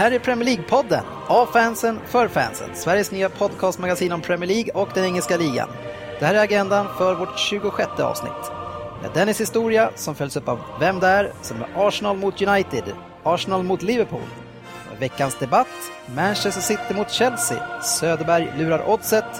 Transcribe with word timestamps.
Här 0.00 0.10
är 0.10 0.18
Premier 0.18 0.48
League-podden, 0.48 1.02
av 1.26 1.46
fansen, 1.46 2.00
för 2.06 2.28
fansen. 2.28 2.68
Sveriges 2.74 3.10
nya 3.10 3.28
podcastmagasin 3.28 4.12
om 4.12 4.20
Premier 4.20 4.48
League 4.48 4.72
och 4.74 4.88
den 4.94 5.04
engelska 5.04 5.36
ligan. 5.36 5.68
Det 6.18 6.26
här 6.26 6.34
är 6.34 6.42
agendan 6.42 6.86
för 6.98 7.14
vårt 7.14 7.38
26 7.38 8.00
avsnitt. 8.00 8.52
Med 9.02 9.10
Dennis 9.14 9.40
historia 9.40 9.90
som 9.94 10.14
följs 10.14 10.36
upp 10.36 10.48
av 10.48 10.60
Vem 10.80 11.00
där? 11.00 11.32
som 11.42 11.62
är 11.62 11.68
Arsenal 11.88 12.16
mot 12.16 12.42
United, 12.42 12.84
Arsenal 13.22 13.62
mot 13.62 13.82
Liverpool. 13.82 14.28
Och 14.92 15.02
veckans 15.02 15.38
debatt, 15.38 15.90
Manchester 16.16 16.62
City 16.62 16.94
mot 16.94 17.10
Chelsea, 17.10 17.82
Söderberg 17.82 18.52
lurar 18.58 18.90
oddset. 18.90 19.36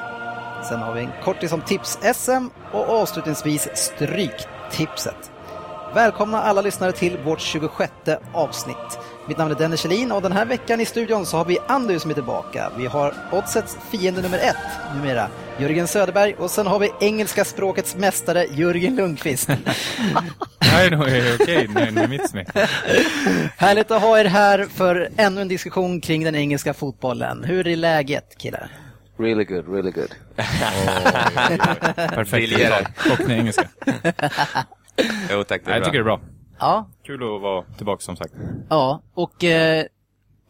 Sen 0.69 0.81
har 0.81 0.95
vi 0.95 1.01
en 1.01 1.13
kortis 1.25 1.53
om 1.53 1.63
tips-SM 1.63 2.51
och 2.73 2.89
avslutningsvis 2.89 3.69
Stryktipset. 3.75 5.31
Välkomna 5.95 6.43
alla 6.43 6.61
lyssnare 6.61 6.93
till 6.93 7.19
vårt 7.19 7.41
26 7.41 7.93
avsnitt. 8.33 8.99
Mitt 9.31 9.39
namn 9.39 9.51
är 9.51 9.55
Dennis 9.55 9.81
Kjellin 9.81 10.13
och 10.13 10.23
den 10.23 10.33
här 10.33 10.45
veckan 10.45 10.81
i 10.81 10.85
studion 10.85 11.27
så 11.27 11.37
har 11.37 11.45
vi 11.45 11.59
Andy 11.67 11.99
som 11.99 12.11
är 12.11 12.15
tillbaka. 12.15 12.71
Vi 12.79 12.87
har 12.87 13.15
Oddsets 13.33 13.77
fiende 13.91 14.23
nummer 14.23 14.39
ett 14.39 14.57
numera, 14.95 15.29
Jörgen 15.59 15.87
Söderberg 15.87 16.35
och 16.35 16.51
sen 16.51 16.67
har 16.67 16.79
vi 16.79 16.91
engelska 17.01 17.45
språkets 17.45 17.97
mästare 17.97 18.47
Jörgen 18.53 18.97
Lundqvist. 18.97 19.49
Nej, 20.73 20.91
no, 20.91 21.03
okej, 21.03 21.35
okay, 21.35 21.69
nej, 21.69 21.91
med 21.91 22.11
mitt 22.11 22.31
smeknamn. 22.31 22.69
Härligt 23.57 23.91
att 23.91 24.03
ha 24.03 24.19
er 24.19 24.25
här 24.25 24.67
för 24.75 25.09
ännu 25.17 25.41
en 25.41 25.49
diskussion 25.49 26.01
kring 26.01 26.25
den 26.25 26.35
engelska 26.35 26.75
fotbollen. 26.75 27.45
Hur 27.45 27.67
är 27.67 27.77
läget 27.77 28.39
killar? 28.39 28.71
Really 29.19 29.45
good, 29.45 29.69
really 29.69 29.91
good. 29.91 30.15
Perfekt 31.97 32.53
uttal. 32.53 32.87
Och 33.13 33.31
engelska. 33.31 33.69
Jo 35.31 35.45
tack, 35.45 35.63
det 35.65 35.71
är 35.71 35.77
Jag 35.77 35.85
tycker 35.85 35.99
det 35.99 36.03
är 36.03 36.05
bra. 36.05 36.21
Ja, 36.61 36.87
Kul 37.03 37.23
att 37.23 37.43
vara 37.43 37.65
tillbaka 37.77 38.01
som 38.01 38.17
sagt. 38.17 38.35
ja 38.69 39.03
och 39.15 39.45
eh, 39.45 39.85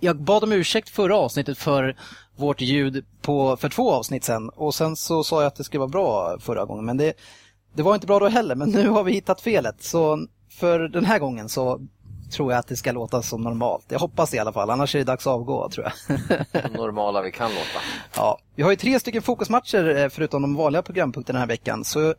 jag 0.00 0.16
bad 0.16 0.44
om 0.44 0.53
ursäkt 0.53 0.89
förra 0.89 1.16
avsnittet 1.16 1.58
för 1.58 1.97
vårt 2.36 2.61
ljud 2.61 3.05
på, 3.22 3.56
för 3.56 3.69
två 3.69 3.92
avsnitt 3.92 4.25
sen 4.25 4.48
och 4.48 4.75
sen 4.75 4.97
så 4.97 5.25
sa 5.25 5.41
jag 5.41 5.47
att 5.47 5.56
det 5.56 5.64
skulle 5.64 5.78
vara 5.78 5.88
bra 5.88 6.36
förra 6.41 6.64
gången 6.64 6.84
men 6.84 6.97
det, 6.97 7.12
det 7.75 7.83
var 7.83 7.94
inte 7.94 8.06
bra 8.06 8.19
då 8.19 8.28
heller 8.28 8.55
men 8.55 8.69
nu 8.70 8.88
har 8.88 9.05
vi 9.05 9.12
hittat 9.12 9.41
felet 9.41 9.83
så 9.83 10.27
för 10.50 10.78
den 10.78 11.05
här 11.05 11.19
gången 11.19 11.48
så 11.48 11.81
tror 12.31 12.53
jag 12.53 12.58
att 12.58 12.69
det 12.69 12.77
ska 12.77 12.92
låta 12.92 13.22
som 13.22 13.42
normalt. 13.42 13.84
Jag 13.88 13.98
hoppas 13.98 14.34
i 14.34 14.38
alla 14.38 14.53
fall, 14.53 14.70
annars 14.70 14.94
är 14.94 14.98
det 14.98 15.05
dags 15.05 15.27
att 15.27 15.33
avgå 15.33 15.69
tror 15.69 15.86
jag. 15.86 16.72
Normala 16.72 17.22
vi 17.22 17.33
kan 17.33 17.50
låta. 17.50 17.81
Ja, 18.16 18.38
vi 18.55 18.62
har 18.62 18.70
ju 18.70 18.77
tre 18.77 19.00
stycken 19.00 19.22
fokusmatcher 19.22 19.97
eh, 19.97 20.08
förutom 20.08 20.42
de 20.42 20.55
vanliga 20.55 20.83
programpunkterna 20.83 21.36
den 21.36 21.41
här 21.41 21.48
veckan. 21.48 21.84
Så 21.84 22.14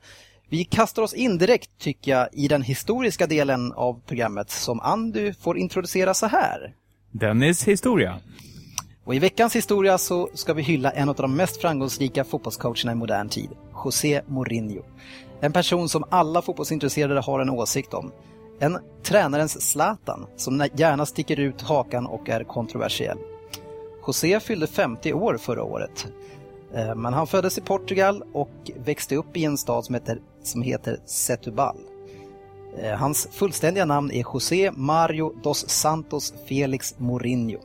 vi 0.51 0.63
kastar 0.63 1.01
oss 1.01 1.13
in 1.13 1.37
direkt 1.37 1.69
tycker 1.77 2.11
jag 2.11 2.27
i 2.31 2.47
den 2.47 2.61
historiska 2.61 3.27
delen 3.27 3.73
av 3.73 4.01
programmet 4.05 4.49
som 4.49 4.79
Andy 4.79 5.33
får 5.33 5.57
introducera 5.57 6.13
så 6.13 6.25
här. 6.25 6.73
Dennis 7.11 7.67
historia. 7.67 8.19
Och 9.03 9.15
i 9.15 9.19
veckans 9.19 9.55
historia 9.55 9.97
så 9.97 10.29
ska 10.33 10.53
vi 10.53 10.61
hylla 10.61 10.91
en 10.91 11.09
av 11.09 11.15
de 11.15 11.35
mest 11.35 11.61
framgångsrika 11.61 12.23
fotbollscoacherna 12.23 12.91
i 12.91 12.95
modern 12.95 13.29
tid, 13.29 13.49
José 13.85 14.21
Mourinho. 14.27 14.81
En 15.41 15.53
person 15.53 15.89
som 15.89 16.03
alla 16.09 16.41
fotbollsintresserade 16.41 17.21
har 17.21 17.39
en 17.39 17.49
åsikt 17.49 17.93
om. 17.93 18.11
En 18.59 18.77
tränarens 19.03 19.61
Zlatan 19.61 20.27
som 20.37 20.67
gärna 20.75 21.05
sticker 21.05 21.39
ut 21.39 21.61
hakan 21.61 22.05
och 22.05 22.29
är 22.29 22.43
kontroversiell. 22.43 23.17
José 24.07 24.39
fyllde 24.39 24.67
50 24.67 25.13
år 25.13 25.37
förra 25.37 25.63
året. 25.63 26.07
Eh, 26.75 26.95
Men 26.95 27.13
han 27.13 27.27
föddes 27.27 27.57
i 27.57 27.61
Portugal 27.61 28.23
och 28.33 28.71
växte 28.75 29.15
upp 29.15 29.37
i 29.37 29.45
en 29.45 29.57
stad 29.57 29.85
som 29.85 29.95
heter, 29.95 30.19
som 30.43 30.61
heter 30.61 30.99
Setubal. 31.05 31.77
Eh, 32.77 32.95
hans 32.97 33.27
fullständiga 33.31 33.85
namn 33.85 34.11
är 34.11 34.23
José 34.33 34.71
Mario 34.71 35.33
dos 35.43 35.69
Santos 35.69 36.33
Felix 36.47 36.95
Mourinho. 36.97 37.59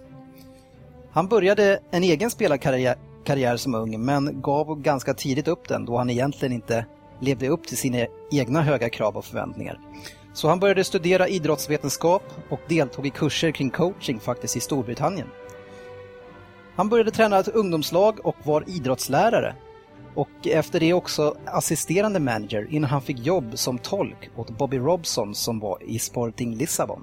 Han 1.11 1.29
började 1.29 1.81
en 1.91 2.03
egen 2.03 2.31
spelarkarriär 2.31 2.97
karriär 3.27 3.57
som 3.57 3.75
ung 3.75 4.05
men 4.05 4.43
gav 4.43 4.81
ganska 4.81 5.15
tidigt 5.15 5.49
upp 5.49 5.69
den 5.69 5.85
då 5.85 5.97
han 5.97 6.11
egentligen 6.11 6.53
inte 6.53 6.87
levde 7.21 7.49
upp 7.49 7.67
till 7.67 7.77
sina 7.77 8.07
egna 8.31 8.63
höga 8.63 8.89
krav 8.89 9.17
och 9.17 9.25
förväntningar. 9.25 9.81
Så 10.35 10.49
han 10.49 10.61
började 10.61 10.85
studera 10.85 11.29
idrottsvetenskap 11.29 12.23
och 12.51 12.61
deltog 12.69 13.07
i 13.07 13.11
kurser 13.11 13.51
kring 13.51 13.71
coaching 13.71 14.21
faktiskt 14.21 14.57
i 14.57 14.61
Storbritannien. 14.61 15.29
Han 16.75 16.89
började 16.89 17.11
träna 17.11 17.39
ett 17.39 17.49
ungdomslag 17.49 18.27
och 18.27 18.37
var 18.43 18.65
idrottslärare. 18.67 19.55
Och 20.17 20.47
efter 20.47 20.81
det 20.81 20.93
också 20.93 21.37
assisterande 21.45 22.21
manager 22.21 22.67
innan 22.71 22.91
han 22.91 23.03
fick 23.03 23.19
jobb 23.19 23.59
som 23.59 23.79
tolk 23.79 24.31
åt 24.37 24.51
Bobby 24.51 24.79
Robson 24.79 25.35
som 25.35 25.61
var 25.61 25.79
i 25.83 25.99
Sporting 25.99 26.55
Lissabon. 26.55 27.03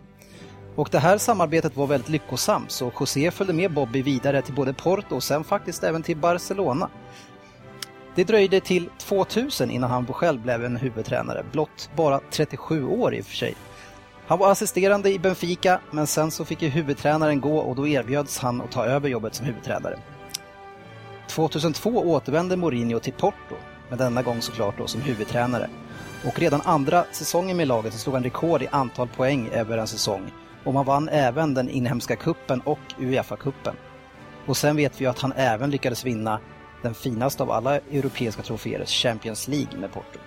Och 0.75 0.89
det 0.91 0.99
här 0.99 1.17
samarbetet 1.17 1.77
var 1.77 1.87
väldigt 1.87 2.09
lyckosamt 2.09 2.71
så 2.71 2.91
José 2.99 3.31
följde 3.31 3.53
med 3.53 3.73
Bobby 3.73 4.01
vidare 4.01 4.41
till 4.41 4.53
både 4.53 4.73
Porto 4.73 5.15
och 5.15 5.23
sen 5.23 5.43
faktiskt 5.43 5.83
även 5.83 6.03
till 6.03 6.17
Barcelona. 6.17 6.89
Det 8.15 8.23
dröjde 8.23 8.59
till 8.59 8.89
2000 8.97 9.71
innan 9.71 9.89
han 9.89 10.05
själv 10.05 10.41
blev 10.41 10.65
en 10.65 10.77
huvudtränare, 10.77 11.45
blott 11.51 11.89
bara 11.95 12.19
37 12.31 12.87
år 12.87 13.15
i 13.15 13.21
och 13.21 13.25
för 13.25 13.35
sig. 13.35 13.55
Han 14.27 14.39
var 14.39 14.51
assisterande 14.51 15.13
i 15.13 15.19
Benfica, 15.19 15.79
men 15.91 16.07
sen 16.07 16.31
så 16.31 16.45
fick 16.45 16.61
ju 16.61 16.69
huvudtränaren 16.69 17.41
gå 17.41 17.57
och 17.57 17.75
då 17.75 17.87
erbjöds 17.87 18.39
han 18.39 18.61
att 18.61 18.71
ta 18.71 18.85
över 18.85 19.09
jobbet 19.09 19.35
som 19.35 19.45
huvudtränare. 19.45 19.99
2002 21.27 21.89
återvände 21.89 22.55
Mourinho 22.55 22.99
till 22.99 23.13
Porto, 23.13 23.55
men 23.89 23.97
denna 23.97 24.21
gång 24.21 24.41
såklart 24.41 24.77
då 24.77 24.87
som 24.87 25.01
huvudtränare. 25.01 25.69
Och 26.25 26.39
redan 26.39 26.61
andra 26.61 27.05
säsongen 27.11 27.57
med 27.57 27.67
laget 27.67 27.93
så 27.93 27.99
slog 27.99 28.15
han 28.15 28.23
rekord 28.23 28.61
i 28.61 28.67
antal 28.71 29.07
poäng 29.07 29.49
över 29.49 29.77
en 29.77 29.87
säsong. 29.87 30.31
Och 30.63 30.73
man 30.73 30.85
vann 30.85 31.09
även 31.09 31.53
den 31.53 31.69
inhemska 31.69 32.15
kuppen 32.15 32.61
och 32.61 32.79
Uefa-cupen. 32.97 33.75
Och 34.45 34.57
sen 34.57 34.75
vet 34.75 35.01
vi 35.01 35.05
ju 35.05 35.09
att 35.09 35.19
han 35.19 35.33
även 35.35 35.69
lyckades 35.69 36.05
vinna 36.05 36.39
den 36.81 36.93
finaste 36.93 37.43
av 37.43 37.51
alla 37.51 37.75
europeiska 37.75 38.41
troféer, 38.41 38.85
Champions 38.85 39.47
League 39.47 39.79
med 39.79 39.93
Porto. 39.93 40.19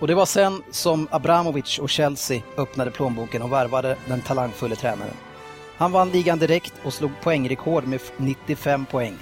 Och 0.00 0.06
det 0.06 0.14
var 0.14 0.26
sen 0.26 0.62
som 0.70 1.08
Abramovic 1.10 1.78
och 1.78 1.90
Chelsea 1.90 2.42
öppnade 2.56 2.90
plånboken 2.90 3.42
och 3.42 3.52
värvade 3.52 3.96
den 4.08 4.20
talangfulle 4.20 4.76
tränaren. 4.76 5.14
Han 5.78 5.92
vann 5.92 6.10
ligan 6.10 6.38
direkt 6.38 6.72
och 6.84 6.94
slog 6.94 7.10
poängrekord 7.22 7.86
med 7.86 8.00
95 8.16 8.86
poäng. 8.86 9.14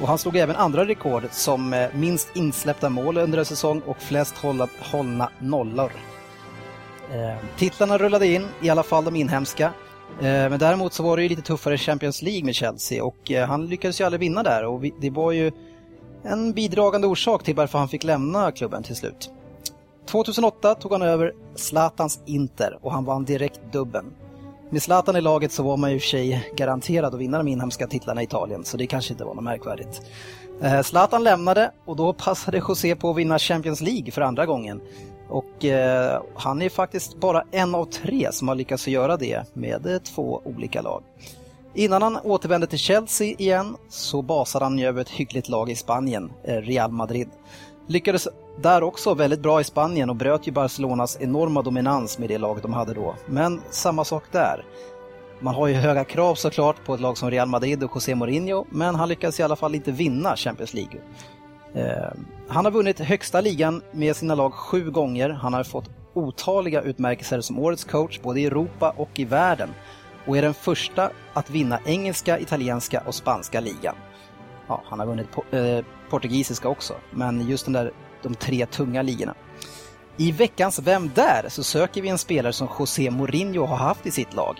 Och 0.00 0.08
han 0.08 0.18
slog 0.18 0.36
även 0.36 0.56
andra 0.56 0.86
rekord 0.86 1.22
som 1.30 1.72
eh, 1.72 1.88
minst 1.94 2.36
insläppta 2.36 2.88
mål 2.88 3.16
under 3.18 3.38
en 3.38 3.44
säsong 3.44 3.82
och 3.86 4.02
flest 4.02 4.38
hålla, 4.38 4.68
hållna 4.80 5.30
nollor. 5.38 5.92
Eh, 7.12 7.36
titlarna 7.56 7.98
rullade 7.98 8.26
in, 8.26 8.46
i 8.62 8.70
alla 8.70 8.82
fall 8.82 9.04
de 9.04 9.16
inhemska. 9.16 9.72
Eh, 10.18 10.22
men 10.22 10.58
däremot 10.58 10.92
så 10.92 11.02
var 11.02 11.16
det 11.16 11.22
ju 11.22 11.28
lite 11.28 11.42
tuffare 11.42 11.78
Champions 11.78 12.22
League 12.22 12.44
med 12.44 12.54
Chelsea 12.54 13.04
och 13.04 13.30
eh, 13.30 13.48
han 13.48 13.66
lyckades 13.66 14.00
ju 14.00 14.04
aldrig 14.04 14.20
vinna 14.20 14.42
där 14.42 14.64
och 14.64 14.84
vi, 14.84 14.94
det 15.00 15.10
var 15.10 15.32
ju 15.32 15.52
en 16.22 16.52
bidragande 16.52 17.06
orsak 17.06 17.42
till 17.42 17.54
varför 17.54 17.78
han 17.78 17.88
fick 17.88 18.04
lämna 18.04 18.52
klubben 18.52 18.82
till 18.82 18.96
slut. 18.96 19.30
2008 20.06 20.74
tog 20.74 20.92
han 20.92 21.02
över 21.02 21.32
Zlatans 21.54 22.20
Inter 22.26 22.78
och 22.82 22.92
han 22.92 23.04
vann 23.04 23.24
direkt 23.24 23.60
dubben. 23.72 24.04
Med 24.70 24.82
Zlatan 24.82 25.16
i 25.16 25.20
laget 25.20 25.52
så 25.52 25.62
var 25.62 25.76
man 25.76 25.92
ju 25.92 26.00
sig 26.00 26.50
garanterad 26.56 27.14
att 27.14 27.20
vinna 27.20 27.38
de 27.38 27.48
inhemska 27.48 27.86
titlarna 27.86 28.20
i 28.20 28.24
Italien, 28.24 28.64
så 28.64 28.76
det 28.76 28.86
kanske 28.86 29.12
inte 29.12 29.24
var 29.24 29.34
något 29.34 29.44
märkvärdigt. 29.44 30.02
Eh, 30.62 30.82
Zlatan 30.82 31.24
lämnade 31.24 31.70
och 31.84 31.96
då 31.96 32.12
passade 32.12 32.58
José 32.58 32.96
på 32.96 33.10
att 33.10 33.16
vinna 33.16 33.38
Champions 33.38 33.80
League 33.80 34.10
för 34.10 34.20
andra 34.20 34.46
gången. 34.46 34.80
Och 35.28 35.64
eh, 35.64 36.22
han 36.34 36.62
är 36.62 36.68
faktiskt 36.68 37.20
bara 37.20 37.44
en 37.50 37.74
av 37.74 37.84
tre 37.84 38.28
som 38.32 38.48
har 38.48 38.54
lyckats 38.54 38.88
göra 38.88 39.16
det 39.16 39.44
med 39.54 39.86
eh, 39.86 39.98
två 39.98 40.42
olika 40.44 40.82
lag. 40.82 41.02
Innan 41.74 42.02
han 42.02 42.16
återvände 42.16 42.66
till 42.66 42.78
Chelsea 42.78 43.34
igen 43.38 43.76
så 43.88 44.22
basade 44.22 44.64
han 44.64 44.78
ju 44.78 44.86
över 44.86 45.00
ett 45.00 45.10
hyggligt 45.10 45.48
lag 45.48 45.70
i 45.70 45.74
Spanien, 45.74 46.32
eh, 46.44 46.54
Real 46.54 46.92
Madrid. 46.92 47.28
Lyckades 47.86 48.28
där 48.62 48.82
också 48.82 49.14
väldigt 49.14 49.40
bra 49.40 49.60
i 49.60 49.64
Spanien 49.64 50.10
och 50.10 50.16
bröt 50.16 50.46
ju 50.46 50.52
Barcelonas 50.52 51.16
enorma 51.20 51.62
dominans 51.62 52.18
med 52.18 52.28
det 52.28 52.38
laget 52.38 52.62
de 52.62 52.72
hade 52.72 52.94
då. 52.94 53.14
Men 53.26 53.60
samma 53.70 54.04
sak 54.04 54.24
där. 54.32 54.64
Man 55.40 55.54
har 55.54 55.66
ju 55.66 55.74
höga 55.74 56.04
krav 56.04 56.34
såklart 56.34 56.84
på 56.84 56.94
ett 56.94 57.00
lag 57.00 57.18
som 57.18 57.30
Real 57.30 57.48
Madrid 57.48 57.84
och 57.84 57.90
José 57.94 58.14
Mourinho, 58.14 58.64
men 58.70 58.94
han 58.94 59.08
lyckades 59.08 59.40
i 59.40 59.42
alla 59.42 59.56
fall 59.56 59.74
inte 59.74 59.92
vinna 59.92 60.36
Champions 60.36 60.74
League. 60.74 61.00
Eh, 61.74 62.12
han 62.48 62.64
har 62.64 62.72
vunnit 62.72 63.00
högsta 63.00 63.40
ligan 63.40 63.82
med 63.92 64.16
sina 64.16 64.34
lag 64.34 64.54
sju 64.54 64.90
gånger. 64.90 65.30
Han 65.30 65.54
har 65.54 65.64
fått 65.64 65.90
otaliga 66.14 66.82
utmärkelser 66.82 67.40
som 67.40 67.58
årets 67.58 67.84
coach 67.84 68.20
både 68.22 68.40
i 68.40 68.46
Europa 68.46 68.94
och 68.96 69.20
i 69.20 69.24
världen 69.24 69.70
och 70.26 70.36
är 70.36 70.42
den 70.42 70.54
första 70.54 71.10
att 71.32 71.50
vinna 71.50 71.80
engelska, 71.84 72.38
italienska 72.38 73.02
och 73.06 73.14
spanska 73.14 73.60
ligan. 73.60 73.94
Ja, 74.68 74.82
han 74.84 74.98
har 74.98 75.06
vunnit 75.06 75.30
po 75.30 75.56
eh, 75.56 75.84
portugisiska 76.10 76.68
också, 76.68 76.94
men 77.10 77.48
just 77.48 77.64
den 77.64 77.72
där, 77.72 77.92
de 78.26 78.34
tre 78.34 78.66
tunga 78.66 79.02
ligorna. 79.02 79.34
I 80.16 80.32
veckans 80.32 80.78
Vem 80.78 81.10
där? 81.14 81.44
så 81.48 81.64
söker 81.64 82.02
vi 82.02 82.08
en 82.08 82.18
spelare 82.18 82.52
som 82.52 82.68
José 82.78 83.10
Mourinho 83.10 83.64
har 83.64 83.76
haft 83.76 84.06
i 84.06 84.10
sitt 84.10 84.34
lag. 84.34 84.56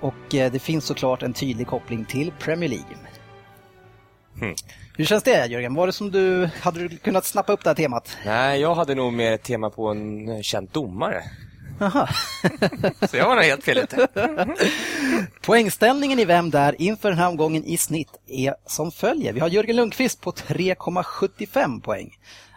Och 0.00 0.34
eh, 0.34 0.52
det 0.52 0.58
finns 0.58 0.84
såklart 0.84 1.22
en 1.22 1.32
tydlig 1.32 1.66
koppling 1.66 2.04
till 2.04 2.32
Premier 2.38 2.70
League. 2.70 2.86
Hmm. 4.40 4.54
Hur 4.96 5.04
känns 5.04 5.22
det 5.22 5.46
Jörgen? 5.46 5.74
Var 5.74 5.86
det 5.86 5.92
som 5.92 6.10
du, 6.10 6.50
hade 6.60 6.88
du 6.88 6.96
kunnat 6.96 7.24
snappa 7.24 7.52
upp 7.52 7.64
det 7.64 7.70
här 7.70 7.74
temat? 7.74 8.16
Nej, 8.24 8.60
jag 8.60 8.74
hade 8.74 8.94
nog 8.94 9.12
mer 9.12 9.32
ett 9.32 9.42
tema 9.42 9.70
på 9.70 9.88
en 9.88 10.42
känd 10.42 10.68
domare. 10.72 11.22
Aha. 11.80 12.08
Så 13.10 13.16
jag 13.16 13.28
var 13.28 13.34
nog 13.34 13.44
helt 13.44 13.64
fel 13.64 13.78
ute. 13.78 14.08
Poängställningen 15.42 16.18
i 16.18 16.24
Vem 16.24 16.50
där 16.50 16.82
inför 16.82 17.08
den 17.08 17.18
här 17.18 17.28
omgången 17.28 17.64
i 17.64 17.76
snitt 17.76 18.10
är 18.26 18.54
som 18.66 18.92
följer. 18.92 19.32
Vi 19.32 19.40
har 19.40 19.48
Jörgen 19.48 19.76
Lundqvist 19.76 20.20
på 20.20 20.32
3,75 20.32 21.80
poäng. 21.80 22.10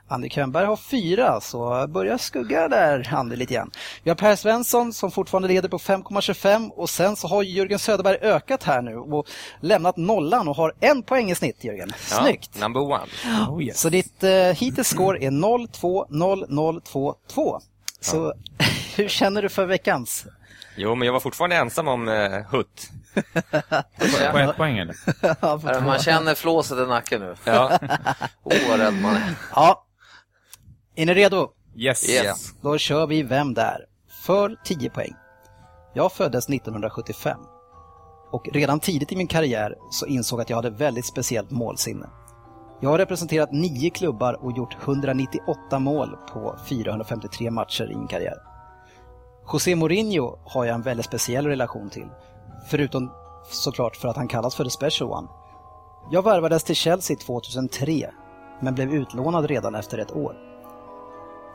Andy 0.09 0.29
Könberg 0.29 0.65
har 0.65 0.77
fyra, 0.77 1.41
så 1.41 1.87
börjar 1.87 2.17
skugga 2.17 2.67
där, 2.67 3.13
Andy, 3.13 3.35
lite 3.35 3.53
grann. 3.53 3.71
Vi 4.03 4.09
har 4.09 4.15
Per 4.15 4.35
Svensson 4.35 4.93
som 4.93 5.11
fortfarande 5.11 5.47
leder 5.47 5.69
på 5.69 5.77
5,25 5.77 6.69
och 6.69 6.89
sen 6.89 7.15
så 7.15 7.27
har 7.27 7.43
Jörgen 7.43 7.79
Söderberg 7.79 8.17
ökat 8.21 8.63
här 8.63 8.81
nu 8.81 8.97
och 8.97 9.27
lämnat 9.61 9.97
nollan 9.97 10.47
och 10.47 10.55
har 10.55 10.73
en 10.79 11.03
poäng 11.03 11.31
i 11.31 11.35
snitt, 11.35 11.63
Jörgen. 11.63 11.93
Snyggt! 11.97 12.49
Ja, 12.53 12.59
number 12.67 12.81
one. 12.81 13.03
Oh, 13.49 13.63
yes. 13.63 13.79
Så 13.79 13.89
ditt 13.89 14.23
eh, 14.23 14.29
hittills 14.31 14.87
score 14.87 15.23
är 15.25 15.31
0-2-0-0-2-2. 15.31 17.61
Så 17.99 18.33
hur 18.95 19.07
känner 19.07 19.41
du 19.41 19.49
för 19.49 19.65
veckans? 19.65 20.25
Jo, 20.75 20.95
men 20.95 21.05
jag 21.05 21.13
var 21.13 21.19
fortfarande 21.19 21.55
ensam 21.55 21.87
om 21.87 22.07
uh, 22.07 22.41
Hutt. 22.49 22.89
På 24.31 24.37
ett 24.37 24.57
poäng 24.57 24.77
eller? 24.77 24.95
Ja. 25.41 25.59
Man 25.85 25.99
känner 25.99 26.35
flåset 26.35 26.77
i 26.77 26.85
nacken 26.85 27.21
nu. 27.21 27.35
Ja. 27.43 27.79
Åh, 28.43 28.53
vad 28.69 28.79
rädd 28.79 28.93
man 28.93 29.15
är. 29.15 29.33
ja. 29.55 29.83
Är 30.99 31.05
ni 31.05 31.13
redo? 31.13 31.49
Yes. 31.75 32.09
Yes. 32.09 32.53
Då 32.61 32.77
kör 32.77 33.07
vi 33.07 33.23
Vem 33.23 33.53
där? 33.53 33.85
För 34.25 34.55
10 34.65 34.89
poäng. 34.89 35.13
Jag 35.93 36.11
föddes 36.11 36.49
1975 36.49 37.39
och 38.31 38.49
redan 38.53 38.79
tidigt 38.79 39.11
i 39.11 39.15
min 39.15 39.27
karriär 39.27 39.75
så 39.91 40.05
insåg 40.05 40.39
jag 40.39 40.41
att 40.41 40.49
jag 40.49 40.57
hade 40.57 40.69
väldigt 40.69 41.05
speciellt 41.05 41.51
målsinne. 41.51 42.09
Jag 42.81 42.89
har 42.89 42.97
representerat 42.97 43.51
nio 43.51 43.89
klubbar 43.89 44.45
och 44.45 44.57
gjort 44.57 44.77
198 44.83 45.79
mål 45.79 46.17
på 46.33 46.55
453 46.69 47.51
matcher 47.51 47.91
i 47.91 47.95
min 47.95 48.07
karriär. 48.07 48.37
José 49.53 49.75
Mourinho 49.75 50.39
har 50.43 50.65
jag 50.65 50.75
en 50.75 50.81
väldigt 50.81 51.05
speciell 51.05 51.47
relation 51.47 51.89
till, 51.89 52.09
förutom 52.69 53.11
såklart 53.51 53.95
för 53.95 54.07
att 54.07 54.17
han 54.17 54.27
kallas 54.27 54.55
för 54.55 54.63
the 54.63 54.69
special 54.69 55.11
one. 55.11 55.27
Jag 56.11 56.23
värvades 56.23 56.63
till 56.63 56.75
Chelsea 56.75 57.17
2003, 57.17 58.09
men 58.61 58.75
blev 58.75 58.93
utlånad 58.93 59.45
redan 59.45 59.75
efter 59.75 59.97
ett 59.97 60.11
år. 60.11 60.46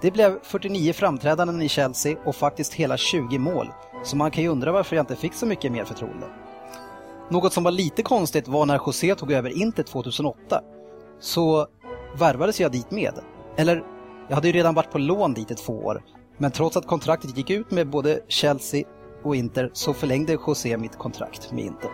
Det 0.03 0.11
blev 0.11 0.39
49 0.43 0.93
framträdanden 0.93 1.63
i 1.63 1.69
Chelsea 1.69 2.17
och 2.25 2.37
faktiskt 2.37 2.75
hela 2.75 2.97
20 2.97 3.39
mål, 3.39 3.69
så 4.05 4.17
man 4.17 4.31
kan 4.31 4.43
ju 4.43 4.49
undra 4.51 4.73
varför 4.73 4.97
jag 4.97 5.03
inte 5.03 5.17
fick 5.17 5.35
så 5.35 5.47
mycket 5.47 5.73
mer 5.73 5.85
förtroende. 5.85 6.27
Något 7.31 7.53
som 7.53 7.65
var 7.65 7.71
lite 7.71 8.03
konstigt 8.03 8.49
var 8.49 8.67
när 8.67 8.81
José 8.87 9.15
tog 9.15 9.33
över 9.33 9.51
Inter 9.63 9.83
2008, 9.83 10.61
så 11.21 11.67
värvades 12.19 12.61
jag 12.61 12.73
dit 12.73 12.91
med. 12.91 13.15
Eller, 13.57 13.83
jag 14.29 14.35
hade 14.35 14.49
ju 14.49 14.53
redan 14.53 14.75
varit 14.75 14.91
på 14.91 14.99
lån 14.99 15.35
dit 15.35 15.51
i 15.51 15.55
två 15.55 15.73
år, 15.73 16.03
men 16.39 16.51
trots 16.51 16.77
att 16.77 16.87
kontraktet 16.87 17.37
gick 17.37 17.51
ut 17.51 17.71
med 17.71 17.91
både 17.91 18.21
Chelsea 18.29 18.85
och 19.25 19.37
Inter 19.37 19.71
så 19.73 19.95
förlängde 19.95 20.33
José 20.33 20.77
mitt 20.77 20.99
kontrakt 20.99 21.53
med 21.53 21.65
Inter. 21.65 21.91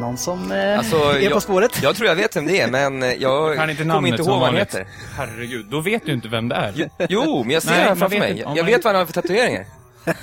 Någon 0.00 0.16
som 0.16 0.52
eh, 0.52 0.78
Alltså, 0.78 0.96
är 0.96 1.12
på 1.14 1.20
jag- 1.34 1.42
spåret? 1.42 1.82
Jag 1.82 1.96
tror 1.96 2.08
jag 2.08 2.16
vet 2.16 2.36
vem 2.36 2.46
det 2.46 2.60
är, 2.60 2.70
men 2.70 3.02
eh, 3.02 3.12
jag 3.12 3.56
Kan 3.56 3.70
inte 3.70 3.84
kommer 3.84 4.08
inte 4.08 4.22
ihåg 4.22 4.28
vad 4.30 4.42
han 4.48 4.56
heter. 4.56 4.86
Herregud, 5.16 5.66
då 5.70 5.80
vet 5.80 6.06
du 6.06 6.12
inte 6.12 6.28
vem 6.28 6.48
det 6.48 6.54
är. 6.54 6.90
Jo, 7.08 7.42
men 7.44 7.50
jag 7.54 7.62
ser 7.62 7.82
honom 7.82 7.96
framför 7.96 8.20
vet 8.20 8.28
mig. 8.28 8.38
Jag 8.40 8.56
man- 8.56 8.66
vet 8.66 8.84
vad 8.84 8.94
han 8.94 8.98
har 9.00 9.06
för 9.06 9.12
tatueringar. 9.12 9.66
Om 10.04 10.14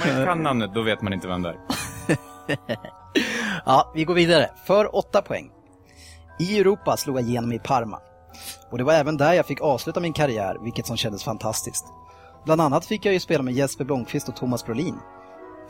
man 0.00 0.08
inte 0.08 0.24
kan 0.26 0.42
namnet, 0.42 0.74
då 0.74 0.82
vet 0.82 1.02
man 1.02 1.12
inte 1.12 1.28
vem 1.28 1.42
det 1.42 1.48
är. 1.48 1.56
Ja, 3.66 3.92
vi 3.94 4.04
går 4.04 4.14
vidare. 4.14 4.50
För 4.66 4.96
8 4.96 5.22
poäng. 5.22 5.50
I 6.40 6.58
Europa 6.60 6.96
slog 6.96 7.18
jag 7.18 7.24
igenom 7.28 7.52
i 7.52 7.58
Parma. 7.58 8.00
Och 8.70 8.78
det 8.78 8.84
var 8.84 8.92
även 8.92 9.16
där 9.16 9.32
jag 9.32 9.46
fick 9.46 9.60
avsluta 9.60 10.00
min 10.00 10.12
karriär, 10.12 10.56
vilket 10.64 10.86
som 10.86 10.96
kändes 10.96 11.24
fantastiskt. 11.24 11.84
Bland 12.44 12.60
annat 12.60 12.86
fick 12.86 13.04
jag 13.04 13.14
ju 13.14 13.20
spela 13.20 13.42
med 13.42 13.54
Jesper 13.54 13.84
Blomqvist 13.84 14.28
och 14.28 14.36
Thomas 14.36 14.64
Brolin. 14.66 14.98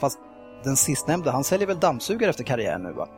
Fast 0.00 0.18
den 0.64 0.76
sistnämnda, 0.76 1.30
han 1.30 1.44
säljer 1.44 1.66
väl 1.66 1.80
dammsugare 1.80 2.30
efter 2.30 2.44
karriären 2.44 2.82
nu 2.82 2.92
va? 2.92 3.08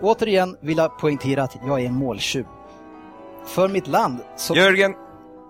Återigen 0.00 0.56
vill 0.60 0.78
jag 0.78 0.98
poängtera 0.98 1.42
att 1.42 1.56
jag 1.66 1.80
är 1.80 1.86
en 1.86 1.94
måltjuv. 1.94 2.46
För 3.46 3.68
mitt 3.68 3.86
land 3.86 4.18
så... 4.36 4.54
Jörgen. 4.54 4.94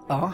Ja, 0.09 0.33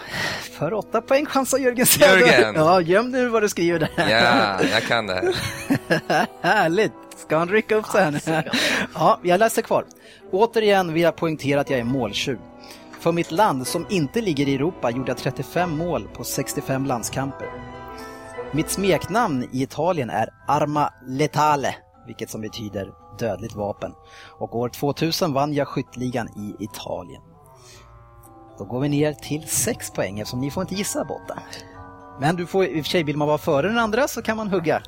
för 0.58 0.72
åtta 0.72 1.00
poäng 1.00 1.26
chansar 1.26 1.58
Jörgen 1.58 1.86
Söder. 1.86 2.18
Jörgen. 2.18 2.54
Ja, 2.54 2.80
göm 2.80 3.10
nu 3.10 3.28
vad 3.28 3.42
du 3.42 3.48
skriver 3.48 3.78
där. 3.78 3.90
Ja, 3.96 4.68
jag 4.72 4.82
kan 4.82 5.06
det 5.06 5.14
här. 5.14 6.26
Härligt! 6.40 6.92
Ska 7.16 7.36
han 7.36 7.48
rycka 7.48 7.76
upp 7.76 7.86
sig 7.86 8.04
här 8.04 8.10
nu? 8.10 8.50
Ja, 8.94 9.20
jag 9.22 9.38
läser 9.38 9.62
kvar. 9.62 9.84
Återigen 10.30 10.92
vill 10.92 11.02
jag 11.02 11.16
poängtera 11.16 11.60
att 11.60 11.70
jag 11.70 11.80
är 11.80 11.84
måltjuv. 11.84 12.38
För 13.00 13.12
mitt 13.12 13.30
land, 13.30 13.66
som 13.66 13.86
inte 13.90 14.20
ligger 14.20 14.48
i 14.48 14.54
Europa, 14.54 14.90
gjorde 14.90 15.10
jag 15.10 15.18
35 15.18 15.76
mål 15.76 16.08
på 16.14 16.24
65 16.24 16.86
landskamper. 16.86 17.48
Mitt 18.52 18.70
smeknamn 18.70 19.48
i 19.52 19.62
Italien 19.62 20.10
är 20.10 20.28
Arma 20.46 20.92
Letale, 21.06 21.74
vilket 22.06 22.30
som 22.30 22.40
betyder 22.40 22.90
dödligt 23.18 23.54
vapen. 23.54 23.92
Och 24.38 24.56
år 24.56 24.68
2000 24.68 25.32
vann 25.32 25.52
jag 25.54 25.68
skytteligan 25.68 26.28
i 26.28 26.64
Italien. 26.64 27.22
Då 28.58 28.64
går 28.64 28.80
vi 28.80 28.88
ner 28.88 29.12
till 29.12 29.48
6 29.48 29.90
poäng 29.90 30.20
eftersom 30.20 30.40
ni 30.40 30.50
får 30.50 30.60
inte 30.60 30.74
gissa 30.74 31.04
botten. 31.04 31.36
Men 32.20 32.36
du 32.36 32.46
får, 32.46 32.64
i 32.66 32.80
och 32.80 32.84
för 32.84 32.90
sig, 32.90 33.02
vill 33.02 33.16
man 33.16 33.28
vara 33.28 33.38
före 33.38 33.68
den 33.68 33.78
andra 33.78 34.08
så 34.08 34.22
kan 34.22 34.36
man 34.36 34.48
hugga. 34.48 34.82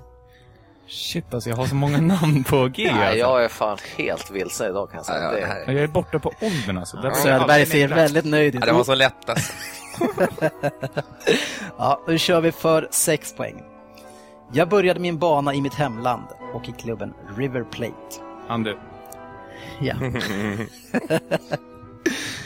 Shit 0.89 1.35
alltså, 1.35 1.51
jag 1.51 1.57
har 1.57 1.67
så 1.67 1.75
många 1.75 2.01
namn 2.01 2.45
på 2.45 2.67
G 2.69 2.91
Nej, 2.95 3.03
alltså. 3.05 3.19
jag 3.19 3.45
är 3.45 3.49
fan 3.49 3.79
helt 3.97 4.31
vilsen 4.31 4.71
idag 4.71 4.91
kan 4.91 4.97
jag 4.97 5.07
säga. 5.07 5.23
Ja, 5.33 5.39
ja, 5.39 5.47
här- 5.47 5.65
Jag 5.73 5.83
är 5.83 5.87
borta 5.89 6.19
på 6.19 6.33
åldern 6.41 6.79
alltså. 6.79 6.97
Söderberg 7.15 7.67
ser 7.67 7.89
väldigt 7.89 8.25
nöjd 8.25 8.55
ut. 8.55 8.61
Ja, 8.61 8.67
det 8.67 8.73
var 8.73 8.85
så 8.85 8.95
lätt 8.95 9.31
alltså. 9.31 9.53
Ja, 11.79 12.00
då 12.07 12.16
kör 12.16 12.40
vi 12.40 12.52
för 12.52 12.88
6 12.90 13.33
poäng. 13.37 13.62
Jag 14.52 14.69
började 14.69 15.00
min 15.00 15.19
bana 15.19 15.54
i 15.54 15.61
mitt 15.61 15.75
hemland 15.75 16.25
och 16.54 16.69
i 16.69 16.73
klubben 16.73 17.14
River 17.37 17.64
Plate. 17.64 17.95
Ander. 18.49 18.78
Ja. 19.80 19.95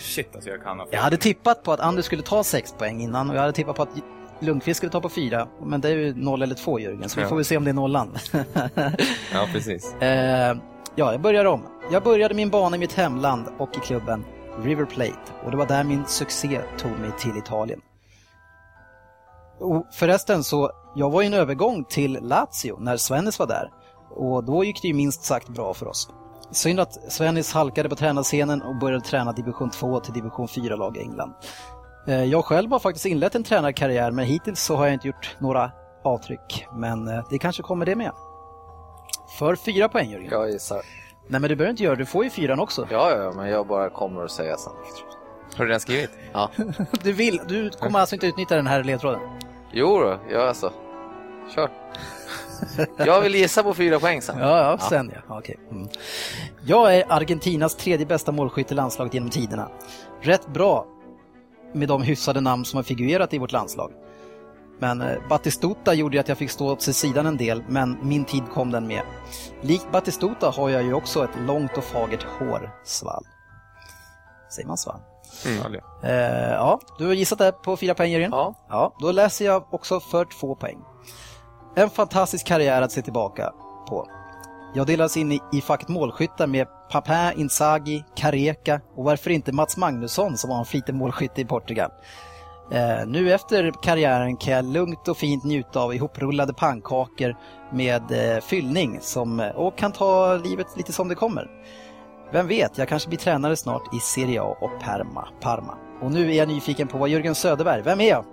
Shit 0.00 0.34
alltså, 0.34 0.50
jag 0.50 0.62
kan 0.62 0.78
ha 0.78 0.86
Jag 0.90 1.00
hade 1.00 1.16
tippat 1.16 1.62
på 1.62 1.72
att 1.72 1.80
Anders 1.80 2.04
skulle 2.04 2.22
ta 2.22 2.44
6 2.44 2.72
poäng 2.72 3.00
innan 3.02 3.30
och 3.30 3.36
jag 3.36 3.40
hade 3.40 3.52
tippat 3.52 3.76
på 3.76 3.82
att 3.82 3.88
Lundqvist 4.40 4.76
skulle 4.76 4.92
ta 4.92 5.00
på 5.00 5.08
4. 5.08 5.48
Men 5.62 5.80
det 5.80 5.88
är 5.88 5.96
ju 5.96 6.14
0 6.14 6.42
eller 6.42 6.54
2 6.54 6.78
Jörgen, 6.80 7.08
så 7.08 7.16
vi 7.16 7.22
Ja. 7.22 7.28
får 7.28 7.36
väl 7.36 7.44
se 7.44 7.56
om 7.56 7.64
det 7.64 7.70
är 7.70 7.74
nollan. 7.74 8.18
Ja, 9.32 9.48
precis. 9.52 9.94
Eh, 10.00 10.56
ja, 10.96 11.12
jag 11.12 11.20
börjar 11.20 11.44
om. 11.44 11.62
Jag 11.92 12.02
började 12.02 12.34
min 12.34 12.50
bana 12.50 12.76
i 12.76 12.78
mitt 12.78 12.92
hemland 12.92 13.44
och 13.58 13.76
i 13.76 13.80
klubben 13.80 14.24
River 14.62 14.84
Plate 14.84 15.32
och 15.44 15.50
det 15.50 15.56
var 15.56 15.66
där 15.66 15.84
min 15.84 16.06
succé 16.06 16.60
tog 16.78 16.98
mig 16.98 17.10
till 17.18 17.36
Italien. 17.36 17.80
Och 19.60 19.86
förresten 19.92 20.44
så, 20.44 20.70
jag 20.94 21.10
var 21.10 21.22
i 21.22 21.26
en 21.26 21.34
övergång 21.34 21.84
till 21.84 22.18
Lazio 22.22 22.78
när 22.80 22.96
Svennis 22.96 23.38
var 23.38 23.46
där 23.46 23.70
och 24.10 24.44
då 24.44 24.64
gick 24.64 24.82
det 24.82 24.88
ju 24.88 24.94
minst 24.94 25.24
sagt 25.24 25.48
bra 25.48 25.74
för 25.74 25.88
oss. 25.88 26.08
Synd 26.50 26.80
att 26.80 27.12
Svennis 27.12 27.52
halkade 27.52 27.88
på 27.88 27.96
tränarscenen 27.96 28.62
och 28.62 28.76
började 28.76 29.04
träna 29.04 29.32
division 29.32 29.70
2 29.70 30.00
till 30.00 30.12
division 30.12 30.46
4-lag 30.46 30.96
i 30.96 31.00
England. 31.00 31.34
Eh, 32.06 32.24
jag 32.24 32.44
själv 32.44 32.70
har 32.70 32.78
faktiskt 32.78 33.06
inlett 33.06 33.34
en 33.34 33.44
tränarkarriär 33.44 34.10
men 34.10 34.24
hittills 34.24 34.62
så 34.62 34.76
har 34.76 34.84
jag 34.84 34.94
inte 34.94 35.06
gjort 35.06 35.36
några 35.38 35.70
avtryck. 36.04 36.66
Men 36.72 37.08
eh, 37.08 37.24
det 37.30 37.38
kanske 37.38 37.62
kommer 37.62 37.86
det 37.86 37.96
med. 37.96 38.12
För 39.38 39.56
fyra 39.56 39.88
poäng 39.88 40.10
Jörgen. 40.10 40.28
jag 40.30 40.50
gissar. 40.50 40.82
Nej 41.26 41.40
men 41.40 41.48
du 41.50 41.56
behöver 41.56 41.70
inte 41.70 41.82
göra 41.82 41.94
det, 41.94 42.02
du 42.02 42.06
får 42.06 42.24
ju 42.24 42.30
fyran 42.30 42.60
också. 42.60 42.88
Ja, 42.90 43.10
ja, 43.10 43.32
men 43.36 43.48
jag 43.48 43.66
bara 43.66 43.90
kommer 43.90 44.24
att 44.24 44.30
säga 44.30 44.56
sen. 44.56 44.72
Har 45.56 45.64
du 45.64 45.68
redan 45.68 45.80
skrivit? 45.80 46.10
Ja. 46.32 46.50
Du 47.02 47.12
vill, 47.12 47.40
du 47.48 47.70
kommer 47.70 47.98
alltså 47.98 48.14
inte 48.14 48.26
utnyttja 48.26 48.56
den 48.56 48.66
här 48.66 48.84
ledtråden? 48.84 49.20
Jo 49.72 50.00
då, 50.00 50.18
ja 50.30 50.48
alltså. 50.48 50.72
Kör. 51.54 51.70
Jag 52.96 53.20
vill 53.20 53.34
gissa 53.34 53.62
på 53.62 53.74
fyra 53.74 54.00
poäng 54.00 54.22
sen. 54.22 54.38
Ja, 54.38 54.58
ja, 54.58 54.78
sen 54.78 55.10
ja. 55.14 55.20
ja 55.28 55.38
okej. 55.38 55.56
Mm. 55.70 55.88
Jag 56.66 56.96
är 56.96 57.12
Argentinas 57.12 57.76
tredje 57.76 58.06
bästa 58.06 58.32
målskytt 58.32 58.72
i 58.72 58.74
landslaget 58.74 59.14
genom 59.14 59.30
tiderna. 59.30 59.68
Rätt 60.20 60.46
bra 60.46 60.86
med 61.72 61.88
de 61.88 62.02
hyfsade 62.02 62.40
namn 62.40 62.64
som 62.64 62.76
har 62.76 62.82
figurerat 62.82 63.34
i 63.34 63.38
vårt 63.38 63.52
landslag. 63.52 63.92
Men 64.78 65.00
eh, 65.00 65.16
Batistuta 65.28 65.94
gjorde 65.94 66.20
att 66.20 66.28
jag 66.28 66.38
fick 66.38 66.50
stå 66.50 66.72
åt 66.72 66.82
sig 66.82 66.94
sidan 66.94 67.26
en 67.26 67.36
del, 67.36 67.64
men 67.68 67.98
min 68.02 68.24
tid 68.24 68.42
kom 68.54 68.70
den 68.70 68.86
med. 68.86 69.02
Likt 69.60 69.92
Batistuta 69.92 70.50
har 70.50 70.70
jag 70.70 70.82
ju 70.82 70.94
också 70.94 71.24
ett 71.24 71.40
långt 71.46 71.76
och 71.76 71.84
fagert 71.84 72.22
hårsvall. 72.22 73.24
Säger 74.50 74.68
man 74.68 74.76
svall? 74.76 75.00
Italien. 75.46 75.84
Eh, 76.02 76.52
ja, 76.52 76.80
du 76.98 77.06
har 77.06 77.14
gissat 77.14 77.38
det 77.38 77.52
på 77.52 77.76
fyra 77.76 77.94
poäng 77.94 78.12
Jörgen. 78.12 78.30
Ja. 78.32 78.54
Ja, 78.68 78.96
då 79.00 79.12
läser 79.12 79.44
jag 79.44 79.74
också 79.74 80.00
för 80.00 80.24
två 80.40 80.54
poäng. 80.54 80.78
En 81.76 81.90
fantastisk 81.90 82.46
karriär 82.46 82.82
att 82.82 82.92
se 82.92 83.02
tillbaka 83.02 83.52
på. 83.88 84.08
Jag 84.74 84.86
delades 84.86 85.16
in 85.16 85.32
i, 85.32 85.40
i 85.52 85.60
facket 85.60 85.88
målskyttar 85.88 86.46
med 86.46 86.66
Papin, 86.90 87.40
Inzaghi, 87.40 88.04
Careca 88.16 88.80
och 88.96 89.04
varför 89.04 89.30
inte 89.30 89.52
Mats 89.52 89.76
Magnusson 89.76 90.36
som 90.36 90.50
var 90.50 90.58
en 90.58 90.64
flitig 90.64 90.94
målskytt 90.94 91.38
i 91.38 91.44
Portugal. 91.44 91.90
Eh, 92.70 93.06
nu 93.06 93.32
efter 93.32 93.72
karriären 93.82 94.36
kan 94.36 94.52
jag 94.52 94.64
lugnt 94.64 95.08
och 95.08 95.16
fint 95.16 95.44
njuta 95.44 95.80
av 95.80 95.94
ihoprullade 95.94 96.54
pannkakor 96.54 97.36
med 97.72 98.02
eh, 98.36 98.40
fyllning 98.40 98.98
som, 99.00 99.50
och 99.54 99.78
kan 99.78 99.92
ta 99.92 100.36
livet 100.36 100.66
lite 100.76 100.92
som 100.92 101.08
det 101.08 101.14
kommer. 101.14 101.50
Vem 102.32 102.46
vet, 102.48 102.78
jag 102.78 102.88
kanske 102.88 103.08
blir 103.08 103.18
tränare 103.18 103.56
snart 103.56 103.94
i 103.94 103.98
Serie 104.00 104.42
A 104.42 104.56
och 104.60 104.80
Parma. 104.80 105.28
Parma. 105.40 105.74
Och 106.00 106.12
nu 106.12 106.30
är 106.30 106.34
jag 106.34 106.48
nyfiken 106.48 106.88
på 106.88 106.98
vad 106.98 107.08
Jörgen 107.08 107.34
Söderberg, 107.34 107.82
vem 107.82 108.00
är 108.00 108.08
jag? 108.08 108.24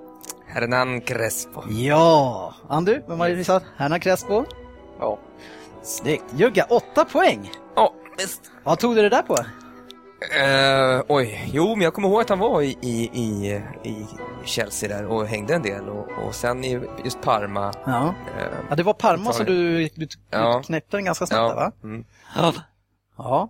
Hernan 0.48 1.02
Crespo. 1.02 1.62
Ja! 1.70 2.54
Andu, 2.68 3.04
vem 3.08 3.20
har 3.20 3.30
du 3.30 3.38
gissat? 3.38 3.64
Hernan 3.78 4.00
Crespo? 4.00 4.44
Ja. 5.00 5.20
Snyggt! 5.84 6.24
Jugga, 6.36 6.66
åtta 6.70 7.06
poäng! 7.06 7.52
Ja, 7.76 7.94
visst. 8.18 8.42
Vad 8.64 8.80
tog 8.80 8.96
du 8.96 9.02
det 9.02 9.10
där 9.10 9.22
på? 9.22 9.36
Eh, 10.22 11.02
oj, 11.08 11.50
jo 11.54 11.76
men 11.76 11.82
jag 11.82 11.94
kommer 11.94 12.08
ihåg 12.08 12.22
att 12.22 12.30
han 12.30 12.40
var 12.40 12.62
i, 12.62 12.78
i, 12.82 13.10
i, 13.14 13.62
i 13.84 14.08
Chelsea 14.46 14.90
där 14.90 15.06
och 15.06 15.28
hängde 15.28 15.54
en 15.56 15.62
del 15.62 15.90
och, 15.90 16.08
och 16.28 16.36
sen 16.36 16.64
i 16.66 16.82
just 17.04 17.22
Parma. 17.22 17.74
Ja, 17.86 18.14
Eh, 18.40 18.46
ja 18.70 18.76
det 18.76 18.84
var 18.84 18.94
Parma 18.94 19.34
som 19.34 19.46
du, 19.46 19.88
du, 19.96 20.08
Ja. 20.30 20.62
knäppte 20.66 20.98
den 20.98 21.06
ganska 21.06 21.26
snabbt 21.26 21.50
där, 21.50 21.56
va? 21.56 21.72
Mm. 21.84 22.06
Ja. 22.36 22.54
Ja. 23.18 23.50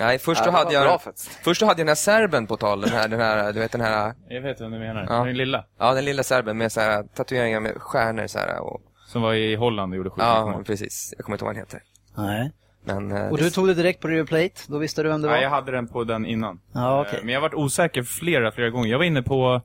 Nej, 0.00 0.18
först 0.18 0.40
Ja, 0.44 0.50
då 0.50 0.56
hade 0.58 0.72
jag, 0.74 1.00
först 1.44 1.60
då 1.60 1.66
hade 1.66 1.80
jag 1.80 1.86
den 1.86 1.88
här 1.88 1.94
serben 1.94 2.46
på 2.46 2.56
tal, 2.56 2.80
den 2.80 2.90
här, 2.90 3.08
den 3.08 3.20
här, 3.20 3.52
du 3.52 3.60
vet 3.60 3.72
den 3.72 3.80
här, 3.80 4.14
Jag 4.28 4.40
vet 4.42 4.60
vad 4.60 4.72
du 4.72 4.78
menar. 4.78 5.06
Ja. 5.08 5.24
Den 5.24 5.36
lilla. 5.36 5.64
ja 5.78 5.94
den 5.94 6.04
lilla 6.04 6.22
serben 6.22 6.58
med 6.58 6.72
så 6.72 6.80
här 6.80 7.02
tatueringar 7.02 7.60
med 7.60 7.72
stjärnor 7.82 8.26
så 8.26 8.38
här 8.38 8.60
och, 8.60 8.80
Som 9.06 9.22
var 9.22 9.34
i 9.34 9.54
Holland 9.56 9.92
och 9.92 9.96
gjorde 9.96 10.10
sjukt 10.10 10.22
ja 10.22 10.46
mål. 10.46 10.64
precis, 10.64 11.14
jag 11.16 11.24
kommer 11.24 11.36
inte 11.36 11.44
ihåg 11.44 11.48
vad 11.48 11.56
han 11.56 11.64
heter. 11.64 11.82
Nej. 12.16 12.52
Men, 12.84 13.12
eh, 13.12 13.28
Och 13.30 13.38
du 13.38 13.50
tog 13.50 13.66
det 13.66 13.74
direkt 13.74 14.00
på 14.00 14.08
River 14.08 14.24
Plate, 14.24 14.60
då 14.66 14.78
visste 14.78 15.02
du 15.02 15.08
vem 15.08 15.22
det 15.22 15.28
var? 15.28 15.34
Nej, 15.34 15.42
jag 15.42 15.50
hade 15.50 15.72
den 15.72 15.88
på 15.88 16.04
den 16.04 16.26
innan. 16.26 16.60
Ja, 16.72 17.00
okej. 17.00 17.18
Eh, 17.18 17.24
Men 17.24 17.34
jag 17.34 17.40
har 17.40 17.48
varit 17.48 17.54
osäker 17.54 18.02
flera, 18.02 18.52
flera 18.52 18.70
gånger. 18.70 18.90
Jag 18.90 18.98
var 18.98 19.04
inne 19.04 19.22
på... 19.22 19.60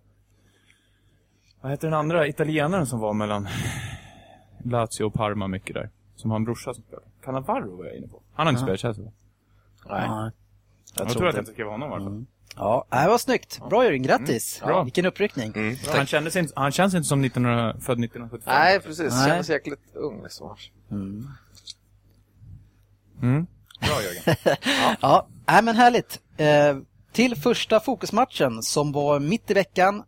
Vad 1.62 1.72
heter 1.72 1.88
den 1.88 1.94
andra 2.00 2.28
italienaren 2.28 2.86
som 2.86 3.00
var 3.00 3.14
mellan 3.14 3.48
Lazio 4.64 5.04
och 5.04 5.14
Parma 5.14 5.48
mycket 5.48 5.74
där? 5.74 5.90
Som 6.16 6.32
har 6.32 6.38
en 6.38 6.44
brorsa 6.44 6.74
som 6.74 6.84
spelar. 6.84 7.04
Cannavaro 7.26 7.78
var 7.78 7.86
jag 7.86 7.96
inne 7.96 8.08
på. 8.08 8.22
Han 8.34 8.48
har 8.48 8.52
inte 8.52 8.62
spelat 8.64 8.80
Chelsea 8.80 9.06
va? 9.06 9.12
Nej. 9.90 10.04
Ja. 10.08 10.32
Jag, 10.98 11.08
tror 11.08 11.20
tror 11.20 11.28
att 11.28 11.36
jag 11.36 11.42
inte 11.42 11.52
skrev 11.52 11.68
honom 11.68 11.92
i 11.92 11.94
alla 11.94 12.04
fall. 12.04 12.26
Ja, 12.56 12.86
det 12.90 13.08
var 13.08 13.18
snyggt. 13.18 13.60
Bra 13.70 13.84
Jörgen, 13.84 14.04
grattis! 14.04 14.62
Bra. 14.66 14.84
Vilken 14.84 15.06
uppryckning. 15.06 15.52
mm, 15.56 15.76
Han, 15.96 16.06
kändes 16.06 16.36
inte, 16.36 16.54
han 16.56 16.72
känns 16.72 16.94
inte 16.94 17.08
som 17.08 17.24
1900, 17.24 17.74
född 17.74 18.04
1975. 18.04 18.54
Nej, 18.56 18.80
precis. 18.80 19.14
Nej. 19.14 19.28
Kändes 19.30 19.50
jäkligt 19.50 19.80
ung 19.94 20.24
liksom. 20.24 20.56
Mm. 20.92 21.28
Bra 23.80 24.02
Jörgen. 24.02 24.58
Ja, 25.02 25.28
nej 25.48 25.64
men 25.64 25.76
härligt. 25.76 26.20
Eh, 26.38 26.78
till 27.12 27.36
första 27.36 27.80
fokusmatchen 27.80 28.64
som 28.64 28.92
var 28.92 29.20
mitt 29.20 29.52
i 29.52 29.54
veckan, 29.54 30.04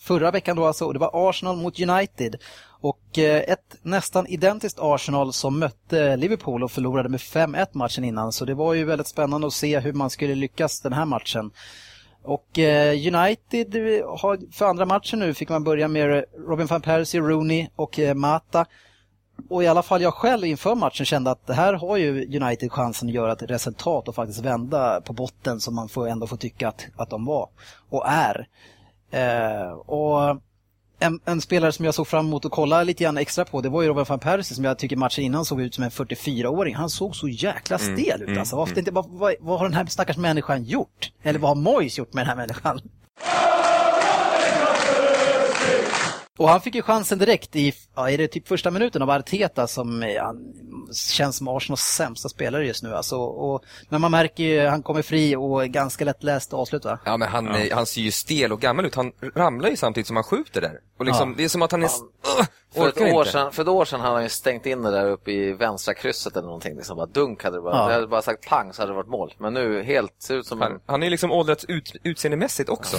förra 0.00 0.30
veckan 0.30 0.56
då 0.56 0.66
alltså, 0.66 0.84
och 0.84 0.92
det 0.92 1.00
var 1.00 1.28
Arsenal 1.30 1.56
mot 1.56 1.80
United. 1.80 2.36
Och 2.82 3.18
eh, 3.18 3.40
ett 3.40 3.76
nästan 3.82 4.26
identiskt 4.26 4.78
Arsenal 4.80 5.32
som 5.32 5.58
mötte 5.58 6.16
Liverpool 6.16 6.62
och 6.62 6.70
förlorade 6.70 7.08
med 7.08 7.20
5-1 7.20 7.66
matchen 7.72 8.04
innan. 8.04 8.32
Så 8.32 8.44
det 8.44 8.54
var 8.54 8.74
ju 8.74 8.84
väldigt 8.84 9.06
spännande 9.06 9.46
att 9.46 9.52
se 9.52 9.78
hur 9.78 9.92
man 9.92 10.10
skulle 10.10 10.34
lyckas 10.34 10.80
den 10.80 10.92
här 10.92 11.04
matchen. 11.04 11.50
Och 12.22 12.58
eh, 12.58 13.14
United 13.14 13.74
eh, 13.74 14.18
har 14.20 14.52
för 14.52 14.66
andra 14.66 14.86
matchen 14.86 15.18
nu 15.18 15.34
fick 15.34 15.48
man 15.48 15.64
börja 15.64 15.88
med 15.88 16.24
Robin 16.48 16.66
van 16.66 16.82
Persie, 16.82 17.20
Rooney 17.20 17.68
och 17.76 17.98
eh, 17.98 18.14
Mata. 18.14 18.66
Och 19.48 19.64
i 19.64 19.66
alla 19.66 19.82
fall 19.82 20.02
jag 20.02 20.14
själv 20.14 20.44
inför 20.44 20.74
matchen 20.74 21.06
kände 21.06 21.30
att 21.30 21.46
det 21.46 21.54
här 21.54 21.74
har 21.74 21.96
ju 21.96 22.40
United 22.42 22.72
chansen 22.72 23.08
att 23.08 23.14
göra 23.14 23.32
ett 23.32 23.42
resultat 23.42 24.08
och 24.08 24.14
faktiskt 24.14 24.40
vända 24.40 25.00
på 25.00 25.12
botten 25.12 25.60
som 25.60 25.74
man 25.74 25.88
får 25.88 26.08
ändå 26.08 26.26
får 26.26 26.36
tycka 26.36 26.68
att, 26.68 26.86
att 26.96 27.10
de 27.10 27.24
var 27.24 27.48
och 27.90 28.04
är. 28.06 28.46
Eh, 29.10 29.72
och 29.72 30.40
en, 31.00 31.20
en 31.24 31.40
spelare 31.40 31.72
som 31.72 31.84
jag 31.84 31.94
såg 31.94 32.06
fram 32.06 32.26
emot 32.26 32.44
att 32.44 32.52
kolla 32.52 32.82
lite 32.82 33.04
grann 33.04 33.18
extra 33.18 33.44
på 33.44 33.60
det 33.60 33.68
var 33.68 33.82
ju 33.82 33.88
Robin 33.88 34.04
van 34.08 34.18
Persie 34.18 34.54
som 34.54 34.64
jag 34.64 34.78
tycker 34.78 34.96
matchen 34.96 35.24
innan 35.24 35.44
såg 35.44 35.60
ut 35.60 35.74
som 35.74 35.84
en 35.84 35.90
44-åring. 35.90 36.74
Han 36.74 36.90
såg 36.90 37.16
så 37.16 37.28
jäkla 37.28 37.78
stel 37.78 38.22
ut 38.22 38.38
alltså. 38.38 38.56
Varför 38.56 38.78
inte, 38.78 38.90
vad, 38.90 39.06
vad, 39.08 39.34
vad 39.40 39.58
har 39.58 39.66
den 39.68 39.74
här 39.74 39.86
stackars 39.86 40.16
människan 40.16 40.64
gjort? 40.64 41.12
Eller 41.22 41.38
vad 41.38 41.50
har 41.50 41.54
Moyes 41.54 41.98
gjort 41.98 42.12
med 42.12 42.22
den 42.22 42.28
här 42.28 42.36
människan? 42.36 42.80
Och 46.40 46.48
han 46.48 46.60
fick 46.60 46.74
ju 46.74 46.82
chansen 46.82 47.18
direkt 47.18 47.56
i, 47.56 47.72
ja, 47.96 48.10
är 48.10 48.18
det 48.18 48.28
typ 48.28 48.48
första 48.48 48.70
minuten 48.70 49.02
av 49.02 49.10
Arteta 49.10 49.66
som 49.66 50.02
eh, 50.02 50.22
han 50.22 50.36
känns 50.92 51.36
som 51.36 51.48
Arsenals 51.48 51.80
sämsta 51.80 52.28
spelare 52.28 52.66
just 52.66 52.82
nu 52.82 52.94
alltså. 52.94 53.16
Och, 53.16 53.62
men 53.88 54.00
man 54.00 54.10
märker 54.10 54.44
ju, 54.44 54.66
han 54.66 54.82
kommer 54.82 55.02
fri 55.02 55.36
och 55.36 55.64
ganska 55.64 56.04
lättläst 56.04 56.52
avslut 56.52 56.84
va? 56.84 56.98
Ja 57.04 57.16
men 57.16 57.28
han, 57.28 57.48
eh, 57.48 57.74
han 57.76 57.86
ser 57.86 58.00
ju 58.00 58.10
stel 58.10 58.52
och 58.52 58.60
gammal 58.60 58.84
ut, 58.86 58.94
han 58.94 59.12
ramlar 59.34 59.68
ju 59.68 59.76
samtidigt 59.76 60.06
som 60.06 60.16
han 60.16 60.24
skjuter 60.24 60.60
där. 60.60 60.78
Och 60.98 61.04
liksom, 61.04 61.28
Ja. 61.30 61.34
det 61.36 61.44
är 61.44 61.48
som 61.48 61.62
att 61.62 61.72
han 61.72 61.82
är... 61.82 61.86
s- 61.86 62.00
För 62.74 62.88
ett, 62.88 63.00
år 63.00 63.08
inte. 63.08 63.30
sedan, 63.32 63.52
för 63.52 63.62
ett 63.62 63.68
år 63.68 63.84
sedan 63.84 64.00
hade 64.00 64.14
han 64.14 64.22
ju 64.22 64.28
stängt 64.28 64.66
in 64.66 64.82
det 64.82 64.90
där 64.90 65.06
uppe 65.10 65.30
i 65.32 65.52
vänstra 65.52 65.94
krysset 65.94 66.32
eller 66.36 66.46
någonting. 66.46 66.76
Liksom 66.76 66.96
bara 66.96 67.06
dunk 67.06 67.44
hade 67.44 67.56
det 67.56 67.60
bara. 67.62 67.76
Ja. 67.76 67.88
Det 67.88 67.94
hade 67.94 68.06
bara 68.06 68.22
sagt 68.22 68.48
pang 68.48 68.72
så 68.72 68.82
hade 68.82 68.92
det 68.92 68.96
varit 68.96 69.08
mål. 69.08 69.34
Men 69.38 69.54
nu 69.54 69.82
helt, 69.82 70.14
ser 70.18 70.34
ut 70.34 70.46
som 70.46 70.62
en... 70.62 70.70
Han, 70.72 70.80
han 70.86 71.02
är 71.02 71.06
ju 71.06 71.10
liksom 71.10 71.32
åldrats 71.32 71.64
ut, 71.64 71.96
utseendemässigt 72.02 72.68
också. 72.68 72.96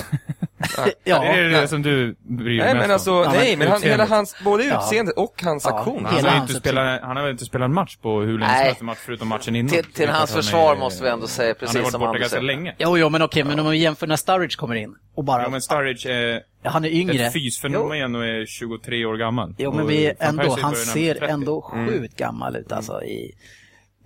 Ja, 1.03 1.19
det 1.21 1.27
är 1.27 1.49
det 1.49 1.67
som 1.67 1.81
du 1.81 2.15
bryr 2.19 2.57
dig 2.57 2.57
nej 2.57 2.73
mest 2.73 2.81
men 2.87 2.91
alltså, 2.91 3.11
om. 3.11 3.23
Ja, 3.23 3.31
nej 3.33 3.57
men 3.57 3.67
han, 3.67 3.81
hela 3.81 4.05
hans, 4.05 4.35
både 4.43 4.63
Ja. 4.63 4.77
utseendet 4.83 5.17
och 5.17 5.41
hans 5.43 5.65
Ja, 5.65 5.77
aktion. 5.79 6.05
Han 6.05 6.25
har, 6.25 6.41
inte 6.41 6.53
spelat, 6.53 7.01
han 7.01 7.15
har 7.17 7.23
väl 7.23 7.31
inte 7.31 7.45
spelat 7.45 7.65
en 7.65 7.73
match 7.73 7.97
på 7.97 8.19
hur 8.21 8.39
länge 8.39 8.51
som 8.53 8.63
helst, 8.65 8.81
match 8.81 8.97
förutom 9.05 9.27
matchen 9.27 9.55
innan. 9.55 9.69
Till, 9.69 9.83
Det 9.83 9.91
till 9.93 10.09
hans 10.09 10.33
han 10.33 10.41
försvar 10.43 10.73
är- 10.75 10.79
måste 10.79 11.03
vi 11.03 11.09
ändå 11.09 11.27
säga 11.27 11.47
Han 11.49 11.55
precis 11.59 11.75
har 11.75 11.81
varit 11.81 11.91
som 11.91 11.99
borta 12.01 12.17
ganska 12.19 12.39
länge. 12.39 12.75
Jo, 12.77 12.97
jo, 12.97 13.09
men 13.09 13.21
okej, 13.21 13.43
men 13.43 13.59
om 13.59 13.65
man 13.65 13.77
jämför 13.79 14.07
när 14.07 14.15
Sturridge 14.15 14.55
kommer 14.57 14.75
in 14.75 14.95
och 15.15 15.23
bara, 15.23 15.41
Ja, 15.43 15.49
men 15.49 15.61
Sturridge 15.61 16.09
är 16.13 16.33
ja, 16.33 16.39
han 16.63 16.85
är 16.85 16.89
yngre. 16.89 17.25
ett 17.25 17.33
fysfenomen 17.33 18.15
och 18.15 18.25
är 18.25 18.45
23 18.45 19.05
år 19.05 19.17
gammal. 19.17 19.55
Jo, 19.57 19.73
men 19.73 19.87
vi 19.87 20.13
ändå, 20.19 20.55
han 20.59 20.75
ser 20.75 21.13
30. 21.13 21.25
ändå 21.33 21.61
sjukt 21.61 22.15
gammal 22.15 22.55
ut 22.55 22.71
alltså. 22.71 23.03
I, 23.03 23.31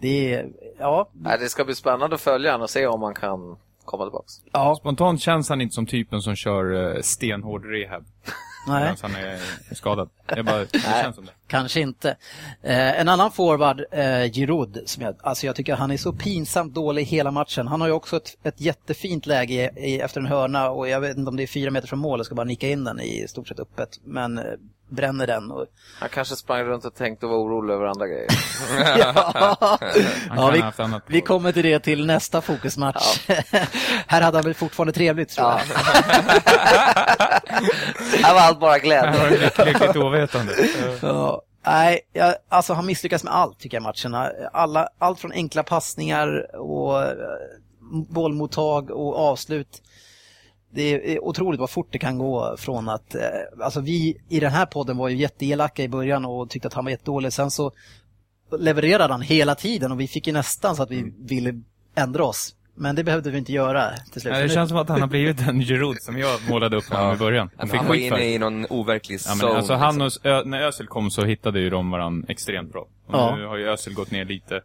det 0.02 0.34
är, 0.34 0.48
ja, 0.80 1.10
Nej, 1.14 1.38
det 1.40 1.50
ska 1.50 1.66
bli 1.66 1.76
spännande 1.76 2.16
att 2.16 2.22
följa 2.22 2.52
honom 2.52 2.64
och 2.64 2.70
se 2.70 2.88
om 2.88 3.00
man 3.00 3.14
kan 3.14 3.58
komma 3.86 4.06
tillbaks. 4.06 4.34
ja, 4.52 4.76
Spontant 4.80 5.22
känns 5.22 5.50
han 5.50 5.62
inte 5.62 5.76
som 5.76 5.86
typen 5.86 6.22
som 6.22 6.36
kör 6.36 6.96
eh, 6.96 7.02
stenhård 7.02 7.66
rehab. 7.66 8.06
Nej. 8.68 8.96
Medan 9.04 9.12
han 9.12 9.16
är 9.70 9.76
skadad. 9.76 10.10
Är 10.28 10.44
bara, 10.44 10.60
det 10.60 10.80
känns 11.02 11.16
som 11.16 11.26
det. 11.26 11.32
Kanske 11.48 11.80
inte. 11.80 12.10
Eh, 12.62 13.00
en 13.00 13.10
annan 13.10 13.32
forward, 13.32 13.84
eh, 13.92 14.32
Giroud, 14.32 14.84
som 14.86 15.04
jag, 15.04 15.16
alltså 15.22 15.46
jag 15.46 15.56
tycker 15.56 15.76
han 15.76 15.92
är 15.92 15.98
så 15.98 16.14
pinsamt 16.14 16.74
dålig 16.74 17.04
hela 17.06 17.32
matchen. 17.32 17.68
Han 17.68 17.82
har 17.82 17.88
ju 17.88 17.94
också 17.94 18.18
ett, 18.18 18.38
ett 18.44 18.62
jättefint 18.62 19.26
läge 19.26 19.72
i, 19.76 20.00
efter 20.00 20.22
en 20.22 20.28
hörna 20.28 20.70
och 20.70 20.90
jag 20.90 21.00
vet 21.00 21.18
inte 21.18 21.30
om 21.30 21.36
det 21.36 21.44
är 21.44 21.48
fyra 21.48 21.72
meter 21.72 21.88
från 21.88 22.00
mål 22.00 22.20
och 22.20 22.26
ska 22.26 22.36
bara 22.36 22.44
nicka 22.44 22.68
in 22.70 22.84
den 22.84 23.00
i 23.00 23.26
stort 23.28 23.48
sett 23.48 23.60
öppet. 23.60 24.00
Men 24.04 24.38
eh, 24.38 24.44
bränner 24.90 25.28
den. 25.28 25.52
Och, 25.52 25.66
Han 26.00 26.10
kanske 26.10 26.36
sprang 26.36 26.64
runt 26.64 26.86
och 26.86 26.96
tänkte 26.96 27.26
och 27.26 27.32
var 27.32 27.38
orolig 27.38 27.74
över 27.74 27.86
andra 27.86 28.08
grejer. 28.08 28.28
ja, 28.98 29.78
ja, 30.36 30.50
vi, 30.54 30.64
vi 31.08 31.22
kommer 31.22 31.52
till 31.52 31.64
det 31.64 31.80
till 31.80 32.06
nästa 32.06 32.42
fokusmatch. 32.42 33.28
Här 34.08 34.22
hade 34.22 34.38
han 34.38 34.44
väl 34.44 34.54
fortfarande 34.54 34.94
trevligt 34.94 35.30
tror 35.30 35.48
jag. 35.48 35.58
Här 38.24 38.34
var 38.34 38.42
allt 38.42 38.60
bara 38.60 38.80
glädje. 38.80 39.52
lyckligt 39.66 39.96
ovetande. 39.96 40.54
Ja, 41.02 41.42
nej, 41.66 42.00
jag, 42.14 42.36
alltså 42.50 42.74
han 42.74 42.86
misslyckas 42.86 43.24
med 43.24 43.36
allt 43.36 43.60
tycker 43.60 43.78
jag 43.78 43.84
matcherna. 43.84 44.32
Alla, 44.54 44.90
allt 45.00 45.20
från 45.20 45.32
enkla 45.32 45.64
passningar 45.64 46.56
och 46.56 47.04
eh, 47.04 47.14
bollmottag 48.10 48.92
och 48.92 49.18
avslut. 49.18 49.82
Det 50.76 51.14
är 51.16 51.24
otroligt 51.24 51.60
vad 51.60 51.70
fort 51.70 51.88
det 51.92 52.00
kan 52.00 52.18
gå 52.18 52.56
från 52.58 52.90
att, 52.90 53.16
eh, 53.16 53.22
alltså 53.62 53.82
vi 53.82 54.18
i 54.30 54.40
den 54.40 54.52
här 54.52 54.66
podden 54.66 54.98
var 54.98 55.10
ju 55.10 55.18
jätteelaka 55.18 55.84
i 55.84 55.90
början 55.90 56.26
och 56.26 56.50
tyckte 56.50 56.68
att 56.68 56.74
han 56.74 56.84
var 56.84 56.92
jättedålig. 56.92 57.34
Sen 57.34 57.52
så 57.52 57.72
levererade 58.60 59.14
han 59.14 59.22
hela 59.22 59.56
tiden 59.56 59.92
och 59.92 60.00
vi 60.00 60.08
fick 60.08 60.28
ju 60.28 60.34
nästan 60.34 60.76
så 60.76 60.84
att 60.84 60.92
vi 60.92 61.14
ville 61.20 61.62
ändra 61.96 62.24
oss. 62.24 62.56
Men 62.78 62.96
det 62.96 63.04
behövde 63.04 63.32
vi 63.32 63.38
inte 63.38 63.52
göra 63.52 63.92
till 64.12 64.22
slut. 64.22 64.34
Nej, 64.34 64.44
det 64.44 64.50
känns 64.50 64.70
som 64.70 64.78
att 64.78 64.90
han 64.90 65.02
har 65.02 65.08
blivit 65.08 65.46
den 65.46 65.62
Giroud 65.62 66.02
som 66.02 66.18
jag 66.18 66.40
målade 66.50 66.78
upp 66.78 66.90
honom 66.90 67.16
i 67.16 67.18
början. 67.18 67.50
Han 67.58 67.68
fick 67.68 67.78
Han 67.78 67.88
var 67.88 67.96
inne 67.96 68.26
i 68.26 68.38
någon 68.38 68.66
overklig 68.70 69.20
Ja, 69.26 69.36
men 69.36 69.56
alltså 69.56 69.74
han 69.74 70.00
liksom. 70.00 70.32
och, 70.32 70.48
när 70.48 70.62
Özil 70.62 70.88
kom 70.88 71.12
så 71.12 71.26
hittade 71.26 71.60
ju 71.60 71.70
de 71.70 71.92
varandra 71.92 72.26
extremt 72.30 72.72
bra. 72.72 72.82
Och 72.82 73.14
Ja. 73.14 73.36
Nu 73.36 73.46
har 73.46 73.58
ju 73.58 73.68
Özil 73.70 73.94
gått 73.94 74.12
ner 74.12 74.26
lite 74.26 74.62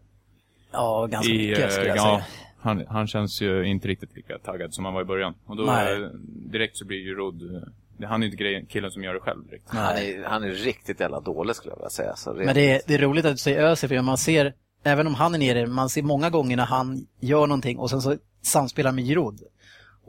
Ja, 0.72 1.06
ganska 1.10 1.32
i... 1.32 1.48
mycket 1.48 1.64
eh, 1.64 1.70
skulle 1.70 1.88
jag 1.88 1.96
ja, 1.96 2.02
säga. 2.02 2.24
Han, 2.60 2.84
han 2.88 3.06
känns 3.06 3.40
ju 3.42 3.64
inte 3.66 3.88
riktigt 3.88 4.16
lika 4.16 4.38
taggad 4.38 4.74
som 4.74 4.84
han 4.84 4.94
var 4.94 5.02
i 5.02 5.04
början. 5.04 5.34
Och 5.46 5.56
då 5.56 5.62
Nej. 5.62 6.02
eh, 6.02 6.08
direkt 6.52 6.76
så 6.76 6.84
blir 6.86 6.98
Giroud... 6.98 7.42
eh, 7.56 7.60
det- 7.98 8.06
Han 8.06 8.22
är 8.22 8.26
ju 8.26 8.32
inte 8.32 8.42
grejen, 8.42 8.66
killen 8.66 8.90
som 8.90 9.04
gör 9.04 9.14
det 9.14 9.20
själv 9.20 9.44
direkt. 9.46 9.64
Han 9.68 9.96
är, 9.96 10.24
han 10.24 10.44
är 10.44 10.50
riktigt 10.50 11.00
jävla 11.00 11.20
dålig 11.20 11.56
skulle 11.56 11.72
jag 11.72 11.76
vilja 11.76 11.90
säga. 11.90 12.16
Så 12.16 12.32
Men 12.34 12.54
det 12.54 12.70
är, 12.70 12.80
det 12.86 12.94
är 12.94 12.98
roligt 12.98 13.24
att 13.24 13.32
du 13.32 13.36
säger 13.38 13.62
Özil, 13.64 13.88
för 13.88 14.02
man 14.02 14.18
ser, 14.18 14.54
även 14.84 15.06
om 15.06 15.14
han 15.14 15.34
är 15.34 15.38
nere, 15.38 15.66
man 15.66 15.88
ser 15.88 16.02
många 16.02 16.30
gånger 16.30 16.56
när 16.56 16.66
han 16.66 17.06
gör 17.20 17.46
någonting 17.46 17.78
och 17.78 17.90
sen 17.90 18.00
så 18.02 18.16
samspelar 18.42 18.92
med 18.92 19.04
Giroud. 19.04 19.40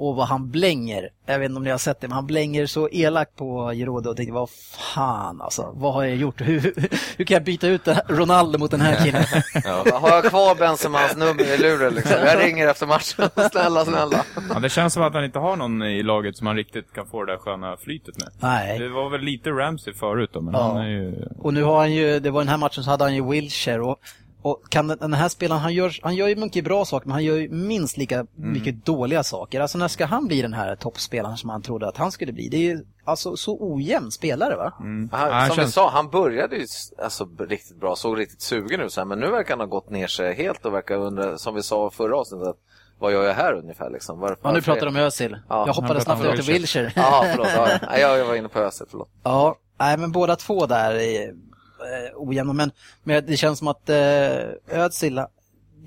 Och 0.01 0.15
vad 0.15 0.27
han 0.27 0.49
blänger. 0.51 1.09
Jag 1.25 1.39
vet 1.39 1.45
inte 1.45 1.57
om 1.57 1.63
ni 1.63 1.69
har 1.69 1.77
sett 1.77 2.01
det, 2.01 2.07
men 2.07 2.15
han 2.15 2.27
blänger 2.27 2.65
så 2.65 2.89
elakt 2.91 3.35
på 3.35 3.71
Giroud 3.73 4.07
och 4.07 4.17
tänkte 4.17 4.33
vad 4.33 4.49
fan 4.95 5.41
alltså, 5.41 5.71
vad 5.75 5.93
har 5.93 6.03
jag 6.03 6.15
gjort? 6.15 6.41
Hur, 6.45 6.73
hur 7.17 7.25
kan 7.25 7.35
jag 7.35 7.43
byta 7.43 7.67
ut 7.67 7.81
Ronaldo 8.07 8.59
mot 8.59 8.71
den 8.71 8.81
här 8.81 9.05
killen? 9.05 9.23
Har 10.01 10.09
jag 10.09 10.23
kvar 10.23 10.55
Benzemans 10.55 11.15
nummer 11.17 11.53
i 11.53 11.57
luren 11.57 11.93
liksom? 11.93 12.15
Jag 12.25 12.39
ringer 12.45 12.67
efter 12.67 12.85
matchen. 12.87 13.29
snälla, 13.51 13.85
snälla. 13.85 14.25
Ja, 14.53 14.59
det 14.59 14.69
känns 14.69 14.93
som 14.93 15.03
att 15.03 15.13
han 15.13 15.23
inte 15.25 15.39
har 15.39 15.55
någon 15.55 15.83
i 15.83 16.03
laget 16.03 16.37
som 16.37 16.47
han 16.47 16.55
riktigt 16.55 16.93
kan 16.93 17.07
få 17.07 17.23
det 17.23 17.31
där 17.31 17.37
sköna 17.39 17.77
flytet 17.77 18.17
med. 18.17 18.27
Nej. 18.39 18.79
Det 18.79 18.89
var 18.89 19.09
väl 19.09 19.21
lite 19.21 19.49
Ramsey 19.49 19.93
förut 19.93 20.29
då, 20.33 20.41
men 20.41 20.53
Ja. 20.53 20.61
han 20.63 20.77
är 20.77 20.89
ju... 20.89 21.27
Och 21.39 21.53
nu 21.53 21.63
har 21.63 21.77
han 21.77 21.93
ju, 21.93 22.19
det 22.19 22.31
var 22.31 22.41
den 22.41 22.49
här 22.49 22.57
matchen 22.57 22.83
så 22.83 22.89
hade 22.89 23.03
han 23.03 23.15
ju 23.15 23.29
Wilshire 23.29 23.81
och, 23.81 23.99
och 24.41 24.61
kan 24.69 24.87
den- 24.87 25.13
här 25.13 25.29
spelaren, 25.29 25.61
han 25.61 25.73
gör, 25.73 25.99
han 26.01 26.15
gör 26.15 26.27
ju 26.27 26.35
mycket 26.35 26.63
bra 26.63 26.85
saker 26.85 27.07
men 27.07 27.13
han 27.13 27.23
gör 27.23 27.35
ju 27.37 27.49
minst 27.49 27.97
lika 27.97 28.25
mycket 28.35 28.85
dåliga 28.85 29.23
saker. 29.23 29.61
Alltså 29.61 29.77
när 29.77 29.87
ska 29.87 30.05
han 30.05 30.27
bli 30.27 30.41
den 30.41 30.53
här 30.53 30.75
toppspelaren 30.75 31.37
som 31.37 31.49
han 31.49 31.61
trodde 31.61 31.87
att 31.87 31.97
han 31.97 32.11
skulle 32.11 32.33
bli? 32.33 32.49
Det 32.49 32.57
är 32.57 32.61
ju 32.61 32.85
alltså 33.05 33.37
så 33.37 33.57
ojämn 33.73 34.11
spelare 34.11 34.55
va? 34.55 34.73
Han, 34.77 35.09
Ja, 35.11 35.17
han 35.17 35.47
som 35.47 35.55
känns- 35.55 35.67
vi 35.67 35.71
sa, 35.71 35.89
han 35.89 36.09
började 36.09 36.55
ju 36.55 36.65
alltså, 37.03 37.27
riktigt 37.39 37.79
bra, 37.79 37.95
såg 37.95 38.19
riktigt 38.19 38.41
sugen 38.41 38.81
ut, 38.81 38.93
så 38.93 39.01
här, 39.01 39.05
men 39.05 39.19
nu 39.19 39.31
verkar 39.31 39.49
han 39.49 39.59
ha 39.59 39.65
gått 39.67 39.89
ner 39.89 40.07
sig 40.07 40.35
helt 40.35 40.65
och 40.65 40.73
verkar 40.73 40.95
undra, 40.95 41.37
som 41.37 41.55
vi 41.55 41.63
sa 41.63 41.89
förra 41.89 42.17
avsnittet, 42.17 42.47
att, 42.47 42.57
vad 42.99 43.11
gör 43.11 43.23
jag 43.23 43.33
här 43.33 43.53
ungefär 43.53 43.89
liksom? 43.89 44.19
Varför, 44.19 44.37
Ja, 44.43 44.51
nu 44.51 44.61
pratar 44.61 44.81
de 44.85 44.87
om 44.87 44.95
Özil. 44.95 45.37
Ja, 45.49 45.63
jag 45.67 45.73
hoppade 45.73 45.93
han 45.93 46.01
snabbt 46.01 46.25
ut 46.25 46.45
till. 46.45 46.53
Wilshire. 46.53 46.93
Ja, 46.95 47.25
förlåt. 47.31 47.47
Ja, 47.55 47.69
ja. 47.81 47.97
jag, 47.99 48.17
jag 48.19 48.25
var 48.25 48.35
inne 48.35 48.47
på 48.49 48.59
Özil, 48.59 48.87
förlåt. 48.89 49.09
Ja, 49.23 49.55
nej 49.79 49.97
men 49.97 50.11
båda 50.11 50.35
två 50.35 50.65
där 50.65 50.93
är 50.95 51.33
eh, 51.81 52.11
ojämna. 52.15 52.53
Men, 52.53 52.71
men 53.03 53.25
det 53.25 53.37
känns 53.37 53.59
som 53.59 53.67
att 53.67 53.89
eh, 53.89 54.77
Özil, 54.79 55.25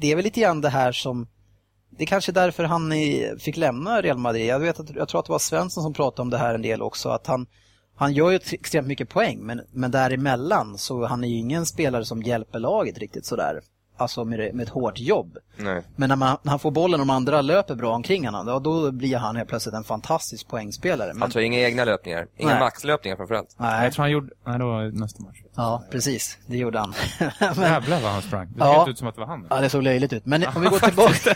det 0.01 0.13
är 0.13 0.17
väl 0.17 0.25
lite 0.25 0.41
grann 0.41 0.61
det 0.61 0.69
här 0.69 0.93
som 0.93 1.27
det 1.97 2.05
är 2.05 2.07
kanske 2.07 2.33
därför 2.33 2.65
han 2.65 2.93
i, 2.93 3.37
fick 3.39 3.57
lämna 3.57 4.01
Real 4.03 4.19
Madrid. 4.19 4.47
Jag, 4.47 4.59
vet 4.59 4.81
att, 4.81 4.95
jag 4.95 5.09
tror 5.09 5.21
att 5.21 5.27
det 5.27 5.33
var 5.33 5.39
Svensson 5.39 5.83
som 5.83 5.93
pratade 5.93 6.23
om 6.23 6.31
det 6.31 6.39
här 6.39 6.55
en 6.55 6.63
del 6.63 6.83
också. 6.83 7.09
Att 7.09 7.27
han, 7.27 7.47
han 7.97 8.13
gör 8.13 8.31
ju 8.31 8.37
extremt 8.37 8.87
mycket 8.89 9.09
poäng, 9.09 9.39
men, 9.41 9.61
men 9.73 9.91
däremellan 9.91 10.79
så 10.79 11.07
han 11.07 11.25
är 11.25 11.29
ju 11.29 11.37
ingen 11.37 11.67
spelare 11.67 12.05
som 12.05 12.23
hjälper 12.23 12.59
laget 12.59 12.99
riktigt 12.99 13.27
sådär. 13.27 13.61
Alltså 13.97 14.25
med, 14.25 14.55
med 14.55 14.63
ett 14.65 14.69
hårt 14.69 14.99
jobb. 15.01 15.37
Nej. 15.57 15.83
Men 15.97 16.09
när, 16.09 16.17
man, 16.17 16.37
när 16.43 16.51
han 16.51 16.59
får 16.59 16.71
bollen 16.71 17.01
och 17.01 17.07
de 17.07 17.13
andra 17.13 17.41
löper 17.43 17.75
bra 17.75 17.95
omkring 17.95 18.27
honom, 18.27 18.47
då, 18.47 18.59
då 18.59 18.91
blir 18.93 19.17
han 19.17 19.37
helt 19.37 19.49
plötsligt 19.49 19.75
en 19.75 19.85
fantastisk 19.85 20.49
poängspelare. 20.49 21.13
Men, 21.13 21.23
Han 21.23 21.31
tar 21.31 21.41
inga 21.41 21.59
egna 21.59 21.85
löpningar. 21.85 22.27
Inga 22.37 22.51
Nej. 22.51 22.61
maxlöpningar 22.61 23.17
framförallt. 23.17 23.55
nej, 23.59 23.85
Jag 23.85 23.93
tror 23.93 24.03
han 24.03 24.11
gjorde... 24.11 24.29
Nej, 24.47 24.59
det 24.59 24.65
var 24.65 24.85
nästa 25.01 25.23
match. 25.23 25.37
ja, 25.55 25.83
precis. 25.91 26.39
Det 26.47 26.57
gjorde 26.57 26.79
han. 26.79 26.95
men, 27.21 27.31
Jävlar 27.61 28.01
vad 28.01 28.13
han 28.13 28.23
sprang. 28.23 28.47
Det 28.55 28.61
såg 28.61 28.69
Ja. 28.69 28.91
ut 28.91 28.99
som 28.99 29.09
att 29.09 29.15
det 29.15 29.21
var 29.21 29.29
han. 29.29 29.47
Ja, 29.51 29.61
det 29.61 29.69
såg 29.71 29.83
löjligt 29.83 30.13
ut. 30.13 30.27
Men 30.27 30.45
om 30.55 30.63
vi 30.63 30.69
går 30.69 30.79
tillbaka, 30.79 31.35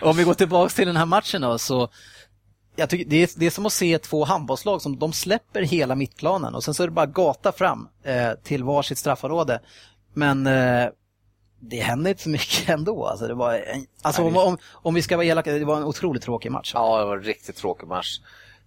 om 0.02 0.16
vi 0.16 0.24
går 0.24 0.34
tillbaka 0.34 0.68
till 0.70 0.86
den 0.86 0.96
här 0.96 1.06
matchen 1.06 1.42
då, 1.42 1.58
så 1.58 1.88
jag 2.76 2.90
tycker 2.90 3.10
det, 3.10 3.16
är, 3.22 3.28
det 3.36 3.46
är 3.46 3.50
som 3.50 3.66
att 3.66 3.72
se 3.72 3.98
två 3.98 4.24
handbollslag 4.24 4.82
som 4.82 4.98
de 4.98 5.12
släpper 5.12 5.62
hela 5.62 5.94
mittplanen 5.94 6.54
och 6.54 6.64
sen 6.64 6.74
så 6.74 6.82
är 6.82 6.86
det 6.86 6.92
bara 6.92 7.06
gata 7.06 7.52
fram 7.52 7.88
eh, 8.02 8.30
till 8.42 8.64
varsitt 8.64 8.98
straffområde. 8.98 9.60
Men 10.14 10.46
eh, 10.46 10.86
det 11.68 11.76
hände 11.80 12.10
inte 12.10 12.22
så 12.22 12.28
mycket 12.28 12.68
ändå. 12.68 13.06
Alltså, 13.06 13.26
det 13.28 13.34
var 13.34 13.54
en, 13.54 13.86
alltså 14.02 14.22
om, 14.22 14.36
om, 14.36 14.58
om 14.72 14.94
vi 14.94 15.02
ska 15.02 15.16
vara 15.16 15.26
elaka, 15.26 15.52
det 15.52 15.64
var 15.64 15.76
en 15.76 15.84
otroligt 15.84 16.22
tråkig 16.22 16.52
match. 16.52 16.70
Ja, 16.74 16.98
det 16.98 17.04
var 17.04 17.16
en 17.16 17.22
riktigt 17.22 17.56
tråkig 17.56 17.88
match. 17.88 18.18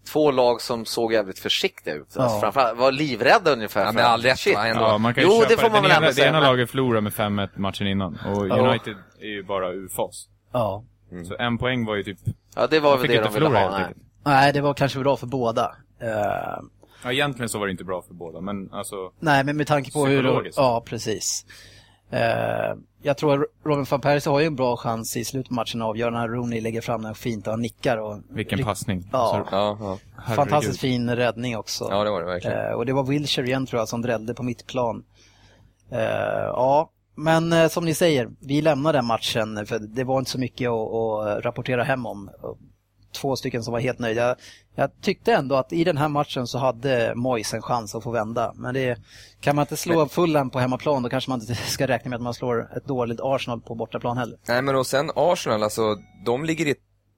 Två 0.08 0.32
lag 0.32 0.62
som 0.62 0.86
såg 0.86 1.14
jävligt 1.14 1.40
försiktiga 1.40 1.94
ut. 1.94 2.18
Alltså, 2.18 2.36
Ja. 2.36 2.40
Framförallt 2.42 2.78
var 2.80 2.92
livrädda 2.92 3.52
ungefär. 3.52 3.86
Ja, 3.86 3.92
men 3.92 4.06
all 4.06 4.22
rätt 4.22 4.40
shit. 4.40 4.56
va, 4.56 4.68
ändå. 4.68 4.82
Ja, 4.84 4.98
man 4.98 5.14
kan 5.14 5.24
Jo, 5.24 5.44
det 5.50 5.58
får 5.58 5.70
man 5.70 5.82
väl 5.84 5.92
ändå 5.92 5.96
ena, 5.98 6.08
Det 6.08 6.14
säga, 6.14 6.28
ena 6.28 6.40
laget 6.40 6.70
förlorade 6.70 7.02
med 7.02 7.14
5-1 7.14 7.50
matchen 7.56 7.88
innan 7.88 8.20
och 8.36 8.48
Ja. 8.48 8.70
United 8.70 8.96
är 9.22 9.28
ju 9.28 9.44
bara 9.44 9.70
ur 9.72 9.88
fas. 9.88 10.28
Ja. 10.54 10.84
Så 11.28 11.36
en 11.40 11.58
poäng 11.58 11.86
var 11.86 11.96
ju 11.96 12.04
typ... 12.04 12.18
Ja, 12.56 12.68
det 12.68 12.80
var 12.80 12.98
väl 12.98 13.08
det 13.08 13.16
inte 13.16 13.28
de 13.28 13.34
ville 13.34 13.50
ha. 13.60 13.80
Nej. 14.24 14.54
det 14.54 14.62
var 14.62 14.74
kanske 14.74 15.00
bra 15.00 15.18
för 15.18 15.28
båda. 15.28 15.76
Eh, 16.02 16.64
Ja, 17.04 17.12
egentligen 17.12 17.50
så 17.50 17.60
var 17.60 17.66
det 17.66 17.72
inte 17.72 17.84
bra 17.84 18.02
för 18.02 18.14
båda, 18.14 18.42
men 18.42 18.74
alltså... 18.74 18.96
Nej, 19.20 19.44
men 19.44 19.58
med 19.58 19.68
tanke 19.68 19.92
på 19.92 20.06
hur... 20.06 20.52
Ja, 20.56 20.84
precis. 20.86 21.46
Eh, 22.10 22.76
jag 23.02 23.18
tror 23.18 23.34
att 23.34 23.50
Robin 23.66 23.86
van 23.90 24.02
Persie 24.02 24.32
har 24.32 24.40
ju 24.40 24.46
en 24.46 24.56
bra 24.56 24.78
chans 24.78 25.18
i 25.18 25.26
slutet 25.26 25.50
på 25.50 25.54
matchen 25.54 25.82
att 25.82 25.88
avgöra 25.88 26.12
när 26.12 26.28
Rooney 26.28 26.62
lägger 26.62 26.82
fram 26.82 27.02
den 27.02 27.16
fint 27.16 27.48
och 27.48 27.54
han 27.54 27.62
nickar. 27.62 27.98
Och, 27.98 28.20
Vilken 28.30 28.64
passning. 28.64 29.10
Ja. 29.12 29.18
Alltså, 29.20 29.56
Ja, 29.56 29.78
ja. 29.80 30.34
Fantastiskt 30.36 30.80
fin 30.80 31.16
räddning 31.16 31.58
också. 31.58 31.88
ja, 31.92 32.04
det 32.04 32.10
var 32.10 32.20
det 32.20 32.26
verkligen. 32.26 32.66
Eh, 32.66 32.72
och 32.72 32.86
det 32.86 32.94
var 32.94 33.04
Wilshire 33.04 33.48
igen 33.48 33.66
tror 33.66 33.82
jag 33.82 33.90
som 33.90 34.02
drällde 34.02 34.34
på 34.34 34.44
mittplan. 34.44 35.04
Eh, 35.92 36.00
ja, 36.46 36.92
men 37.16 37.70
som 37.70 37.86
ni 37.86 37.94
säger, 37.94 38.30
vi 38.40 38.62
lämnar 38.62 38.94
den 38.94 39.06
matchen 39.06 39.66
för 39.66 39.80
det 39.80 40.04
var 40.04 40.20
inte 40.20 40.32
så 40.32 40.40
mycket 40.40 40.70
att 40.70 41.46
rapportera 41.46 41.84
hem 41.84 42.06
om. 42.06 42.30
Två 43.12 43.36
stycken 43.36 43.64
som 43.64 43.72
var 43.72 43.80
helt 43.80 44.00
nöjda. 44.00 44.36
Jag, 44.76 45.02
tyckte 45.02 45.34
ändå 45.34 45.56
att 45.56 45.74
i 45.74 45.84
den 45.84 45.98
här 45.98 46.08
matchen 46.08 46.48
så 46.48 46.58
hade 46.58 47.16
Moyes 47.16 47.54
en 47.54 47.62
chans 47.62 47.96
att 47.96 48.04
få 48.04 48.12
vända. 48.12 48.54
Men 48.56 48.74
det 48.74 48.98
kan 49.42 49.56
man 49.56 49.64
inte 49.64 49.78
slå 49.78 50.08
Fulham 50.08 50.50
på 50.50 50.60
hemmaplan 50.60 51.04
då 51.04 51.10
kanske 51.10 51.30
man 51.30 51.42
inte 51.42 51.56
ska 51.56 51.88
räkna 51.88 52.10
med 52.10 52.16
att 52.16 52.24
man 52.24 52.34
slår 52.34 52.78
ett 52.78 52.86
dåligt 52.86 53.20
Arsenal 53.24 53.62
på 53.62 53.76
bortaplan 53.76 54.18
heller. 54.18 54.38
Nej, 54.48 54.62
men 54.62 54.76
och 54.76 54.88
sen 54.88 55.12
Arsenal, 55.16 55.64
alltså, 55.64 55.96
de 56.26 56.46
ligger 56.46 56.68
i 56.68 56.76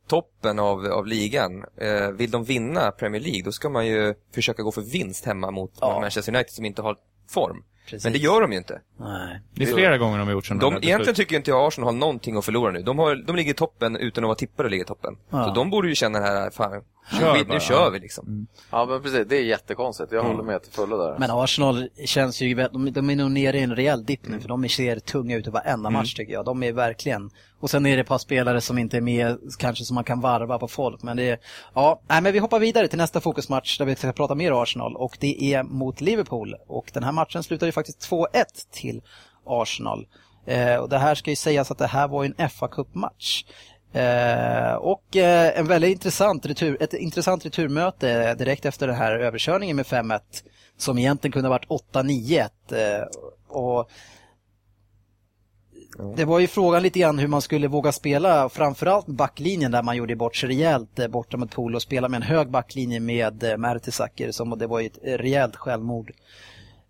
toppen 0.08 0.60
av, 0.60 0.86
av 0.86 1.08
ligan. 1.08 1.64
Eh, 1.82 2.10
vill 2.12 2.32
de 2.32 2.44
vinna 2.44 2.92
Premier 2.92 3.22
League, 3.22 3.44
då 3.44 3.52
ska 3.52 3.70
man 3.70 3.88
ju 3.88 4.14
försöka 4.36 4.64
gå 4.64 4.72
för 4.72 4.82
vinst 4.82 5.26
hemma 5.26 5.52
mot 5.52 5.72
Ja. 5.82 6.00
Manchester 6.00 6.36
United 6.36 6.54
som 6.54 6.66
inte 6.66 6.82
har 6.82 6.96
form. 7.30 7.64
Precis. 7.90 8.04
Men 8.04 8.14
det 8.14 8.20
gör 8.20 8.42
de 8.42 8.52
ju 8.52 8.58
inte. 8.58 8.82
Nej. 9.00 9.42
Det 9.56 9.64
är 9.64 9.74
flera 9.74 9.98
gånger 9.98 10.18
de 10.18 10.28
har 10.28 10.32
gjort 10.34 10.46
sådana 10.46 10.62
De, 10.62 10.66
här 10.74 10.78
egentligen 10.78 10.98
beslut. 11.00 11.16
tycker 11.16 11.36
inte 11.36 11.52
jag 11.52 11.68
Arsenal 11.68 11.88
har 11.88 12.00
någonting 12.00 12.38
att 12.38 12.46
förlora 12.46 12.72
nu. 12.72 12.82
De, 12.82 13.00
har, 13.00 13.16
de 13.16 13.36
ligger 13.36 13.52
i 13.52 13.54
toppen 13.54 13.96
utan 13.96 14.24
att 14.24 14.28
vara 14.28 14.36
tippade 14.36 14.68
att 14.68 14.72
ligga 14.72 14.84
i 14.84 14.88
toppen. 14.88 15.18
Ja. 15.30 15.46
Så 15.46 15.54
de 15.54 15.70
borde 15.70 15.88
ju 15.88 15.96
känna 15.96 16.20
det 16.20 16.26
här, 16.26 16.50
fan, 16.50 16.82
Kör 17.12 17.44
bara, 17.44 17.54
nu 17.54 17.60
kör 17.60 17.92
vi 17.92 18.00
liksom. 18.00 18.28
Mm. 18.28 18.48
Ja, 18.72 18.86
men 18.86 19.02
precis. 19.02 19.28
Det 19.30 19.38
är 19.38 19.44
jättekonstigt. 19.44 20.12
Jag 20.12 20.24
håller 20.24 20.44
med 20.44 20.64
till 20.64 20.72
fullo 20.72 20.98
där. 20.98 21.16
Men 21.20 21.32
Arsenal 21.32 21.90
känns 22.06 22.42
ju, 22.42 22.54
de, 22.54 22.92
de 22.92 23.10
är 23.10 23.16
nog 23.16 23.32
nere 23.32 23.58
i 23.58 23.62
en 23.62 23.76
rejäl 23.76 24.06
dipp 24.06 24.28
nu 24.28 24.40
för 24.40 24.48
de 24.48 24.70
ser 24.70 25.00
tunga 25.00 25.38
ut 25.38 25.48
i 25.48 25.50
varenda 25.50 25.90
match 25.90 26.14
tycker 26.14 26.34
jag. 26.34 26.46
De 26.46 26.64
är 26.64 26.72
verkligen, 26.72 27.30
och 27.60 27.70
sen 27.70 27.86
är 27.86 27.96
det 27.96 28.02
ett 28.02 28.08
par 28.08 28.18
spelare 28.18 28.62
som 28.62 28.78
inte 28.78 28.98
är 28.98 29.02
med, 29.02 29.38
kanske 29.58 29.86
som 29.86 29.96
man 29.96 30.04
kan 30.04 30.22
varva 30.22 30.60
på 30.60 30.68
folk. 30.68 31.04
Men 31.04 31.18
det 31.18 31.30
är, 31.30 31.40
ja, 31.74 32.02
nej 32.08 32.22
men 32.22 32.34
vi 32.34 32.40
hoppar 32.40 32.60
vidare 32.60 32.88
till 32.88 32.98
nästa 32.98 33.22
fokusmatch 33.22 33.78
där 33.78 33.86
vi 33.86 33.96
ska 33.96 34.12
prata 34.12 34.36
mer 34.36 34.64
Arsenal 34.64 34.96
och 34.96 35.18
det 35.20 35.54
är 35.54 35.64
mot 35.64 36.02
Liverpool. 36.02 36.56
Och 36.68 36.92
den 36.94 37.04
här 37.04 37.12
matchen 37.12 37.44
slutade 37.44 37.68
ju 37.68 37.72
faktiskt 37.72 38.10
2-1 38.12 38.26
till 38.72 39.02
Arsenal. 39.46 40.08
Eh, 40.46 40.76
och 40.76 40.90
det 40.90 40.98
här 40.98 41.16
ska 41.16 41.30
ju 41.30 41.36
sägas 41.36 41.72
att 41.72 41.78
det 41.78 41.88
här 41.88 42.08
var 42.08 42.24
ju 42.24 42.34
en 42.38 42.50
fa 42.50 42.68
Cup-match. 42.68 43.46
Eh, 43.94 44.74
och 44.74 45.16
eh, 45.16 45.60
en 45.60 45.68
väldigt 45.68 45.92
intressant 45.92 46.46
retur, 46.46 46.78
ett 46.80 46.94
intressant 46.94 47.46
returmöte 47.46 48.36
direkt 48.36 48.66
efter 48.66 48.88
den 48.88 48.96
här 48.96 49.12
överkörningen 49.12 49.76
med 49.76 49.86
5-1 49.86 50.20
som 50.78 50.98
egentligen 50.98 51.32
kunde 51.32 51.50
ha 51.50 51.60
varit 51.70 51.94
8-9-1. 51.94 52.50
Eh, 52.72 53.08
och 53.48 53.90
det 56.16 56.26
var 56.26 56.40
ju 56.40 56.48
frågan 56.48 56.84
lite 56.84 57.00
grann 57.00 57.20
hur 57.20 57.28
man 57.28 57.42
skulle 57.42 57.68
våga 57.68 57.92
spela, 57.92 58.50
framförallt 58.50 59.08
backlinjen 59.08 59.72
där 59.72 59.84
man 59.84 59.98
gjorde 59.98 60.16
bort 60.16 60.36
sig 60.36 60.50
rejält 60.50 61.00
eh, 61.00 61.08
borta 61.08 61.38
mot 61.38 61.52
Pool 61.52 61.76
och 61.76 61.82
spela 61.82 62.10
med 62.10 62.18
en 62.18 62.28
hög 62.28 62.50
backlinje 62.50 63.00
med 63.00 63.44
eh, 63.44 63.58
Mertesacker 63.58 64.32
som 64.32 64.58
det 64.60 64.68
var 64.68 64.80
ju 64.80 64.88
ett 64.88 65.00
rejält 65.04 65.56
självmord. 65.56 66.12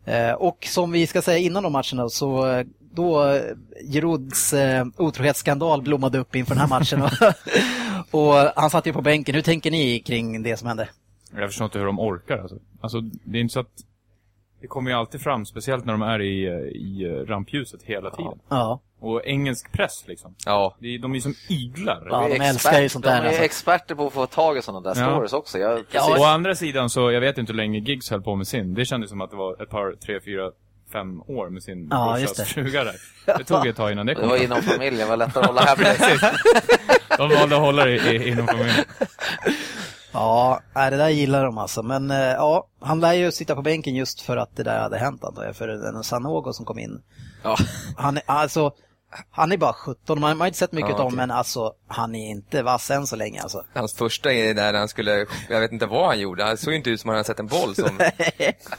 Eh, 0.05 0.31
och 0.31 0.67
som 0.69 0.91
vi 0.91 1.07
ska 1.07 1.21
säga 1.21 1.37
innan 1.37 1.63
de 1.63 1.71
matcherna 1.71 2.09
så 2.09 2.63
då 2.99 3.25
eh, 3.25 3.41
Girouds 3.83 4.53
eh, 4.53 4.85
otrohetsskandal 4.97 5.81
blommade 5.81 6.17
upp 6.19 6.35
inför 6.35 6.55
den 6.55 6.61
här 6.61 6.67
matchen 6.79 7.01
och, 8.11 8.23
och 8.33 8.51
han 8.55 8.69
satt 8.69 8.87
ju 8.87 8.93
på 8.93 9.01
bänken. 9.01 9.35
Hur 9.35 9.41
tänker 9.41 9.71
ni 9.71 9.99
kring 9.99 10.43
det 10.43 10.57
som 10.57 10.67
hände? 10.67 10.89
Jag 11.35 11.49
förstår 11.49 11.65
inte 11.65 11.79
hur 11.79 11.85
de 11.85 11.99
orkar 11.99 12.37
alltså. 12.37 12.57
Alltså, 12.81 13.01
det 13.01 13.37
är 13.37 13.41
inte 13.41 13.53
så 13.53 13.59
att... 13.59 13.71
Det 14.61 14.67
kommer 14.67 14.91
ju 14.91 14.97
alltid 14.97 15.21
fram, 15.21 15.45
speciellt 15.45 15.85
när 15.85 15.93
de 15.93 16.01
är 16.01 16.21
i, 16.21 16.45
eh, 16.45 16.53
i 16.53 17.05
eh, 17.05 17.25
rampljuset 17.27 17.83
hela 17.83 18.09
tiden. 18.11 18.39
Ja, 18.49 18.79
Och 18.99 19.25
engelsk 19.25 19.71
press 19.71 20.03
liksom. 20.07 20.35
Ja, 20.45 20.75
är, 20.81 20.99
de 20.99 21.11
är 21.11 21.15
ju 21.15 21.21
som 21.21 21.33
iglar. 21.49 22.07
Ja, 22.09 22.27
de 22.27 22.35
är 22.41 22.49
älskar 22.49 22.81
ju 22.81 22.89
sånt 22.89 23.05
där, 23.05 23.17
De 23.17 23.23
är 23.23 23.27
alltså. 23.27 23.43
experter 23.43 23.95
på 23.95 24.07
att 24.07 24.13
få 24.13 24.25
tag 24.25 24.57
i 24.57 24.61
sådana 24.61 24.93
där 24.93 25.01
Ja. 25.01 25.07
stories 25.11 25.33
också. 25.33 25.57
Jag, 25.57 25.83
Ja. 25.91 26.15
Å 26.19 26.23
andra 26.23 26.55
sidan 26.55 26.89
så, 26.89 27.11
jag 27.11 27.21
vet 27.21 27.37
inte 27.37 27.51
hur 27.51 27.57
länge 27.57 27.79
Giggs 27.79 28.09
höll 28.11 28.21
på 28.21 28.35
med 28.35 28.47
sin. 28.47 28.73
Det 28.73 28.85
kändes 28.85 29.09
som 29.09 29.21
att 29.21 29.29
det 29.31 29.37
var 29.37 29.63
ett 29.63 29.69
par, 29.69 29.95
tre, 30.05 30.19
fyra, 30.25 30.51
fem 30.91 31.21
år 31.21 31.49
med 31.49 31.63
sin 31.63 31.87
Ja, 31.91 32.13
brorsas 32.17 32.37
det. 32.37 32.45
fruga 32.45 32.83
där. 32.83 32.95
Det 33.37 33.43
tog 33.43 33.67
ett 33.67 33.75
tag 33.75 33.91
innan 33.91 34.05
det 34.05 34.11
det 34.13 34.19
kom 34.19 34.29
var 34.29 34.35
fram. 34.37 34.45
inom 34.45 34.61
familjen, 34.61 34.97
det 34.99 35.05
var 35.05 35.17
lättare 35.17 35.41
att 35.43 35.47
hålla 35.47 35.61
hemligt. 35.61 36.21
De 37.17 37.29
valde 37.29 37.55
att 37.55 37.61
hålla 37.61 37.85
det 37.85 37.95
i- 38.13 38.29
inom 38.29 38.47
familjen. 38.47 38.85
Ja, 40.11 40.61
det 40.73 40.89
där 40.97 41.09
gillar 41.09 41.45
de 41.45 41.57
alltså. 41.57 41.83
Men 41.83 42.11
eh, 42.11 42.17
ja, 42.17 42.67
han 42.81 42.99
lär 42.99 43.13
ju 43.13 43.31
sitta 43.31 43.55
på 43.55 43.61
bänken 43.61 43.95
just 43.95 44.21
för 44.21 44.37
att 44.37 44.55
det 44.55 44.63
där 44.63 44.79
hade 44.79 44.97
hänt 44.97 45.23
antar 45.23 45.43
jag. 45.45 45.55
För 45.55 45.67
den 45.67 46.03
Sanogo 46.03 46.53
som 46.53 46.65
kom 46.65 46.79
in. 46.79 47.01
Ja. 47.43 47.55
Han 47.97 48.17
är, 48.17 48.23
alltså, 48.25 48.71
han 49.31 49.51
är 49.51 49.57
bara 49.57 49.73
17, 49.73 50.19
man 50.19 50.29
man 50.29 50.39
har 50.39 50.47
inte 50.47 50.59
sett 50.59 50.71
mycket 50.71 50.89
Ja, 50.89 50.95
av 50.99 51.05
okej. 51.05 51.17
men 51.17 51.31
alltså, 51.31 51.73
han 51.87 52.15
är 52.15 52.29
inte 52.29 52.63
vass 52.63 52.91
än 52.91 53.07
så 53.07 53.15
länge 53.15 53.41
alltså. 53.41 53.63
hans 53.73 53.93
första 53.93 54.33
är 54.33 54.53
där 54.53 54.73
han 54.73 54.87
skulle, 54.87 55.25
jag 55.49 55.59
vet 55.59 55.71
inte 55.71 55.85
vad 55.85 56.07
han 56.07 56.19
gjorde, 56.19 56.43
han 56.43 56.57
såg 56.57 56.71
ju 56.73 56.77
inte 56.77 56.89
ut 56.89 57.01
som 57.01 57.09
att 57.09 57.13
han 57.13 57.17
hade 57.17 57.27
sett 57.27 57.39
en 57.39 57.47
boll 57.47 57.75
som, 57.75 57.99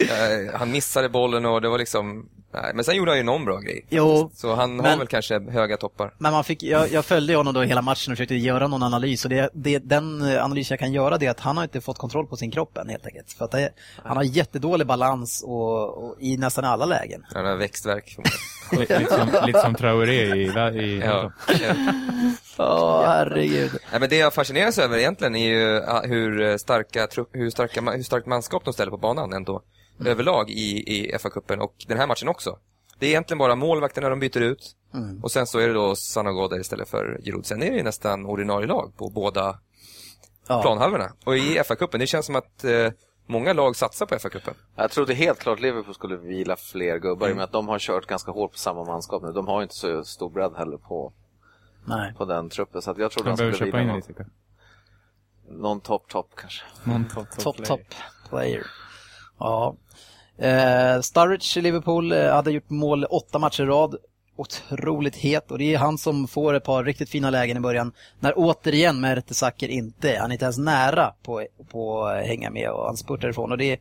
Eh, 0.01 0.55
han 0.59 0.71
missade 0.71 1.09
bollen 1.09 1.47
och 1.47 1.61
det 1.63 1.69
var 1.69 1.79
liksom, 1.79 2.29
Nej, 2.53 2.73
men 2.75 2.85
sen 2.85 2.97
gjorde 2.97 3.11
han 3.11 3.19
ju 3.19 3.25
någon 3.25 3.45
bra 3.45 3.59
grej. 3.59 3.87
Jo, 3.89 4.31
Så 4.35 4.55
han 4.55 4.71
har 4.79 4.83
men- 4.83 4.99
väl 4.99 5.07
kanske 5.09 5.41
höga 5.51 5.77
toppar. 5.77 6.15
Men 6.19 6.33
man 6.33 6.45
fick, 6.45 6.63
jag, 6.63 6.89
jag 6.93 7.05
följde 7.05 7.35
honom 7.35 7.55
då 7.55 7.63
hela 7.63 7.83
matchen 7.83 8.13
och 8.13 8.17
försökte 8.17 8.35
göra 8.35 8.67
någon 8.67 8.83
analys 8.83 9.25
och 9.25 9.31
det, 9.31 9.51
det, 9.55 9.79
den 9.79 10.23
eh, 10.23 10.45
analys 10.45 10.71
jag 10.71 10.79
kan 10.79 10.93
göra 10.93 11.19
det 11.19 11.27
är 11.27 11.31
att 11.31 11.41
han 11.41 11.57
har 11.57 11.65
inte 11.65 11.81
fått 11.81 11.99
kontroll 11.99 12.27
på 12.27 12.37
sin 12.37 12.51
kropp 12.51 12.77
än 12.77 12.89
helt 12.89 13.07
enkelt. 13.07 13.33
För 13.33 13.45
att 13.45 13.51
det, 13.51 13.71
han 14.05 14.17
har 14.17 14.25
jättedålig 14.25 14.87
balans 14.87 15.43
och, 15.47 16.05
och 16.05 16.17
i 16.21 16.37
nästan 16.37 16.65
alla 16.65 16.85
lägen. 16.85 17.25
Han 17.35 17.47
har 17.47 17.57
växtverk. 17.57 18.17
Lite, 18.73 19.07
som, 19.07 19.47
lite 19.47 19.61
som 19.61 19.75
Traoré 19.75 20.25
i... 20.25 20.43
i 20.43 21.03
ja. 21.05 21.33
ja. 21.49 21.75
Åh, 22.59 23.03
herregud. 23.07 23.71
Nej, 23.91 24.01
men 24.01 24.09
det 24.09 24.17
jag 24.17 24.35
fascineras 24.35 24.79
över 24.79 24.99
egentligen 24.99 25.37
är 25.37 25.49
ju 25.49 25.83
ah, 25.89 26.03
hur 26.03 26.59
starka, 26.59 27.09
hur 27.33 27.51
starka, 27.51 27.81
hur 27.81 28.03
starkt 28.03 28.27
manskap 28.27 28.65
de 28.65 28.73
ställer 28.75 28.91
på 28.91 28.97
banan 28.97 29.33
ändå. 29.33 29.63
Överlag 30.07 30.51
i, 30.51 30.95
i 30.97 31.13
FA-cupen 31.19 31.59
och 31.59 31.75
den 31.89 31.99
här 31.99 32.07
matchen 32.07 32.29
också. 32.29 32.59
Det 32.99 33.07
är 33.07 33.11
egentligen 33.11 33.39
bara 33.39 33.55
målvakterna 33.55 34.09
de 34.09 34.21
byter 34.21 34.41
ut. 34.41 34.77
Och 35.23 35.31
sen 35.33 35.47
så 35.47 35.59
är 35.59 35.69
det 35.69 35.75
då 35.75 35.97
Sanogoda 35.97 36.57
istället 36.57 36.89
för 36.89 37.21
Giroud. 37.25 37.47
Sen 37.47 37.63
är 37.63 37.71
det 37.71 37.77
ju 37.77 37.83
nästan 37.83 38.27
ordinarie 38.27 38.67
lag 38.67 38.93
på 38.97 39.11
båda 39.11 39.59
Ja. 40.49 40.63
planhalvorna. 40.63 41.13
Och 41.25 41.37
i 41.37 41.59
FA-cupen, 41.59 41.99
det 41.99 42.07
känns 42.07 42.27
som 42.27 42.37
att 42.37 42.65
eh, 42.65 42.89
många 43.27 43.53
lag 43.53 43.77
satsar 43.77 44.07
på 44.07 44.15
FA-cupen. 44.15 44.55
Jag 44.77 44.91
trodde 44.91 45.15
helt 45.15 45.39
klart 45.39 45.61
Liverpool 45.61 45.95
skulle 45.95 46.17
vila 46.17 46.57
fler 46.57 46.99
gubbar 46.99 47.29
i 47.29 47.33
och 47.33 47.37
med 47.37 47.45
att 47.45 47.53
de 47.53 47.69
har 47.69 47.79
kört 47.79 48.07
ganska 48.07 48.31
hårt 48.33 48.53
på 48.53 48.59
samma 48.59 48.85
manskap 48.85 49.23
nu. 49.23 49.33
De 49.33 49.47
har 49.49 49.61
ju 49.61 49.63
inte 49.63 49.75
så 49.75 50.05
stor 50.05 50.31
bredd 50.31 50.53
heller 50.57 50.77
på, 50.77 51.13
Nej. 51.85 52.15
på 52.15 52.25
den 52.25 52.49
truppen. 52.49 52.83
Så 52.83 52.91
att 52.91 52.99
jag 52.99 53.11
trodde 53.11 53.31
de 53.31 53.37
skulle 53.53 53.65
vila 53.73 53.85
någon, 53.85 53.97
lite. 53.97 54.27
någon 55.49 55.81
topp-topp 55.81 56.31
kanske. 56.37 56.63
Någon 56.85 57.05
top, 57.09 57.31
top, 57.31 57.43
Top, 57.45 57.57
player. 57.57 57.67
top 57.69 57.81
player. 58.29 58.67
Ja. 59.41 59.77
Eh, 60.39 61.01
Sturridge 61.01 61.59
i 61.59 61.63
Liverpool 61.63 62.13
eh, 62.13 62.33
hade 62.33 62.51
gjort 62.51 62.71
mål 62.71 63.05
åtta 63.05 63.39
matcher 63.39 63.63
i 63.63 63.67
rad. 63.67 63.97
Otroligt 64.37 65.17
het 65.17 65.51
och 65.51 65.59
det 65.59 65.75
är 65.75 65.79
han 65.79 65.99
som 65.99 66.29
får 66.29 66.55
ett 66.55 66.65
par 66.65 66.85
riktigt 66.85 67.11
fina 67.11 67.31
lägen 67.31 67.57
i 67.57 67.61
början. 67.61 67.93
När 68.21 68.33
återigen 68.37 69.01
Mertesacker 69.01 69.69
inte, 69.69 70.19
han 70.21 70.31
är 70.31 70.33
inte 70.33 70.45
ens 70.45 70.59
nära 70.59 71.13
på, 71.23 71.47
på 71.71 72.05
att 72.05 72.27
hänga 72.27 72.51
med 72.51 72.71
och 72.71 72.87
han 72.87 72.97
spurtar 72.97 73.29
ifrån. 73.29 73.53
Och 73.53 73.59
det 73.59 73.73
är 73.73 73.79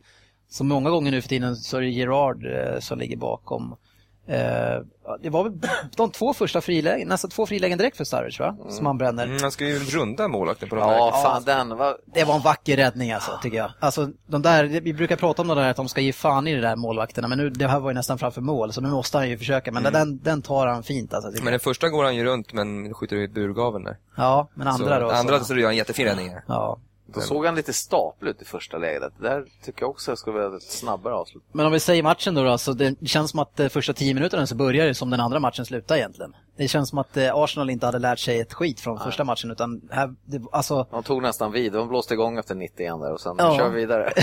så 0.50 0.64
många 0.64 0.90
gånger 0.90 1.10
nu 1.10 1.22
för 1.22 1.28
tiden 1.28 1.56
så 1.56 1.76
är 1.76 1.80
det 1.80 1.88
Gerard 1.88 2.46
eh, 2.46 2.78
som 2.80 2.98
ligger 2.98 3.16
bakom. 3.16 3.76
Eh, 4.26 4.82
ja, 5.04 5.16
det 5.22 5.30
var 5.30 5.44
väl 5.44 5.52
de 5.96 6.10
två 6.10 6.34
första 6.34 6.60
frilägen, 6.60 7.08
nästan 7.08 7.30
två 7.30 7.46
frilägen 7.46 7.78
direkt 7.78 7.96
för 7.96 8.04
Sturridge 8.04 8.42
va? 8.42 8.56
Som 8.68 8.86
han 8.86 8.98
bränner. 8.98 9.24
Mm, 9.24 9.42
man 9.42 9.50
ska 9.50 9.66
ju 9.66 9.78
runda 9.78 10.28
målvakten 10.28 10.68
på 10.68 10.76
de 10.76 10.84
här. 10.84 10.92
Ja, 10.92 11.20
fan 11.24 11.42
den 11.44 11.76
var... 11.76 11.96
Det 12.14 12.24
var 12.24 12.34
en 12.34 12.40
vacker 12.40 12.76
räddning 12.76 13.12
alltså, 13.12 13.38
tycker 13.42 13.58
jag. 13.58 13.70
Alltså, 13.80 14.08
de 14.26 14.42
där, 14.42 14.64
vi 14.64 14.94
brukar 14.94 15.16
prata 15.16 15.42
om 15.42 15.48
det 15.48 15.54
där 15.54 15.70
att 15.70 15.76
de 15.76 15.88
ska 15.88 16.00
ge 16.00 16.12
fan 16.12 16.46
i 16.46 16.54
det 16.54 16.60
där 16.60 16.76
målvakterna, 16.76 17.28
men 17.28 17.38
nu, 17.38 17.50
det 17.50 17.68
här 17.68 17.80
var 17.80 17.90
ju 17.90 17.94
nästan 17.94 18.18
framför 18.18 18.40
mål, 18.40 18.72
så 18.72 18.80
nu 18.80 18.88
måste 18.88 19.18
han 19.18 19.28
ju 19.28 19.38
försöka. 19.38 19.72
Men 19.72 19.82
den, 19.82 20.18
den 20.18 20.42
tar 20.42 20.66
han 20.66 20.82
fint 20.82 21.14
alltså. 21.14 21.42
Men 21.44 21.52
den 21.52 21.60
första 21.60 21.88
går 21.88 22.04
han 22.04 22.16
ju 22.16 22.24
runt 22.24 22.52
men 22.52 22.94
skjuter 22.94 23.16
ut 23.16 23.34
burgaveln 23.34 23.84
där. 23.84 23.96
Ja, 24.16 24.48
men 24.54 24.68
andra 24.68 24.94
så, 24.94 25.00
då? 25.00 25.10
Andra 25.10 25.38
så, 25.38 25.44
så 25.44 25.56
gör 25.56 25.66
han 25.66 25.76
jättefin 25.76 26.06
räddning. 26.06 26.36
Ja. 26.46 26.78
Då 27.14 27.20
såg 27.20 27.46
han 27.46 27.54
lite 27.54 27.72
staplig 27.72 28.30
ut 28.30 28.42
i 28.42 28.44
första 28.44 28.78
läget. 28.78 29.12
Det 29.18 29.28
där 29.28 29.44
tycker 29.64 29.82
jag 29.82 29.90
också 29.90 30.16
skulle 30.16 30.38
vara 30.38 30.56
ett 30.56 30.62
snabbare 30.62 31.14
avslut. 31.14 31.42
Men 31.52 31.66
om 31.66 31.72
vi 31.72 31.80
säger 31.80 32.02
matchen 32.02 32.34
då, 32.34 32.44
då 32.44 32.58
så 32.58 32.72
det 32.72 33.08
känns 33.08 33.30
som 33.30 33.40
att 33.40 33.60
eh, 33.60 33.68
första 33.68 33.92
tio 33.92 34.14
minuterna 34.14 34.46
så 34.46 34.54
börjar 34.54 34.86
det 34.86 34.94
som 34.94 35.10
den 35.10 35.20
andra 35.20 35.40
matchen 35.40 35.66
slutar 35.66 35.96
egentligen. 35.96 36.36
Det 36.56 36.68
känns 36.68 36.88
som 36.88 36.98
att 36.98 37.16
eh, 37.16 37.34
Arsenal 37.34 37.70
inte 37.70 37.86
hade 37.86 37.98
lärt 37.98 38.18
sig 38.18 38.40
ett 38.40 38.54
skit 38.54 38.80
från 38.80 38.98
första 38.98 39.24
matchen, 39.24 39.50
utan 39.50 39.80
här, 39.90 40.14
det, 40.24 40.42
alltså 40.52 40.86
De 40.90 41.02
tog 41.02 41.22
nästan 41.22 41.52
vid. 41.52 41.72
De 41.72 41.88
blåste 41.88 42.14
igång 42.14 42.38
efter 42.38 42.54
90 42.54 42.80
igen 42.80 43.00
där 43.00 43.12
och 43.12 43.20
sen 43.20 43.34
Ja. 43.38 43.56
kör 43.58 43.68
vi 43.68 43.80
vidare. 43.80 44.12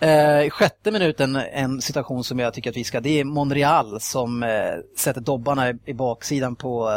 Eh, 0.00 0.42
I 0.46 0.50
sjätte 0.50 0.90
minuten 0.90 1.36
en 1.36 1.80
situation 1.82 2.24
som 2.24 2.38
jag 2.38 2.54
tycker 2.54 2.70
att 2.70 2.76
vi 2.76 2.84
ska, 2.84 3.00
det 3.00 3.20
är 3.20 3.24
Monreal 3.24 4.00
som 4.00 4.42
eh, 4.42 4.48
sätter 4.96 5.20
dobbarna 5.20 5.70
i, 5.70 5.78
i 5.84 5.94
baksidan 5.94 6.56
på 6.56 6.90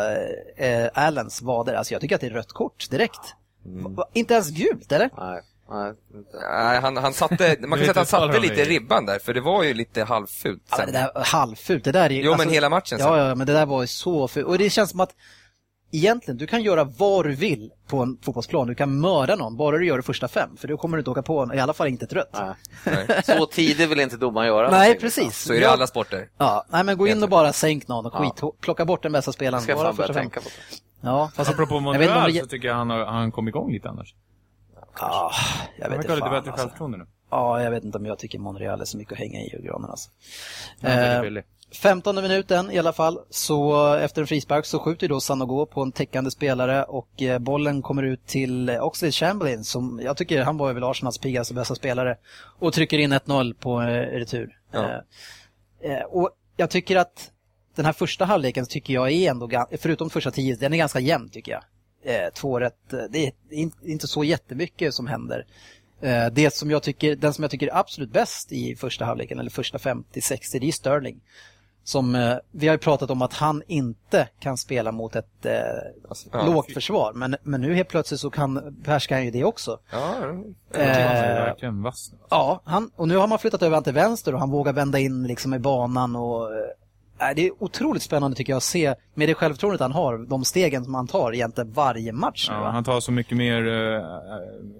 eh, 0.57 0.67
eh, 0.83 0.89
Allens 0.93 1.41
vader. 1.41 1.73
Alltså 1.73 1.93
jag 1.93 2.01
tycker 2.01 2.15
att 2.15 2.21
det 2.21 2.27
är 2.27 2.31
rött 2.31 2.51
kort 2.51 2.89
direkt. 2.89 3.19
Va- 3.67 4.07
Inte 4.13 4.33
ens 4.33 4.49
gult, 4.49 4.91
eller? 4.91 5.09
nej, 5.17 5.41
nej. 5.69 6.79
han, 6.81 6.97
han 6.97 7.13
satte, 7.13 7.55
man 7.67 7.69
kan 7.69 7.79
säga 7.79 7.89
att 7.91 7.95
han 7.97 8.05
satte 8.05 8.39
lite 8.39 8.63
ribban 8.63 9.05
där, 9.05 9.19
för 9.19 9.33
det 9.33 9.41
var 9.41 9.63
ju 9.63 9.73
lite 9.73 10.03
halvfult. 10.03 10.63
Ja, 10.69 10.75
sen. 10.77 10.85
men 10.85 10.93
det 10.93 11.11
där 11.15 11.23
halvfult, 11.25 11.83
det 11.83 11.91
där 11.91 12.05
är 12.05 12.09
ju... 12.09 12.21
Jo, 12.21 12.35
men 12.37 12.49
hela 12.49 12.69
matchen 12.69 12.99
sen. 12.99 13.07
Ja, 13.07 13.27
ja, 13.27 13.35
men 13.35 13.47
det 13.47 13.53
där 13.53 13.65
var 13.65 13.81
ju 13.81 13.87
så 13.87 14.27
fult. 14.27 14.45
Och 14.47 14.57
det 14.57 14.69
känns 14.69 14.89
som 14.91 14.99
att 14.99 15.15
egentligen, 15.91 16.37
du 16.37 16.47
kan 16.47 16.63
göra 16.63 16.83
vad 16.83 17.25
du 17.25 17.35
vill 17.35 17.71
på 17.87 17.97
en 17.99 18.17
fotbollsplan. 18.21 18.67
Du 18.67 18.75
kan 18.75 18.99
mörda 18.99 19.35
någon, 19.35 19.57
bara 19.57 19.77
du 19.77 19.85
gör 19.85 19.97
det 19.97 20.03
första 20.03 20.27
fem. 20.27 20.57
För 20.57 20.67
då 20.67 20.77
kommer 20.77 20.97
du 20.97 21.01
inte 21.01 21.09
åka 21.09 21.21
på, 21.21 21.51
i 21.55 21.59
alla 21.59 21.73
fall 21.73 21.87
inte 21.87 22.05
ett 22.05 22.13
rött. 22.13 22.35
Nej. 22.85 23.07
Så 23.25 23.45
tidigt 23.45 23.89
vill 23.89 23.99
inte 23.99 24.17
domaren 24.17 24.47
göra 24.47 24.69
Nej, 24.71 24.99
precis. 24.99 25.37
Så 25.43 25.49
är 25.53 25.55
det 25.55 25.61
i 25.61 25.63
Ja. 25.63 25.69
alla 25.69 25.87
sporter. 25.87 26.29
Ja, 26.37 26.65
nej 26.69 26.83
men 26.83 26.97
gå 26.97 27.07
in 27.07 27.23
och 27.23 27.29
bara 27.29 27.53
sänk 27.53 27.87
någon 27.87 28.05
och 28.05 28.13
skit. 28.13 28.41
Plocka 28.61 28.85
bort 28.85 29.03
den 29.03 29.11
bästa 29.11 29.31
spelaren. 29.31 29.61
Ska 29.63 29.71
jag 29.71 29.79
Bara 29.79 29.87
fan 29.87 29.95
börja 29.95 30.13
tänka 30.13 30.39
på 30.41 30.45
det. 30.49 30.77
Ja, 31.01 31.31
fast 31.35 31.49
Apropå 31.51 31.75
jag 31.75 31.81
Monreal 31.83 32.33
det- 32.33 32.39
så 32.39 32.47
tycker 32.47 32.67
jag 32.67 32.75
han, 32.75 32.89
har, 32.89 33.05
han 33.05 33.31
kom 33.31 33.47
igång 33.47 33.71
lite 33.71 33.89
annars. 33.89 34.15
Ja, 34.99 35.31
jag 35.77 35.83
Han 35.83 35.91
vet 35.97 35.99
verkar 35.99 35.99
inte 35.99 36.11
ha 36.11 36.15
lite 36.15 36.29
bättre 36.29 36.51
alltså. 36.51 36.51
självförtroende 36.65 36.97
nu. 36.97 37.05
Ja, 37.29 37.63
jag 37.63 37.71
vet 37.71 37.83
inte 37.83 37.97
om 37.97 38.05
jag 38.05 38.19
tycker 38.19 38.39
Monreal 38.39 38.81
är 38.81 38.85
så 38.85 38.97
mycket 38.97 39.13
att 39.13 39.19
hänga 39.19 39.39
i 39.39 39.49
julgranen 39.53 39.89
alltså. 39.89 40.09
Han 40.81 40.91
Eh, 40.91 41.21
billig. 41.21 41.43
15 41.81 42.15
minuten 42.15 42.71
i 42.71 42.79
alla 42.79 42.93
fall, 42.93 43.19
så 43.29 43.93
efter 43.93 44.21
en 44.21 44.27
frispark 44.27 44.65
så 44.65 44.79
skjuter 44.79 45.07
då 45.09 45.19
Sanogo 45.19 45.65
på 45.65 45.81
en 45.81 45.91
täckande 45.91 46.31
spelare 46.31 46.83
och 46.83 47.21
eh, 47.21 47.39
bollen 47.39 47.81
kommer 47.81 48.03
ut 48.03 48.25
till 48.27 48.69
eh, 48.69 48.83
Oxlade 48.83 49.11
Chamberlain 49.11 49.63
som 49.63 49.99
jag 50.03 50.17
tycker 50.17 50.43
han 50.43 50.57
var 50.57 50.73
väl 50.73 50.83
Arsenals 50.83 51.17
piggaste 51.17 51.53
bästa 51.53 51.75
spelare 51.75 52.17
och 52.59 52.73
trycker 52.73 52.97
in 52.97 53.13
1-0 53.13 53.53
på 53.59 53.81
eh, 53.81 53.85
retur. 54.19 54.57
Ja. 54.71 54.83
Eh, 55.83 55.91
eh, 55.91 56.03
och 56.03 56.29
jag 56.57 56.69
tycker 56.69 56.95
att 56.95 57.31
den 57.77 57.85
här 57.85 57.93
första 57.93 58.25
halvleken 58.25 58.65
tycker 58.65 58.93
jag 58.93 59.11
är 59.11 59.29
ändå, 59.31 59.49
förutom 59.77 60.09
första 60.09 60.31
tio, 60.31 60.55
den 60.55 60.73
är 60.73 60.77
ganska 60.77 60.99
jämn 60.99 61.29
tycker 61.29 61.51
jag. 61.51 61.63
Eh, 62.03 62.29
två 62.33 62.59
rätt, 62.59 62.93
eh, 62.93 62.99
det 63.09 63.25
är 63.27 63.31
in- 63.51 63.71
inte 63.83 64.07
så 64.07 64.23
jättemycket 64.23 64.93
som 64.93 65.07
händer. 65.07 65.45
Eh, 66.01 66.25
Det 66.31 66.53
som 66.53 66.71
jag 66.71 66.83
tycker, 66.83 67.15
den 67.15 67.33
som 67.33 67.41
jag 67.43 67.51
tycker 67.51 67.67
är 67.67 67.75
absolut 67.77 68.11
bäst 68.11 68.51
i 68.51 68.75
första 68.75 69.05
halvleken, 69.05 69.39
eller 69.39 69.49
första 69.49 69.77
50-60, 69.77 70.59
det 70.59 70.67
är 70.67 70.71
Sterling. 70.71 71.21
Som, 71.83 72.15
eh, 72.15 72.35
vi 72.51 72.67
har 72.67 72.73
ju 72.75 72.79
pratat 72.79 73.09
om 73.11 73.21
att 73.21 73.33
han 73.33 73.63
inte 73.67 74.27
kan 74.39 74.57
spela 74.57 74.91
mot 74.91 75.15
ett 75.15 75.45
eh, 75.45 75.51
ja. 76.31 76.45
lågt 76.45 76.73
försvar, 76.73 77.13
men, 77.13 77.35
men 77.43 77.61
nu 77.61 77.73
helt 77.75 77.89
plötsligt 77.89 78.19
så 78.19 78.29
kan, 78.29 78.75
behärskar 78.83 79.15
han 79.15 79.25
ju 79.25 79.31
det 79.31 79.43
också. 79.43 79.79
Ja, 79.91 80.15
Han 80.19 80.55
är 80.71 81.39
Eh, 81.39 81.45
verkligen 81.45 81.83
vass 81.83 82.09
nu. 82.13 82.17
Ja, 82.29 82.61
han, 82.65 82.91
och 82.95 83.07
nu 83.07 83.17
har 83.17 83.27
man 83.27 83.39
flyttat 83.39 83.61
över 83.61 83.73
han 83.75 83.83
till 83.83 83.93
vänster 83.93 84.33
och 84.33 84.39
han 84.39 84.49
vågar 84.51 84.73
vända 84.73 84.99
in 84.99 85.23
liksom 85.27 85.53
i 85.53 85.59
banan 85.59 86.15
och 86.15 86.49
det 87.35 87.47
är 87.47 87.63
otroligt 87.63 88.03
spännande 88.03 88.37
tycker 88.37 88.53
jag 88.53 88.57
att 88.57 88.63
se 88.63 88.95
med 89.13 89.29
det 89.29 89.33
självförtroendet 89.33 89.81
han 89.81 89.91
har, 89.91 90.17
de 90.17 90.43
stegen 90.45 90.85
som 90.85 90.93
han 90.93 91.07
tar 91.07 91.33
egentligen 91.35 91.71
varje 91.71 92.11
match 92.13 92.49
nu. 92.49 92.55
Ja, 92.55 92.61
va? 92.61 92.69
han 92.71 92.83
tar 92.83 92.99
så 92.99 93.11
mycket 93.11 93.37
mer 93.37 93.67
äh, 93.95 94.01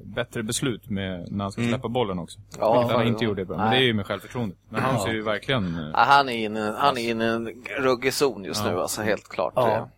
bättre 0.03 0.43
beslut 0.43 0.89
med, 0.89 1.31
när 1.31 1.43
han 1.45 1.51
ska 1.51 1.61
släppa 1.61 1.87
bollen 1.89 2.19
också. 2.19 2.39
Ja, 2.59 2.73
Vilket 2.79 2.95
han 2.97 3.05
ja. 3.05 3.11
inte 3.11 3.25
gjorde 3.25 3.45
bra. 3.45 3.57
Men 3.57 3.69
Nej. 3.69 3.79
det 3.79 3.85
är 3.85 3.87
ju 3.87 3.93
med 3.93 4.05
självförtroendet. 4.05 4.57
Men 4.69 4.81
han 4.81 4.99
ser 4.99 5.11
ju 5.11 5.21
verkligen... 5.21 5.75
eh, 5.75 5.89
Ja, 5.93 5.99
han 6.07 6.29
är 6.29 6.45
inne, 6.45 6.73
han 6.77 6.97
är 6.97 7.09
inne 7.09 7.25
i 7.25 7.27
en 7.27 7.49
ruggig 7.79 8.13
zon 8.13 8.43
just 8.43 8.65
nu, 8.65 8.79
alltså 8.79 9.01
helt 9.01 9.27
klart. 9.29 9.53
Ja. 9.55 9.89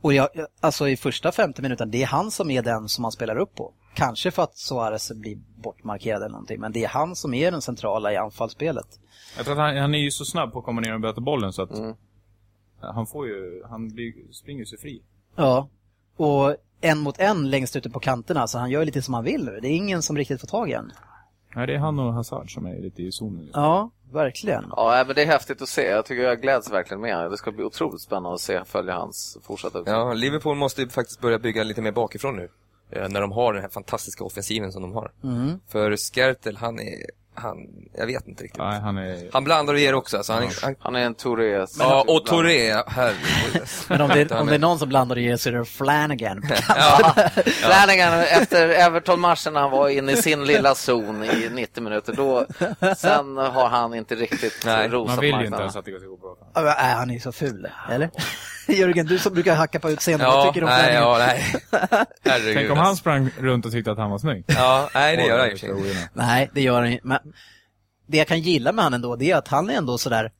Och 0.00 0.12
jag, 0.14 0.28
alltså 0.60 0.88
i 0.88 0.96
första 0.96 1.32
50 1.32 1.62
minuten, 1.62 1.90
det 1.90 2.02
är 2.02 2.06
han 2.06 2.30
som 2.30 2.50
är 2.50 2.62
den 2.62 2.88
som 2.88 3.02
man 3.02 3.12
spelar 3.12 3.36
upp 3.38 3.54
på. 3.54 3.72
Kanske 3.94 4.30
för 4.30 4.42
att 4.42 4.56
Suarez 4.56 5.12
blir 5.12 5.38
bortmarkerad 5.56 6.16
eller 6.22 6.28
någonting, 6.32 6.60
men 6.60 6.72
det 6.72 6.84
är 6.84 6.88
han 6.88 7.16
som 7.16 7.34
är 7.34 7.50
den 7.50 7.62
centrala 7.62 8.12
i 8.12 8.16
anfallsspelet. 8.16 8.86
Jag 9.36 9.44
tror 9.46 9.52
att 9.52 9.60
han, 9.60 9.76
han 9.76 9.94
är 9.94 9.98
ju 9.98 10.10
så 10.10 10.24
snabb 10.24 10.52
på 10.52 10.58
att 10.58 10.64
komma 10.64 10.80
ner 10.80 10.94
och 10.94 11.00
böta 11.00 11.20
bollen 11.20 11.52
så 11.52 11.62
att 11.62 11.70
Mm. 11.70 11.94
han 12.80 13.06
får 13.06 13.26
ju, 13.26 13.62
han 13.70 13.88
blir, 13.88 14.32
springer 14.32 14.64
sig 14.64 14.78
fri. 14.78 15.02
Ja, 15.36 15.68
och 16.16 16.56
en 16.80 16.98
mot 16.98 17.18
en 17.18 17.50
längst 17.50 17.76
ute 17.76 17.90
på 17.90 18.00
kanterna, 18.00 18.46
så 18.46 18.58
han 18.58 18.70
gör 18.70 18.84
lite 18.84 19.02
som 19.02 19.14
han 19.14 19.24
vill 19.24 19.44
nu. 19.44 19.58
Det 19.62 19.68
är 19.68 19.76
ingen 19.76 20.02
som 20.02 20.16
riktigt 20.16 20.40
får 20.40 20.48
tag 20.48 20.70
i 20.70 20.72
en. 20.72 20.92
Nej, 21.54 21.66
det 21.66 21.74
är 21.74 21.78
han 21.78 21.98
och 21.98 22.12
Hazard 22.12 22.54
som 22.54 22.66
är 22.66 22.80
lite 22.80 23.02
i 23.02 23.12
zonen. 23.12 23.44
nu. 23.44 23.50
Ja, 23.52 23.90
verkligen. 24.12 24.64
Ja, 24.76 25.04
men 25.06 25.14
det 25.16 25.22
är 25.22 25.26
häftigt 25.26 25.62
att 25.62 25.68
se. 25.68 25.82
Jag 25.88 26.04
tycker 26.06 26.22
jag 26.22 26.42
gläds 26.42 26.70
verkligen 26.72 27.00
med 27.00 27.14
honom. 27.16 27.30
Det 27.30 27.36
ska 27.36 27.52
bli 27.52 27.64
otroligt 27.64 28.00
spännande 28.00 28.34
att 28.34 28.40
se, 28.40 28.64
följa 28.64 28.94
hans 28.94 29.38
fortsatta 29.42 29.78
utveckling. 29.78 30.00
Ja, 30.00 30.12
Liverpool 30.12 30.56
måste 30.56 30.82
ju 30.82 30.88
faktiskt 30.88 31.20
börja 31.20 31.38
bygga 31.38 31.62
lite 31.64 31.82
mer 31.82 31.92
bakifrån 31.92 32.36
nu. 32.36 32.48
Eh, 32.90 33.08
När 33.08 33.20
de 33.20 33.32
har 33.32 33.52
den 33.52 33.62
här 33.62 33.68
fantastiska 33.68 34.24
offensiven 34.24 34.72
som 34.72 34.82
de 34.82 34.92
har. 34.92 35.12
Mm. 35.24 35.60
För 35.68 35.96
Skertel, 35.96 36.56
han 36.56 36.80
är, 36.80 36.94
han, 37.38 37.56
jag 37.94 38.06
vet 38.06 38.28
inte 38.28 38.44
riktigt. 38.44 38.62
Nej, 38.62 38.80
han 38.80 38.98
är... 38.98 39.28
Han 39.32 39.44
blandar 39.44 39.74
och 39.74 39.80
ger 39.80 39.94
också. 39.94 40.16
Alltså 40.16 40.32
han, 40.32 40.48
han, 40.62 40.74
Han 40.78 40.96
är 40.96 41.00
en 41.00 41.14
Touré. 41.14 41.66
ja, 41.78 42.04
och 42.08 42.26
Touré, 42.26 42.82
herregud. 42.86 43.68
Men 43.88 44.00
om 44.00 44.08
det, 44.08 44.32
om 44.32 44.46
det 44.46 44.54
är 44.54 44.58
någon 44.58 44.78
som 44.78 44.88
blandar 44.88 45.16
och 45.16 45.22
ger 45.22 45.36
så 45.36 45.48
är 45.48 45.52
det 45.52 45.64
Flanagan. 45.64 46.42
Ja, 46.68 47.14
Flanagan 47.46 48.20
efter 48.20 48.68
Everton-matchen 48.68 49.52
när 49.52 49.60
han 49.60 49.70
var 49.70 49.88
inne 49.88 50.12
i 50.12 50.16
sin 50.16 50.44
lilla 50.44 50.74
zon 50.74 51.24
i 51.24 51.48
90 51.52 51.82
minuter, 51.82 52.12
då, 52.12 52.46
sen 52.96 53.36
har 53.36 53.68
han 53.68 53.94
inte 53.94 54.14
riktigt 54.14 54.62
Nej, 54.64 54.88
rosat 54.88 55.16
Man 55.16 55.20
vill 55.20 55.34
ju 55.40 55.46
inte 55.46 55.58
ens 55.58 55.76
att 55.76 55.84
det 55.84 55.98
ska 55.98 56.08
gå 56.08 56.16
bra. 56.16 56.36
Ja, 56.54 56.60
äh, 56.60 56.96
han 56.96 57.10
är 57.10 57.18
så 57.18 57.32
ful, 57.32 57.68
eller? 57.90 58.10
Jörgen, 58.68 59.06
du 59.06 59.18
som 59.18 59.34
brukar 59.34 59.54
hacka 59.54 59.80
på 59.80 59.90
utseendet, 59.90 60.28
vad 60.28 60.36
ja 60.36 60.46
tycker 60.46 60.60
du 60.60 60.66
om 60.66 60.72
nej, 60.72 60.94
ja, 60.94 61.16
nej. 61.18 61.44
Herregud. 62.24 62.54
Tänk 62.54 62.70
om 62.70 62.78
han 62.78 62.96
sprang 62.96 63.30
runt 63.40 63.66
och 63.66 63.72
tyckte 63.72 63.92
att 63.92 63.98
han 63.98 64.10
var 64.10 64.18
snygg. 64.18 64.44
Ja, 64.46 64.88
nej 64.94 65.16
det 65.16 65.22
gör 65.22 65.38
han 65.38 65.48
vad 65.48 65.86
inte. 65.86 66.08
Nej, 66.12 66.50
det 66.54 66.60
gör 66.60 66.80
han 66.80 66.92
ju. 66.92 67.00
Det 68.06 68.18
jag 68.18 68.28
kan 68.28 68.40
gilla 68.40 68.72
med 68.72 68.84
han 68.84 68.94
ändå, 68.94 69.16
det 69.16 69.30
är 69.30 69.36
att 69.36 69.48
han 69.48 69.70
är 69.70 69.74
ändå 69.74 69.98
sådär 69.98 70.32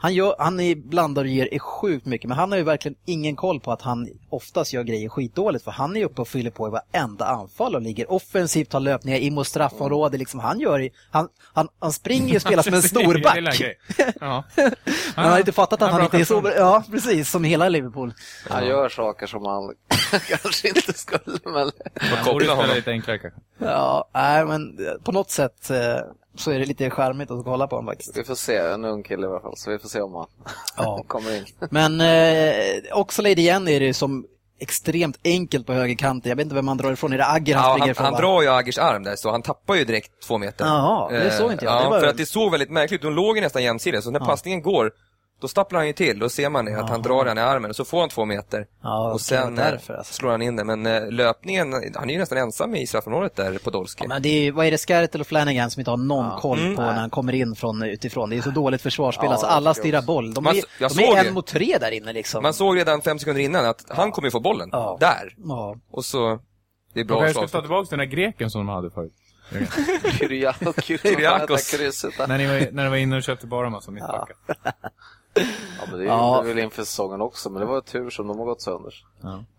han, 0.00 0.14
gör, 0.14 0.34
han 0.38 0.60
är 0.60 0.74
blandar 0.74 1.22
och 1.22 1.28
ger 1.28 1.54
är 1.54 1.58
sjukt 1.58 2.06
mycket, 2.06 2.28
men 2.28 2.38
han 2.38 2.52
har 2.52 2.58
ju 2.58 2.64
verkligen 2.64 2.96
ingen 3.04 3.36
koll 3.36 3.60
på 3.60 3.72
att 3.72 3.82
han 3.82 4.08
oftast 4.30 4.72
gör 4.72 4.82
grejer 4.82 5.08
skitdåligt, 5.08 5.64
för 5.64 5.70
han 5.70 5.96
är 5.96 6.04
uppe 6.04 6.20
och 6.20 6.28
fyller 6.28 6.50
på 6.50 6.68
i 6.68 6.70
varenda 6.70 7.24
anfall 7.26 7.74
och 7.74 7.82
ligger 7.82 8.12
offensivt, 8.12 8.70
tar 8.70 8.80
löpningar 8.80 9.18
in 9.18 9.34
mot 9.34 9.46
straffområde. 9.46 10.18
Liksom, 10.18 10.40
han, 10.40 10.60
gör, 10.60 10.88
han, 11.10 11.28
han, 11.52 11.68
han 11.78 11.92
springer 11.92 12.34
och 12.34 12.42
spelar 12.42 12.62
som 12.62 12.74
en 12.74 12.82
storback. 12.92 13.62
Ja. 14.20 14.44
Men 14.56 14.74
han 15.14 15.30
har 15.30 15.38
inte 15.38 15.52
fattat 15.52 15.82
att 15.82 15.90
han 15.90 15.98
bra 15.98 16.04
inte 16.04 16.18
är 16.18 16.24
så... 16.24 16.34
självförtroende. 16.34 16.60
Ja, 16.60 16.84
precis, 16.90 17.30
som 17.30 17.44
hela 17.44 17.68
Liverpool. 17.68 18.14
Han 18.48 18.66
gör 18.66 18.88
saker 18.88 19.26
som 19.26 19.44
han 19.46 19.74
kanske 20.28 20.68
inte 20.68 20.92
skulle, 20.92 21.38
men... 21.44 21.70
Borde 22.24 22.24
Koppla 22.24 22.54
honom. 22.54 22.76
lite 22.76 22.90
enklare 22.90 23.18
kanske. 23.18 23.40
Ja, 23.58 24.08
nej, 24.14 24.44
men 24.44 24.78
på 25.04 25.12
något 25.12 25.30
sätt 25.30 25.70
eh, 25.70 25.76
så 26.38 26.50
är 26.50 26.58
det 26.58 26.66
lite 26.66 26.90
charmigt 26.90 27.30
att 27.30 27.44
kolla 27.44 27.66
på 27.66 27.76
honom 27.76 27.90
faktiskt. 27.90 28.16
Vi 28.16 28.24
får 28.24 28.34
se, 28.34 28.56
en 28.56 28.84
ung 28.84 29.02
kille 29.02 29.26
i 29.26 29.30
alla 29.30 29.40
fall, 29.40 29.56
så 29.56 29.70
vi 29.70 29.78
får 29.78 29.88
se 29.88 30.00
om 30.00 30.14
han 30.14 30.26
Ja. 30.76 31.04
kommer 31.06 31.36
in. 31.36 31.44
Men 31.70 32.00
eh, 32.00 32.98
Oxlade 32.98 33.40
igen 33.40 33.68
är 33.68 33.80
det 33.80 33.94
som 33.94 34.26
extremt 34.60 35.18
enkelt 35.24 35.66
på 35.66 35.72
högerkanten. 35.72 36.28
Jag 36.28 36.36
vet 36.36 36.44
inte 36.44 36.54
vem 36.54 36.64
man 36.66 36.76
drar 36.76 36.92
ifrån. 36.92 37.12
Är 37.12 37.18
det 37.18 37.26
Agger 37.26 37.54
han 37.54 37.64
Ja, 37.64 37.70
springer 37.70 37.86
han, 37.86 37.90
ifrån? 37.90 38.04
han 38.04 38.12
va? 38.14 38.20
drar 38.20 38.42
ju 38.42 38.48
Agers 38.48 38.78
arm 38.78 39.02
där, 39.02 39.16
så 39.16 39.30
han 39.30 39.42
tappar 39.42 39.74
ju 39.74 39.84
direkt 39.84 40.10
två 40.26 40.38
meter. 40.38 40.64
Jaha, 40.64 41.08
det 41.10 41.26
Eh, 41.26 41.38
såg 41.38 41.52
inte 41.52 41.64
jag. 41.64 41.74
Ja, 41.74 41.84
Det 41.84 41.90
var- 41.90 42.00
för 42.00 42.06
att 42.06 42.16
det 42.16 42.26
såg 42.26 42.50
väldigt 42.50 42.70
märkligt 42.70 42.98
ut. 42.98 43.02
De 43.02 43.14
låg 43.14 43.36
ju 43.36 43.42
nästan 43.42 43.62
jämsides, 43.62 44.04
så 44.04 44.10
när 44.10 44.20
passningen 44.20 44.62
går, 44.62 44.92
då 45.40 45.48
stapplar 45.48 45.80
han 45.80 45.86
ju 45.86 45.92
till. 45.92 46.18
Då 46.18 46.28
ser 46.28 46.50
man 46.50 46.64
det, 46.64 46.80
att 46.80 46.90
han 46.90 47.02
drar 47.02 47.24
den 47.24 47.38
i 47.38 47.40
armen 47.40 47.70
och 47.70 47.76
så 47.76 47.84
får 47.84 48.00
han 48.00 48.08
två 48.08 48.24
meter. 48.24 48.66
Ja, 48.82 49.12
och 49.12 49.20
sen 49.20 49.54
därför, 49.54 49.94
alltså. 49.94 50.12
slår 50.14 50.30
han 50.30 50.42
in 50.42 50.56
den. 50.56 50.66
Men 50.66 50.86
eh, 50.86 51.10
löpningen, 51.10 51.72
han 51.94 52.08
är 52.10 52.14
ju 52.14 52.18
nästan 52.18 52.38
ensam 52.38 52.74
i 52.74 52.86
straffområdet 52.86 53.36
där, 53.36 53.58
Podolski. 53.64 54.04
Ja, 54.04 54.08
men 54.08 54.22
det 54.22 54.28
är, 54.28 54.52
vad 54.52 54.66
är 54.66 54.70
det, 54.70 54.78
Skertel 54.78 55.20
och 55.20 55.26
Flanagan 55.26 55.70
som 55.70 55.80
inte 55.80 55.90
har 55.90 55.96
någon 55.96 56.40
koll 56.40 56.58
Mm. 56.58 56.76
på 56.76 56.82
när 56.82 56.92
han 56.92 57.10
kommer 57.10 57.32
in 57.32 57.54
från 57.54 57.82
utifrån. 57.82 58.30
Det 58.30 58.36
är 58.36 58.42
så 58.42 58.50
dåligt 58.50 58.82
försvarsspel. 58.82 59.24
Ja, 59.26 59.32
alltså, 59.32 59.46
alla 59.46 59.74
stirrar 59.74 60.02
boll. 60.02 60.34
De 60.34 60.44
Man- 60.44 60.56
är, 60.56 60.88
de 60.96 61.02
är 61.18 61.24
en 61.26 61.34
mot 61.34 61.46
tre 61.46 61.76
där 61.80 61.90
inne 61.90 62.12
liksom. 62.12 62.42
Man 62.42 62.54
såg 62.54 62.76
redan 62.76 63.00
fem 63.02 63.18
sekunder 63.18 63.42
innan 63.42 63.66
att 63.66 63.84
han 63.88 64.12
kommer 64.12 64.26
ju 64.26 64.30
få 64.30 64.40
bollen. 64.40 64.68
Ja. 64.72 64.96
Där. 65.00 65.34
Ja. 65.44 65.76
Och 65.90 66.04
så, 66.04 66.38
det 66.94 67.00
är 67.00 67.04
De 67.04 67.08
bra 67.08 67.20
kanske 67.20 67.48
ska 67.48 67.58
ta 67.58 67.60
tillbaka 67.60 67.86
den 67.90 67.98
där 67.98 68.06
greken 68.06 68.50
som 68.50 68.66
de 68.66 68.68
hade 68.74 68.90
förut. 68.90 69.12
Kyriakos. 70.18 71.74
När, 72.28 72.38
ni 72.38 72.46
var, 72.46 72.72
när 72.72 72.84
de 72.84 72.90
var 72.90 72.96
inne 72.96 73.16
och 73.16 73.22
köpte 73.22 73.46
bara 73.46 73.70
massa 73.70 73.90
mittbackar. 73.90 74.36
Ja, 74.46 74.54
men 75.90 75.98
det 75.98 76.04
är 76.04 76.08
Ja. 76.08 76.42
väl 76.42 76.58
inför 76.58 76.84
säsongen 76.84 77.20
också, 77.20 77.50
men 77.50 77.60
det 77.60 77.66
var 77.66 77.80
tur 77.80 78.10
som 78.10 78.26
de 78.26 78.38
har 78.38 78.44
gått 78.44 78.62
sönder. 78.62 78.94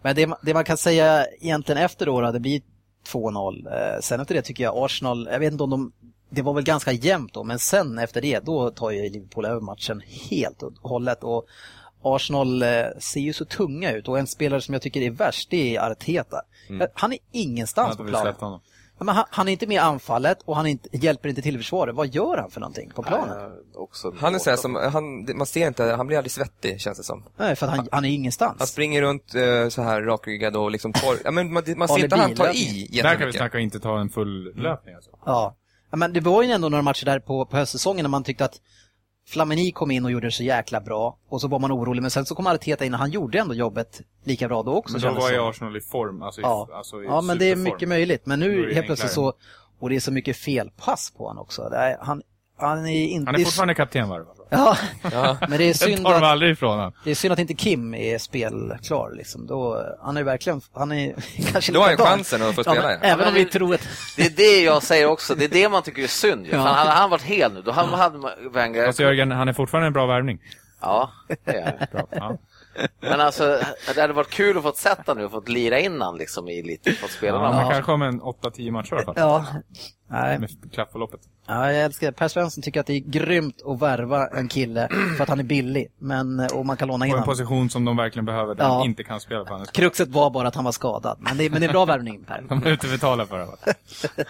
Men 0.02 0.16
det, 0.16 0.30
det 0.42 0.54
man 0.54 0.66
kan 0.66 0.78
säga 0.78 1.26
egentligen 1.26 1.82
efter 1.82 2.06
då, 2.06 2.22
då 2.22 2.32
det 2.32 2.40
blir 2.40 2.62
2-0. 3.08 3.68
Eh, 3.68 4.00
sen 4.02 4.20
efter 4.20 4.36
det 4.36 4.42
tycker 4.42 4.64
jag 4.64 4.78
Arsenal, 4.78 5.30
jag 5.32 5.40
vet 5.40 5.52
inte 5.52 5.64
om 5.64 5.70
de 5.70 5.92
det 6.30 6.42
var 6.42 6.54
väl 6.54 6.64
ganska 6.64 6.92
jämnt 6.92 7.34
då, 7.34 7.44
men 7.44 7.60
sen 7.60 8.00
efter 8.00 8.22
det, 8.22 8.40
då 8.40 8.70
tar 8.70 8.92
ju 8.92 9.10
Liverpool 9.10 9.46
över 9.46 9.62
matchen 9.62 10.02
helt 10.30 10.64
och 10.64 10.74
hållet. 10.82 11.24
Och 11.24 11.46
Arsenal 12.02 12.64
eh, 12.64 12.86
ser 13.00 13.20
ju 13.20 13.34
så 13.34 13.46
tunga 13.46 13.92
ut 13.92 14.08
och 14.08 14.20
en 14.20 14.28
spelare 14.28 14.62
som 14.62 14.74
jag 14.74 14.82
tycker 14.82 15.02
är 15.02 15.12
värst, 15.12 15.50
det 15.50 15.76
är 15.76 15.92
Arteta. 15.92 16.42
Mm. 16.70 16.88
Han 16.94 17.14
är 17.14 17.20
ingenstans 17.32 17.98
på 17.98 18.04
planen. 18.04 18.60
Men 19.00 19.16
han, 19.16 19.26
han 19.30 19.48
är 19.48 19.52
inte 19.52 19.68
med 19.68 19.76
i 19.76 19.78
anfallet 19.78 20.42
och 20.46 20.56
han 20.56 20.68
inte, 20.68 20.90
hjälper 20.92 21.30
inte 21.30 21.42
till 21.42 21.56
i 21.56 21.58
försvaret. 21.58 21.96
Vad 21.96 22.08
gör 22.08 22.38
han 22.38 22.52
för 22.52 22.60
någonting 22.60 22.92
på 22.96 23.04
planen? 23.04 23.52
Också 23.76 24.14
Han 24.18 24.36
är 24.36 24.40
så 24.40 24.50
här 24.50 24.58
som, 24.58 24.76
han, 24.76 25.38
man 25.38 25.48
ser 25.48 25.68
inte, 25.68 25.84
han 25.84 26.08
blir 26.08 26.18
aldrig 26.18 26.32
svettig 26.32 26.82
känns 26.82 26.98
det 26.98 27.04
som. 27.04 27.24
Nej, 27.38 27.56
för 27.56 27.68
att 27.68 27.76
han, 27.76 27.88
han 27.92 28.06
är 28.06 28.10
ingenstans. 28.10 28.56
Han 28.58 28.68
springer 28.68 29.02
runt 29.02 29.36
eh, 29.36 29.70
så 29.70 29.82
här 29.82 30.02
rakryggad 30.02 30.56
och 30.56 30.72
liksom 30.72 30.94
tar, 30.94 31.16
ja 31.24 31.32
men 31.32 31.54
man, 31.54 31.64
man 31.78 31.88
ser 31.88 32.04
inte 32.04 32.16
han 32.16 32.36
tar 32.36 32.56
i 32.56 33.00
Där 33.04 33.16
kan 33.16 33.28
vi 33.28 33.34
snacka 33.34 33.60
inte 33.60 33.80
ta 33.80 34.00
en 34.00 34.10
full 34.10 34.54
löpning 34.56 34.96
alltså. 34.96 35.12
Ja. 35.26 35.56
ja, 35.92 35.98
men 35.98 36.14
det 36.14 36.20
var 36.20 36.44
ju 36.44 36.52
ändå 36.52 36.70
några 36.70 36.82
matcher 36.82 37.06
där 37.06 37.20
på, 37.20 37.46
på 37.46 37.58
höstsäsongen 37.58 38.04
när 38.04 38.10
man 38.10 38.24
tyckte 38.24 38.46
att 38.46 38.62
Flamini 39.30 39.72
kom 39.72 39.92
in 39.92 40.06
och 40.06 40.12
gjorde 40.12 40.28
det 40.28 40.32
så 40.32 40.44
jäkla 40.44 40.82
bra 40.82 41.18
och 41.30 41.42
så 41.42 41.48
var 41.48 41.60
man 41.60 41.72
orolig 41.72 42.02
men 42.02 42.12
sen 42.12 42.26
så 42.26 42.36
kom 42.36 42.48
Arteta 42.48 42.86
in 42.86 42.94
och 42.94 43.00
han 43.00 43.12
gjorde 43.12 43.40
ändå 43.40 43.54
jobbet 43.54 44.02
lika 44.24 44.48
bra 44.48 44.64
då 44.64 44.74
också 44.74 44.94
Men 44.94 45.16
då 45.16 45.22
var 45.22 45.32
ju. 45.32 45.50
Arsenal 45.50 45.78
i 45.78 45.82
form. 45.82 46.22
Alltså 46.22 46.42
i, 46.42 46.44
Ja, 46.44 46.70
alltså 46.74 47.04
i 47.04 47.06
ja 47.06 47.22
men 47.22 47.38
det 47.38 47.52
är 47.52 47.56
mycket 47.56 47.90
möjligt. 47.90 48.26
Men 48.26 48.40
nu 48.40 48.74
helt 48.74 48.86
plötsligt 48.86 49.12
så, 49.12 49.34
och 49.80 49.90
det 49.90 49.96
är 49.96 50.00
så 50.00 50.12
mycket 50.12 50.38
felpass 50.38 51.14
på 51.18 51.28
honom 51.28 51.42
också. 51.42 51.74
Han, 52.02 52.22
han 52.60 52.86
är 52.88 53.06
inte... 53.08 53.32
Han 53.32 53.42
är 53.42 53.46
fortfarande 53.46 53.76
kapten 53.76 54.10
va? 54.10 54.20
Ja, 55.12 55.38
men 55.42 55.58
det 55.58 55.64
är 55.64 55.74
synd 55.74 56.04
tar 56.06 56.14
att, 56.14 56.24
aldrig 56.24 56.52
ifrån 56.52 56.70
honom. 56.78 56.94
det 57.04 57.12
är 57.12 57.16
synd 57.16 57.34
att 57.34 57.40
inte 57.40 57.54
Kim 57.54 57.94
är 57.94 58.18
spelklar 58.18 59.12
liksom. 59.16 59.48
Då, 59.48 59.84
han 60.02 60.18
är 60.18 60.24
verkligen, 60.24 60.62
han 60.74 60.92
är 60.92 61.16
kanske 61.52 61.72
Då 61.72 61.80
har 61.80 61.88
han 61.88 61.98
chansen 61.98 62.42
att 62.42 62.56
få 62.56 62.62
Ja, 62.66 62.72
spela, 62.72 62.92
ja. 62.92 62.98
Även 63.02 63.28
om 63.28 63.34
vi 63.34 63.44
det- 63.44 63.52
tror 63.52 63.74
att... 63.74 63.88
Det 64.18 64.26
är 64.26 64.30
det 64.30 64.64
jag 64.64 64.84
säger 64.84 65.06
också, 65.10 65.36
det 65.36 65.46
är 65.46 65.50
det 65.50 65.70
man 65.70 65.84
tycker 65.84 66.04
är 66.04 66.08
synd 66.08 66.46
ju. 66.46 66.52
Ja. 66.52 66.58
Hade 66.60 66.90
han 66.90 67.10
varit 67.10 67.22
hel 67.24 67.54
nu, 67.54 67.62
då 67.62 67.72
hade, 67.72 68.18
man- 68.18 68.32
Wenger... 68.54 68.88
Alltså 68.88 69.04
Jörgen, 69.04 69.32
han 69.32 69.48
är 69.48 69.54
fortfarande 69.54 69.88
en 69.88 69.94
bra 69.94 70.06
värvning. 70.06 70.40
Ja, 70.82 71.12
det 71.46 71.52
är. 71.52 71.88
Bra. 71.92 72.08
Ja. 72.12 72.38
Men 73.00 73.22
alltså, 73.22 73.60
det 73.96 74.02
hade 74.02 74.14
varit 74.14 74.30
kul 74.30 74.58
att 74.58 74.64
få 74.64 74.72
sätta 74.72 75.14
nu 75.14 75.26
och 75.26 75.32
fått 75.32 75.50
lira 75.50 75.80
innan 75.80 76.18
liksom 76.18 76.48
i 76.50 76.62
lite, 76.64 76.92
fått 76.92 77.12
spela 77.12 77.38
Ja, 77.38 77.52
matcher. 77.52 77.72
kanske 77.72 77.92
om 77.92 78.02
en 78.02 78.22
8-10 78.22 78.72
matcher 78.72 78.94
i 78.94 78.96
alla 78.96 79.04
fall. 79.04 79.14
Ja. 79.18 79.46
Nej, 80.12 80.40
Med 80.40 80.50
klafförloppet. 80.74 81.20
Ja, 81.48 81.72
jag 81.72 81.84
älskar 81.84 82.08
det. 82.08 82.14
Per 82.14 82.28
Svensson 82.28 82.62
tycker 82.64 82.80
att 82.80 82.86
det 82.88 82.94
är 82.94 83.00
grymt 83.00 83.62
att 83.66 83.82
värva 83.82 84.28
en 84.28 84.48
kille 84.48 84.90
för 85.18 85.24
att 85.24 85.30
han 85.30 85.40
är 85.40 85.44
billig. 85.44 85.92
Men, 85.98 86.40
och 86.54 86.66
man 86.66 86.78
kan 86.78 86.88
låna 86.88 87.06
in 87.06 87.12
På 87.12 87.16
en 87.18 87.22
honom. 87.24 87.36
position 87.36 87.70
som 87.70 87.86
de 87.86 87.98
verkligen 87.98 88.26
behöver, 88.26 88.56
där 88.56 88.64
Ja. 88.64 88.74
han 88.74 88.86
inte 88.86 89.04
kan 89.04 89.20
spela 89.20 89.46
på 89.46 89.54
hennes 89.54 89.72
Kruxet 89.72 90.10
var 90.10 90.30
bara 90.30 90.48
att 90.48 90.56
han 90.56 90.64
var 90.66 90.72
skadad. 90.72 91.18
Men 91.20 91.38
det, 91.38 91.50
men 91.50 91.60
det 91.62 91.66
är 91.66 91.70
en 91.70 91.74
bra 91.74 91.86
värvning 91.86 92.24
Per. 92.24 92.44
De 92.50 92.64
är 92.64 92.70
ute 92.70 92.88
och 92.88 92.92
betalar 92.94 93.26
för 93.26 93.38
det. 93.40 93.46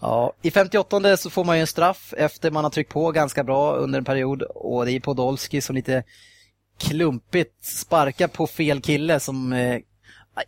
Ja, 0.00 0.32
I 0.42 0.50
58 0.50 1.16
så 1.16 1.30
får 1.30 1.44
man 1.44 1.56
ju 1.56 1.60
en 1.60 1.66
straff 1.66 2.14
efter 2.16 2.50
man 2.50 2.64
har 2.64 2.70
tryckt 2.70 2.92
på 2.92 3.10
ganska 3.12 3.44
bra 3.44 3.72
under 3.74 3.98
en 3.98 4.04
period. 4.04 4.42
Och 4.42 4.86
det 4.86 4.92
är 4.92 5.00
Podolski 5.00 5.60
som 5.60 5.76
lite 5.76 6.02
klumpigt 6.80 7.64
sparkar 7.64 8.28
på 8.28 8.46
fel 8.46 8.80
kille 8.80 9.20
som 9.20 9.52
eh, 9.52 9.80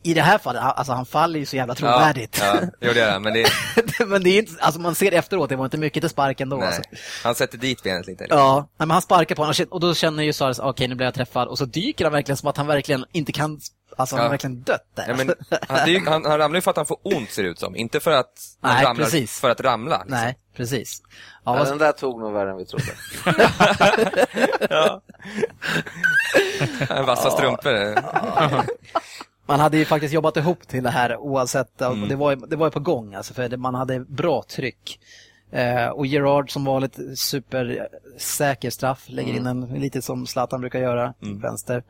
i 0.02 0.14
det 0.14 0.22
här 0.22 0.38
fallet, 0.38 0.62
alltså 0.62 0.92
han 0.92 1.06
faller 1.06 1.38
ju 1.38 1.46
så 1.46 1.56
jävla 1.56 1.74
trovärdigt. 1.74 2.38
Ja, 2.40 2.58
ja, 2.80 2.86
gjorde 2.88 3.00
jag 3.00 3.12
det. 3.12 3.18
Men 3.20 3.32
det, 3.32 3.50
men 4.06 4.22
det 4.22 4.30
är 4.30 4.38
inte, 4.38 4.62
alltså 4.62 4.80
man 4.80 4.94
ser 4.94 5.12
efteråt, 5.12 5.48
det 5.48 5.56
var 5.56 5.64
inte 5.64 5.78
mycket 5.78 6.02
till 6.02 6.10
sparken 6.10 6.48
då. 6.48 6.56
nej. 6.56 6.66
Alltså. 6.66 6.82
Han 7.24 7.34
sätter 7.34 7.58
dit 7.58 7.82
benet 7.82 8.06
lite. 8.06 8.26
Ja, 8.30 8.54
nej, 8.56 8.86
men 8.86 8.90
han 8.90 9.02
sparkar 9.02 9.34
på 9.34 9.42
honom 9.42 9.54
och 9.70 9.80
då 9.80 9.94
känner 9.94 10.22
ju 10.22 10.32
Suarez, 10.32 10.58
okej 10.58 10.88
nu 10.88 10.94
blir 10.94 11.06
jag 11.06 11.14
träffad. 11.14 11.48
Och 11.48 11.58
så 11.58 11.64
dyker 11.64 12.04
han 12.04 12.12
verkligen 12.12 12.36
som 12.36 12.48
att 12.48 12.56
han 12.56 12.66
verkligen 12.66 13.04
inte 13.12 13.32
kan, 13.32 13.60
alltså 13.96 14.16
han 14.16 14.20
Ja. 14.20 14.24
har 14.24 14.30
verkligen 14.30 14.62
dött 14.62 14.86
där. 14.94 15.04
Ja, 15.08 15.14
men, 15.16 15.34
han, 15.68 15.84
det 15.86 15.90
ju- 15.90 16.06
han, 16.08 16.24
han 16.24 16.38
ramlar 16.38 16.56
ju 16.56 16.60
för 16.62 16.70
att 16.70 16.76
han 16.76 16.86
får 16.86 16.98
ont 17.02 17.30
ser 17.30 17.42
det 17.42 17.48
ut 17.48 17.58
som. 17.58 17.76
Inte 17.76 18.00
för 18.00 18.10
att 18.10 18.32
han 18.62 18.74
Nej, 18.74 18.84
ramlar 18.84 19.04
precis. 19.04 19.40
för 19.40 19.50
att 19.50 19.60
ramla. 19.60 19.98
Liksom. 19.98 20.18
Nej, 20.18 20.38
precis. 20.56 21.02
Ja, 21.44 21.58
Ja, 21.58 21.64
den 21.64 21.78
där 21.78 21.92
tog 21.92 22.20
nog 22.20 22.32
värre 22.32 22.50
än 22.50 22.56
vi 22.56 22.66
trodde. 22.66 22.92
Vassa 27.06 27.30
strumpor. 27.30 27.94
Man 29.46 29.60
hade 29.60 29.78
ju 29.78 29.84
faktiskt 29.84 30.14
jobbat 30.14 30.36
ihop 30.36 30.68
till 30.68 30.82
det 30.82 30.90
här 30.90 31.16
oavsett, 31.16 31.80
Mm. 31.80 32.02
och 32.02 32.08
det, 32.08 32.16
var, 32.16 32.36
det 32.36 32.56
var 32.56 32.66
ju 32.66 32.70
på 32.70 32.80
gång 32.80 33.14
alltså, 33.14 33.34
för 33.34 33.48
det, 33.48 33.56
man 33.56 33.74
hade 33.74 34.00
bra 34.00 34.42
tryck. 34.42 35.00
Eh, 35.50 35.86
och 35.88 36.06
Gerard 36.06 36.52
som 36.52 36.64
vanligt 36.64 36.98
supersäker 37.14 38.70
straff, 38.70 39.04
lägger 39.08 39.30
Mm. 39.36 39.40
in 39.40 39.46
en 39.72 39.80
lite 39.80 40.02
som 40.02 40.26
Zlatan 40.26 40.60
brukar 40.60 40.80
göra, 40.80 41.14
till 41.20 41.34
vänster. 41.34 41.82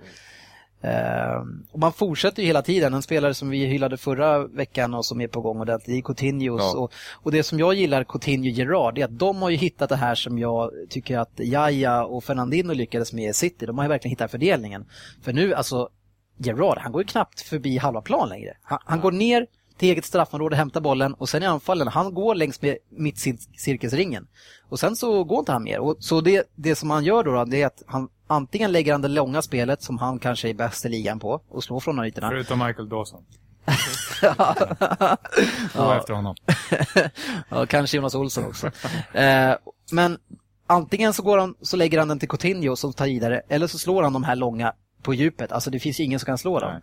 Eh, 0.85 1.43
och 1.73 1.79
man 1.79 1.93
fortsätter 1.93 2.43
ju 2.43 2.47
hela 2.47 2.63
tiden, 2.63 2.95
en 2.95 3.03
spelare 3.03 3.35
som 3.35 3.51
vi 3.51 3.67
hyllade 3.67 3.97
förra 3.97 4.47
veckan 4.47 4.95
och 4.95 5.05
som 5.07 5.21
är 5.21 5.29
på 5.29 5.41
gång 5.41 5.61
ordentligt, 5.61 5.87
det 5.95 5.99
är 5.99 6.03
Coutinho. 6.03 6.59
Ja. 6.59 6.79
Och, 6.79 6.93
och 7.13 7.33
det 7.33 7.43
som 7.43 7.59
jag 7.59 7.75
gillar 7.75 8.05
Coutinho 8.05 8.51
och 8.51 8.57
Gerard, 8.57 8.99
är 8.99 9.05
att 9.05 9.19
de 9.19 9.43
har 9.43 9.51
ju 9.51 9.57
hittat 9.57 9.89
det 9.89 9.97
här 9.97 10.15
som 10.15 10.39
jag 10.39 10.71
tycker 10.89 11.19
att 11.19 11.33
Jaja 11.37 12.05
och 12.05 12.25
Fernandino 12.25 12.73
lyckades 12.73 13.13
med 13.13 13.31
i 13.31 13.33
City. 13.33 13.67
De 13.67 13.79
har 13.79 13.85
ju 13.85 13.89
verkligen 13.89 14.11
hittat 14.11 14.31
fördelningen. 14.31 14.85
För 15.23 15.33
nu, 15.33 15.55
alltså, 15.55 15.89
Gerard, 16.37 16.79
han 16.79 16.93
går 16.93 17.03
ju 17.03 17.07
knappt 17.07 17.41
förbi 17.41 17.79
halva 17.79 18.01
plan 18.01 18.29
längre. 18.29 18.57
Han, 18.63 18.79
han 18.85 19.01
går 19.01 19.13
ner 19.13 19.47
till 19.77 19.89
eget 19.89 20.05
straffområde, 20.05 20.57
hämtar 20.57 20.81
bollen 20.81 21.15
och 21.15 21.29
sen 21.29 21.43
i 21.43 21.47
anfallen, 21.47 21.89
han 21.89 22.15
går 22.15 22.35
längs 22.35 22.63
med 22.63 22.77
mittcirkelsringen. 22.91 24.27
Och 24.69 24.81
sen 24.81 24.97
så 24.97 25.25
går 25.25 25.39
inte 25.39 25.53
han 25.53 25.63
mer. 25.63 25.79
Och 25.79 25.97
så 25.99 26.21
det, 26.21 26.53
det 26.55 26.75
som 26.75 26.91
han 26.91 27.05
gör 27.05 27.25
då, 27.25 27.33
då, 27.33 27.45
det 27.45 27.63
är 27.63 27.67
att 27.67 27.83
han 27.87 28.09
antingen 28.27 28.73
lägger 28.73 28.93
han 28.93 29.03
det 29.03 29.09
långa 29.09 29.43
spelet 29.43 29.83
som 29.83 29.99
han 29.99 30.19
kanske 30.19 30.49
är 30.49 30.55
bäst 30.55 30.87
i 30.87 30.89
ligan 30.89 31.19
på 31.19 31.43
och 31.49 31.65
slår 31.65 31.81
från 31.81 32.05
ytorna. 32.05 32.29
Förutom 32.29 32.59
Michael 32.59 32.89
Dawson. 32.89 33.25
Gå 35.75 35.93
efter 35.93 36.13
honom. 36.13 36.35
ja, 37.49 37.67
kanske 37.67 37.97
Jonas 37.97 38.15
Olsson 38.15 38.45
också. 38.45 38.67
Eh, 39.13 39.55
men 39.93 40.19
antingen 40.67 41.13
så, 41.13 41.23
går 41.23 41.39
han, 41.39 41.55
så 41.61 41.77
lägger 41.77 41.99
han 41.99 42.09
den 42.09 42.19
till 42.19 42.29
Coutinho 42.29 42.77
som 42.77 42.93
tar 42.93 43.07
vidare 43.07 43.43
eller 43.49 43.67
så 43.67 43.79
slår 43.79 44.03
han 44.03 44.13
de 44.13 44.25
här 44.25 44.37
långa 44.37 44.73
på 45.03 45.15
djupet. 45.15 45.53
Alltså 45.53 45.71
det 45.71 45.79
finns 45.81 46.01
ju 46.01 46.05
ingen 46.05 46.19
som 46.21 46.27
kan 46.27 46.39
slå 46.39 46.61
dem. 46.61 46.73
Nej. 46.73 46.83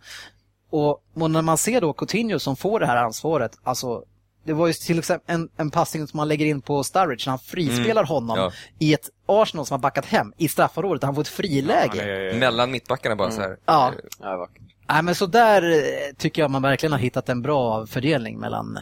Och, 0.70 1.02
och 1.14 1.30
när 1.30 1.42
man 1.42 1.58
ser 1.58 1.80
då 1.80 1.92
Coutinho 1.92 2.38
som 2.38 2.56
får 2.56 2.80
det 2.80 2.86
här 2.86 2.96
ansvaret, 2.96 3.58
alltså 3.62 4.04
det 4.44 4.52
var 4.52 4.66
ju 4.66 4.72
till 4.72 4.98
exempel 4.98 5.34
en, 5.34 5.48
en 5.56 5.70
passning 5.70 6.06
som 6.06 6.16
man 6.16 6.28
lägger 6.28 6.46
in 6.46 6.60
på 6.62 6.84
Sturridge 6.84 7.22
när 7.26 7.30
han 7.30 7.38
frispelar 7.38 8.04
honom 8.04 8.38
Ja. 8.38 8.52
i 8.78 8.94
ett 8.94 9.10
Arsenal 9.26 9.66
som 9.66 9.74
har 9.74 9.78
backat 9.78 10.06
hem 10.06 10.32
i 10.36 10.48
straffområdet. 10.48 11.02
Han 11.02 11.14
får 11.14 11.22
ett 11.22 11.28
friläge. 11.28 11.88
Han 11.98 11.98
är, 11.98 12.34
Mellan 12.38 12.70
mittbackarna 12.70 13.16
bara 13.16 13.30
så 13.30 13.40
här. 13.40 13.56
Ja. 13.66 13.92
Ja. 14.20 14.48
Nej, 14.88 15.02
men 15.02 15.14
så 15.14 15.26
där 15.26 15.62
eh, 15.72 16.14
tycker 16.16 16.42
jag 16.42 16.50
man 16.50 16.62
verkligen 16.62 16.92
har 16.92 16.98
hittat 16.98 17.28
en 17.28 17.42
bra 17.42 17.86
fördelning 17.86 18.38
mellan 18.38 18.78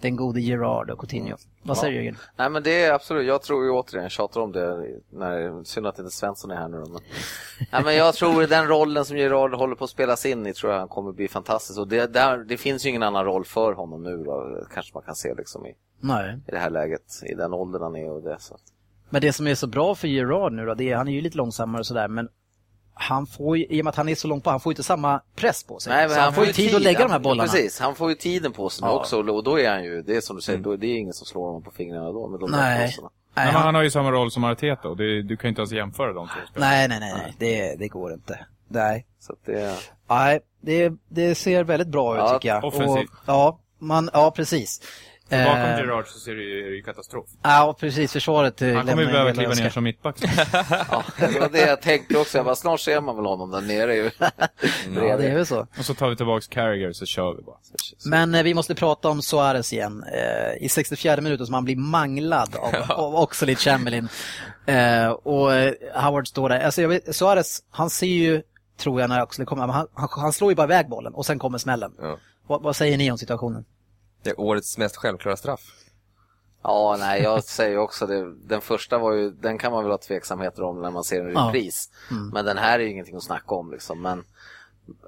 den 0.00 0.16
gode 0.16 0.40
Gerard 0.40 0.90
och 0.90 0.98
Coutinho. 0.98 1.36
Vad 1.66 1.78
säger 1.78 1.92
du 1.92 1.96
Jörgen? 1.96 2.16
Nej 2.36 2.50
men 2.50 2.62
det 2.62 2.84
är 2.84 2.92
absolut, 2.92 3.26
jag 3.26 3.42
tror 3.42 3.64
ju 3.64 3.70
återigen, 3.70 4.10
tjatar 4.10 4.40
om 4.40 4.52
det, 4.52 4.86
när, 5.10 5.64
synd 5.64 5.86
att 5.86 5.98
inte 5.98 6.10
Svensson 6.10 6.50
är 6.50 6.56
här 6.56 6.68
nu 6.68 6.76
men, 6.76 6.90
Nej, 7.72 7.84
men 7.84 7.96
jag 7.96 8.14
tror 8.14 8.46
den 8.46 8.66
rollen 8.66 9.04
som 9.04 9.16
Gerard 9.16 9.54
håller 9.54 9.74
på 9.74 9.84
att 9.84 9.90
spelas 9.90 10.26
in 10.26 10.46
i 10.46 10.54
tror 10.54 10.72
jag 10.72 10.78
han 10.78 10.88
kommer 10.88 11.12
bli 11.12 11.28
fantastisk 11.28 11.78
och 11.80 11.88
det, 11.88 12.12
där, 12.12 12.38
det 12.38 12.56
finns 12.56 12.86
ju 12.86 12.88
ingen 12.88 13.02
annan 13.02 13.24
roll 13.24 13.44
för 13.44 13.72
honom 13.72 14.02
nu 14.02 14.16
då, 14.16 14.64
kanske 14.74 14.94
man 14.94 15.02
kan 15.02 15.14
se 15.14 15.34
liksom 15.34 15.66
i, 15.66 15.74
Nej. 16.00 16.38
i 16.48 16.50
det 16.50 16.58
här 16.58 16.70
läget, 16.70 17.22
i 17.30 17.34
den 17.34 17.52
åldern 17.52 17.82
han 17.82 17.96
är 17.96 18.10
och 18.10 18.22
det. 18.22 18.36
Så. 18.38 18.56
Men 19.10 19.20
det 19.20 19.32
som 19.32 19.46
är 19.46 19.54
så 19.54 19.66
bra 19.66 19.94
för 19.94 20.08
Gerard 20.08 20.52
nu 20.52 20.66
då, 20.66 20.74
det 20.74 20.90
är, 20.90 20.96
han 20.96 21.08
är 21.08 21.12
ju 21.12 21.20
lite 21.20 21.36
långsammare 21.36 21.80
och 21.80 21.86
sådär, 21.86 22.08
men 22.08 22.28
han 22.94 23.26
får 23.26 23.56
ju, 23.58 23.66
i 23.70 23.80
och 23.80 23.84
med 23.84 23.90
att 23.90 23.96
han 23.96 24.08
är 24.08 24.14
så 24.14 24.28
långt 24.28 24.44
på, 24.44 24.50
han 24.50 24.60
får 24.60 24.70
ju 24.70 24.72
inte 24.74 24.82
samma 24.82 25.20
press 25.36 25.64
på 25.64 25.78
sig. 25.78 25.92
Nej, 25.92 26.06
men 26.06 26.14
så 26.14 26.20
han, 26.20 26.32
får 26.34 26.46
ju 26.46 26.52
tid, 26.52 26.74
att 26.74 26.82
lägga 26.82 26.98
han, 26.98 27.06
de 27.08 27.12
här 27.12 27.18
bollarna. 27.20 27.48
Precis, 27.52 27.80
han 27.80 27.94
får 27.94 28.08
ju 28.08 28.14
tiden 28.14 28.52
på 28.52 28.70
sig 28.70 28.84
Ja. 28.88 28.92
också 28.92 29.22
och 29.22 29.44
då 29.44 29.60
är 29.60 29.70
han 29.70 29.84
ju, 29.84 30.02
det 30.02 30.16
är 30.16 30.20
som 30.20 30.36
du 30.36 30.42
säger, 30.42 30.58
då, 30.58 30.76
det 30.76 30.86
är 30.86 30.96
ingen 30.96 31.12
som 31.14 31.26
slår 31.26 31.46
honom 31.46 31.62
på 31.62 31.70
fingrarna 31.70 32.12
då 32.12 32.28
med 32.28 32.40
de 32.40 32.50
där 32.50 32.58
Nej. 32.58 32.88
crossarna. 32.88 33.08
Nej, 33.36 33.44
Nej, 33.44 33.46
men 33.46 33.54
han, 33.54 33.64
han 33.64 33.74
har 33.74 33.82
ju 33.82 33.90
samma 33.90 34.10
roll 34.10 34.30
som 34.30 34.44
Arteta 34.44 34.88
och 34.88 34.96
det, 34.96 35.22
du 35.22 35.36
kan 35.36 35.48
ju 35.48 35.48
inte 35.48 35.60
ens 35.60 35.72
jämföra 35.72 36.12
de 36.12 36.26
två 36.28 36.34
spelarna. 36.50 36.70
nej, 36.72 36.88
nej, 36.88 37.00
nej, 37.00 37.12
nej. 37.16 37.34
Det, 37.38 37.74
det 37.78 37.88
går 37.88 38.12
inte. 38.12 38.46
Nej. 38.68 39.06
Så 39.20 39.32
att 39.32 39.38
det, 39.46 39.74
Nej, 40.08 40.40
det, 40.60 40.92
det 41.08 41.34
ser 41.34 41.64
väldigt 41.64 41.88
bra 41.88 42.14
ut 42.14 42.18
Ja, 42.20 42.34
tycker 42.38 42.48
jag. 42.48 42.64
offensivt. 42.64 43.10
Och, 43.10 43.16
ja, 43.26 43.58
man, 43.78 44.10
ja, 44.12 44.30
precis. 44.36 44.82
För 45.28 45.44
Bakom 45.44 45.60
Eh, 45.60 45.78
Gerard 45.78 46.06
så 46.06 46.18
ser 46.18 46.34
det 46.34 46.42
ju, 46.42 46.66
är 46.66 46.70
det 46.70 46.76
ju 46.76 46.82
katastrof. 46.82 47.26
Ja, 47.42 47.76
precis. 47.80 48.12
Försvaret 48.12 48.62
eh, 48.62 48.74
Han 48.74 48.86
kommer 48.86 49.02
ju 49.02 49.08
behöva 49.08 49.32
kliva 49.32 49.54
ner 49.54 49.70
som 49.70 49.84
mittback. 49.84 50.16
ja, 50.90 51.02
det 51.18 51.40
var 51.40 51.48
det 51.48 51.60
jag 51.60 51.82
tänkte 51.82 52.18
också, 52.18 52.38
jag 52.38 52.44
bara, 52.44 52.54
snart 52.54 52.80
ser 52.80 53.00
man 53.00 53.16
väl 53.16 53.24
honom 53.24 53.50
där 53.50 53.60
nere 53.60 53.94
ju. 53.94 54.10
Ja, 54.94 55.16
det 55.16 55.28
är 55.28 55.34
väl 55.34 55.46
så. 55.46 55.66
Och 55.78 55.84
så 55.84 55.94
tar 55.94 56.08
vi 56.08 56.16
tillbaks 56.16 56.48
Carragher 56.48 56.92
så 56.92 57.06
kör 57.06 57.34
vi 57.34 57.42
bara. 57.42 57.56
Men 58.04 58.34
eh, 58.34 58.42
vi 58.42 58.54
måste 58.54 58.74
prata 58.74 59.08
om 59.08 59.22
Suarez 59.22 59.72
igen. 59.72 60.04
Eh, 60.12 60.64
I 60.64 60.68
64 60.68 61.20
minuter 61.20 61.44
som 61.44 61.54
han 61.54 61.64
blir 61.64 61.76
manglad 61.76 62.56
av, 62.56 62.74
av 62.90 63.14
Oxlade 63.16 63.54
Chamberlain. 63.56 64.08
Eh, 64.66 65.08
och 65.10 65.50
Howard 65.94 66.28
står 66.28 66.48
där. 66.48 66.60
Alltså, 66.60 66.82
jag 66.82 66.88
vet, 66.88 67.16
Suarez, 67.16 67.62
han 67.70 67.90
ser 67.90 68.06
ju, 68.06 68.42
tror 68.78 69.00
jag, 69.00 69.10
när 69.10 69.22
Oxlade 69.22 69.46
kommer, 69.46 69.66
han, 69.66 69.86
han, 69.94 70.08
han 70.10 70.32
slår 70.32 70.50
ju 70.50 70.54
bara 70.56 70.64
iväg 70.64 70.88
bollen 70.88 71.14
och 71.14 71.26
sen 71.26 71.38
kommer 71.38 71.58
smällen. 71.58 71.92
Ja. 72.00 72.18
Vad, 72.46 72.62
vad 72.62 72.76
säger 72.76 72.98
ni 72.98 73.10
om 73.10 73.18
situationen? 73.18 73.64
Det 74.24 74.30
är 74.30 74.40
årets 74.40 74.78
mest 74.78 74.96
självklara 74.96 75.36
straff. 75.36 75.60
Ja, 76.62 76.96
nej, 76.98 77.22
jag 77.22 77.44
säger 77.44 77.78
också 77.78 78.06
det. 78.06 78.34
Den 78.34 78.60
första 78.60 78.98
var 78.98 79.12
ju, 79.12 79.30
den 79.30 79.58
kan 79.58 79.72
man 79.72 79.82
väl 79.84 79.90
ha 79.90 79.98
tveksamheter 79.98 80.62
om 80.62 80.82
när 80.82 80.90
man 80.90 81.04
ser 81.04 81.20
en 81.20 81.32
Ja. 81.32 81.40
repris. 81.48 81.90
Men 82.32 82.44
den 82.44 82.58
här 82.58 82.78
är 82.78 82.82
ju 82.82 82.90
ingenting 82.90 83.16
att 83.16 83.22
snacka 83.22 83.54
om 83.54 83.70
liksom. 83.72 84.02
Men, 84.02 84.24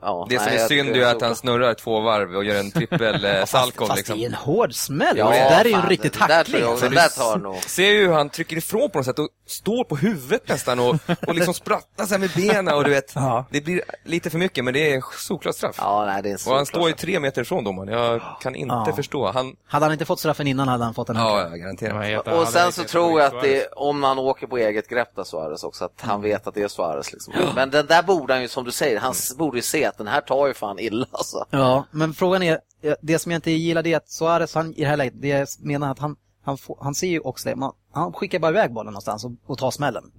ja, 0.00 0.26
Det 0.30 0.36
som 0.38 0.44
nej, 0.46 0.56
är 0.56 0.60
jag 0.60 0.68
synd 0.68 0.88
är 0.88 0.94
det 0.94 1.10
att 1.10 1.22
han 1.22 1.36
snurrar 1.36 1.74
två 1.74 2.00
varv 2.00 2.36
och 2.36 2.44
gör 2.44 2.60
en 2.60 2.70
trippel 2.70 3.24
eh, 3.24 3.44
Salkov 3.46 3.86
Fast 3.86 3.96
liksom. 3.98 4.18
det 4.18 4.24
är 4.24 4.26
en 4.26 4.34
hård 4.34 4.74
smäll. 4.74 5.18
Ja, 5.18 5.30
det 5.30 5.36
där 5.36 5.60
är 5.64 5.68
ju 5.68 5.74
en 5.74 5.88
riktig 5.88 6.12
det 6.12 6.18
där 6.18 6.26
tackling. 6.26 6.60
jag-. 6.60 6.80
Det 6.80 6.88
där 6.88 7.08
tar 7.08 7.38
nog. 7.38 7.56
Ser 7.62 7.90
ju 7.90 8.06
hur 8.06 8.12
han 8.12 8.28
trycker 8.30 8.56
ifrån 8.56 8.90
på 8.90 8.98
något 8.98 9.06
sätt 9.06 9.18
och 9.18 9.28
står 9.46 9.84
på 9.84 9.96
huvudet 9.96 10.48
nästan 10.48 10.78
och, 10.80 10.96
och 11.26 11.34
liksom 11.34 11.54
sprattlar 11.54 12.06
sig 12.06 12.18
med 12.18 12.30
benen 12.36 12.74
och 12.74 12.84
du 12.84 12.90
vet. 12.90 13.12
Ja. 13.14 13.44
Det 13.50 13.60
blir 13.60 13.82
lite 14.04 14.30
för 14.30 14.38
mycket 14.38 14.64
men 14.64 14.74
det 14.74 14.92
är 14.94 15.02
solklart 15.18 15.54
straff. 15.54 15.76
Ja, 15.78 16.04
nej, 16.06 16.22
det 16.22 16.28
är 16.28 16.32
en 16.32 16.38
och 16.52 16.56
han 16.56 16.66
står 16.66 16.88
ju 16.88 16.94
tre 16.94 17.20
meter 17.20 17.42
ifrån 17.42 17.64
domaren. 17.64 17.88
Jag 17.88 18.22
kan 18.40 18.54
inte 18.54 18.74
Ja. 18.86 18.92
förstå. 18.96 19.26
Han, 19.32 19.56
Hade 19.66 19.84
han 19.84 19.92
inte 19.92 20.04
fått 20.04 20.18
straffen 20.20 20.46
innan 20.46 20.68
hade 20.68 20.84
han 20.84 20.94
fått 20.94 21.06
den 21.06 21.16
här. 21.16 21.24
ja, 21.40 21.48
garanterar. 21.48 22.02
helt- 22.02 22.28
Och 22.28 22.48
sen 22.48 22.72
så 22.72 22.84
tror 22.84 23.20
jag 23.20 23.36
att 23.36 23.42
det, 23.42 23.66
om 23.76 24.02
han 24.02 24.18
åker 24.18 24.46
på 24.46 24.58
eget 24.58 24.88
grepp 24.88 25.16
där 25.16 25.24
Suarez 25.24 25.64
också, 25.64 25.84
att 25.84 26.00
han 26.00 26.22
vet 26.22 26.46
att 26.46 26.54
det 26.54 26.62
är 26.62 26.68
Suarez 26.68 27.12
liksom. 27.12 27.34
Men 27.54 27.70
den 27.70 27.86
där 27.86 28.02
borde 28.02 28.32
han 28.32 28.42
ju, 28.42 28.48
som 28.48 28.64
du 28.64 28.70
säger, 28.72 29.00
han 29.00 29.14
borde 29.38 29.58
ju 29.58 29.62
se 29.62 29.84
att 29.84 29.98
den 29.98 30.06
här 30.08 30.20
tar 30.20 30.46
ju 30.46 30.54
fan 30.54 30.78
illa 30.78 31.06
alltså. 31.12 31.44
Ja, 31.50 31.84
men 31.90 32.14
frågan 32.14 32.42
är, 32.42 32.58
eh, 32.82 32.94
det 33.02 33.18
som 33.18 33.32
jag 33.32 33.38
inte 33.38 33.50
gillar 33.50 33.82
det 33.82 33.92
är 33.92 33.96
att 33.96 34.10
Suarez, 34.10 34.54
han, 34.54 34.74
i 34.74 34.80
det 34.80 34.86
här 34.88 34.96
läget, 34.96 35.14
det 35.22 35.28
jag 35.28 35.48
menar 35.60 35.90
att 35.92 35.98
han, 35.98 36.16
han, 36.44 36.58
får, 36.58 36.78
han 36.82 36.94
ser 36.94 37.06
ju 37.06 37.20
också 37.20 37.48
det, 37.48 37.56
man, 37.56 37.72
han 37.96 38.12
skickar 38.12 38.38
bara 38.38 38.50
iväg 38.50 38.72
bollen 38.72 38.92
någonstans 38.92 39.24
och, 39.24 39.32
och 39.46 39.58
tar 39.58 39.70
smällen. 39.70 40.12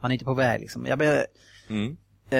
Han 0.00 0.10
är 0.10 0.12
inte 0.12 0.24
på 0.24 0.34
väg 0.34 0.60
liksom. 0.60 0.86
Jag, 0.86 0.98
be- 0.98 1.26
Mm. 1.68 1.96
eh, 2.30 2.38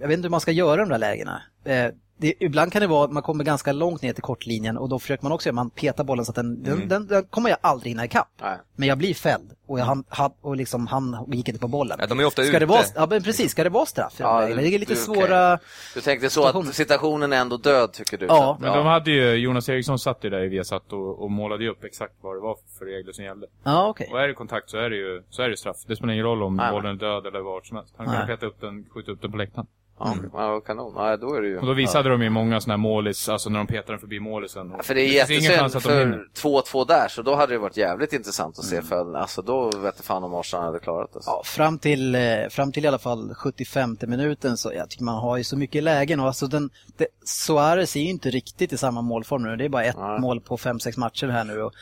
jag 0.00 0.08
vet 0.08 0.10
inte 0.10 0.22
hur 0.26 0.30
man 0.30 0.40
ska 0.40 0.52
göra 0.52 0.76
de 0.80 0.88
där 0.88 0.98
lägena. 0.98 1.42
Eh, 1.64 1.86
det, 2.20 2.34
ibland 2.40 2.72
kan 2.72 2.80
det 2.82 2.86
vara 2.88 3.04
att 3.04 3.12
man 3.12 3.22
kommer 3.22 3.44
ganska 3.44 3.72
långt 3.72 4.02
ner 4.02 4.12
till 4.12 4.22
kortlinjen 4.22 4.76
och 4.78 4.88
då 4.88 4.98
försöker 4.98 5.22
man 5.24 5.32
också 5.32 5.48
göra, 5.48 5.54
man 5.54 5.70
petar 5.70 6.04
bollen 6.04 6.24
så 6.24 6.30
att 6.32 6.36
den, 6.36 6.62
den, 6.62 6.88
den, 6.88 7.06
den 7.06 7.24
kommer 7.24 7.50
jag 7.50 7.58
aldrig 7.60 7.90
hinna 7.90 8.04
ikapp. 8.04 8.28
Nej. 8.40 8.56
Men 8.76 8.88
jag 8.88 8.98
blir 8.98 9.14
fälld 9.14 9.50
och, 9.66 9.80
jag, 9.80 9.84
han, 9.84 10.04
han, 10.08 10.30
och 10.40 10.56
liksom, 10.56 10.86
han 10.86 11.24
gick 11.32 11.48
inte 11.48 11.60
på 11.60 11.68
bollen. 11.68 11.98
Ja, 12.00 12.06
de 12.06 12.20
är 12.20 12.24
ofta 12.24 12.42
ska 12.42 12.52
det 12.52 12.56
ute. 12.56 12.66
vara, 12.66 12.82
ja 12.94 13.06
men 13.10 13.22
precis, 13.22 13.50
ska 13.50 13.64
det 13.64 13.70
vara 13.70 13.86
straff? 13.86 14.14
Ja, 14.16 14.40
det 14.46 14.52
är 14.52 14.78
lite 14.78 14.92
du- 14.94 15.00
svåra... 15.00 15.58
Du 15.94 16.00
tänkte 16.00 16.30
så 16.30 16.44
att 16.46 16.74
situationen 16.74 17.32
är 17.32 17.36
ändå 17.36 17.56
död 17.56 17.92
tycker 17.92 18.18
du? 18.18 18.26
Ja. 18.26 18.36
Så 18.36 18.50
att- 18.50 18.60
Men 18.60 18.72
de 18.76 18.86
hade 18.86 19.10
ju, 19.10 19.34
Jonas 19.34 19.68
Eriksson 19.68 19.98
satt 19.98 20.24
ju 20.24 20.30
där 20.30 20.44
i 20.44 20.48
Viasat 20.48 20.92
och, 20.92 21.22
och 21.22 21.30
målade 21.30 21.64
ju 21.64 21.70
upp 21.70 21.84
exakt 21.84 22.14
vad 22.20 22.36
det 22.36 22.40
var 22.40 22.56
för 22.78 22.84
regler 22.84 23.12
som 23.12 23.24
gällde. 23.24 23.46
Ja, 23.64 23.88
okej. 23.88 24.08
Och 24.12 24.20
är 24.20 24.28
det 24.28 24.34
kontakt 24.34 24.70
så 24.70 24.76
är 24.78 24.90
det 24.90 24.96
ju 24.96 25.22
så 25.30 25.42
är 25.42 25.48
det 25.48 25.56
straff. 25.56 25.76
Det 25.86 25.96
spelar 25.96 26.12
ingen 26.12 26.24
roll 26.24 26.42
om 26.42 26.56
Nej. 26.56 26.72
bollen 26.72 26.90
är 26.96 26.98
död 27.00 27.26
eller 27.26 27.40
vart 27.40 27.66
som 27.66 27.76
helst. 27.76 27.94
Han 27.96 28.06
kan 28.06 28.14
Nej. 28.14 28.26
peta 28.26 28.46
upp 28.46 28.60
den, 28.60 28.84
skjuta 28.94 29.10
upp 29.12 29.22
den 29.22 29.30
på 29.30 29.36
läktaren. 29.36 29.66
Ja, 30.00 30.14
ja, 30.32 30.60
kanon. 30.60 30.92
Ja, 30.96 31.16
då 31.16 31.34
är 31.34 31.42
det 31.42 31.48
ju... 31.48 31.58
Och 31.58 31.66
då 31.66 31.72
visade 31.72 32.08
de 32.08 32.22
ju 32.22 32.30
många 32.30 32.60
sådana 32.60 32.72
här 32.74 32.78
målis, 32.82 33.28
alltså 33.28 33.50
när 33.50 33.58
de 33.58 33.66
petar 33.66 33.92
den 33.92 34.00
förbi 34.00 34.20
målisen. 34.20 34.72
För 34.82 34.94
det 34.94 35.02
är 35.18 35.24
finns 35.24 35.44
ingen 35.46 35.58
chans 35.58 35.74
jättesynd 35.74 35.92
att 35.94 36.10
de 36.10 36.10
hinner. 36.10 36.28
för 36.34 36.82
2-2 36.82 36.86
där, 36.88 37.08
så 37.08 37.22
då 37.22 37.34
hade 37.34 37.52
det 37.52 37.58
varit 37.58 37.76
jävligt 37.76 38.12
intressant 38.12 38.58
att 38.58 38.64
se 38.64 38.76
Mm. 38.76 38.88
följden. 38.88 39.16
Alltså 39.16 39.42
då 39.42 39.64
vet 39.64 39.94
jag 39.96 40.04
fan 40.04 40.24
om 40.24 40.34
Arsenal 40.34 40.64
hade 40.66 40.78
klarat 40.78 41.12
det. 41.12 41.20
Ja, 41.26 41.42
fram 41.44 41.78
till, 41.78 42.14
eh, 42.14 42.20
fram 42.50 42.72
till 42.72 42.84
i 42.84 42.88
alla 42.88 42.98
fall 42.98 43.34
75 43.34 43.96
minuten 44.06 44.56
så 44.56 44.72
jag 44.74 44.90
tycker 44.90 45.04
man 45.04 45.18
har 45.18 45.36
ju 45.36 45.44
så 45.44 45.56
mycket 45.56 45.82
lägen 45.82 46.20
och 46.20 46.26
alltså 46.26 46.46
den, 46.46 46.70
det, 46.96 47.06
Suarez 47.24 47.96
är 47.96 48.00
ju 48.00 48.08
inte 48.10 48.30
riktigt 48.30 48.72
i 48.72 48.76
samma 48.78 49.02
målform 49.02 49.42
nu. 49.42 49.56
Det 49.56 49.64
är 49.64 49.68
bara 49.68 49.84
ett 49.84 49.98
Nej. 49.98 50.20
mål 50.20 50.40
på 50.40 50.56
5-6 50.56 50.98
matcher 51.00 51.26
här 51.28 51.44
nu 51.44 51.62
och 51.62 51.72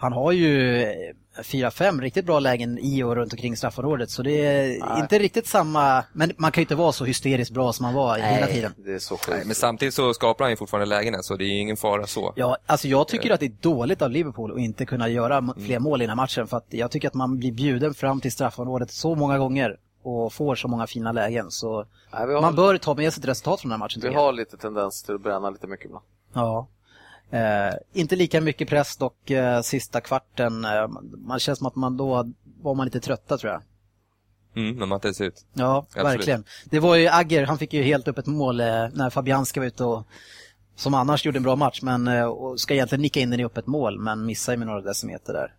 han 0.00 0.12
har 0.12 0.32
ju 0.32 0.82
eh, 0.82 1.14
4-5 1.36 2.00
riktigt 2.00 2.26
bra 2.26 2.40
lägen 2.40 2.78
i 2.78 3.02
och 3.02 3.16
runt 3.16 3.32
omkring 3.32 3.56
straffområdet 3.56 4.10
så 4.10 4.22
det 4.22 4.46
är 4.46 4.68
Nej. 4.68 5.00
inte 5.00 5.18
riktigt 5.18 5.46
samma, 5.46 6.04
men 6.12 6.32
man 6.36 6.52
kan 6.52 6.60
ju 6.60 6.64
inte 6.64 6.74
vara 6.74 6.92
så 6.92 7.04
hysteriskt 7.04 7.54
bra 7.54 7.72
som 7.72 7.84
man 7.84 7.94
var 7.94 8.18
hela 8.18 8.46
tiden. 8.46 8.72
det 8.76 8.92
är 8.94 8.98
så 8.98 9.16
sjukt. 9.16 9.28
Nej, 9.28 9.42
men 9.46 9.54
samtidigt 9.54 9.94
så 9.94 10.14
skapar 10.14 10.44
han 10.44 10.52
ju 10.52 10.56
fortfarande 10.56 10.86
lägena 10.86 11.22
så 11.22 11.36
det 11.36 11.44
är 11.44 11.60
ingen 11.60 11.76
fara 11.76 12.06
så. 12.06 12.32
Ja, 12.36 12.56
alltså 12.66 12.88
jag 12.88 13.08
tycker 13.08 13.30
att 13.30 13.40
det 13.40 13.46
är 13.46 13.56
dåligt 13.60 14.02
av 14.02 14.10
Liverpool 14.10 14.52
att 14.52 14.58
inte 14.58 14.86
kunna 14.86 15.08
göra 15.08 15.54
fler 15.66 15.78
mål 15.78 16.02
i 16.02 16.04
den 16.04 16.10
här 16.10 16.16
matchen 16.16 16.46
för 16.46 16.56
att 16.56 16.66
jag 16.68 16.90
tycker 16.90 17.08
att 17.08 17.14
man 17.14 17.38
blir 17.38 17.52
bjuden 17.52 17.94
fram 17.94 18.20
till 18.20 18.32
straffområdet 18.32 18.90
så 18.90 19.14
många 19.14 19.38
gånger 19.38 19.76
och 20.02 20.32
får 20.32 20.54
så 20.54 20.68
många 20.68 20.86
fina 20.86 21.12
lägen 21.12 21.50
så 21.50 21.86
Nej, 22.12 22.34
har, 22.34 22.40
man 22.40 22.54
bör 22.54 22.78
ta 22.78 22.94
med 22.94 23.12
sig 23.12 23.20
ett 23.20 23.28
resultat 23.28 23.60
från 23.60 23.70
den 23.70 23.80
här 23.80 23.84
matchen 23.86 24.02
vi 24.02 24.14
har 24.14 24.32
lite 24.32 24.56
tendens 24.56 25.02
till 25.02 25.14
att 25.14 25.20
bränna 25.20 25.50
lite 25.50 25.66
mycket 25.66 25.86
ibland. 25.86 26.04
Ja. 26.32 26.66
Eh, 27.30 27.74
inte 27.92 28.16
lika 28.16 28.40
mycket 28.40 28.68
press 28.68 28.96
dock 28.96 29.30
eh, 29.30 29.60
sista 29.60 30.00
kvarten. 30.00 30.64
Eh, 30.64 30.88
man 31.16 31.38
känns 31.38 31.58
som 31.58 31.66
att 31.66 31.76
man 31.76 31.96
då 31.96 32.32
var 32.62 32.74
man 32.74 32.84
lite 32.86 33.00
trötta 33.00 33.38
tror 33.38 33.52
jag. 33.52 33.62
Mm, 34.56 34.76
när 34.76 34.86
man 34.86 35.14
ser 35.14 35.24
ut. 35.24 35.44
Ja, 35.52 35.78
Absolut. 35.78 36.06
verkligen. 36.06 36.44
Det 36.64 36.80
var 36.80 36.96
ju 36.96 37.08
Agger, 37.08 37.46
han 37.46 37.58
fick 37.58 37.72
ju 37.72 37.82
helt 37.82 38.08
upp 38.08 38.18
ett 38.18 38.26
mål 38.26 38.60
eh, 38.60 38.66
när 38.92 39.10
Fabianski 39.10 39.60
var 39.60 39.66
ute 39.66 39.84
och 39.84 40.06
som 40.76 40.94
annars 40.94 41.26
gjorde 41.26 41.38
en 41.38 41.42
bra 41.42 41.56
match 41.56 41.82
men 41.82 42.08
eh, 42.08 42.24
och 42.24 42.60
ska 42.60 42.74
egentligen 42.74 43.02
nicka 43.02 43.20
in 43.20 43.30
den 43.30 43.40
i 43.40 43.44
öppet 43.44 43.66
mål 43.66 43.98
men 43.98 44.26
missar 44.26 44.52
ju 44.52 44.56
med 44.56 44.66
några 44.66 44.80
decimeter 44.80 45.32
där. 45.32 45.54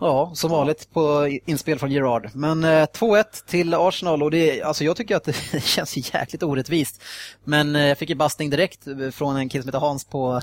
Ja, 0.00 0.32
som 0.34 0.50
vanligt 0.50 0.92
på 0.92 1.28
inspel 1.46 1.78
från 1.78 1.90
Gerard. 1.90 2.30
Men 2.34 2.64
eh, 2.64 2.68
2-1 2.68 3.24
till 3.46 3.74
Arsenal 3.74 4.22
och 4.22 4.30
det, 4.30 4.62
alltså 4.62 4.84
jag 4.84 4.96
tycker 4.96 5.16
att 5.16 5.24
det 5.52 5.62
känns 5.64 6.14
jäkligt 6.14 6.42
orättvist. 6.42 7.02
Men 7.44 7.76
eh, 7.76 7.86
jag 7.86 7.98
fick 7.98 8.08
ju 8.08 8.14
bastning 8.14 8.50
direkt 8.50 8.84
från 9.12 9.36
en 9.36 9.48
kille 9.48 9.62
som 9.62 9.68
heter 9.68 9.78
Hans 9.78 10.04
på, 10.04 10.40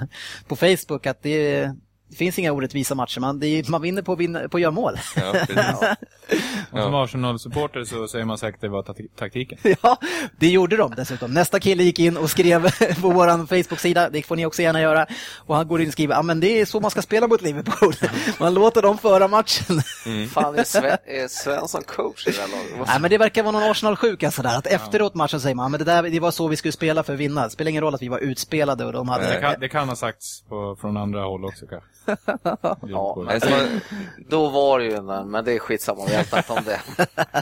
på 0.48 0.56
Facebook 0.56 1.06
att 1.06 1.24
det, 1.24 1.72
det 2.12 2.18
finns 2.18 2.40
inga 2.40 2.52
orättvisa 2.52 2.96
matcher. 2.96 3.20
Man, 3.20 3.40
det 3.40 3.48
är, 3.48 3.72
man 3.72 3.82
vinner 3.82 4.02
på, 4.02 4.14
att 4.14 4.20
vinna, 4.20 4.40
på 4.50 4.58
att 4.58 4.62
göra 4.62 4.72
mål. 4.72 4.98
Ja, 5.16 5.32
precis. 5.32 5.58
Och 6.72 6.80
som 6.80 6.96
Arsenal-supporter 6.96 7.84
så 7.84 8.08
säger 8.08 8.26
man 8.26 8.38
säkert 8.38 8.56
att 8.56 8.62
det 8.62 8.70
var 8.70 8.84
ta- 8.84 8.94
taktiken. 9.16 9.58
Ja, 9.84 9.98
det 10.40 10.48
gjorde 10.48 10.78
de 10.78 10.94
dessutom. 10.96 11.34
Nästa 11.34 11.60
kille 11.60 11.84
gick 11.84 12.00
in 12.00 12.18
och 12.18 12.30
skrev 12.30 12.62
på 13.02 13.10
vår 13.10 13.46
Facebook-sida, 13.48 14.10
det 14.10 14.24
får 14.24 14.36
ni 14.36 14.46
också 14.46 14.62
gärna 14.62 14.82
göra, 14.82 15.06
och 15.38 15.56
han 15.56 15.68
går 15.68 15.82
in 15.82 15.88
och 15.88 15.94
skriver, 15.94 16.16
ja 16.16 16.22
men 16.22 16.40
det 16.40 16.62
är 16.62 16.66
så 16.66 16.80
man 16.80 16.92
ska 16.92 17.02
spela 17.02 17.28
mot 17.28 17.42
Liverpool. 17.42 17.94
Man 18.40 18.54
låter 18.54 18.82
dem 18.82 18.98
föra 18.98 19.28
matchen. 19.28 19.82
Fan, 20.34 20.56
är, 20.60 20.64
Sven, 20.64 20.98
är 21.06 21.28
Svensson 21.28 21.82
coach 21.84 22.28
i 22.28 22.32
det 22.32 22.38
här 22.42 22.48
laget? 22.48 22.88
Nej 22.88 23.00
men 23.00 23.10
det 23.10 23.18
verkar 23.18 23.44
vara 23.44 23.52
någon 23.52 23.64
Arsenal-sjuka 23.72 24.32
sådär, 24.32 24.58
att 24.58 24.68
efteråt 24.68 25.14
matchen 25.16 25.40
säger 25.42 25.56
man, 25.56 25.64
"Ja, 25.64 25.70
men 25.70 25.80
det, 25.80 25.86
där, 25.86 26.04
det 26.04 26.20
var 26.20 26.32
så 26.32 26.48
vi 26.48 26.56
skulle 26.56 26.72
spela 26.72 27.04
för 27.04 27.14
att 27.14 27.20
vinna. 27.20 27.44
Det 27.44 27.50
spelar 27.50 27.70
ingen 27.70 27.84
roll 27.84 27.96
att 27.96 28.02
vi 28.02 28.08
var 28.08 28.20
utspelade 28.20 28.86
och 28.86 28.94
de 28.94 29.10
hade... 29.10 29.28
Det 29.28 29.42
kan, 29.42 29.56
det 29.60 29.70
kan 29.70 29.90
ha 29.90 29.96
sagts 29.96 30.42
på, 30.50 30.78
från 30.82 30.98
andra 30.98 31.24
håll 31.24 31.46
också 31.46 31.66
kanske. 31.68 31.90
Ja, 32.88 33.16
var, 33.16 33.82
Då 34.30 34.50
var 34.50 34.80
det 34.80 34.86
ju 34.86 34.94
en, 34.94 35.06
men 35.32 35.46
det 35.46 35.54
är 35.54 35.60
skitsamma, 35.60 36.06
vi 36.08 36.14
har 36.16 36.22
inte 36.22 36.44
om 36.54 36.60
det. 36.66 36.82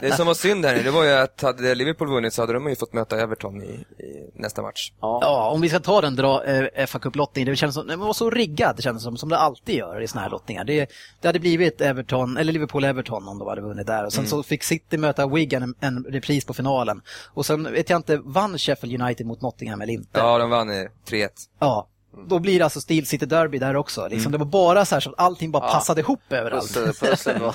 det 0.00 0.12
som 0.12 0.26
var 0.26 0.34
synd 0.34 0.64
här 0.64 0.82
det 0.82 0.90
var 0.90 1.04
ju 1.04 1.10
att 1.10 1.42
hade 1.42 1.74
Liverpool 1.74 2.08
vunnit 2.08 2.32
så 2.32 2.42
hade 2.42 2.52
de 2.52 2.68
ju 2.68 2.76
fått 2.76 2.92
möta 2.92 3.20
Everton 3.20 3.62
i, 3.62 3.66
i 4.02 4.30
nästa 4.34 4.62
match. 4.62 4.92
Ja. 5.00 5.18
Ja, 5.22 5.50
om 5.50 5.60
vi 5.60 5.68
ska 5.68 5.80
ta 5.80 6.00
den 6.00 6.16
dra, 6.16 6.44
eh, 6.44 6.86
fa 6.86 6.98
Cup-lottningen, 6.98 7.50
det 7.50 7.56
känns 7.56 7.74
som, 7.74 7.86
den 7.86 8.00
var 8.00 8.12
så 8.12 8.30
riggad, 8.30 8.76
det 8.76 8.82
kändes 8.82 9.02
som, 9.02 9.16
som 9.16 9.28
det 9.28 9.38
alltid 9.38 9.74
gör 9.74 10.00
i 10.00 10.08
såna 10.08 10.22
här 10.22 10.30
lottningar. 10.30 10.64
Det, 10.64 10.90
det 11.20 11.28
hade 11.28 11.40
blivit 11.40 11.80
Everton, 11.80 12.36
eller 12.36 12.52
Liverpool-Everton 12.52 13.28
om 13.28 13.38
de 13.38 13.48
hade 13.48 13.60
vunnit 13.60 13.86
där. 13.86 14.04
Och 14.04 14.12
sen 14.12 14.26
så 14.26 14.42
fick 14.42 14.62
City 14.62 14.96
möta 14.96 15.26
Wigan 15.26 15.62
en, 15.62 15.74
en 15.80 16.04
repris 16.04 16.44
på 16.44 16.54
finalen. 16.54 17.02
Och 17.34 17.46
sen 17.46 17.72
vet 17.72 17.90
jag 17.90 17.96
inte, 17.98 18.16
vann 18.16 18.58
Sheffield 18.58 19.02
United 19.02 19.26
mot 19.26 19.42
Nottingham 19.42 19.80
eller 19.80 19.92
inte? 19.92 20.20
Ja, 20.20 20.38
de 20.38 20.50
vann 20.50 20.70
eh, 20.70 20.86
3-1. 21.08 21.28
Ja, 21.58 21.88
då 22.28 22.38
blir 22.38 22.58
det 22.58 22.64
alltså 22.64 22.80
Steel 22.80 23.06
City 23.06 23.26
Derby 23.26 23.58
där 23.58 23.76
också. 23.76 24.08
Liksom, 24.08 24.32
Det 24.32 24.38
var 24.38 24.46
bara 24.46 24.84
så 24.84 24.94
här 24.94 25.00
så 25.00 25.10
att 25.10 25.18
allting 25.20 25.50
bara 25.50 25.64
Ja. 25.66 25.72
passade 25.72 26.00
ihop 26.00 26.20
överallt. 26.30 26.74
Pussel, 27.00 27.38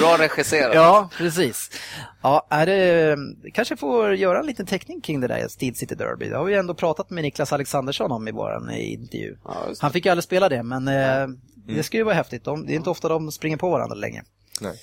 bra 0.00 0.16
regisserat. 0.18 0.74
Ja, 0.74 1.08
precis. 1.18 1.70
Ja, 2.22 2.46
är 2.50 2.66
det, 2.66 3.16
kanske 3.54 3.76
får 3.76 4.14
göra 4.14 4.40
en 4.40 4.46
liten 4.46 4.66
teckning 4.66 5.00
kring 5.00 5.20
det 5.20 5.26
där 5.28 5.48
Steel 5.48 5.74
City 5.74 5.94
Derby. 5.94 6.28
Det 6.28 6.36
har 6.36 6.44
vi 6.44 6.54
ändå 6.54 6.74
pratat 6.74 7.10
med 7.10 7.24
Niklas 7.24 7.52
Alexandersson 7.52 8.12
om 8.12 8.28
i 8.28 8.32
vår 8.32 8.70
intervju. 8.72 9.36
Ja. 9.44 9.54
Han 9.80 9.92
fick 9.92 10.04
ju 10.04 10.10
aldrig 10.10 10.24
spela 10.24 10.48
det, 10.48 10.62
men 10.62 10.88
eh, 10.88 11.26
det 11.66 11.82
skulle 11.82 12.00
ju 12.00 12.04
vara 12.04 12.14
häftigt. 12.14 12.44
De, 12.44 12.66
det 12.66 12.72
är 12.72 12.76
inte 12.76 12.90
ofta 12.90 13.08
de 13.08 13.32
springer 13.32 13.56
på 13.56 13.70
varandra 13.70 13.94
längre. 13.96 14.22
Nej. 14.60 14.74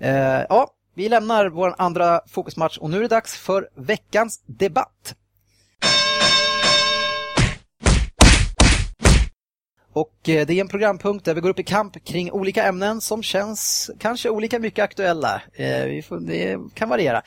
Eh, 0.00 0.46
ja, 0.48 0.70
vi 0.94 1.08
lämnar 1.08 1.46
vår 1.46 1.74
andra 1.78 2.20
fokusmatch 2.28 2.78
och 2.78 2.90
nu 2.90 2.96
är 2.96 3.00
det 3.02 3.08
dags 3.08 3.36
för 3.36 3.68
veckans 3.76 4.42
debatt. 4.46 5.14
Och 9.92 10.28
eh, 10.28 10.46
det 10.46 10.52
är 10.54 10.60
en 10.60 10.68
programpunkt 10.68 11.24
där 11.24 11.34
vi 11.34 11.40
går 11.40 11.50
upp 11.50 11.58
i 11.58 11.64
kamp 11.64 12.04
kring 12.04 12.32
olika 12.32 12.64
ämnen 12.64 13.00
som 13.00 13.22
känns 13.22 13.90
kanske 13.98 14.30
olika 14.30 14.58
mycket 14.58 14.84
aktuella. 14.84 15.42
Eh, 15.54 16.04
det 16.20 16.58
kan 16.74 16.88
variera. 16.88 17.22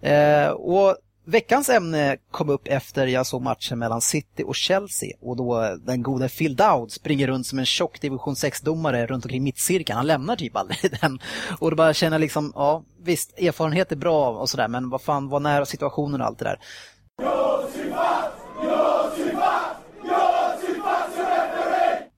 Eh, 0.00 0.50
och 0.50 0.96
veckans 1.24 1.68
ämne 1.68 2.16
kom 2.30 2.48
upp 2.48 2.68
efter 2.68 3.06
jag 3.06 3.26
såg 3.26 3.42
matchen 3.42 3.78
mellan 3.78 4.00
City 4.00 4.44
och 4.46 4.54
Chelsea 4.54 5.16
och 5.20 5.36
då 5.36 5.76
den 5.86 6.02
gode 6.02 6.28
Phil 6.28 6.56
Dowd 6.56 6.92
springer 6.92 7.26
runt 7.26 7.46
som 7.46 7.58
en 7.58 7.66
tjock 7.66 8.00
division 8.00 8.34
6-domare 8.34 9.06
runt 9.06 9.24
omkring 9.24 9.42
mittcirkeln. 9.42 9.96
Han 9.96 10.06
lämnar 10.06 10.36
typ 10.36 10.56
aldrig 10.56 10.78
den. 11.00 11.18
Och 11.58 11.70
då 11.70 11.76
bara 11.76 11.94
känner 11.94 12.14
jag 12.14 12.20
liksom, 12.20 12.52
ja 12.54 12.84
visst, 13.02 13.38
erfarenhet 13.38 13.92
är 13.92 13.96
bra 13.96 14.30
och 14.30 14.48
sådär, 14.48 14.68
men 14.68 14.90
vad 14.90 15.02
fan, 15.02 15.28
var 15.28 15.40
nära 15.40 15.66
situationen 15.66 16.20
och 16.20 16.26
allt 16.26 16.38
det 16.38 16.44
där. 16.44 16.58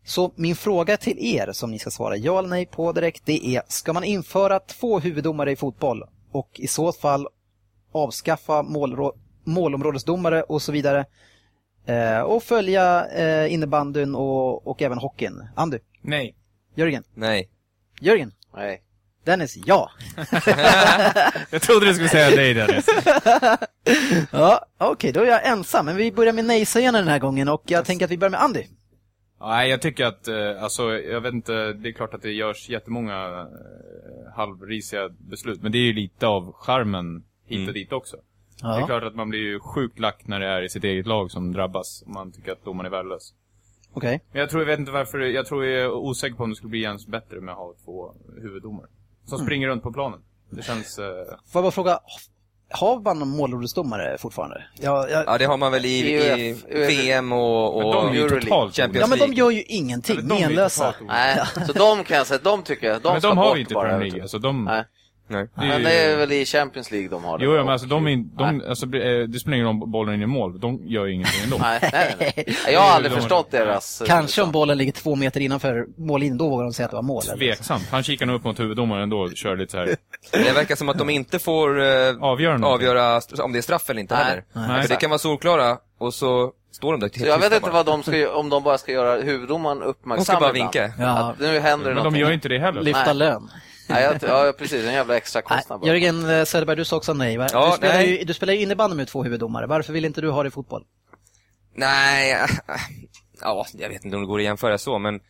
Så 0.04 0.32
min 0.36 0.56
fråga 0.56 0.96
till 0.96 1.18
er 1.18 1.52
som 1.52 1.70
ni 1.70 1.78
ska 1.78 1.90
svara 1.90 2.16
ja 2.16 2.38
eller 2.38 2.48
nej 2.48 2.66
på 2.66 2.92
direkt 2.92 3.22
det 3.26 3.46
är, 3.46 3.62
ska 3.68 3.92
man 3.92 4.04
införa 4.04 4.58
två 4.60 4.98
huvuddomare 5.00 5.52
i 5.52 5.56
fotboll 5.56 6.02
och 6.32 6.50
i 6.54 6.66
så 6.66 6.92
fall 6.92 7.26
avskaffa 7.92 8.62
målrå- 8.62 9.14
målområdesdomare 9.44 10.42
och 10.42 10.62
så 10.62 10.72
vidare 10.72 11.04
eh, 11.86 12.20
och 12.20 12.42
följa 12.42 13.06
eh, 13.06 13.52
innebandyn 13.52 14.14
och, 14.14 14.66
och 14.66 14.82
även 14.82 14.98
hockeyn? 14.98 15.48
Andy? 15.56 15.78
Nej. 16.02 16.34
Jörgen? 16.76 17.04
Nej. 17.14 17.48
Jörgen? 18.00 18.32
Nej. 18.56 18.82
Dennis? 19.24 19.56
Ja. 19.66 19.90
Jag 21.50 21.62
trodde 21.62 21.86
du 21.86 21.94
skulle 21.94 22.08
säga 22.08 22.36
nej 22.36 22.54
Dennis. 22.54 22.86
ja 24.30 24.66
Okej, 24.78 25.12
då 25.12 25.20
är 25.20 25.26
jag 25.26 25.46
ensam. 25.46 25.86
Men 25.86 25.96
vi 25.96 26.12
börjar 26.12 26.32
med 26.32 26.44
nej-sägarna 26.44 26.98
den 26.98 27.08
här 27.08 27.18
gången 27.18 27.48
och 27.48 27.62
jag 27.66 27.84
tänker 27.84 28.04
att 28.04 28.10
vi 28.10 28.18
börjar 28.18 28.30
med 28.30 28.42
Andy. 28.42 28.64
Nej, 29.42 29.70
jag 29.70 29.82
tycker 29.82 30.04
att, 30.04 30.28
eh, 30.28 30.62
alltså, 30.62 30.82
jag 30.98 31.20
vet 31.20 31.34
inte, 31.34 31.72
det 31.72 31.88
är 31.88 31.92
klart 31.92 32.14
att 32.14 32.22
det 32.22 32.32
görs 32.32 32.68
jättemånga 32.68 33.40
eh, 33.40 34.32
halvrisiga 34.36 35.08
beslut, 35.08 35.62
men 35.62 35.72
det 35.72 35.78
är 35.78 35.82
ju 35.86 35.92
lite 35.92 36.26
av 36.26 36.52
charmen 36.52 37.24
hit 37.46 37.56
och 37.58 37.62
Mm. 37.62 37.74
dit 37.74 37.92
också. 37.92 38.16
Ja. 38.62 38.76
Det 38.76 38.82
är 38.82 38.86
klart 38.86 39.02
att 39.02 39.14
man 39.14 39.28
blir 39.30 39.40
ju 39.40 39.60
sjukt 39.60 39.98
lack 39.98 40.26
när 40.26 40.40
det 40.40 40.46
är 40.46 40.62
i 40.62 40.68
sitt 40.68 40.84
eget 40.84 41.06
lag 41.06 41.30
som 41.30 41.52
drabbas, 41.52 42.02
om 42.06 42.12
man 42.12 42.32
tycker 42.32 42.52
att 42.52 42.64
domaren 42.64 42.86
är 42.86 42.90
värdelös. 42.90 43.34
Okej. 43.92 44.24
Men 44.32 44.40
jag 44.40 44.50
tror, 44.50 44.62
jag 44.62 44.66
vet 44.66 44.78
inte 44.78 44.92
varför, 44.92 45.18
jag 45.18 45.46
tror 45.46 45.64
jag 45.64 45.82
är 45.84 45.90
osäker 45.92 46.36
på 46.36 46.44
om 46.44 46.50
det 46.50 46.56
skulle 46.56 46.70
bli 46.70 46.82
ens 46.82 47.06
bättre 47.06 47.40
med 47.40 47.52
att 47.52 47.58
ha 47.58 47.74
två 47.84 48.14
huvuddomare. 48.42 48.86
Som 49.24 49.36
Mm. 49.36 49.46
springer 49.46 49.68
runt 49.68 49.82
på 49.82 49.92
planen. 49.92 50.20
Det 50.50 50.62
känns... 50.62 50.98
Eh, 50.98 51.04
Får 51.24 51.34
jag 51.58 51.62
bara 51.64 51.70
fråga, 51.70 51.98
har 52.72 53.00
man 53.00 53.28
målordsdomare 53.28 54.18
fortfarande? 54.18 54.64
Ja, 54.80 55.08
jag, 55.08 55.24
Ja, 55.26 55.38
det 55.38 55.44
har 55.44 55.56
man 55.56 55.72
väl 55.72 55.84
i, 55.84 55.88
i 55.98 56.50
UF, 56.52 56.64
UF. 56.70 56.88
VM 56.90 57.32
och, 57.32 57.78
men 57.78 57.86
och 57.86 57.94
de 57.94 58.14
ju 58.14 58.20
Euroleague. 58.20 58.40
totalt 58.42 58.76
Champions 58.76 59.00
ja 59.00 59.06
men 59.06 59.18
de 59.18 59.24
League. 59.24 59.38
gör 59.38 59.50
ju 59.50 59.62
ingenting, 59.62 60.28
de 60.28 60.40
menlösa. 60.40 60.94
Nej, 61.08 61.38
så 61.66 61.72
de 61.72 62.04
kan 62.04 62.16
jag 62.16 62.26
säga, 62.26 62.40
de 62.42 62.62
tycker 62.62 62.86
jag, 62.86 63.02
de 63.02 63.12
men 63.12 63.20
ska 63.20 63.28
de 63.28 63.38
har 63.38 63.48
bort 63.48 63.58
inte 63.58 63.72
i 63.72 63.74
bara. 63.74 63.88
Premier. 63.88 64.06
League, 64.06 64.22
alltså 64.22 64.38
de... 64.38 64.64
Nej. 64.64 64.84
Nej. 65.32 65.48
det 65.54 65.66
Men 65.68 65.82
det 65.82 65.92
är 65.92 66.16
väl 66.16 66.32
i 66.32 66.44
Champions 66.44 66.90
League 66.90 67.08
de 67.08 67.24
har 67.24 67.38
det. 67.38 67.44
Jo, 67.44 67.50
men 67.50 67.68
alltså 67.68 67.86
de, 67.86 68.08
in, 68.08 68.30
de 68.36 68.62
alltså, 68.68 68.86
det 68.86 69.40
spelar 69.40 69.54
ingen 69.56 69.66
roll 69.66 69.82
om 69.82 69.90
bollen 69.90 70.10
är 70.12 70.16
in 70.16 70.22
i 70.22 70.26
mål, 70.26 70.60
de 70.60 70.80
gör 70.84 71.06
ju 71.06 71.12
ingenting 71.14 71.40
ändå. 71.44 71.56
Nej, 71.60 71.78
nej, 71.92 72.14
nej. 72.18 72.56
Jag 72.72 72.80
har 72.80 72.90
aldrig 72.96 73.12
De- 73.12 73.16
förstått 73.20 73.50
deras... 73.50 74.00
eh, 74.00 74.06
Kanske 74.06 74.42
om 74.42 74.52
bollen 74.52 74.78
ligger 74.78 74.92
två 74.92 75.16
meter 75.16 75.40
innanför 75.40 75.86
mållinjen, 75.96 76.38
då 76.38 76.48
vågar 76.48 76.64
de 76.64 76.72
säga 76.72 76.84
att 76.84 76.90
det 76.90 76.96
var 76.96 77.02
mål. 77.02 77.22
eller? 77.26 77.36
Tveksamt. 77.36 77.88
Han 77.90 78.02
kikar 78.02 78.26
nog 78.26 78.36
upp 78.36 78.44
mot 78.44 78.60
huvuddomaren 78.60 79.02
ändå 79.02 79.18
och 79.18 79.36
kör 79.36 79.56
lite 79.56 79.72
så 79.72 79.78
här. 79.78 79.86
Det 80.32 80.52
verkar 80.52 80.76
som 80.76 80.88
att 80.88 80.98
de 80.98 81.10
inte 81.10 81.38
får 81.38 81.80
eh, 81.80 81.86
Avgöra 82.20 82.66
avgöra 82.66 83.20
om 83.42 83.52
det 83.52 83.58
är 83.58 83.62
straff 83.62 83.90
eller 83.90 84.00
inte 84.00 84.14
Nej. 84.14 84.24
heller. 84.24 84.44
Nej. 84.52 84.82
För 84.82 84.88
det 84.88 84.96
kan 84.96 85.10
vara 85.10 85.18
solklara 85.18 85.76
och 85.98 86.14
så 86.14 86.52
står 86.72 86.92
de 86.92 87.00
där 87.00 87.10
Så 87.18 87.26
jag 87.26 87.38
vet 87.38 87.52
inte 87.52 87.70
vad 87.70 87.86
de 87.86 88.02
ska 88.02 88.30
om 88.34 88.48
de 88.50 88.62
bara 88.62 88.78
ska 88.78 88.92
göra 88.92 89.20
huvuddomaren 89.22 89.82
uppmärksam 89.82 90.18
De 90.18 90.24
ska 90.24 90.40
bara 90.40 90.52
vinka. 90.52 90.92
Ja. 90.98 91.06
Att 91.08 91.38
nu 91.40 91.58
händer 91.58 91.60
det 91.60 91.74
Men 91.78 91.84
de 91.84 91.94
någonting. 91.94 92.20
gör 92.20 92.28
ju 92.28 92.34
inte 92.34 92.48
det 92.48 92.58
heller. 92.58 92.80
Lyfta 92.82 93.04
Nej. 93.04 93.14
lön. 93.14 93.50
Nej, 93.92 94.02
jag, 94.02 94.46
ja, 94.46 94.52
precis. 94.58 94.84
En 94.84 94.92
jävla 94.92 95.16
extra 95.16 95.42
Nej, 95.48 95.58
kostnad 95.58 95.80
bara. 95.80 95.86
Jörgen 95.86 96.30
eh, 96.30 96.44
Söderberg, 96.44 96.76
du 96.76 96.84
sa 96.84 96.96
också 96.96 97.14
nej. 97.14 97.36
va? 97.36 97.48
Ja, 97.52 97.70
du, 97.70 97.76
spelar 97.76 97.94
nej. 97.94 98.18
ju, 98.18 98.24
du 98.24 98.34
spelar 98.34 98.52
ju 98.52 98.60
innebandy 98.60 98.96
med 98.96 99.08
två 99.08 99.22
huvuddomare. 99.22 99.66
Varför 99.66 99.92
vill 99.92 100.04
inte 100.04 100.20
du 100.20 100.30
ha 100.30 100.42
det 100.42 100.46
i 100.46 100.50
fotboll? 100.50 100.84
Nej, 101.74 102.36
ja, 103.40 103.66
jag 103.72 103.88
vet 103.88 104.04
inte 104.04 104.16
om 104.16 104.22
det 104.22 104.28
går 104.28 104.38
att 104.38 104.44
jämföra 104.44 104.78
så, 104.78 104.98
men, 104.98 105.20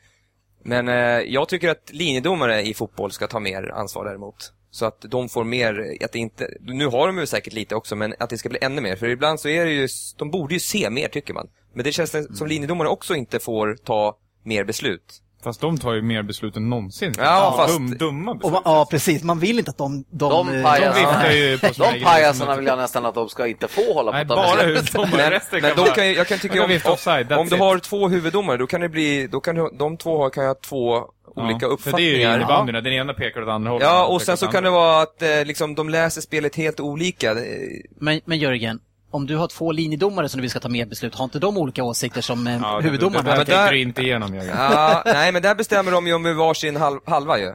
men 0.64 0.88
eh, 0.88 0.94
jag 1.20 1.48
tycker 1.48 1.68
att 1.68 1.90
linjedomare 1.92 2.62
i 2.62 2.74
fotboll 2.74 3.12
ska 3.12 3.26
ta 3.26 3.40
mer 3.40 3.70
ansvar 3.74 4.04
däremot. 4.04 4.52
Så 4.70 4.86
att 4.86 5.00
de 5.00 5.28
får 5.28 5.44
mer, 5.44 5.96
att 6.04 6.12
det 6.12 6.18
inte, 6.18 6.48
nu 6.60 6.86
har 6.86 7.06
de 7.06 7.18
ju 7.18 7.26
säkert 7.26 7.52
lite 7.52 7.74
också, 7.74 7.96
men 7.96 8.14
att 8.18 8.30
det 8.30 8.38
ska 8.38 8.48
bli 8.48 8.58
ännu 8.62 8.80
mer. 8.80 8.96
För 8.96 9.08
ibland 9.08 9.40
så 9.40 9.48
är 9.48 9.64
det 9.64 9.72
ju, 9.72 9.88
de 10.16 10.30
borde 10.30 10.54
ju 10.54 10.60
se 10.60 10.90
mer 10.90 11.08
tycker 11.08 11.34
man. 11.34 11.48
Men 11.74 11.84
det 11.84 11.92
känns 11.92 12.38
som 12.38 12.46
linjedomare 12.46 12.88
också 12.88 13.14
inte 13.14 13.38
får 13.38 13.76
ta 13.84 14.18
mer 14.44 14.64
beslut. 14.64 15.22
Fast 15.44 15.60
de 15.60 15.78
tar 15.78 15.92
ju 15.92 16.02
mer 16.02 16.22
beslut 16.22 16.56
än 16.56 16.70
någonsin. 16.70 17.12
Ja, 17.18 17.54
fast- 17.56 17.74
Dum, 17.78 17.90
dumma 17.98 18.30
Och, 18.30 18.36
beslut. 18.38 18.52
va- 18.54 18.62
ja, 18.64 18.86
precis. 18.90 19.22
Man 19.22 19.38
vill 19.38 19.58
inte 19.58 19.70
att 19.70 19.78
de... 19.78 20.04
De, 20.10 20.30
De 20.30 20.48
eh, 20.48 20.54
de 20.54 21.58
på 21.58 21.74
sina 21.74 21.86
De 21.88 21.94
egna 21.96 22.08
pajasarna 22.08 22.56
vill 22.56 22.66
jag 22.66 22.78
nästan 22.78 23.06
att 23.06 23.14
de 23.14 23.28
ska 23.28 23.46
inte 23.46 23.68
få 23.68 23.94
hålla 23.94 24.10
på 24.10 24.16
Nej, 24.16 24.22
att 24.22 24.28
ta 24.28 24.34
bara 24.34 24.62
huvuddomare. 24.66 25.30
Resten 25.30 25.58
men 25.62 25.74
kan 25.74 25.84
bara- 25.84 25.94
kan, 25.94 26.12
jag- 26.12 26.26
kan 26.26 26.38
tycka 26.38 26.64
om, 26.64 26.78
offside, 26.84 27.32
om 27.32 27.48
du 27.48 27.56
har 27.56 27.78
två 27.78 28.08
huvuddomare, 28.08 28.56
då 28.56 28.66
kan 28.66 28.80
det 28.80 28.88
bli, 28.88 29.26
då 29.26 29.40
kan 29.40 29.54
du, 29.54 29.70
de 29.78 29.96
två 29.96 30.18
har- 30.22 30.30
kan 30.30 30.44
ju 30.44 30.48
ha 30.48 30.54
två 30.54 31.00
olika 31.36 31.58
För 31.58 31.66
det 31.66 31.66
är 31.66 31.68
ju 31.68 31.74
uppfattningar. 31.74 32.36
innebandyna, 32.36 32.80
den 32.80 32.92
ena 32.92 33.14
pekar 33.14 33.42
åt 33.42 33.48
andra 33.48 33.70
hållet. 33.70 33.88
Ja, 33.88 34.06
och 34.06 34.22
sen 34.22 34.36
så 34.36 34.46
kan 34.46 34.64
det 34.64 34.70
vara 34.70 35.02
att 35.02 35.22
eh, 35.22 35.44
liksom, 35.44 35.74
de 35.74 35.88
läser 35.88 36.20
spelet 36.20 36.56
helt 36.56 36.80
olika. 36.80 37.36
Men, 38.00 38.20
men 38.24 38.38
Jörgen, 38.38 38.80
om 39.12 39.26
du 39.26 39.36
har 39.36 39.48
två 39.48 39.72
linjedomare 39.72 40.28
som 40.28 40.38
du 40.38 40.42
vill 40.42 40.50
ska 40.50 40.60
ta 40.60 40.68
mer 40.68 40.86
beslut, 40.86 41.14
har 41.14 41.24
inte 41.24 41.38
de 41.38 41.56
olika 41.58 41.84
åsikter 41.84 42.20
som 42.20 42.46
eh, 42.46 42.58
Ja, 42.62 42.76
det- 42.76 42.82
huvuddomaren 42.84 43.24
Det, 43.24 43.30
det, 43.30 43.36
men 43.36 43.38
det 43.38 43.44
tänker 43.44 43.64
där- 43.64 43.72
du 43.72 43.80
inte 43.80 44.02
igenom, 44.02 44.34
Jörgen. 44.34 44.56
Ja, 44.58 45.02
nej, 45.06 45.32
men 45.32 45.42
där 45.42 45.54
bestämmer 45.54 45.92
de 45.92 46.06
ju 46.06 46.14
om 46.14 46.36
varsin 46.36 46.76
halv, 46.76 47.00
halva 47.06 47.38
ju. 47.38 47.54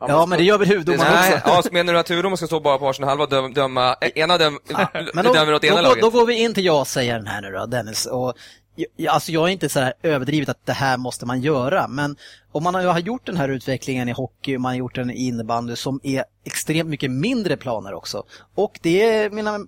Ja, 0.00 0.26
men 0.26 0.38
det 0.38 0.44
gör 0.44 0.58
väl 0.58 0.68
huvuddomaren 0.68 1.12
Nej, 1.12 1.34
också? 1.34 1.48
ja, 1.48 1.62
så 1.62 1.68
menar 1.72 1.92
du 1.92 1.98
att 1.98 2.10
huvuddomaren 2.10 2.36
ska 2.36 2.46
stå 2.46 2.60
bara 2.60 2.78
på 2.78 2.84
varsin 2.84 3.04
halva 3.04 3.24
och 3.24 3.30
döma, 3.30 3.48
döma 3.48 3.96
eh, 4.00 4.08
ena 4.14 4.38
döm, 4.38 4.58
Men 5.14 5.24
då, 5.24 5.32
dömer 5.32 5.54
åt 5.54 5.62
då, 5.62 5.68
ena 5.68 5.76
går, 5.76 5.82
laget? 5.82 6.00
då 6.02 6.10
går 6.10 6.26
vi 6.26 6.34
in 6.42 6.54
till 6.54 6.64
ja-sägaren 6.64 7.26
här 7.26 7.40
nu 7.42 7.50
då, 7.52 7.66
Dennis. 7.66 8.06
Och, 8.06 8.32
jag, 8.96 9.12
alltså 9.14 9.32
jag 9.32 9.44
är 9.44 9.48
inte 9.52 9.68
så 9.68 9.80
här 9.80 9.92
överdrivet 10.02 10.48
att 10.48 10.66
det 10.66 10.72
här 10.72 10.96
måste 10.96 11.26
man 11.26 11.40
göra, 11.40 11.88
men 11.88 12.16
om 12.52 12.62
man 12.62 12.74
har, 12.74 12.98
gjort 12.98 13.26
den 13.26 13.36
här 13.36 13.48
utvecklingen 13.48 14.08
i 14.08 14.12
hockey 14.12 14.56
och 14.56 14.60
man 14.60 14.70
har 14.72 14.76
gjort 14.76 14.94
den 14.94 15.10
i 15.10 15.26
innebandy 15.26 15.76
som 15.76 16.00
är 16.02 16.24
extremt 16.44 16.88
mycket 16.90 17.10
mindre 17.10 17.56
planer 17.56 17.94
också. 17.94 18.22
Och 18.54 18.78
det 18.82 19.02
är, 19.02 19.30
mina 19.30 19.58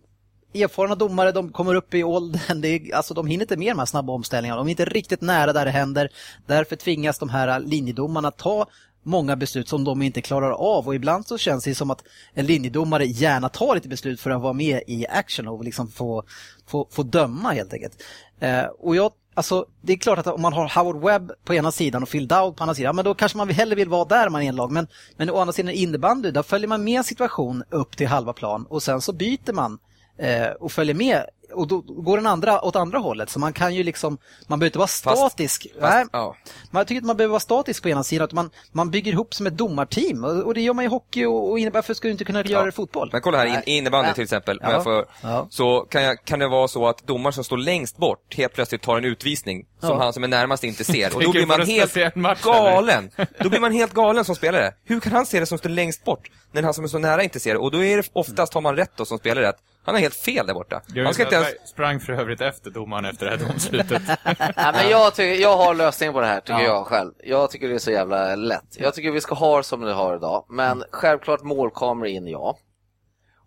erfarna 0.55 0.95
domare, 0.95 1.33
de 1.33 1.53
kommer 1.53 1.75
upp 1.75 1.95
i 1.95 2.05
åldern, 2.05 2.61
det 2.61 2.69
är, 2.69 2.95
alltså 2.95 3.15
de 3.15 3.27
hinner 3.27 3.45
inte 3.45 3.57
med 3.57 3.71
de 3.71 3.79
här 3.79 3.87
snabba 3.87 4.13
omställningarna, 4.13 4.59
de 4.59 4.67
är 4.67 4.71
inte 4.71 4.85
riktigt 4.85 5.21
nära 5.21 5.53
där 5.53 5.65
det 5.65 5.71
händer. 5.71 6.11
Därför 6.47 6.77
tvingas 6.77 7.19
de 7.19 7.29
här 7.29 7.61
linjedomarna 7.61 8.31
ta 8.31 8.67
många 9.03 9.37
beslut 9.37 9.69
som 9.69 9.85
de 9.85 10.03
inte 10.03 10.23
klarar 10.23 10.51
av 10.51 10.87
och 10.87 10.95
ibland 10.95 11.27
så 11.27 11.39
känns 11.39 11.65
det 11.65 11.75
som 11.75 11.91
att 11.91 12.05
en 12.35 12.47
linjedomare 12.47 13.05
gärna 13.05 13.49
tar 13.49 13.75
lite 13.75 13.89
beslut 13.89 14.21
för 14.21 14.31
att 14.31 14.43
vara 14.43 14.53
med 14.53 14.83
i 14.87 15.07
action 15.07 15.49
och 15.49 15.65
liksom 15.65 15.89
få, 15.89 16.23
få, 16.67 16.89
få 16.91 17.03
döma 17.03 17.51
helt 17.53 17.73
enkelt. 17.73 18.03
Eh, 18.41 18.65
och 18.65 18.97
jag, 18.97 19.13
alltså, 19.35 19.67
det 19.81 19.93
är 19.93 19.97
klart 19.97 20.19
att 20.19 20.27
om 20.27 20.43
man 20.43 20.53
har 20.53 20.69
Howard 20.69 21.05
Webb 21.05 21.33
på 21.45 21.55
ena 21.55 21.73
sidan 21.73 22.03
och 22.03 22.09
Phil 22.09 22.29
Dowd 22.29 22.57
på 22.57 22.63
andra 22.63 22.75
sidan, 22.75 22.97
men 22.97 23.05
då 23.05 23.15
kanske 23.15 23.39
man 23.39 23.49
hellre 23.49 23.77
vill 23.77 23.89
vara 23.89 24.05
där 24.05 24.29
man 24.29 24.43
är 24.43 24.49
en 24.49 24.57
lag. 24.57 24.73
Men, 24.73 24.87
men 25.17 25.31
å 25.31 25.39
andra 25.39 25.53
sidan 25.53 25.75
innebandy, 25.75 26.31
där 26.31 26.43
följer 26.43 26.69
man 26.69 26.85
med 26.85 26.99
en 26.99 27.05
situation 27.05 27.65
upp 27.71 27.97
till 27.97 28.07
halva 28.07 28.33
plan 28.33 28.67
och 28.69 28.83
sen 28.83 29.01
så 29.01 29.13
byter 29.13 29.53
man 29.53 29.79
eh, 30.19 30.49
och 30.61 30.73
följer 30.73 30.95
med 30.95 31.25
och 31.55 31.67
då 31.69 31.81
går 31.81 32.17
den 32.17 32.27
andra 32.27 32.65
åt 32.65 32.77
andra 32.77 32.99
hållet. 32.99 33.31
Så 33.31 33.39
man 33.39 33.53
kan 33.53 33.75
ju 33.75 33.83
liksom, 33.83 34.19
man 34.47 34.59
behöver 34.59 34.69
inte 34.69 34.79
vara 34.79 34.87
Fast- 34.87 35.19
statisk. 35.19 35.67
Nej, 35.81 35.91
Fast, 35.91 36.11
ja. 36.13 36.37
man 36.71 36.87
tycker 36.87 37.01
att 37.01 37.07
man 37.07 37.17
behöver 37.17 37.31
vara 37.31 37.41
statisk 37.41 37.83
på 37.83 37.89
ena 37.89 38.05
sidan, 38.05 38.25
att 38.25 38.33
man, 38.33 38.51
man 38.73 38.91
bygger 38.91 39.13
ihop 39.13 39.35
som 39.35 39.47
ett 39.47 39.57
domarteam. 39.59 40.25
Och, 40.25 40.31
och 40.43 40.55
det 40.55 40.61
gör 40.61 40.75
man 40.75 40.85
i 40.85 40.89
hockey 40.89 41.25
och, 41.25 41.51
och 41.51 41.59
innebär, 41.59 41.79
varför 41.79 41.95
skulle 41.95 42.09
du 42.09 42.13
inte 42.13 42.25
kunna 42.25 42.45
göra 42.45 42.63
det 42.63 42.69
i 42.69 42.73
fotboll? 42.73 43.09
Men 43.13 43.21
kolla 43.21 43.39
här, 43.39 43.45
Nej. 43.49 43.63
i 43.67 43.77
innebandy 43.77 44.09
Ja. 44.11 44.15
till 44.15 44.23
exempel, 44.25 44.59
Ja. 44.63 44.73
jag 44.73 44.85
får, 44.85 45.05
Ja. 45.23 45.47
så 45.51 45.81
kan, 45.81 46.03
jag, 46.03 46.25
kan 46.25 46.39
det 46.39 46.49
vara 46.49 46.69
så 46.69 46.87
att 46.89 47.07
domaren 47.07 47.33
som 47.33 47.45
står 47.45 47.57
längst 47.57 47.97
bort 47.97 48.35
helt 48.37 48.53
plötsligt 48.55 48.83
tar 48.83 48.99
en 48.99 49.05
utvisning 49.05 49.67
som 49.81 49.89
Ja. 49.89 49.99
han 49.99 50.13
som 50.13 50.25
är 50.25 50.29
närmast 50.29 50.65
inte 50.65 50.85
ser. 50.85 51.17
Och 51.17 51.23
då 51.23 51.31
blir 51.31 51.47
man 51.47 51.61
helt 51.63 52.17
match, 52.17 52.43
galen. 52.45 53.11
Då 53.41 53.49
blir 53.49 53.61
man 53.61 53.73
helt 53.73 53.93
galen 53.93 54.25
som 54.25 54.35
spelare. 54.35 54.73
Hur 54.85 55.01
kan 55.01 55.13
han 55.13 55.27
se 55.27 55.41
det 55.41 55.47
som 55.47 55.59
står 55.59 55.71
längst 55.71 56.05
bort, 56.05 56.31
när 56.53 56.63
han 56.63 56.75
som 56.75 56.85
är 56.85 56.89
så 56.89 56.99
nära 56.99 57.23
inte 57.23 57.41
ser 57.41 57.53
det? 57.55 57.59
Och 57.61 57.71
då 57.71 57.85
är 57.85 57.97
det 57.97 58.11
oftast 58.13 58.55
har 58.55 58.61
man 58.61 58.77
rätt 58.77 58.93
då 58.97 59.05
som 59.05 59.19
spelare 59.19 59.49
att 59.49 59.57
Han 59.89 59.95
har 59.95 60.01
helt 60.03 60.15
fel 60.15 60.47
där 60.47 60.55
borta. 60.55 60.83
Han 61.05 61.15
ska 61.15 61.23
inte 61.23 61.35
ens... 61.35 61.69
Sprang 61.69 62.01
för 62.01 62.13
övrigt 62.13 62.41
efter 62.41 62.71
domaren 62.71 63.05
efter 63.05 63.27
det 63.27 63.37
här 63.37 63.49
domslutet. 63.49 64.03
Nej, 64.57 64.73
men 64.73 64.89
jag, 64.91 65.15
tycker, 65.15 65.43
jag 65.43 65.57
har 65.57 65.75
lösningen 65.75 66.13
på 66.13 66.21
det 66.21 66.27
här, 66.27 66.41
tycker 66.41 66.53
Ja. 66.61 66.65
jag 66.65 66.87
själv. 66.87 67.13
Jag 67.25 67.51
tycker 67.51 67.69
det 67.69 67.75
är 67.75 67.79
så 67.79 67.91
jävla 67.91 68.37
lätt. 68.37 68.77
Jag 68.79 68.95
tycker 68.95 69.11
vi 69.11 69.21
ska 69.21 69.35
ha 69.35 69.57
det 69.57 69.63
som 69.65 69.81
vi 69.85 69.93
har 69.93 70.17
idag, 70.17 70.47
men 70.49 70.85
självklart 70.91 71.43
målkameror 71.43 72.07
in, 72.07 72.27
ja. 72.27 72.59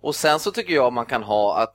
Och 0.02 0.16
sen 0.16 0.40
så 0.40 0.52
tycker 0.52 0.74
jag 0.74 0.94
man 0.94 1.06
kan 1.06 1.24
ha 1.24 1.58
att 1.58 1.74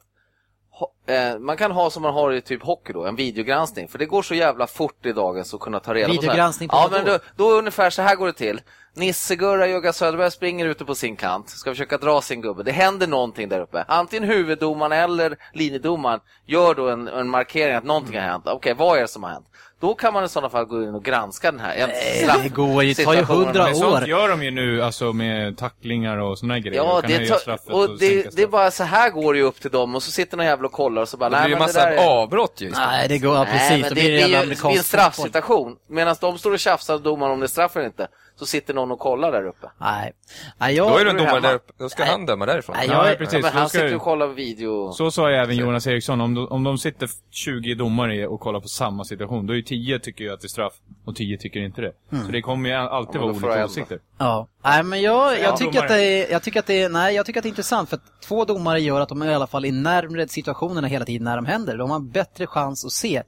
eh, 1.07 1.39
man 1.39 1.57
kan 1.57 1.71
ha 1.71 1.91
som 1.91 2.03
man 2.03 2.15
har 2.15 2.33
i 2.33 2.41
typ 2.41 2.63
hockey 2.63 2.93
då, 2.93 3.05
en 3.05 3.17
videogranskning. 3.17 3.89
För 3.89 3.99
det 3.99 4.07
går 4.07 4.23
så 4.23 4.35
jävla 4.35 4.67
fort 4.67 5.07
i 5.07 5.13
dagens 5.13 5.55
att 5.55 5.61
kunna 5.61 5.81
ta 5.81 5.95
reda 5.95 6.07
på. 6.07 6.13
Videogranskning 6.13 6.69
på 6.69 6.77
Ja, 6.77 6.89
men 6.91 7.05
då? 7.05 7.13
då, 7.13 7.19
då 7.37 7.59
ungefär 7.59 7.91
så 7.91 8.03
här 8.03 8.17
går 8.17 8.27
det 8.27 8.33
till. 8.33 8.61
Nisse-Gurra, 8.95 9.67
Jugga 9.67 9.93
Söderberg 9.93 10.31
springer 10.31 10.67
ute 10.67 10.85
på 10.85 10.95
sin 10.95 11.17
kant, 11.17 11.49
ska 11.49 11.71
försöka 11.71 11.99
dra 11.99 12.21
sin 12.21 12.41
gubbe. 12.41 12.63
Det 12.63 12.73
händer 12.73 13.07
någonting 13.07 13.49
där 13.49 13.61
uppe. 13.61 13.85
Antingen 13.89 14.29
huvuddomaren 14.29 14.93
eller 14.93 15.37
linjedomaren 15.53 16.21
gör 16.47 16.75
då 16.75 16.89
en, 16.89 17.09
en 17.09 17.29
markering 17.29 17.75
att 17.75 17.85
någonting 17.85 18.15
har 18.15 18.23
hänt. 18.23 18.45
Okej, 18.47 18.75
vad 18.75 18.97
är 18.99 19.03
det 19.03 19.09
som 19.09 19.23
har 19.23 19.31
hänt? 19.31 19.47
Då 19.81 19.95
kan 19.95 20.13
man 20.13 20.25
i 20.25 20.29
sådana 20.29 20.51
fall 20.51 20.65
gå 20.65 20.83
in 20.83 20.95
och 20.95 21.05
granska 21.05 21.51
den 21.51 21.61
här. 21.61 21.77
Straff- 21.77 22.43
det 22.43 22.49
går 22.49 22.83
ju, 22.83 22.95
tar 22.95 23.15
ju 23.15 23.23
hundra 23.23 23.65
Men 23.65 23.77
sånt 23.77 24.03
år. 24.03 24.09
gör 24.09 24.29
de 24.29 24.43
ju 24.43 24.51
nu, 24.51 24.83
alltså 24.83 25.13
med 25.13 25.59
tacklingar 25.59 26.17
och 26.19 26.39
här 26.51 26.59
grejer. 26.59 26.77
Ja, 26.85 27.03
det, 27.07 27.29
tar, 27.29 27.53
och 27.75 27.85
sänka 27.85 27.97
det, 27.99 28.37
det 28.37 28.43
är 28.43 28.47
bara 28.47 28.71
så 28.71 28.85
här 28.85 29.11
går 29.11 29.33
det 29.33 29.39
ju 29.39 29.45
upp 29.45 29.61
till 29.61 29.71
dem 29.71 29.95
och 29.95 30.03
så 30.03 30.11
sitter 30.11 30.37
någon 30.37 30.47
jävla 30.47 30.67
och 30.67 30.73
kollar 30.73 31.03
och 31.03 31.09
så 31.09 31.17
bara, 31.17 31.31
Det 31.31 31.41
blir 31.41 31.49
ju 31.49 31.59
massa 31.59 31.81
där 31.81 31.93
är... 31.93 32.09
avbrott 32.09 32.61
ju. 32.61 32.71
Nej, 32.71 33.09
det 33.09 33.19
går, 33.19 33.37
ja, 33.37 33.45
precis. 33.45 33.71
Nej, 33.71 33.81
men 33.81 33.89
det, 33.89 33.95
det 33.95 34.01
det, 34.09 34.23
är 34.23 34.29
ju, 34.29 34.35
det 34.55 34.65
är 34.65 34.77
en 34.77 34.83
straffsituation. 34.83 35.77
Medan 35.89 36.17
de 36.21 36.39
står 36.39 36.53
och 36.53 36.59
tjafsar 36.59 36.95
och 36.95 37.03
domaren 37.03 37.33
om 37.33 37.41
det 37.41 37.47
är 37.47 37.49
straff 37.49 37.77
eller 37.77 37.87
inte, 37.87 38.09
så 38.37 38.47
sitter 38.47 38.75
någon 38.75 38.91
och 38.91 38.99
kollar 38.99 39.33
där 39.33 39.47
uppe. 39.47 39.67
Nej. 39.79 40.13
Nej, 40.59 40.75
jag... 40.75 40.93
Då 40.93 40.99
är 40.99 41.05
det 41.05 41.11
en 41.11 41.17
domare 41.17 41.41
där 41.41 41.55
uppe. 41.55 41.73
Då 41.79 41.89
ska 41.89 42.03
Nej. 42.03 42.13
han 42.13 42.27
döma 42.27 42.47
därifrån. 42.47 42.77
Nej, 42.79 42.89
Ja, 42.91 43.09
jag- 43.09 43.19
precis. 43.19 43.33
Ja, 43.35 43.41
men 43.43 43.53
Då 43.53 43.59
han 43.59 43.69
ska 43.69 43.79
sitter 43.79 43.95
och 43.97 44.03
kollar 44.03 44.27
video. 44.27 44.93
Så 44.93 45.11
sa 45.11 45.31
ju 45.31 45.37
även 45.37 45.57
Jonas 45.57 45.87
Eriksson, 45.87 46.21
om 46.21 46.35
de, 46.35 46.49
om 46.49 46.65
de 46.65 46.79
sitter 46.79 47.09
20 47.31 47.75
domare 47.75 48.27
och 48.27 48.41
kollar 48.41 48.61
på 48.61 48.69
samma 48.69 49.05
situation, 49.05 49.47
då 49.47 49.53
är 49.53 49.57
ju 49.57 49.63
10 49.63 49.99
tycker 49.99 50.25
ju 50.25 50.33
att 50.33 50.41
det 50.41 50.47
är 50.47 50.49
straff 50.49 50.73
och 51.05 51.17
10 51.17 51.39
tycker 51.39 51.61
inte 51.61 51.81
det. 51.81 51.93
Så 52.27 52.33
det 52.33 52.43
kommer 52.43 52.69
ju 52.69 52.75
alltid 52.75 53.17
Ja, 53.17 53.21
vara 53.21 53.31
olika 53.33 53.59
jag 53.59 53.65
åsikter. 53.65 53.99
Ja. 54.19 54.49
Nej, 54.65 54.83
men 54.83 55.03
jag, 55.03 55.33
Ja, 55.33 55.37
jag, 55.39 55.57
tycker 55.57 55.83
att 55.83 55.89
det 55.89 56.03
är, 56.03 56.33
jag 56.33 56.43
tycker 56.43 56.61
att 56.61 56.67
det 56.67 56.83
är, 56.83 56.89
nej, 56.89 57.15
jag 57.15 57.27
tycker 57.27 57.41
att 57.41 57.43
det 57.43 57.47
är 57.49 57.51
intressant 57.51 57.89
för 57.89 57.97
att 57.97 58.21
två 58.23 58.45
domare 58.45 58.81
gör 58.81 59.01
att 59.01 59.09
de 59.09 59.23
i 59.23 59.35
alla 59.35 59.47
fall 59.47 59.65
är 59.65 59.73
närmare 59.73 60.29
situationerna 60.29 60.89
hela 60.89 61.05
tiden 61.05 61.25
när 61.25 61.37
de 61.37 61.47
händer. 61.47 61.77
De 61.77 61.91
har 61.91 61.97
en 61.97 62.11
bättre 62.11 62.47
chans 62.47 62.85
att 62.85 62.93
se 62.93 63.23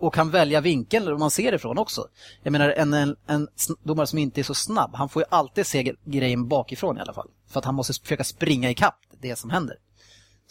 och 0.00 0.14
kan 0.14 0.30
välja 0.30 0.60
vinkeln 0.60 1.04
där 1.04 1.16
man 1.16 1.30
ser 1.30 1.54
ifrån 1.54 1.78
också. 1.78 2.06
Jag 2.42 2.52
menar, 2.52 2.70
en, 2.70 2.94
en, 2.94 3.16
en 3.26 3.48
domare 3.82 4.06
som 4.06 4.18
inte 4.18 4.40
är 4.40 4.42
så 4.42 4.54
snabb, 4.54 4.90
han 4.94 5.08
får 5.08 5.22
ju 5.22 5.26
alltid 5.30 5.66
se 5.66 5.94
grejen 6.04 6.48
bakifrån 6.48 6.98
i 6.98 7.00
alla 7.00 7.12
fall. 7.12 7.28
För 7.48 7.58
att 7.58 7.64
han 7.64 7.74
måste 7.74 7.92
försöka 8.02 8.24
springa 8.24 8.70
ikapp 8.70 8.98
det 9.20 9.36
som 9.36 9.50
händer. 9.50 9.76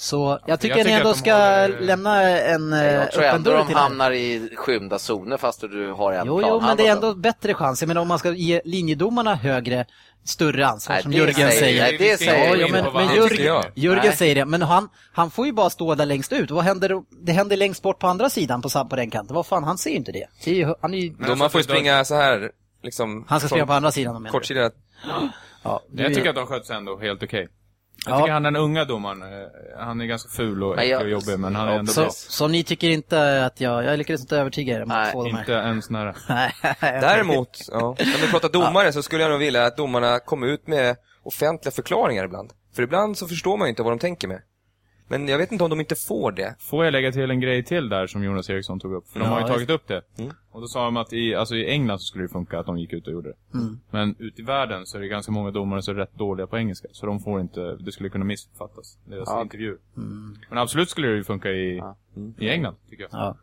Så 0.02 0.40
jag 0.46 0.60
tycker, 0.60 0.78
jag 0.78 0.86
ni 0.88 0.92
ändå 0.92 1.14
ska 1.14 1.34
håller- 1.34 1.80
lämna 1.80 2.22
en 2.22 2.74
eh, 2.74 2.84
Jag 2.94 3.12
tror 3.12 3.24
öppen 3.24 3.36
ändå 3.36 3.52
dörr 3.52 3.66
de 3.68 3.74
hamnar 3.74 4.12
i 4.12 4.50
skymda 4.56 5.00
zoner 5.00 5.38
fast 5.38 5.62
du 5.62 5.92
har 5.92 6.14
en 6.14 6.24
Jo, 6.28 6.40
plan. 6.40 6.50
jo, 6.54 6.60
men 6.62 6.78
det 6.78 6.84
är 6.84 6.88
har- 6.90 6.96
ändå 6.96 7.14
bättre 7.16 7.54
chans. 7.54 7.82
Jag 7.82 7.88
menar 7.88 8.02
om 8.02 8.08
man 8.08 8.20
ska 8.20 8.32
ge 8.32 8.62
linjedomarna 8.66 9.36
högre, 9.36 9.86
större 10.24 10.68
ansvar 10.68 10.94
Nej, 10.96 11.04
som 11.04 11.12
Jörgen 11.14 11.34
säger- 11.36 11.52
säger. 11.52 11.82
nej, 11.82 11.98
det 11.98 12.18
säger 12.18 12.48
inte 12.48 12.60
Ja, 12.60 12.68
men, 12.72 12.94
men. 12.94 13.16
Jörgen. 13.16 13.64
Jörgen 13.76 14.04
Nej. 14.06 14.16
säger 14.18 14.36
det. 14.36 14.46
Men 14.46 14.62
han, 14.62 14.90
han 15.14 15.32
får 15.32 15.46
ju 15.46 15.52
bara 15.54 15.70
stå 15.70 15.96
där 15.96 16.06
längst 16.06 16.34
ut. 16.34 16.52
Vad 16.52 16.64
händer, 16.64 17.02
det 17.26 17.32
händer 17.32 17.58
längst 17.58 17.82
bort 17.84 18.00
på 18.00 18.08
andra 18.08 18.30
sidan 18.30 18.62
på, 18.62 18.70
på 18.90 18.96
den 18.96 19.10
kanten. 19.10 19.36
Vad 19.36 19.46
fan, 19.46 19.64
han 19.64 19.78
ser 19.78 19.90
ju 19.90 19.96
inte 19.96 20.12
det. 20.12 20.26
det 20.46 20.62
är 20.62 20.76
han, 20.82 20.94
är 20.94 20.98
ju, 20.98 21.10
Domaren 21.10 21.32
alltså, 21.32 21.50
får 21.50 21.60
ju 21.60 21.64
springa 21.64 22.06
så 22.06 22.16
här, 22.16 22.52
liksom... 22.84 23.26
han 23.28 23.40
ska 23.40 23.50
springa 23.50 23.66
på 23.68 23.74
andra 23.74 23.92
sidan. 23.92 24.28
Kortsidan. 24.32 24.72
Ja, 25.64 25.82
du, 25.90 26.04
Jag 26.04 26.14
tycker 26.14 26.30
att 26.30 26.36
de 26.36 26.46
sköts 26.48 26.70
ändå 26.70 26.98
helt 26.98 27.24
okej. 27.24 27.48
Jag 28.06 28.14
Ja. 28.16 28.20
tycker 28.20 28.34
han 28.34 28.44
den 28.44 28.56
unga 28.56 28.86
domaren, 28.86 29.22
eh, 29.22 29.30
han 29.80 30.02
är 30.02 30.06
ganska 30.06 30.30
ful 30.30 30.64
och 30.64 30.74
äcklig 30.78 30.90
jag- 30.92 31.02
och 31.02 31.10
jobbig, 31.10 31.40
men 31.40 31.56
han 31.56 31.68
är 31.70 31.80
ändå 31.80 31.92
så, 31.92 32.02
bra. 32.02 32.10
så 32.14 32.48
ni 32.48 32.64
tycker 32.64 32.90
inte 32.90 33.46
att 33.46 33.62
jag, 33.62 33.84
jag 33.86 33.98
lyckades 33.98 34.22
inte 34.22 34.38
övertyga 34.38 34.76
er 34.76 34.82
om 34.84 34.88
Nej, 34.90 35.06
att 35.06 35.12
få 35.12 35.24
de 35.24 35.32
här? 35.34 35.40
Inte 35.40 35.52
ens 35.52 35.90
nära. 35.90 36.16
Nej. 36.30 36.52
Däremot, 36.82 37.60
ja, 37.72 37.96
när 38.00 38.22
vi 38.26 38.32
pratar 38.32 38.50
domare 38.50 38.94
så 38.94 39.04
skulle 39.04 39.24
jag 39.24 39.30
nog 39.32 39.40
vilja 39.40 39.66
att 39.66 39.78
domarna 39.78 40.20
kom 40.20 40.44
ut 40.44 40.68
med 40.68 40.96
offentliga 41.24 41.72
förklaringar 41.72 42.26
ibland. 42.26 42.52
För 42.76 42.84
ibland 42.84 43.18
så 43.18 43.28
förstår 43.28 43.58
man 43.58 43.68
ju 43.68 43.70
inte 43.70 43.84
vad 43.84 43.92
de 43.92 44.00
tänker 44.00 44.28
med. 44.28 44.42
Men 45.10 45.28
jag 45.28 45.38
vet 45.38 45.52
inte 45.52 45.64
om 45.64 45.70
de 45.70 45.80
inte 45.80 45.96
får 45.96 46.32
det. 46.32 46.56
Får 46.60 46.86
jag 46.86 46.92
lägga 46.92 47.12
till 47.12 47.32
en 47.32 47.40
grej 47.40 47.64
till 47.64 47.90
där 47.90 48.08
som 48.08 48.24
Jonas 48.24 48.50
Eriksson 48.50 48.80
tog 48.80 48.94
upp? 48.94 49.08
För 49.10 49.20
de 49.20 49.26
Ja, 49.26 49.32
har 49.32 49.42
ju 49.42 49.48
tagit 49.48 49.70
upp 49.70 49.88
det. 49.88 50.02
Mm. 50.18 50.32
Och 50.52 50.62
då 50.62 50.68
sa 50.68 50.86
de 50.86 50.98
att 50.98 51.14
i, 51.14 51.36
alltså 51.36 51.56
i 51.56 51.70
England 51.70 52.00
så 52.00 52.06
skulle 52.06 52.24
det 52.24 52.30
funka 52.30 52.60
att 52.60 52.66
de 52.66 52.78
gick 52.78 52.94
ut 52.94 53.08
och 53.08 53.14
gjorde 53.14 53.30
det. 53.30 53.58
Mm. 53.58 53.80
Men 53.92 54.16
ute 54.20 54.42
i 54.42 54.46
världen 54.46 54.86
så 54.86 54.98
är 54.98 55.02
det 55.02 55.08
ganska 55.08 55.32
många 55.32 55.52
domare 55.52 55.82
som 55.82 55.96
är 55.96 56.00
rätt 56.00 56.14
dåliga 56.14 56.48
på 56.48 56.58
engelska. 56.58 56.88
Så 56.92 57.06
de 57.06 57.20
får 57.20 57.42
inte, 57.42 57.76
det 57.76 57.92
skulle 57.92 58.10
kunna 58.10 58.26
missuppfattas. 58.26 58.98
Deras 59.06 59.30
Ja. 59.32 59.42
intervju. 59.42 59.78
Mm. 59.98 60.38
Men 60.50 60.58
absolut 60.58 60.90
skulle 60.90 61.08
det 61.08 61.16
ju 61.16 61.24
funka 61.24 61.50
i, 61.50 61.78
Ja. 61.78 61.96
i 62.40 62.50
England, 62.50 62.76
tycker 62.90 63.04
jag. 63.04 63.22
Ja. 63.22 63.38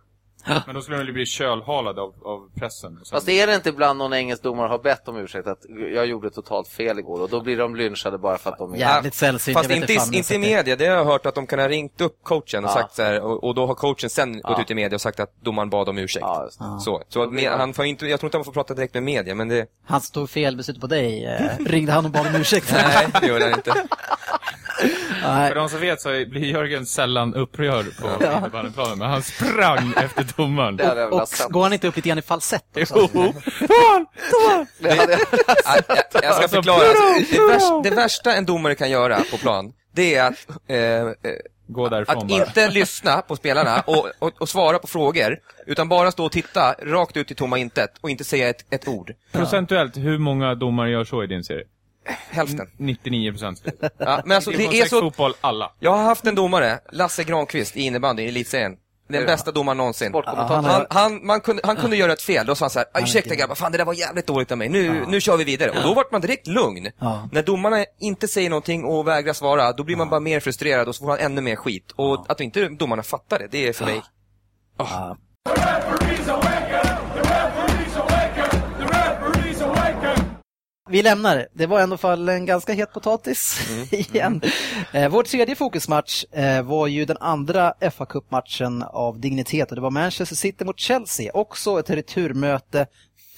Men 0.67 0.75
då 0.75 0.81
skulle 0.83 0.99
de 0.99 1.07
ju 1.07 1.13
bli 1.13 1.27
kölhalade 1.27 2.01
av, 2.01 2.15
av 2.25 2.49
pressen. 2.59 3.01
Sen- 3.05 3.17
Fast 3.17 3.29
är 3.29 3.47
det 3.47 3.55
inte 3.55 3.69
ibland 3.69 3.99
någon 3.99 4.13
engelsk 4.13 4.43
domare 4.43 4.69
har 4.69 4.79
bett 4.79 5.09
om 5.09 5.17
ursäkt 5.17 5.47
att 5.47 5.59
jag 5.95 6.07
gjorde 6.07 6.31
totalt 6.31 6.69
fel 6.69 6.99
igår 6.99 7.23
och 7.23 7.29
då 7.31 7.41
blir 7.41 7.57
de 7.59 7.77
lynchade 7.77 8.19
bara 8.19 8.39
för 8.39 8.51
att 8.51 8.59
de 8.59 8.75
är... 8.75 8.79
Jävligt 8.79 9.15
sällsynt. 9.15 9.57
Fast 9.59 9.71
inte, 9.71 9.93
fan, 9.95 10.15
i, 10.15 10.17
inte 10.17 10.35
i 10.35 10.39
media, 10.39 10.77
det 10.77 10.87
har 10.87 10.97
jag 10.97 11.05
hört 11.05 11.27
att 11.27 11.35
de 11.35 11.47
kan 11.47 11.59
ha 11.59 11.69
ringt 11.69 12.01
upp 12.01 12.19
coachen 12.23 12.65
och 12.65 12.71
Ja. 12.71 12.75
sagt 12.75 12.95
så 12.95 13.03
här, 13.03 13.21
och, 13.21 13.45
och 13.45 13.55
då 13.55 13.67
har 13.67 13.75
coachen 13.75 14.11
sen 14.11 14.33
gått 14.33 14.43
Ja. 14.45 14.61
ut 14.63 14.71
i 14.71 14.75
media 14.75 14.95
och 14.95 15.01
sagt 15.01 15.21
att 15.21 15.33
domaren 15.43 15.71
bad 15.71 15.89
om 15.89 15.99
ursäkt. 15.99 16.27
Ja. 16.29 16.49
Så, 16.81 17.03
så 17.09 17.27
med, 17.31 17.51
han 17.53 17.75
får 17.75 17.85
inte, 17.85 18.07
jag 18.07 18.21
tror 18.21 18.29
inte 18.29 18.37
han 18.39 18.45
får 18.45 18.53
prata 18.53 18.75
direkt 18.75 18.95
med 18.95 19.03
media, 19.03 19.35
men 19.35 19.49
det... 19.49 19.67
Han 19.87 20.01
stod 20.01 20.31
fel 20.31 20.57
beslut 20.57 20.81
på 20.81 20.87
dig. 20.87 21.25
Eh, 21.25 21.65
ringde 21.67 21.93
han 21.93 22.05
och 22.05 22.11
bad 22.11 22.27
om 22.27 22.35
ursäkt? 22.41 22.73
Nej, 22.73 23.07
det 23.21 23.27
gjorde 23.27 23.45
han 23.45 23.53
inte. 23.55 23.75
För 25.49 25.55
de 25.55 25.69
som 25.69 25.81
vet 25.81 26.01
så 26.01 26.09
blir 26.09 26.45
Jörgen 26.45 26.87
sällan 26.87 27.35
upprörd 27.35 27.87
på 28.01 28.25
innebandyplanen, 28.25 28.99
men 28.99 29.11
han 29.11 29.23
sprang 29.23 29.93
efter 30.05 30.27
domaren. 30.37 30.77
Det 30.77 30.87
hade 30.87 31.01
jag 31.01 31.13
Och 31.13 31.29
sett. 31.29 31.49
går 31.51 31.63
han 31.63 31.73
inte 31.73 31.89
upp 31.89 31.97
lite 31.97 32.09
grann 32.09 32.19
i 32.19 32.23
falsett 32.23 32.77
också? 32.77 33.09
Jo! 33.15 33.35
Jag... 33.71 34.07
Ja, 34.79 35.07
jag, 35.09 35.17
jag 35.89 36.05
ska 36.13 36.29
Alltså, 36.29 36.49
förklara. 36.49 36.79
Alltså, 36.79 37.33
det, 37.33 37.47
värsta, 37.53 37.81
det 37.83 37.91
värsta 37.91 38.35
en 38.35 38.45
domare 38.47 38.75
kan 38.75 38.91
göra 38.91 39.21
på 39.31 39.37
plan, 39.39 39.73
det 39.95 40.15
är 40.15 40.25
att, 40.27 40.47
eh, 40.69 40.77
eh, 40.79 41.07
Gå 41.69 41.89
därifrån 41.89 42.17
att 42.19 42.25
bara. 42.29 42.45
inte 42.47 42.69
lyssna 42.69 43.23
på 43.23 43.37
spelarna 43.37 43.81
och, 43.87 44.09
och, 44.19 44.33
och 44.41 44.49
svara 44.49 44.79
på 44.79 44.87
frågor, 44.87 45.37
utan 45.67 45.89
bara 45.89 46.11
stå 46.11 46.25
och 46.25 46.33
titta 46.33 46.75
rakt 46.83 47.17
ut 47.17 47.31
i 47.31 47.35
tomma 47.35 47.59
intet 47.59 47.91
och 48.01 48.11
inte 48.11 48.25
säga 48.25 48.49
ett, 48.49 48.65
ett 48.75 48.89
ord. 48.89 49.13
Procentuellt, 49.33 49.97
hur 49.97 50.19
många 50.19 50.55
domare 50.55 50.91
gör 50.91 51.05
så 51.05 51.25
i 51.25 51.27
din 51.27 51.45
serie? 51.45 51.65
Hälften. 52.31 52.67
99 52.79 53.31
procent. 53.33 53.63
Ja, 53.99 54.23
men 54.25 54.35
alltså, 54.35 54.51
det 54.51 54.65
är 54.65 54.85
så... 54.85 55.01
fotboll, 55.01 55.35
alla. 55.41 55.73
Jag 55.81 55.91
har 55.97 56.03
haft 56.05 56.27
en 56.27 56.35
domare, 56.35 56.79
Lasse 56.93 57.25
Granqvist, 57.25 57.77
i 57.77 57.81
innebandy 57.81 58.23
i 58.23 58.29
elitserien. 58.29 58.77
Den 59.09 59.27
bästa 59.27 59.53
domaren 59.53 59.77
någonsin. 59.79 60.11
Ja, 60.15 60.63
Han, 60.65 60.87
han, 60.91 61.27
man 61.27 61.41
kunde, 61.41 61.63
han 61.65 61.77
kunde 61.77 61.97
göra 61.97 62.13
ett 62.13 62.23
fel, 62.23 62.47
då 62.47 62.55
sa 62.55 62.65
han 62.65 62.71
så 62.71 62.79
här, 62.79 62.89
"Ah, 62.95 63.01
ursäkta 63.01 63.35
grabbar, 63.35 63.55
fan 63.55 63.73
det 63.73 63.79
där 63.79 63.85
var 63.85 63.95
jävligt 63.95 64.27
dåligt 64.27 64.53
av 64.53 64.59
mig, 64.59 64.69
nu, 64.69 65.05
nu 65.09 65.21
kör 65.21 65.37
vi 65.37 65.45
vidare. 65.45 65.71
Och 65.71 65.83
då 65.83 65.95
vart 65.95 66.13
man 66.13 66.21
direkt 66.21 66.47
lugn. 66.47 66.91
Ja. 66.99 67.29
När 67.33 67.43
domarna 67.43 67.85
inte 68.01 68.29
säger 68.29 68.51
någonting 68.51 68.85
och 68.85 69.09
vägrar 69.09 69.33
svara, 69.33 69.73
då 69.73 69.85
blir 69.85 69.97
man 69.97 70.09
bara 70.09 70.21
mer 70.21 70.41
frustrerad 70.41 70.89
och 70.89 70.95
så 70.95 71.05
får 71.05 71.11
han 71.11 71.19
ännu 71.19 71.41
mer 71.41 71.57
skit. 71.57 71.93
Och 71.97 72.27
att 72.29 72.41
inte 72.41 72.69
domarna 72.69 73.03
fattar 73.03 73.39
det, 73.39 73.49
det 73.51 73.69
är 73.69 73.73
för 73.73 73.85
mig... 73.85 74.03
Ja. 74.79 75.17
Vi 80.89 81.03
lämnar 81.03 81.37
det. 81.37 81.49
Det 81.53 81.67
var 81.67 81.81
i 81.81 81.83
alla 81.83 81.97
fall 81.97 82.29
en 82.29 82.47
ganska 82.47 82.73
het 82.73 82.93
potatis 82.93 83.61
igen. 83.93 84.41
Eh, 84.93 85.09
vår 85.09 85.23
tredje 85.23 85.55
fokusmatch 85.55 86.25
eh, 86.33 86.63
var 86.63 86.87
ju 86.87 87.05
den 87.05 87.17
andra 87.21 87.75
fa 87.93 88.07
Cup-matchen 88.07 88.83
av 88.83 89.21
dignitet 89.21 89.71
och 89.71 89.75
det 89.75 89.83
var 89.83 89.91
Manchester 89.91 90.37
City 90.37 90.65
mot 90.65 90.81
Chelsea. 90.81 91.31
Också 91.35 91.79
ett 91.79 91.91
returmöte 91.91 92.87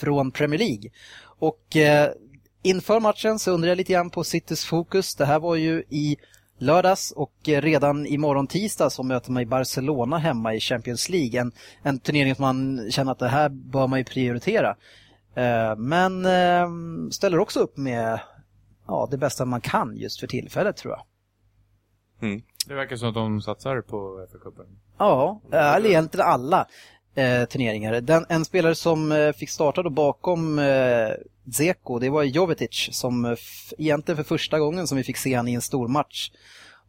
från 0.01 0.31
Premier 0.31 0.59
League. 0.59 0.91
Och 1.39 1.77
eh, 1.77 2.11
inför 2.63 3.01
matchen 3.01 3.39
så 3.39 3.51
undrar 3.51 3.69
jag 3.69 3.77
lite 3.77 3.93
grann 3.93 4.11
på 4.11 4.25
Citys 4.25 4.65
fokus. 4.65 5.15
Det 5.15 5.27
här 5.27 5.39
var 5.39 5.57
ju 5.57 5.83
i 5.91 6.17
lördags 6.59 7.11
och 7.11 7.35
redan 7.45 8.07
imorgon 8.07 8.47
tisdag 8.47 8.91
så 8.91 9.03
möter 9.03 9.33
man 9.33 9.43
i 9.43 9.47
Barcelona 9.47 10.19
hemma 10.19 10.55
i 10.55 10.61
Champions 10.61 11.09
League. 11.09 11.41
En, 11.41 11.53
en 11.83 11.99
turnering 11.99 12.35
som 12.35 12.43
man 12.43 12.91
känner 12.91 13.13
att 13.13 13.19
det 13.19 13.29
här 13.29 13.49
bör 13.49 13.87
man 13.87 13.99
ju 13.99 14.05
prioritera. 14.05 14.77
Eh, 15.39 15.77
Men 15.77 16.27
eh, 16.27 16.69
ställer 17.11 17.39
också 17.39 17.61
upp 17.61 17.77
med 17.77 18.21
ja, 18.87 19.09
det 19.11 19.17
bästa 19.19 19.45
man 19.45 19.61
kan 19.61 19.97
just 19.97 20.21
för 20.21 20.27
tillfället 20.27 20.77
tror 20.77 20.95
jag. 20.95 21.03
Det 22.67 22.75
verkar 22.75 22.97
som 22.97 23.09
att 23.09 23.15
de 23.15 23.41
satsar 23.43 23.81
på 23.81 24.27
FA-cupen. 24.33 24.67
Ja, 24.99 25.41
eh, 25.53 25.75
eller 25.75 25.89
egentligen 25.89 26.27
alla 26.27 26.67
eh, 27.15 27.45
turneringar. 27.45 28.01
Den, 28.01 28.27
en 28.29 28.45
spelare 28.45 28.75
som 28.75 29.13
eh, 29.13 29.33
fick 29.33 29.51
starta 29.51 29.83
då 29.83 29.91
bakom 29.91 30.59
eh, 30.59 31.09
Zeko, 31.53 31.99
det 31.99 32.11
var 32.11 32.23
Jovetic 32.23 32.89
som 32.93 33.25
f- 33.25 33.73
egentligen 33.79 34.17
för 34.17 34.25
första 34.25 34.59
gången 34.59 34.87
som 34.87 34.97
vi 34.99 35.05
fick 35.05 35.17
se 35.17 35.35
han 35.35 35.49
i 35.49 35.55
en 35.55 35.61
stor 35.61 35.89
match. 35.89 36.31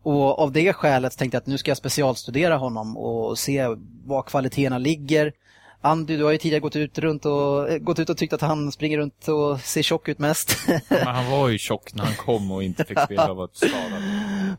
Och 0.04 0.40
av 0.40 0.52
det 0.52 0.74
skälet 0.74 1.18
tänkte 1.18 1.36
jag 1.36 1.42
att 1.42 1.48
nu 1.48 1.58
ska 1.58 1.72
jag 1.72 1.78
specialstudera 1.78 2.58
honom 2.58 2.98
och 2.98 3.38
se 3.40 3.68
var 4.06 4.22
kvaliteterna 4.22 4.78
ligger. 4.78 5.34
Andy, 5.82 6.18
du 6.18 6.24
har 6.24 6.32
ju 6.32 6.38
tidigare 6.38 6.60
gått 6.60 6.76
ut, 6.76 6.98
runt 6.98 7.26
och, 7.26 7.70
eh, 7.70 7.78
gått 7.78 8.00
ut 8.00 8.10
och 8.10 8.18
tyckt 8.18 8.34
att 8.34 8.42
han 8.42 8.72
springer 8.72 8.98
runt 8.98 9.28
och 9.28 9.62
ser 9.62 9.82
tjock 9.82 10.08
ut 10.08 10.20
mest. 10.20 10.58
Men 10.90 11.08
han 11.08 11.32
var 11.32 11.50
ju 11.50 11.58
tjock 11.58 11.94
när 11.94 12.04
han 12.04 12.16
kom 12.16 12.52
och 12.52 12.64
inte 12.64 12.86
fick 12.86 13.00
spela 13.00 13.32
och 13.32 13.38
var 13.38 13.50
skadad. 13.54 14.04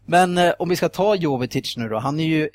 Men 0.07 0.39
eh, 0.39 0.53
om 0.59 0.68
vi 0.68 0.77
ska 0.77 0.89
ta 0.89 1.14
Jovetic 1.14 1.77
nu 1.77 1.89
då, 1.89 1.99
han 1.99 2.21
är 2.21 2.25
ju... 2.25 2.51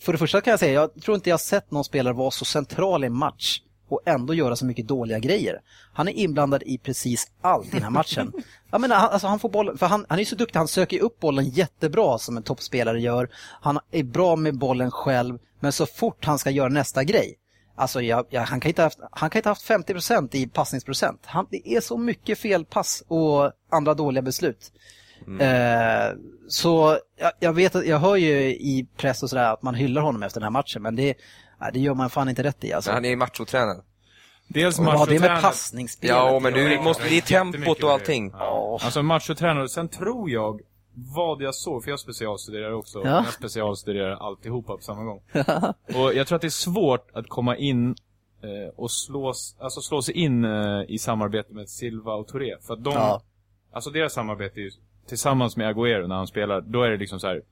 För 0.00 0.12
det 0.12 0.18
första 0.18 0.40
kan 0.40 0.50
jag 0.50 0.60
säga, 0.60 0.72
jag 0.72 1.02
tror 1.02 1.14
inte 1.14 1.30
jag 1.30 1.40
sett 1.40 1.70
någon 1.70 1.84
spelare 1.84 2.14
vara 2.14 2.30
så 2.30 2.44
central 2.44 3.04
i 3.04 3.06
en 3.06 3.16
match 3.16 3.60
och 3.88 4.00
ändå 4.04 4.34
göra 4.34 4.56
så 4.56 4.66
mycket 4.66 4.88
dåliga 4.88 5.18
grejer. 5.18 5.60
Han 5.92 6.08
är 6.08 6.12
inblandad 6.12 6.62
i 6.66 6.78
precis 6.78 7.30
allt 7.40 7.66
i 7.66 7.70
den 7.70 7.82
här 7.82 7.90
matchen. 7.90 8.32
Jag 8.70 8.80
menar, 8.80 8.96
han, 8.96 9.10
alltså 9.10 9.26
han 9.26 9.38
får 9.38 9.48
bollen, 9.48 9.78
för 9.78 9.86
han, 9.86 10.06
han 10.08 10.18
är 10.18 10.24
så 10.24 10.36
duktig, 10.36 10.58
han 10.58 10.68
söker 10.68 11.00
upp 11.00 11.20
bollen 11.20 11.44
jättebra 11.44 12.18
som 12.18 12.36
en 12.36 12.42
toppspelare 12.42 13.00
gör. 13.00 13.28
Han 13.60 13.78
är 13.90 14.02
bra 14.02 14.36
med 14.36 14.58
bollen 14.58 14.90
själv, 14.90 15.38
men 15.60 15.72
så 15.72 15.86
fort 15.86 16.24
han 16.24 16.38
ska 16.38 16.50
göra 16.50 16.68
nästa 16.68 17.04
grej, 17.04 17.34
Alltså 17.78 18.02
jag, 18.02 18.26
jag, 18.30 18.42
han 18.42 18.60
kan 18.60 18.68
inte 18.68 18.82
ha 18.82 18.86
haft, 18.86 18.98
han 19.10 19.30
kan 19.30 19.38
inte 19.38 19.48
ha 19.48 19.54
haft 19.54 19.68
50% 19.68 20.28
i 20.36 20.46
passningsprocent. 20.46 21.20
Han, 21.24 21.46
det 21.50 21.68
är 21.68 21.80
så 21.80 21.98
mycket 21.98 22.38
felpass 22.38 23.02
och 23.08 23.52
andra 23.70 23.94
dåliga 23.94 24.22
beslut. 24.22 24.72
Eh, 25.40 26.16
så 26.48 26.98
jag, 27.16 27.32
jag 27.40 27.52
vet 27.52 27.74
att 27.74 27.86
jag 27.86 27.98
hör 27.98 28.16
ju 28.16 28.40
i 28.40 28.86
press 28.96 29.22
och 29.22 29.30
sådär 29.30 29.52
att 29.52 29.62
man 29.62 29.74
hyllar 29.74 30.02
honom 30.02 30.22
efter 30.22 30.40
den 30.40 30.44
här 30.44 30.50
matchen, 30.50 30.82
men 30.82 30.96
det, 30.96 31.14
nej, 31.60 31.70
det 31.72 31.80
gör 31.80 31.94
man 31.94 32.10
fan 32.10 32.28
inte 32.28 32.42
rätt 32.42 32.64
i. 32.64 32.72
Alltså. 32.72 32.90
Men 32.90 32.94
han 32.94 33.04
är 33.04 33.08
ju 33.08 33.16
machotränad. 33.16 33.82
Dels 34.48 34.78
har 34.78 34.84
det 34.84 34.90
med 34.90 34.98
machotränare- 35.30 35.40
passningsspelet 35.40 36.16
Ja, 36.16 36.38
men 36.40 36.52
du 36.52 36.80
måste, 36.80 37.02
det 37.08 37.16
är 37.16 37.20
tempot 37.20 37.82
och 37.82 37.90
allting. 37.92 38.30
Ja. 38.38 38.78
Alltså 38.82 39.02
machotränare, 39.02 39.68
sen 39.68 39.88
tror 39.88 40.30
jag 40.30 40.60
vad 41.14 41.42
jag 41.42 41.54
såg, 41.54 41.84
för 41.84 41.90
jag 41.90 42.00
specialstuderar 42.00 42.72
också. 42.72 42.98
Ja. 43.04 43.10
Jag 43.10 43.32
specialstuderar 43.32 44.10
alltihopa 44.10 44.76
på 44.76 44.82
samma 44.82 45.04
gång. 45.04 45.22
och 46.02 46.14
jag 46.14 46.26
tror 46.26 46.36
att 46.36 46.42
det 46.42 46.48
är 46.48 46.50
svårt 46.50 47.10
att 47.12 47.28
komma 47.28 47.56
in 47.56 47.90
eh, 48.42 48.74
och 48.76 48.90
slå, 48.90 49.32
alltså 49.58 49.80
slå 49.80 50.02
sig 50.02 50.14
in 50.14 50.44
eh, 50.44 50.82
i 50.88 50.98
samarbete 50.98 51.54
med 51.54 51.68
Silva 51.68 52.14
och 52.14 52.28
Touré. 52.28 52.56
För 52.60 52.74
att 52.74 52.84
de, 52.84 52.92
Ja. 52.94 53.22
alltså 53.72 53.90
deras 53.90 54.12
samarbete 54.12 54.60
är 54.60 54.62
ju 54.62 54.70
tillsammans 55.06 55.56
med 55.56 55.76
Agüero 55.76 56.06
när 56.06 56.16
han 56.16 56.26
spelar, 56.26 56.60
då 56.60 56.82
är 56.82 56.90
det 56.90 56.96
liksom 56.96 57.20
så 57.20 57.26
här. 57.26 57.42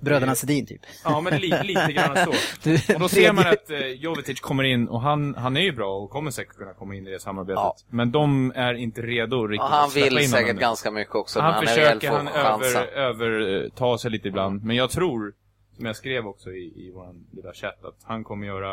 Bröderna 0.00 0.34
Sedin 0.34 0.66
typ. 0.66 0.80
Ja 1.04 1.20
men 1.20 1.40
li, 1.40 1.54
lite 1.62 1.92
grann 1.92 2.16
så. 2.16 2.30
Och 2.94 3.00
då 3.00 3.08
ser 3.08 3.32
man 3.32 3.46
att 3.46 3.70
eh, 3.70 3.86
Jovetic 3.86 4.40
kommer 4.40 4.64
in 4.64 4.88
och 4.88 5.00
han, 5.00 5.34
han 5.34 5.56
är 5.56 5.60
ju 5.60 5.72
bra 5.72 5.96
och 5.96 6.10
kommer 6.10 6.30
säkert 6.30 6.56
kunna 6.56 6.74
komma 6.74 6.94
in 6.94 7.06
i 7.06 7.10
det 7.10 7.20
samarbetet. 7.20 7.56
Ja. 7.56 7.76
Men 7.88 8.12
de 8.12 8.52
är 8.54 8.74
inte 8.74 9.02
redo 9.02 9.46
riktigt 9.46 9.68
Ja, 9.70 9.76
han 9.76 9.90
vill 9.90 10.18
in 10.18 10.28
säkert 10.28 10.56
ganska 10.56 10.90
mycket 10.90 11.14
också. 11.14 11.40
Han 11.40 11.54
är 11.62 11.66
försöker, 11.66 12.10
han 12.10 12.28
över, 12.28 12.86
över 12.86 13.64
eh, 13.64 13.70
ta 13.70 13.98
sig 13.98 14.10
lite 14.10 14.28
ibland. 14.28 14.64
Men 14.64 14.76
jag 14.76 14.90
tror, 14.90 15.34
som 15.76 15.86
jag 15.86 15.96
skrev 15.96 16.26
också 16.26 16.50
i, 16.50 16.86
i 16.86 16.92
vår 16.94 17.14
lilla 17.36 17.52
chatt, 17.52 17.84
att 17.84 17.98
han 18.02 18.24
kommer 18.24 18.46
göra 18.46 18.72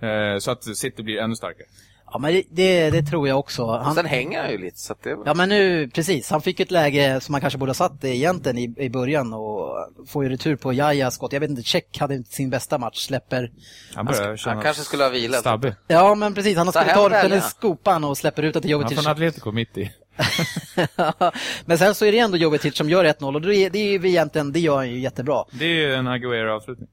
eh, 0.00 0.38
så 0.38 0.50
att 0.50 0.76
City 0.76 1.02
blir 1.02 1.18
ännu 1.18 1.34
starkare. 1.34 1.66
Ja, 2.14 2.18
men 2.18 2.32
det, 2.32 2.42
det, 2.50 2.90
det 2.90 3.02
tror 3.02 3.28
jag 3.28 3.38
också. 3.38 3.62
Och 3.62 3.78
Han, 3.78 3.94
sen 3.94 4.06
hänger 4.06 4.42
han 4.42 4.50
ju 4.50 4.58
lite, 4.58 4.78
så 4.78 4.92
att 4.92 5.02
det 5.02 5.10
är 5.10 5.18
ja, 5.26 5.34
men 5.34 5.48
nu, 5.48 5.88
precis. 5.88 6.30
Han 6.30 6.42
fick 6.42 6.60
ett 6.60 6.70
läge 6.70 7.20
som 7.20 7.34
han 7.34 7.40
kanske 7.40 7.58
borde 7.58 7.70
ha 7.70 7.74
satt 7.74 8.04
egentligen 8.04 8.58
i, 8.58 8.74
i 8.78 8.90
början 8.90 9.32
och 9.32 9.76
får 10.08 10.24
ju 10.24 10.30
retur 10.30 10.56
på 10.56 10.72
Jaja 10.72 11.10
skott. 11.10 11.32
Jag 11.32 11.40
vet 11.40 11.50
inte, 11.50 11.62
Check 11.62 11.98
hade 11.98 12.14
inte 12.14 12.30
sin 12.30 12.50
bästa 12.50 12.78
match, 12.78 13.06
släpper... 13.06 13.50
Han 13.94 14.06
börjar 14.06 14.36
känna 14.36 14.54
Han 14.54 14.64
kanske 14.64 14.82
skulle 14.82 15.02
ha 15.02 15.10
vilat. 15.10 15.40
stabbig. 15.40 15.74
Ja, 15.86 16.14
men 16.14 16.34
precis. 16.34 16.56
Han 16.56 16.72
skulle 16.72 16.94
ta 16.94 17.08
den 17.08 17.42
skopan 17.42 18.04
och 18.04 18.18
släpper 18.18 18.42
ut 18.42 18.54
det 18.54 18.60
till 18.60 18.72
Han 18.72 18.80
Jovetic. 18.80 19.02
från 19.02 19.12
Atletico 19.12 19.52
mitt 19.52 19.78
i. 19.78 19.90
men 21.66 21.78
sen 21.78 21.94
så 21.94 22.04
är 22.04 22.12
det 22.12 22.18
ändå 22.18 22.36
Jovetic 22.36 22.76
som 22.76 22.90
gör 22.90 23.04
1-0 23.04 23.34
och 23.34 23.40
det 23.40 23.56
är, 23.56 23.70
det 23.70 23.78
är 23.78 23.98
ju 23.98 24.08
egentligen, 24.08 24.52
det 24.52 24.60
gör 24.60 24.76
han 24.76 24.90
ju 24.90 25.00
jättebra. 25.00 25.44
Det 25.50 25.64
är 25.64 25.68
ju 25.68 25.94
en 25.94 26.08
Agüero-avslutning. 26.08 26.88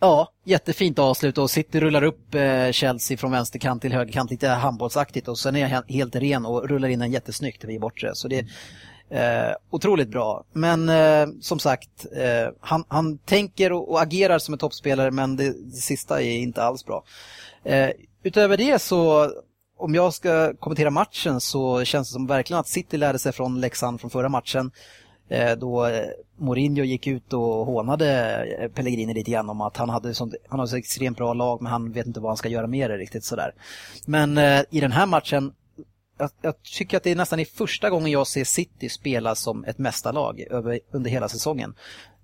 Ja, 0.00 0.32
jättefint 0.44 0.98
avslut 0.98 1.38
och 1.38 1.50
City 1.50 1.80
rullar 1.80 2.02
upp 2.02 2.34
eh, 2.34 2.70
Chelsea 2.70 3.16
från 3.16 3.32
vänsterkant 3.32 3.82
till 3.82 3.92
högerkant 3.92 4.30
lite 4.30 4.48
handbollsaktigt 4.48 5.28
och 5.28 5.38
sen 5.38 5.56
är 5.56 5.68
han 5.68 5.82
helt 5.88 6.16
ren 6.16 6.46
och 6.46 6.68
rullar 6.68 6.88
in 6.88 7.02
en 7.02 7.12
jättesnyggt 7.12 7.64
vid 7.64 7.80
bortre. 7.80 8.14
Så 8.14 8.28
det 8.28 8.44
är 9.10 9.48
eh, 9.48 9.54
otroligt 9.70 10.08
bra. 10.08 10.44
Men 10.52 10.88
eh, 10.88 11.26
som 11.40 11.58
sagt, 11.58 12.06
eh, 12.16 12.52
han, 12.60 12.84
han 12.88 13.18
tänker 13.18 13.72
och, 13.72 13.90
och 13.90 14.02
agerar 14.02 14.38
som 14.38 14.54
en 14.54 14.58
toppspelare 14.58 15.10
men 15.10 15.36
det, 15.36 15.52
det 15.64 15.76
sista 15.76 16.22
är 16.22 16.38
inte 16.38 16.62
alls 16.62 16.84
bra. 16.84 17.04
Eh, 17.64 17.90
utöver 18.22 18.56
det 18.56 18.82
så, 18.82 19.30
om 19.78 19.94
jag 19.94 20.14
ska 20.14 20.54
kommentera 20.54 20.90
matchen 20.90 21.40
så 21.40 21.84
känns 21.84 22.08
det 22.08 22.12
som 22.12 22.26
verkligen 22.26 22.60
att 22.60 22.68
City 22.68 22.96
lärde 22.96 23.18
sig 23.18 23.32
från 23.32 23.60
Leksand 23.60 24.00
från 24.00 24.10
förra 24.10 24.28
matchen. 24.28 24.70
Eh, 25.28 25.56
då 25.56 25.90
Mourinho 26.36 26.84
gick 26.84 27.06
ut 27.06 27.32
och 27.32 27.66
hånade 27.66 28.70
Pellegrini 28.74 29.14
lite 29.14 29.30
grann 29.30 29.50
om 29.50 29.60
att 29.60 29.76
han 29.76 29.88
hade, 29.88 30.14
sånt, 30.14 30.34
han 30.48 30.58
har 30.58 30.66
så 30.66 30.76
extremt 30.76 31.16
bra 31.16 31.34
lag 31.34 31.62
men 31.62 31.72
han 31.72 31.92
vet 31.92 32.06
inte 32.06 32.20
vad 32.20 32.30
han 32.30 32.36
ska 32.36 32.48
göra 32.48 32.66
med 32.66 32.90
det 32.90 32.96
riktigt 32.96 33.24
sådär. 33.24 33.54
Men 34.06 34.38
eh, 34.38 34.62
i 34.70 34.80
den 34.80 34.92
här 34.92 35.06
matchen, 35.06 35.52
jag, 36.18 36.30
jag 36.42 36.62
tycker 36.62 36.96
att 36.96 37.02
det 37.02 37.10
är 37.10 37.16
nästan 37.16 37.40
i 37.40 37.44
första 37.44 37.90
gången 37.90 38.10
jag 38.10 38.26
ser 38.26 38.44
City 38.44 38.88
spela 38.88 39.34
som 39.34 39.64
ett 39.64 39.78
mästarlag 39.78 40.40
över, 40.40 40.80
under 40.90 41.10
hela 41.10 41.28
säsongen. 41.28 41.74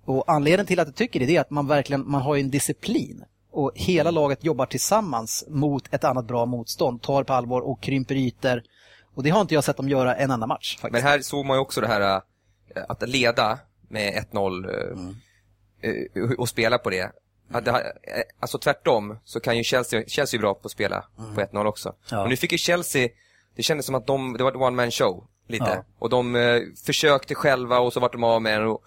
Och 0.05 0.23
anledningen 0.27 0.65
till 0.65 0.79
att 0.79 0.87
jag 0.87 0.95
tycker 0.95 1.19
det 1.19 1.35
är 1.35 1.41
att 1.41 1.49
man 1.49 1.67
verkligen, 1.67 2.11
man 2.11 2.21
har 2.21 2.35
ju 2.35 2.41
en 2.41 2.49
disciplin. 2.49 3.23
Och 3.51 3.71
hela 3.75 4.11
laget 4.11 4.43
jobbar 4.43 4.65
tillsammans 4.65 5.45
mot 5.47 5.93
ett 5.93 6.03
annat 6.03 6.25
bra 6.25 6.45
motstånd, 6.45 7.01
tar 7.01 7.23
på 7.23 7.33
allvar 7.33 7.61
och 7.61 7.81
krymper 7.81 8.15
ytor. 8.15 8.63
Och 9.15 9.23
det 9.23 9.29
har 9.29 9.41
inte 9.41 9.53
jag 9.53 9.63
sett 9.63 9.77
dem 9.77 9.89
göra 9.89 10.15
en 10.15 10.31
enda 10.31 10.47
match 10.47 10.77
faktiskt. 10.77 11.03
Men 11.03 11.11
här 11.11 11.19
såg 11.19 11.45
man 11.45 11.57
ju 11.57 11.61
också 11.61 11.81
det 11.81 11.87
här 11.87 12.21
att 12.87 13.09
leda 13.09 13.59
med 13.89 14.25
1-0 14.31 14.69
äh, 15.81 15.91
äh, 15.91 16.31
och 16.37 16.49
spela 16.49 16.77
på 16.77 16.89
det. 16.89 17.11
Att 17.51 17.65
det 17.65 17.71
äh, 17.71 17.77
alltså 18.39 18.57
tvärtom 18.57 19.17
så 19.23 19.39
kan 19.39 19.57
ju 19.57 19.63
Chelsea, 19.63 20.03
Chelsea 20.07 20.37
är 20.37 20.41
bra 20.41 20.53
på 20.53 20.65
att 20.65 20.71
spela 20.71 21.05
på 21.35 21.41
1-0 21.41 21.65
också. 21.65 21.95
Ja. 22.11 22.23
Och 22.23 22.29
nu 22.29 22.37
fick 22.37 22.51
ju 22.51 22.57
Chelsea, 22.57 23.09
det 23.55 23.63
kändes 23.63 23.85
som 23.85 23.95
att 23.95 24.07
de, 24.07 24.37
det 24.37 24.43
var 24.43 24.51
ett 24.51 24.57
one 24.57 24.75
man 24.75 24.91
show 24.91 25.27
lite. 25.47 25.65
Ja. 25.65 25.83
Och 25.99 26.09
de 26.09 26.35
eh, 26.35 26.61
försökte 26.85 27.35
själva 27.35 27.79
och 27.79 27.93
så 27.93 27.99
vart 27.99 28.11
de 28.11 28.23
av 28.23 28.41
med 28.41 28.61
den. 28.61 28.67
Och, 28.67 28.83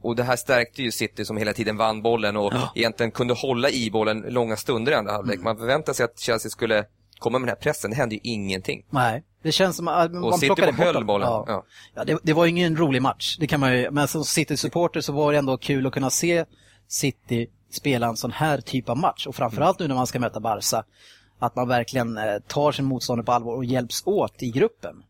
och 0.00 0.16
det 0.16 0.22
här 0.22 0.36
stärkte 0.36 0.82
ju 0.82 0.90
City 0.90 1.24
som 1.24 1.36
hela 1.36 1.52
tiden 1.52 1.76
vann 1.76 2.02
bollen 2.02 2.36
och 2.36 2.52
egentligen 2.74 3.10
kunde 3.10 3.34
hålla 3.34 3.70
i 3.70 3.90
bollen 3.90 4.20
långa 4.28 4.56
stunder 4.56 4.92
i 4.92 4.94
andra 4.94 5.12
halvlek. 5.12 5.40
Man 5.40 5.56
förväntade 5.56 5.96
sig 5.96 6.04
att 6.04 6.18
Chelsea 6.18 6.50
skulle 6.50 6.84
komma 7.24 7.38
med 7.38 7.48
den 7.48 7.56
här 7.56 7.62
pressen, 7.62 7.90
det 7.90 7.96
hände 7.96 8.14
ju 8.14 8.20
ingenting. 8.24 8.84
Nej, 8.90 9.22
det 9.42 9.52
känns 9.52 9.76
som 9.76 9.88
att 9.88 10.12
man 10.12 10.24
Och 10.24 10.34
City 10.34 10.46
plockade 10.46 10.72
bort 10.72 10.94
dem. 10.94 11.06
bollen, 11.06 11.28
Ja. 11.28 11.44
ja. 11.48 11.64
Ja, 11.94 12.04
det, 12.04 12.18
det 12.22 12.32
var 12.32 12.44
ju 12.44 12.50
ingen 12.50 12.76
rolig 12.76 13.02
match, 13.02 13.36
det 13.40 13.46
kan 13.46 13.60
man 13.60 13.78
ju, 13.78 13.90
men 13.90 14.08
som 14.08 14.24
City-supporter 14.24 15.00
så 15.00 15.12
var 15.12 15.32
det 15.32 15.38
ändå 15.38 15.56
kul 15.56 15.86
att 15.86 15.92
kunna 15.92 16.10
se 16.10 16.44
City 16.88 17.46
spela 17.70 18.06
en 18.06 18.16
sån 18.16 18.32
här 18.32 18.60
typ 18.60 18.88
av 18.88 18.96
match 18.96 19.26
och 19.26 19.34
framförallt 19.34 19.78
nu 19.78 19.88
när 19.88 19.94
man 19.94 20.06
ska 20.06 20.20
möta 20.20 20.40
Barca 20.40 20.84
att 21.38 21.56
man 21.56 21.68
verkligen 21.68 22.18
eh, 22.18 22.38
tar 22.48 22.72
sin 22.72 22.84
motståndare 22.84 23.24
på 23.26 23.32
allvar 23.32 23.54
och 23.54 23.64
hjälps 23.64 24.02
åt 24.06 24.42
i 24.42 24.50
gruppen. 24.50 25.02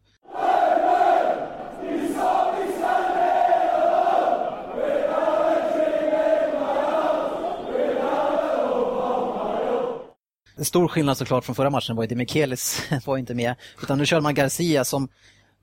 En 10.57 10.65
stor 10.65 10.89
skillnad 10.89 11.17
såklart 11.17 11.45
från 11.45 11.55
förra 11.55 11.71
matchen 11.71 11.97
var 11.97 12.05
ju 12.05 12.07
att 12.07 12.19
Mikelis 12.19 12.91
var 13.07 13.17
inte 13.17 13.35
med. 13.35 13.55
Utan 13.83 13.99
nu 13.99 14.07
körde 14.07 14.23
man 14.23 14.35
Garcia 14.35 14.85
som, 14.85 15.09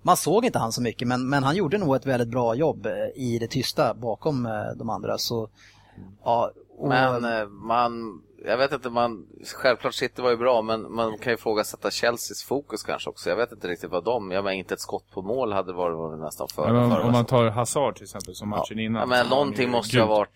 man 0.01 0.17
såg 0.17 0.45
inte 0.45 0.59
han 0.59 0.71
så 0.71 0.81
mycket 0.81 1.07
men, 1.07 1.29
men 1.29 1.43
han 1.43 1.55
gjorde 1.55 1.77
nog 1.77 1.95
ett 1.95 2.05
väldigt 2.05 2.29
bra 2.29 2.55
jobb 2.55 2.85
eh, 2.85 2.93
i 3.15 3.37
det 3.39 3.47
tysta 3.47 3.93
bakom 3.93 4.45
eh, 4.45 4.51
de 4.75 4.89
andra. 4.89 5.17
Så, 5.17 5.49
ja, 6.23 6.51
och, 6.77 6.89
Men 6.89 7.25
eh, 7.25 7.47
man, 7.47 8.21
jag 8.45 8.57
vet 8.57 8.71
inte, 8.71 8.89
man, 8.89 9.25
självklart 9.55 9.93
City 9.93 10.21
var 10.21 10.29
ju 10.29 10.37
bra, 10.37 10.61
men 10.61 10.93
man 10.93 11.17
kan 11.17 11.31
ju 11.31 11.33
ifrågasätta 11.33 11.91
Chelseas 11.91 12.43
fokus 12.43 12.83
kanske 12.83 13.09
också. 13.09 13.29
Jag 13.29 13.37
vet 13.37 13.51
inte 13.51 13.67
riktigt 13.67 13.91
vad 13.91 14.03
de, 14.03 14.31
jag 14.31 14.43
menar 14.43 14.55
inte 14.55 14.73
ett 14.73 14.81
skott 14.81 15.11
på 15.13 15.21
mål 15.21 15.53
hade 15.53 15.73
varit, 15.73 15.97
varit 15.97 16.19
nästan 16.19 16.47
före. 16.55 16.73
Men 16.73 16.83
om, 16.83 16.91
förra 16.91 17.03
om 17.03 17.11
man 17.11 17.25
tar 17.25 17.49
Hazard 17.49 17.95
till 17.95 18.03
exempel, 18.03 18.35
som 18.35 18.49
matchen 18.49 18.79
innan. 18.79 18.99
ja, 18.99 19.05
men 19.05 19.27
någonting 19.27 19.69
måste 19.69 19.95
ju 19.95 20.01
ha 20.01 20.09
varit... 20.09 20.29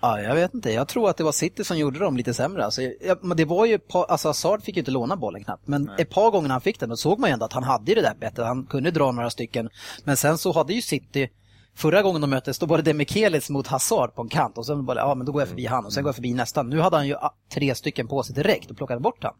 ja, 0.00 0.20
jag 0.20 0.34
vet 0.34 0.54
inte, 0.54 0.72
jag 0.72 0.88
tror 0.88 1.10
att 1.10 1.16
det 1.16 1.24
var 1.24 1.32
City 1.32 1.64
som 1.64 1.78
gjorde 1.78 1.98
dem 1.98 2.16
lite 2.16 2.34
sämre. 2.34 2.64
Alltså, 2.64 2.82
jag, 2.82 3.36
det 3.36 3.44
var 3.44 3.66
ju, 3.66 3.78
alltså 3.92 4.28
Hazard 4.28 4.62
fick 4.62 4.76
ju 4.76 4.80
inte 4.80 4.90
låna 4.90 5.16
bollen 5.16 5.44
knappt. 5.44 5.68
Men 5.68 5.90
ett 5.98 6.10
par 6.10 6.30
gånger 6.30 6.48
han 6.48 6.60
fick 6.60 6.80
den, 6.80 6.88
då 6.88 6.96
såg 6.96 7.18
man 7.18 7.30
ju 7.30 7.32
ändå 7.32 7.44
att 7.44 7.52
han 7.52 7.64
hade 7.64 7.94
det 7.94 8.00
där 8.02 8.14
bettet. 8.20 8.44
Han 8.44 8.66
kunde 8.66 8.90
dra 8.90 9.12
några 9.12 9.30
stycken. 9.30 9.70
Men 10.04 10.16
sen 10.16 10.38
så 10.38 10.52
hade 10.52 10.72
ju 10.72 10.82
City 10.82 11.30
Förra 11.74 12.02
gången 12.02 12.20
de 12.20 12.30
möttes, 12.30 12.58
då 12.58 12.66
var 12.66 12.76
det 12.76 12.82
Demichelis 12.82 13.50
mot 13.50 13.66
Hazard 13.66 14.14
på 14.14 14.22
en 14.22 14.28
kant 14.28 14.58
och 14.58 14.66
sen 14.66 14.86
bara, 14.86 14.98
ja 14.98 15.14
men 15.14 15.26
då 15.26 15.32
går 15.32 15.42
jag 15.42 15.48
förbi 15.48 15.66
han 15.66 15.86
och 15.86 15.92
sen 15.92 16.02
går 16.02 16.08
jag 16.08 16.14
förbi 16.14 16.34
nästan. 16.34 16.68
Nu 16.68 16.80
hade 16.80 16.96
han 16.96 17.06
ju 17.06 17.14
ah, 17.14 17.34
tre 17.52 17.74
stycken 17.74 18.08
på 18.08 18.22
sig 18.22 18.34
direkt 18.34 18.70
och 18.70 18.76
plockade 18.76 19.00
bort 19.00 19.22
han. 19.22 19.34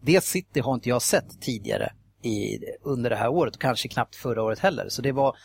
Det 0.00 0.24
City 0.24 0.60
har 0.60 0.74
inte 0.74 0.88
jag 0.88 1.02
sett 1.02 1.40
tidigare 1.40 1.92
i, 2.22 2.58
under 2.82 3.10
det 3.10 3.16
här 3.16 3.28
året 3.28 3.54
och 3.54 3.60
kanske 3.60 3.88
knappt 3.88 4.16
förra 4.16 4.42
året 4.42 4.58
heller. 4.58 4.88
Så 4.88 5.02
det 5.02 5.12
var, 5.12 5.36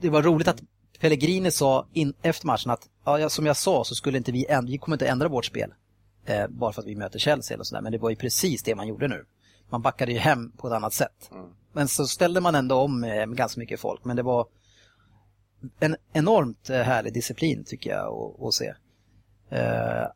det 0.00 0.10
var 0.10 0.22
roligt 0.22 0.48
att 0.48 0.60
Pellegrini 1.04 1.50
sa 1.50 1.86
in, 1.92 2.14
efter 2.22 2.46
matchen 2.46 2.70
att, 2.70 2.88
ja, 3.04 3.28
som 3.28 3.46
jag 3.46 3.56
sa 3.56 3.84
så 3.84 3.94
skulle 3.94 4.18
inte 4.18 4.32
vi, 4.32 4.46
änd- 4.46 4.66
vi 4.66 4.78
kommer 4.78 4.94
inte 4.94 5.08
ändra 5.08 5.28
vårt 5.28 5.44
spel. 5.44 5.74
Eh, 6.26 6.46
bara 6.48 6.72
för 6.72 6.82
att 6.82 6.88
vi 6.88 6.96
möter 6.96 7.18
Chelsea 7.18 7.54
eller 7.54 7.64
sådär. 7.64 7.82
Men 7.82 7.92
det 7.92 7.98
var 7.98 8.10
ju 8.10 8.16
precis 8.16 8.62
det 8.62 8.74
man 8.74 8.88
gjorde 8.88 9.08
nu. 9.08 9.24
Man 9.70 9.82
backade 9.82 10.12
ju 10.12 10.18
hem 10.18 10.52
på 10.52 10.66
ett 10.66 10.72
annat 10.72 10.92
sätt. 10.92 11.30
Men 11.72 11.88
så 11.88 12.06
ställde 12.06 12.40
man 12.40 12.54
ändå 12.54 12.76
om 12.76 13.04
eh, 13.04 13.26
med 13.26 13.36
ganska 13.36 13.60
mycket 13.60 13.80
folk. 13.80 14.04
Men 14.04 14.16
det 14.16 14.22
var 14.22 14.46
en 15.80 15.96
enormt 16.12 16.70
eh, 16.70 16.80
härlig 16.80 17.12
disciplin 17.14 17.64
tycker 17.64 17.90
jag 17.90 18.06
att, 18.14 18.42
att 18.42 18.54
se. 18.54 18.74
Eh, 19.50 20.06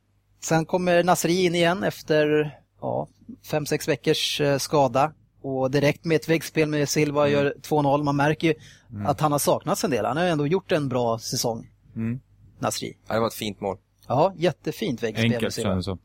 sen 0.40 0.66
kommer 0.66 1.04
Nasri 1.04 1.44
in 1.44 1.54
igen 1.54 1.82
efter 1.84 2.58
ja, 2.80 3.08
fem, 3.50 3.66
sex 3.66 3.88
veckors 3.88 4.40
eh, 4.40 4.58
skada. 4.58 5.12
Och 5.42 5.70
direkt 5.70 6.04
med 6.04 6.16
ett 6.16 6.28
väggspel 6.28 6.68
med 6.68 6.88
Silva 6.88 7.28
gör 7.28 7.54
2-0. 7.62 8.02
Man 8.02 8.16
märker 8.16 8.48
ju 8.48 8.54
att 9.06 9.20
han 9.20 9.32
har 9.32 9.38
saknats 9.38 9.84
en 9.84 9.90
del. 9.90 10.04
Han 10.04 10.16
har 10.16 10.24
ändå 10.24 10.46
gjort 10.46 10.72
en 10.72 10.88
bra 10.88 11.18
säsong, 11.18 11.66
Mm. 11.96 12.20
Nasri. 12.58 12.96
Ja, 13.08 13.14
det 13.14 13.20
var 13.20 13.26
ett 13.26 13.34
fint 13.34 13.60
mål. 13.60 13.76
Ja, 14.08 14.32
jättefint 14.36 15.02
väggspel 15.02 15.28
med 15.28 15.36
Enkelt 15.36 15.54
Silva. 15.54 15.70
känns 15.70 15.86
det 15.86 15.90
som. 15.90 15.98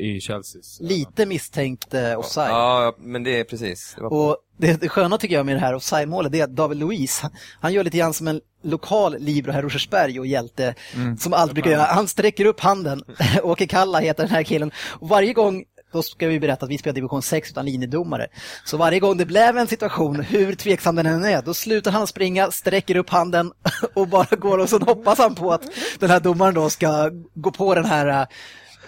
I, 0.00 0.16
I 0.16 0.20
Chelseas. 0.20 0.78
Lite 0.80 1.26
misstänkt 1.26 1.94
eh, 1.94 2.18
offside. 2.18 2.50
Ja, 2.50 2.94
men 2.98 3.22
det 3.22 3.40
är 3.40 3.44
precis. 3.44 3.92
Det 3.96 4.02
var... 4.02 4.12
Och 4.12 4.36
det, 4.56 4.80
det 4.80 4.88
sköna 4.88 5.18
tycker 5.18 5.34
jag 5.34 5.46
med 5.46 5.56
det 5.56 5.60
här 5.60 5.74
offside-målet 5.74 6.32
det 6.32 6.40
är 6.40 6.44
att 6.44 6.56
David 6.56 6.78
Luiz, 6.78 7.20
han, 7.20 7.30
han 7.60 7.72
gör 7.72 7.84
lite 7.84 7.98
grann 7.98 8.14
som 8.14 8.28
en 8.28 8.40
lokal 8.62 9.16
Libro 9.18 9.52
här 9.52 9.62
Rosersberg 9.62 10.20
och 10.20 10.26
hjälte 10.26 10.74
som 11.18 11.32
alltid 11.32 11.54
brukar 11.54 11.70
göra. 11.70 11.82
Han 11.82 12.08
sträcker 12.08 12.44
upp 12.44 12.60
handen, 12.60 13.02
Åke 13.42 13.66
Kalla 13.66 13.98
heter 14.00 14.22
den 14.22 14.32
här 14.32 14.42
killen, 14.42 14.70
och 15.00 15.08
varje 15.08 15.32
gång 15.32 15.64
då 15.94 16.02
ska 16.02 16.26
vi 16.28 16.40
berätta 16.40 16.64
att 16.64 16.70
vi 16.70 16.78
spelar 16.78 16.94
division 16.94 17.22
6 17.22 17.50
utan 17.50 17.66
linjedomare. 17.66 18.26
Så 18.64 18.76
varje 18.76 19.00
gång 19.00 19.16
det 19.16 19.26
blev 19.26 19.58
en 19.58 19.66
situation, 19.66 20.20
hur 20.20 20.54
tveksam 20.54 20.96
den 20.96 21.06
än 21.06 21.24
är, 21.24 21.42
då 21.42 21.54
slutar 21.54 21.90
han 21.90 22.06
springa, 22.06 22.50
sträcker 22.50 22.96
upp 22.96 23.10
handen 23.10 23.52
och 23.94 24.08
bara 24.08 24.36
går 24.36 24.58
och 24.58 24.68
så 24.68 24.78
hoppas 24.78 25.18
han 25.18 25.34
på 25.34 25.52
att 25.52 25.62
den 25.98 26.10
här 26.10 26.20
domaren 26.20 26.54
då 26.54 26.70
ska 26.70 27.10
gå 27.34 27.50
på 27.50 27.74
den 27.74 27.84
här 27.84 28.26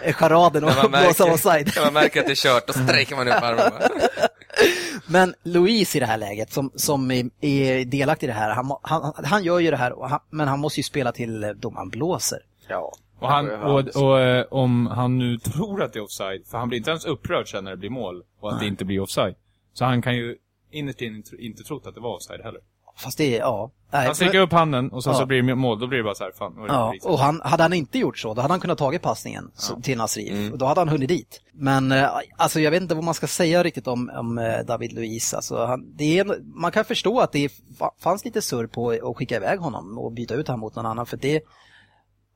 eh, 0.02 0.12
charaden 0.12 0.64
och 0.64 0.90
blåsa 0.90 1.32
offside. 1.32 1.72
när 1.76 1.84
man 1.84 1.92
märker 1.92 2.20
att 2.20 2.26
det 2.26 2.32
är 2.32 2.36
kört, 2.36 2.66
då 2.66 2.72
sträcker 2.72 3.16
man 3.16 3.28
upp 3.28 3.42
armarna. 3.42 3.80
Men 5.06 5.34
Louise 5.42 5.98
i 5.98 6.00
det 6.00 6.06
här 6.06 6.18
läget, 6.18 6.52
som, 6.52 6.70
som 6.74 7.10
är, 7.10 7.84
delaktig 7.84 8.26
i 8.26 8.30
det 8.30 8.36
här, 8.36 8.50
han, 8.50 8.76
han, 8.82 9.12
han 9.24 9.44
gör 9.44 9.58
ju 9.58 9.70
det 9.70 9.76
här, 9.76 9.92
och 9.92 10.10
han, 10.10 10.20
men 10.30 10.48
han 10.48 10.60
måste 10.60 10.80
ju 10.80 10.84
spela 10.84 11.12
till 11.12 11.44
eh, 11.44 11.50
domaren 11.50 11.88
blåser. 11.88 12.38
Ja. 12.68 12.92
Och, 13.18 13.28
han, 13.28 13.50
och, 13.50 13.78
och 13.96 14.20
eh, 14.20 14.44
om 14.50 14.86
han 14.86 15.18
nu 15.18 15.38
tror 15.38 15.82
att 15.82 15.92
det 15.92 15.98
är 15.98 16.02
offside, 16.04 16.46
för 16.46 16.58
han 16.58 16.68
blir 16.68 16.78
inte 16.78 16.90
ens 16.90 17.04
upprörd 17.04 17.50
sen 17.50 17.64
när 17.64 17.70
det 17.70 17.76
blir 17.76 17.90
mål 17.90 18.22
och 18.40 18.52
att 18.52 18.60
det 18.60 18.66
inte 18.66 18.84
blir 18.84 19.00
offside. 19.00 19.34
Så 19.72 19.84
han 19.84 20.02
kan 20.02 20.16
ju 20.16 20.36
innerst 20.70 21.00
inne 21.00 21.22
inte, 21.38 21.62
trott 21.62 21.86
att 21.86 21.94
det 21.94 22.00
var 22.00 22.16
offside 22.16 22.40
heller. 22.44 22.60
Fast 22.98 23.18
det 23.18 23.36
är, 23.36 23.40
ja. 23.40 23.70
Nej, 23.92 24.06
Han 24.06 24.14
sträcker 24.14 24.40
upp 24.40 24.52
handen 24.52 24.90
och 24.92 25.04
sen 25.04 25.12
Ja. 25.12 25.18
så 25.18 25.26
blir 25.26 25.42
det 25.42 25.54
mål, 25.54 25.78
då 25.78 25.86
blir 25.86 25.98
det 25.98 26.04
bara 26.04 26.14
så 26.14 26.24
här, 26.24 26.32
fan, 26.38 26.64
Ja, 26.68 26.94
och 27.04 27.18
han, 27.18 27.40
hade 27.44 27.62
han 27.62 27.72
inte 27.72 27.98
gjort 27.98 28.18
så, 28.18 28.34
då 28.34 28.40
hade 28.42 28.52
han 28.54 28.60
kunnat 28.60 28.78
tagit 28.78 29.02
passningen 29.02 29.50
så- 29.54 29.80
till 29.80 29.98
Nasri. 29.98 30.50
Och 30.52 30.58
då 30.58 30.66
hade 30.66 30.80
han 30.80 30.88
hunnit 30.88 31.08
dit. 31.08 31.40
Men 31.52 31.92
eh, 31.92 32.08
alltså, 32.36 32.60
jag 32.60 32.70
vet 32.70 32.82
inte 32.82 32.94
vad 32.94 33.04
man 33.04 33.14
ska 33.14 33.26
säga 33.26 33.62
riktigt 33.62 33.86
om, 33.86 34.10
om 34.14 34.38
eh, 34.38 34.58
David 34.66 34.92
Luiz. 34.92 35.34
Alltså, 35.34 35.64
han, 35.64 35.92
det 35.96 36.18
är, 36.18 36.40
man 36.60 36.72
kan 36.72 36.84
förstå 36.84 37.20
att 37.20 37.32
det 37.32 37.48
fa- 37.78 37.90
fanns 38.00 38.24
lite 38.24 38.42
surr 38.42 38.66
på 38.66 38.90
att 38.90 39.16
skicka 39.16 39.36
iväg 39.36 39.58
honom 39.58 39.98
och 39.98 40.12
byta 40.12 40.34
ut 40.34 40.48
honom 40.48 40.60
mot 40.60 40.76
någon 40.76 40.86
annan. 40.86 41.06
För 41.06 41.16
det, 41.16 41.40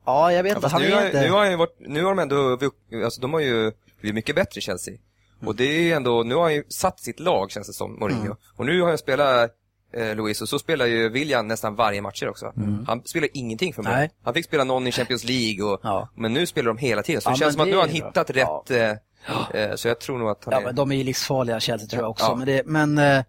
ja, 0.05 0.33
jag 0.33 0.43
vet 0.43 0.57
Ja, 0.61 0.69
Han 0.71 0.81
nu, 0.81 0.87
är 0.91 1.05
inte... 1.05 1.21
nu, 1.21 1.29
har 1.31 1.49
ju 1.49 1.55
varit, 1.55 1.75
nu 1.79 2.03
har 2.03 2.15
de 2.15 2.19
ändå, 2.19 2.57
alltså 3.03 3.21
de 3.21 3.33
har 3.33 3.39
ju 3.39 3.71
blivit 4.01 4.15
mycket 4.15 4.35
bättre 4.35 4.61
Chelsea. 4.61 4.93
Mm. 4.93 5.47
Och 5.47 5.55
det 5.55 5.63
är 5.63 5.81
ju 5.81 5.91
ändå, 5.91 6.23
nu 6.23 6.35
har 6.35 6.41
han 6.41 6.53
ju 6.53 6.63
satt 6.69 6.99
sitt 6.99 7.19
lag 7.19 7.51
känns 7.51 7.67
det 7.67 7.73
som, 7.73 7.99
Mourinho. 7.99 8.25
Mm. 8.25 8.37
Och 8.55 8.65
nu 8.65 8.81
har 8.81 8.89
han 8.89 8.97
spelat 8.97 9.51
eh, 9.93 10.15
Luis 10.15 10.41
och 10.41 10.49
så 10.49 10.59
spelar 10.59 10.85
ju 10.85 11.09
William 11.09 11.47
nästan 11.47 11.75
varje 11.75 12.01
matcher 12.01 12.29
också. 12.29 12.53
Han 12.87 13.03
spelar 13.05 13.29
ingenting. 13.33 13.73
Mm. 13.77 13.91
Nej. 13.91 14.09
Han 14.23 14.33
fick 14.33 14.45
spela 14.45 14.63
någon 14.63 14.87
i 14.87 14.91
Champions 14.91 15.23
League 15.23 15.65
och, 15.65 15.79
Ja. 15.83 16.09
men 16.15 16.33
nu 16.33 16.45
spelar 16.45 16.67
de 16.67 16.77
hela 16.77 17.03
tiden. 17.03 17.21
Så 17.21 17.29
Ja, 17.29 17.33
det 17.33 17.39
känns 17.39 17.53
som 17.53 17.61
att 17.61 17.67
nu 17.67 17.75
har 17.75 17.81
han 17.81 17.89
hittat 17.89 18.29
rätt, 18.29 18.71
eh, 18.71 19.61
eh, 19.61 19.75
så 19.75 19.87
jag 19.87 19.99
tror 19.99 20.17
nog 20.17 20.29
att 20.29 20.43
han 20.45 20.51
Ja, 20.51 20.59
är... 20.59 20.65
men 20.65 20.75
de 20.75 20.91
är 20.91 20.95
ju 20.95 21.03
livsfarliga 21.03 21.59
Chelsea 21.59 21.87
tror 21.87 22.01
jag 22.01 22.09
också. 22.09 22.25
Ja. 22.25 22.35
Men, 22.35 22.47
det, 22.47 22.63
men 22.65 22.97
eh, 22.97 23.23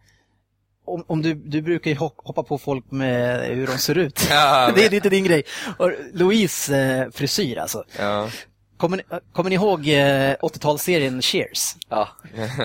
om, 0.94 1.04
om 1.06 1.22
du, 1.22 1.34
du 1.34 1.62
brukar 1.62 1.90
ju 1.90 1.96
hopp- 1.96 2.20
hoppa 2.24 2.42
på 2.42 2.58
folk 2.58 2.84
med 2.90 3.46
hur 3.56 3.66
de 3.66 3.78
ser 3.78 3.98
ut. 3.98 4.26
Ja, 4.30 4.70
det 4.74 4.84
är 4.86 4.90
lite 4.90 5.08
din 5.08 5.24
grej. 5.24 5.42
Och 5.78 5.90
Louise 6.12 6.78
eh, 6.78 7.10
frisyr 7.12 7.58
alltså. 7.58 7.84
Ja. 7.98 8.28
Kommer 8.76 8.96
ni, 8.96 9.02
kommer 9.32 9.50
ni 9.50 9.56
ihåg 9.56 9.80
eh, 9.88 10.34
80-talsserien 10.42 11.20
Cheers? 11.22 11.74
Ja. 11.88 12.08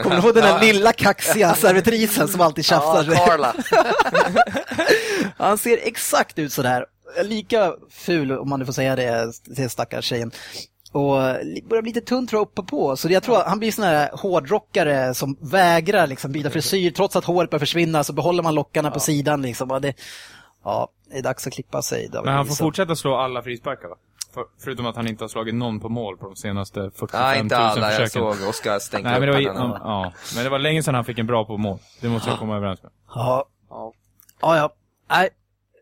Kommer 0.03 0.09
ni 0.15 0.21
ihåg 0.25 0.33
den 0.35 0.43
där 0.43 0.59
lilla 0.73 0.93
kaxiga 0.93 1.55
servitrisen 1.55 2.27
som 2.27 2.41
alltid 2.41 2.65
ja, 2.65 2.67
tjafsar? 2.69 3.15
Carla. 3.27 3.55
Han 5.37 5.57
ser 5.57 5.79
exakt 5.83 6.39
ut 6.39 6.53
sådär. 6.53 6.85
Lika 7.23 7.73
ful, 7.91 8.31
om 8.31 8.49
man 8.49 8.59
nu 8.59 8.65
får 8.65 8.73
säga 8.73 8.95
det, 8.95 9.31
till 9.55 9.69
stackars 9.69 10.05
tjejen. 10.05 10.31
Och 10.91 11.11
börjar 11.69 11.81
bli 11.81 11.91
lite 11.93 12.07
tunn 12.07 12.27
tror 12.27 12.39
jag 12.39 12.47
uppe 12.47 12.63
på. 12.63 12.97
Så 12.97 13.11
jag 13.11 13.23
tror 13.23 13.37
att 13.37 13.47
han 13.47 13.59
blir 13.59 13.71
sån 13.71 13.85
här 13.85 14.09
hårdrockare 14.13 15.13
som 15.13 15.37
vägrar 15.41 16.07
liksom 16.07 16.31
byta 16.31 16.49
frisyr. 16.49 16.91
Trots 16.91 17.15
att 17.15 17.25
håret 17.25 17.49
börjar 17.49 17.59
försvinna 17.59 18.03
så 18.03 18.13
behåller 18.13 18.43
man 18.43 18.55
lockarna 18.55 18.91
på 18.91 18.99
sidan. 18.99 19.41
Liksom. 19.41 19.71
Och 19.71 19.81
det, 19.81 19.93
ja, 20.63 20.87
det 21.11 21.17
är 21.17 21.21
dags 21.23 21.47
att 21.47 21.53
klippa 21.53 21.81
sig. 21.81 22.07
David 22.07 22.25
Men 22.25 22.33
han 22.35 22.45
får 22.45 22.49
Luiz. 22.51 22.57
fortsätta 22.59 22.95
slå 22.95 23.15
alla 23.15 23.41
frisparkar 23.41 23.87
va? 23.87 23.95
För, 24.33 24.43
förutom 24.63 24.85
att 24.85 24.95
han 24.95 25.07
inte 25.07 25.23
har 25.23 25.29
slagit 25.29 25.55
någon 25.55 25.79
på 25.79 25.89
mål 25.89 26.17
på 26.17 26.25
de 26.25 26.35
senaste 26.35 26.91
45 26.95 27.19
Nej, 27.21 27.35
000 27.37 27.43
inte 27.45 27.57
alla. 27.57 27.91
Jag 27.91 27.91
försöken. 28.09 28.39
såg 28.39 28.49
Oskar 28.49 28.79
stänka 28.79 29.09
Nej, 29.09 29.19
men 29.19 29.27
det, 29.29 29.33
var, 29.35 29.41
ja, 29.41 29.77
ja, 29.83 30.13
men 30.35 30.43
det 30.43 30.49
var 30.49 30.59
länge 30.59 30.83
sedan 30.83 30.95
han 30.95 31.05
fick 31.05 31.19
en 31.19 31.27
bra 31.27 31.45
på 31.45 31.57
mål. 31.57 31.77
Det 32.01 32.09
måste 32.09 32.29
jag 32.29 32.39
komma 32.39 32.55
överens 32.55 32.83
med. 32.83 32.91
Ja, 33.15 33.45
Ja. 33.69 33.93
ja. 34.41 34.57
ja. 34.57 34.73
Nej. 35.09 35.29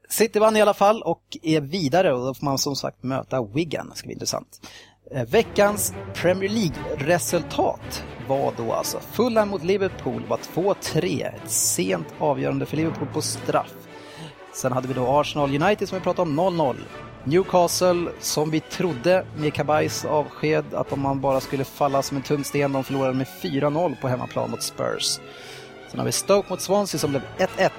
City 0.10 0.40
vann 0.40 0.56
i 0.58 0.62
alla 0.62 0.74
fall 0.74 1.02
och 1.02 1.38
är 1.44 1.62
vidare 1.62 2.14
och 2.14 2.26
då 2.26 2.34
får 2.34 2.46
man 2.46 2.58
som 2.58 2.76
sagt 2.76 3.04
möta 3.04 3.44
Wigan. 3.44 3.90
Det 3.90 3.96
ska 3.96 4.06
bli 4.06 4.14
intressant. 4.14 4.68
Eh, 5.12 5.26
veckans 5.26 5.94
Premier 6.14 6.50
League-resultat 6.50 8.04
var 8.28 8.54
då 8.58 8.74
alltså 8.74 9.00
Fulham 9.00 9.50
mot 9.50 9.64
Liverpool 9.64 10.26
var 10.28 10.38
2-3. 10.38 11.28
Ett 11.28 11.52
sent 11.52 12.08
avgörande 12.20 12.66
för 12.66 12.78
Liverpool 12.78 13.08
på 13.14 13.22
straff. 13.22 13.74
Sen 14.54 14.72
hade 14.72 14.88
vi 14.88 14.94
då 14.94 15.08
Arsenal 15.08 15.62
United 15.62 15.90
som 15.90 15.98
vi 15.98 16.04
pratade 16.04 16.30
om 16.30 16.40
0-0. 16.40 16.76
Newcastle 17.24 18.10
som 18.20 18.52
vi 18.52 18.60
trodde 18.60 19.26
med 19.38 19.54
Kabajs 19.54 20.06
avsked 20.06 20.74
att 20.74 20.94
om 20.94 21.02
man 21.02 21.22
bara 21.22 21.40
skulle 21.40 21.64
falla 21.64 22.02
som 22.02 22.18
en 22.18 22.24
tung 22.24 22.44
sten, 22.44 22.74
de 22.74 22.84
förlorade 22.84 23.14
med 23.14 23.28
4-0 23.42 23.96
på 24.02 24.08
hemmaplan 24.08 24.52
mot 24.52 24.64
Spurs. 24.64 25.20
Sen 25.92 26.00
har 26.00 26.06
vi 26.06 26.12
Stoke 26.12 26.50
mot 26.50 26.62
Swansea 26.62 27.00
som 27.00 27.10
blev 27.10 27.22
1-1. 27.38 27.70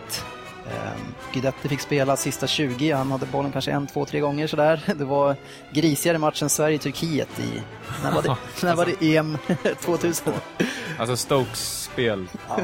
Ehm, 0.71 1.15
Guidetti 1.33 1.69
fick 1.69 1.81
spela 1.81 2.17
sista 2.17 2.47
20, 2.47 2.93
han 2.93 3.11
hade 3.11 3.27
bollen 3.27 3.53
kanske 3.53 3.71
en, 3.71 3.87
två, 3.87 4.05
tre 4.05 4.21
gånger 4.21 4.47
sådär. 4.47 4.81
Det 4.99 5.05
var 5.05 5.37
grisigare 5.73 6.19
match 6.19 6.43
än 6.43 6.49
Sverige-Turkiet 6.49 7.41
i, 7.41 7.63
när 8.03 8.13
var 8.13 8.23
det, 8.23 8.37
när 8.67 8.75
var 8.75 8.87
det 9.01 9.17
EM 9.17 9.39
2000? 9.81 10.33
Alltså 10.99 11.17
Stokes 11.17 11.83
spel 11.83 12.27
Ja, 12.49 12.57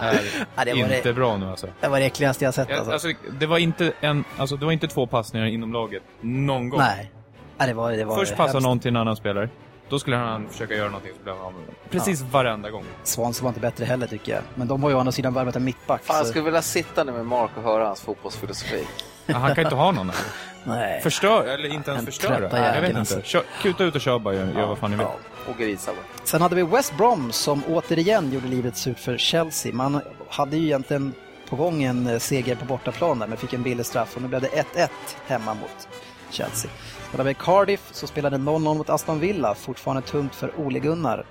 är 0.00 0.20
Ja, 0.56 0.64
det 0.64 0.72
var 0.72 0.78
inte 0.78 1.00
det. 1.02 1.12
bra 1.12 1.36
nu 1.36 1.46
alltså. 1.50 1.66
det 1.80 1.88
var 1.88 2.00
det 2.00 2.06
äckligaste 2.06 2.44
jag 2.44 2.54
sett 2.54 2.70
alltså. 2.70 2.92
alltså. 2.92 3.08
Det 3.38 3.46
var 3.46 3.58
inte 3.58 3.92
en, 4.00 4.24
alltså 4.36 4.56
det 4.56 4.64
var 4.64 4.72
inte 4.72 4.88
två 4.88 5.06
passningar 5.06 5.46
inom 5.46 5.72
laget. 5.72 6.02
Någon 6.20 6.68
gång. 6.68 6.80
Nej. 6.80 7.10
Ja, 7.58 7.66
det 7.66 7.74
var, 7.74 7.92
det 7.92 8.04
var 8.04 8.16
Först 8.16 8.36
passar 8.36 8.60
någon 8.60 8.78
till 8.78 8.88
en 8.88 8.96
annan 8.96 9.16
spelare. 9.16 9.48
Då 9.88 9.98
skulle 9.98 10.16
han 10.16 10.48
försöka 10.48 10.74
göra 10.74 10.86
någonting 10.88 11.12
så 11.16 11.22
blev 11.22 11.34
av 11.34 11.52
med 11.52 11.62
den. 11.66 11.74
Precis 11.90 12.20
varenda 12.22 12.70
gång. 12.70 12.84
Swansea 13.04 13.42
var 13.42 13.48
inte 13.50 13.60
bättre 13.60 13.84
heller 13.84 14.06
tycker 14.06 14.32
jag. 14.32 14.42
Men 14.54 14.68
de 14.68 14.82
har 14.82 14.90
ju 14.90 14.96
å 14.96 14.98
andra 14.98 15.12
sidan 15.12 15.34
värvat 15.34 15.56
en 15.56 15.64
mittback. 15.64 16.04
Fan, 16.04 16.16
jag 16.16 16.26
så- 16.26 16.30
skulle 16.30 16.44
vilja 16.44 16.62
sitta 16.62 17.04
nu 17.04 17.12
med 17.12 17.26
Mark 17.26 17.50
och 17.56 17.62
höra 17.62 17.86
hans 17.86 18.00
fotbollsfilosofi. 18.00 18.86
Ja, 19.26 19.36
han 19.36 19.54
kan 19.54 19.64
inte 19.64 19.76
ha 19.76 19.92
någon 19.92 20.10
här. 20.10 20.18
Nej. 20.64 21.00
Förstör, 21.00 21.44
eller 21.46 21.68
inte 21.68 21.90
ens 21.90 22.00
En 22.00 22.06
förstöra. 22.06 22.74
Jag 22.74 22.80
vet 22.80 22.88
inte. 22.88 22.98
alltså. 23.00 23.22
Kör, 23.22 23.42
kuta 23.62 23.84
ut 23.84 23.94
och 23.94 24.00
kör 24.00 24.18
bara, 24.18 24.34
gör, 24.34 24.46
gör 24.52 24.66
vad 24.66 24.78
fan 24.78 24.90
ni 24.90 24.96
vill. 24.96 25.06
Ja, 25.06 25.50
och 25.52 25.58
grisa 25.58 25.90
bara. 25.92 26.24
Sen 26.26 26.42
hade 26.42 26.54
vi 26.56 26.62
West 26.62 26.96
Brom 26.96 27.32
som 27.32 27.62
återigen 27.68 28.32
gjorde 28.32 28.46
livet 28.48 28.76
surt 28.76 28.98
för 28.98 29.18
Chelsea. 29.18 29.72
Man 29.74 30.00
hade 30.28 30.56
ju 30.56 30.64
egentligen 30.66 31.12
på 31.48 31.56
gång 31.56 31.82
en 31.82 32.06
eh, 32.06 32.18
seger 32.18 32.54
på 32.54 32.64
bortaplan 32.64 33.18
där 33.18 33.26
men 33.26 33.38
fick 33.38 33.52
en 33.52 33.62
billig 33.62 33.86
straff 33.86 34.16
och 34.16 34.22
nu 34.22 34.28
blev 34.28 34.40
det 34.40 34.48
1-1 34.74 34.88
hemma 35.26 35.54
mot 35.54 35.88
Chelsea. 36.30 36.70
Sen 37.14 37.18
hade 37.20 37.28
vi 37.28 37.34
Cardiff 37.34 37.88
som 37.92 38.08
spelade 38.08 38.36
0-0 38.36 38.74
mot 38.74 38.90
Aston 38.90 39.20
Villa, 39.20 39.54
fortfarande 39.54 40.02
tungt 40.02 40.34
för 40.34 40.60
Ole 40.60 40.78
Gunnar. 40.78 41.26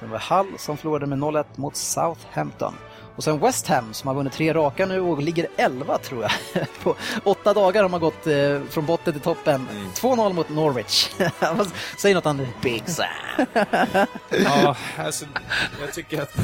Sen 0.00 0.10
var 0.10 0.18
det 0.18 0.34
Hull 0.34 0.58
som 0.58 0.76
förlorade 0.76 1.06
med 1.06 1.18
0-1 1.18 1.44
mot 1.56 1.76
Southampton. 1.76 2.74
Och 3.16 3.24
sen 3.24 3.38
West 3.40 3.68
Ham 3.68 3.94
som 3.94 4.08
har 4.08 4.14
vunnit 4.14 4.32
tre 4.32 4.54
raka 4.54 4.86
nu 4.86 5.00
och 5.00 5.22
ligger 5.22 5.46
11 5.56 5.98
tror 5.98 6.22
jag. 6.22 6.32
På 6.82 6.96
åtta 7.24 7.54
dagar 7.54 7.82
har 7.82 7.88
man 7.88 8.00
gått 8.00 8.26
eh, 8.26 8.60
från 8.70 8.86
botten 8.86 9.12
till 9.12 9.22
toppen. 9.22 9.68
2-0 9.94 10.32
mot 10.32 10.48
Norwich. 10.48 11.08
Säg 11.98 12.14
något 12.14 12.26
Anders. 12.26 12.48
Big 12.62 12.82
Sam. 12.88 13.06
Ja, 14.44 14.76
alltså, 14.98 15.24
jag 15.80 15.92
tycker 15.92 16.22
att 16.22 16.36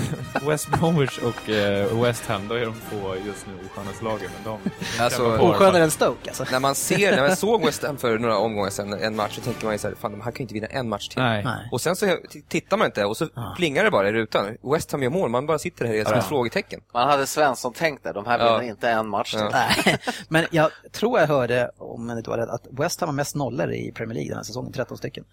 West 0.43 0.69
Bromwich 0.69 1.19
och 1.19 1.49
eh, 1.51 2.03
West 2.03 2.27
Ham, 2.27 2.49
då 2.49 2.55
är 2.55 2.65
de 2.67 2.75
två 2.91 3.15
just 3.27 3.47
nu 3.47 3.53
oskönaste 3.67 4.05
lagen. 4.05 4.31
Men 4.35 4.45
de, 4.45 4.71
de 4.97 5.03
Alltså. 5.03 5.39
Oskönare 5.39 5.83
än 5.83 5.91
Stoke 5.91 6.31
alltså. 6.31 6.45
När 6.53 6.61
man 6.61 6.75
ser, 6.75 7.17
när 7.17 7.29
man 7.29 7.37
såg 7.37 7.65
West 7.65 7.83
Ham 7.87 7.97
för 7.97 8.19
några 8.19 8.39
omgångar 8.39 8.71
sedan, 8.71 8.93
en 8.93 9.17
match, 9.17 9.35
så 9.35 9.41
tänker 9.41 9.65
man 9.65 9.75
ju 9.75 9.79
så 9.79 9.89
här, 9.89 9.95
fan 9.95 10.13
de 10.13 10.21
här 10.21 10.31
kan 10.31 10.39
ju 10.39 10.43
inte 10.43 10.55
vinna 10.55 10.67
en 10.67 10.89
match 10.89 11.09
till. 11.09 11.19
Nej. 11.23 11.45
Och 11.73 11.81
sen 11.81 11.97
så 11.97 12.17
tittar 12.49 12.77
man 12.77 12.87
inte 12.87 13.05
och 13.05 13.17
så 13.17 13.29
plingar 13.57 13.85
det 13.85 13.91
bara 13.91 14.09
i 14.09 14.13
rutan. 14.13 14.57
West 14.75 14.93
Ham 14.93 15.03
gör 15.03 15.11
mål, 15.11 15.31
man 15.31 15.47
bara 15.47 15.59
sitter 15.59 15.85
här 15.85 16.05
som 16.05 16.15
ett 16.15 16.25
frågetecken. 16.25 16.60
Man 16.95 17.09
hade 17.09 17.27
Svensson 17.27 17.73
tänkt 17.73 18.05
det, 18.05 18.13
de 18.13 18.27
här 18.27 18.39
Ja. 18.39 18.53
vinner 18.59 18.71
inte 18.71 18.89
en 18.91 19.09
match. 19.09 19.35
Ja. 19.39 19.49
Nej, 19.53 19.99
men 20.29 20.47
jag 20.51 20.71
tror 20.93 21.21
jag 21.21 21.27
hörde, 21.27 21.71
om 21.79 22.09
jag 22.09 22.19
inte 22.19 22.31
var 22.31 22.39
rädd, 22.39 22.49
att 22.49 22.67
West 22.71 23.01
Ham 23.01 23.09
har 23.09 23.15
mest 23.15 23.35
nollor 23.35 23.73
i 23.73 23.93
Premier 23.93 24.15
League 24.15 24.29
den 24.29 24.37
här 24.37 24.45
säsongen, 24.45 24.73
13 24.73 24.99
stycken. 24.99 25.25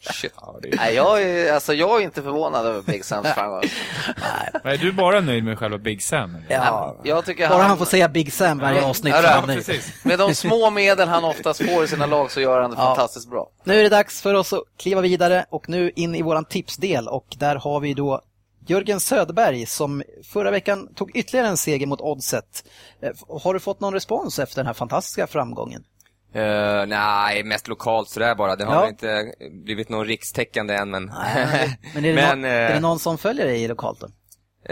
Shit. 0.00 0.32
Ja. 0.40 0.60
Nej, 0.76 0.94
jag 0.94 1.22
är, 1.22 1.52
alltså, 1.52 1.74
jag 1.74 2.00
är 2.00 2.04
inte 2.04 2.22
förvånad 2.22 2.66
över 2.66 2.82
Big 2.82 3.04
Sams 3.04 3.28
framgång. 3.28 3.62
Men 4.64 4.72
Är 4.72 4.76
du 4.78 4.92
bara 4.92 5.20
nöjd 5.20 5.44
med 5.44 5.58
själva 5.58 5.78
Big 5.78 6.02
Sam? 6.02 6.34
Eller? 6.34 6.56
Ja, 6.56 6.96
Jag 7.04 7.24
tycker 7.24 7.48
bara 7.48 7.62
han 7.62 7.78
får 7.78 7.84
säga 7.84 8.08
Big 8.08 8.32
Sam 8.32 8.58
varje 8.58 8.84
avsnitt. 8.84 9.14
Ja, 9.14 9.22
ja, 9.22 9.28
han 9.30 9.44
precis. 9.46 10.04
Med 10.04 10.18
de 10.18 10.34
små 10.34 10.70
medel 10.70 11.08
han 11.08 11.24
oftast 11.24 11.64
får 11.64 11.84
i 11.84 11.88
sina 11.88 12.06
lag 12.06 12.30
så 12.30 12.40
gör 12.40 12.60
han 12.62 12.70
det 12.70 12.76
Ja. 12.76 12.84
fantastiskt 12.86 13.30
bra. 13.30 13.50
Nu 13.64 13.78
är 13.78 13.82
det 13.82 13.88
dags 13.88 14.22
för 14.22 14.34
oss 14.34 14.52
att 14.52 14.62
kliva 14.78 15.00
vidare 15.00 15.44
och 15.50 15.68
nu 15.68 15.90
in 15.96 16.14
i 16.14 16.22
våran 16.22 16.44
tipsdel 16.44 17.08
och 17.08 17.26
där 17.38 17.56
har 17.56 17.80
vi 17.80 17.94
då 17.94 18.20
Jörgen 18.68 19.00
Söderberg 19.00 19.66
som 19.66 20.02
förra 20.24 20.50
veckan 20.50 20.94
tog 20.94 21.16
ytterligare 21.16 21.46
en 21.48 21.56
seger 21.56 21.86
mot 21.86 22.00
Oddset. 22.00 22.64
Eh, 23.02 23.40
Har 23.42 23.54
du 23.54 23.60
fått 23.60 23.80
någon 23.80 23.94
respons 23.94 24.38
efter 24.38 24.56
den 24.56 24.66
här 24.66 24.74
fantastiska 24.74 25.26
framgången? 25.26 25.84
Eh, 26.34 26.86
nej, 26.86 27.44
mest 27.44 27.68
lokalt 27.68 28.08
sådär 28.08 28.34
bara. 28.34 28.56
Det 28.56 28.64
har 28.64 28.80
väl 28.80 28.88
inte 28.90 29.32
blivit 29.64 29.88
någon 29.88 30.06
rikstäckande 30.06 30.74
än, 30.74 30.90
men... 30.90 31.04
Nej, 31.04 31.78
men 31.94 32.04
är 32.04 32.08
det, 32.08 32.14
Men, 32.22 32.40
någon, 32.40 32.44
är 32.50 32.68
det 32.68 32.74
eh, 32.74 32.80
någon 32.80 32.98
som 32.98 33.18
följer 33.18 33.46
dig 33.46 33.68
lokalt 33.68 34.00
då? 34.00 34.08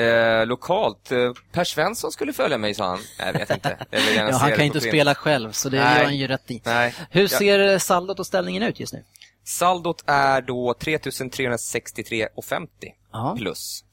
Eh, 0.03 0.47
lokalt, 0.47 1.13
eh, 1.13 1.33
Per 1.53 1.65
Svensson 1.65 2.13
skulle 2.13 2.33
följa 2.33 2.59
mig, 2.59 2.75
sa 2.75 2.87
han. 2.89 2.99
Jag 3.19 3.33
vet 3.33 3.51
inte. 3.51 3.77
Jag 3.91 4.01
Ja, 4.15 4.37
han 4.37 4.49
kan 4.49 4.59
på 4.59 4.63
inte 4.63 4.81
spela 4.81 5.15
själv, 5.15 5.53
så 5.53 5.69
det 5.69 5.81
Nej. 5.85 5.97
gör 5.99 6.05
han 6.05 6.17
ju 6.17 6.27
rätt 6.27 6.51
i. 6.51 6.63
Nej. 6.65 6.95
Hur 7.11 7.27
ser 7.29 7.69
eh, 7.73 7.79
saldot 7.79 8.19
och 8.19 8.27
ställningen 8.27 8.63
ut 8.63 8.81
just 8.81 8.93
nu? 8.93 9.05
Saldot 9.45 10.05
är 10.07 10.41
då 10.43 10.75
3363,50 10.81 12.67
Ja. 13.13 13.35
plus. 13.39 13.85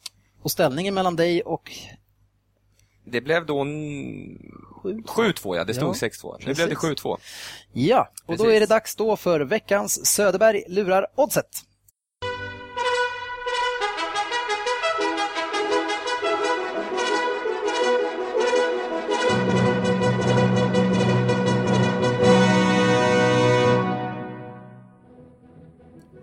Och 0.44 0.52
ställningen 0.52 0.94
mellan 0.94 1.16
dig 1.16 1.42
och... 1.42 1.72
Det 3.06 3.22
blev 3.22 3.46
då 3.46 3.60
en... 3.62 3.72
Sju. 4.84 5.02
7-2, 5.08 5.56
ja. 5.56 5.64
Det 5.64 5.74
stod 5.74 5.96
Ja, 6.02 6.08
6-2. 6.08 6.36
Nu 6.40 6.54
blev 6.54 6.70
det 6.70 6.76
precis. 6.76 7.04
7-2. 7.04 7.18
Ja, 7.74 8.12
och 8.26 8.38
då 8.38 8.44
Precis. 8.44 8.56
är 8.56 8.60
det 8.60 8.66
dags 8.66 8.96
då 8.96 9.16
för 9.16 9.40
veckans 9.42 10.06
Söderberg 10.06 10.64
lurar 10.68 11.08
oddset. 11.16 11.50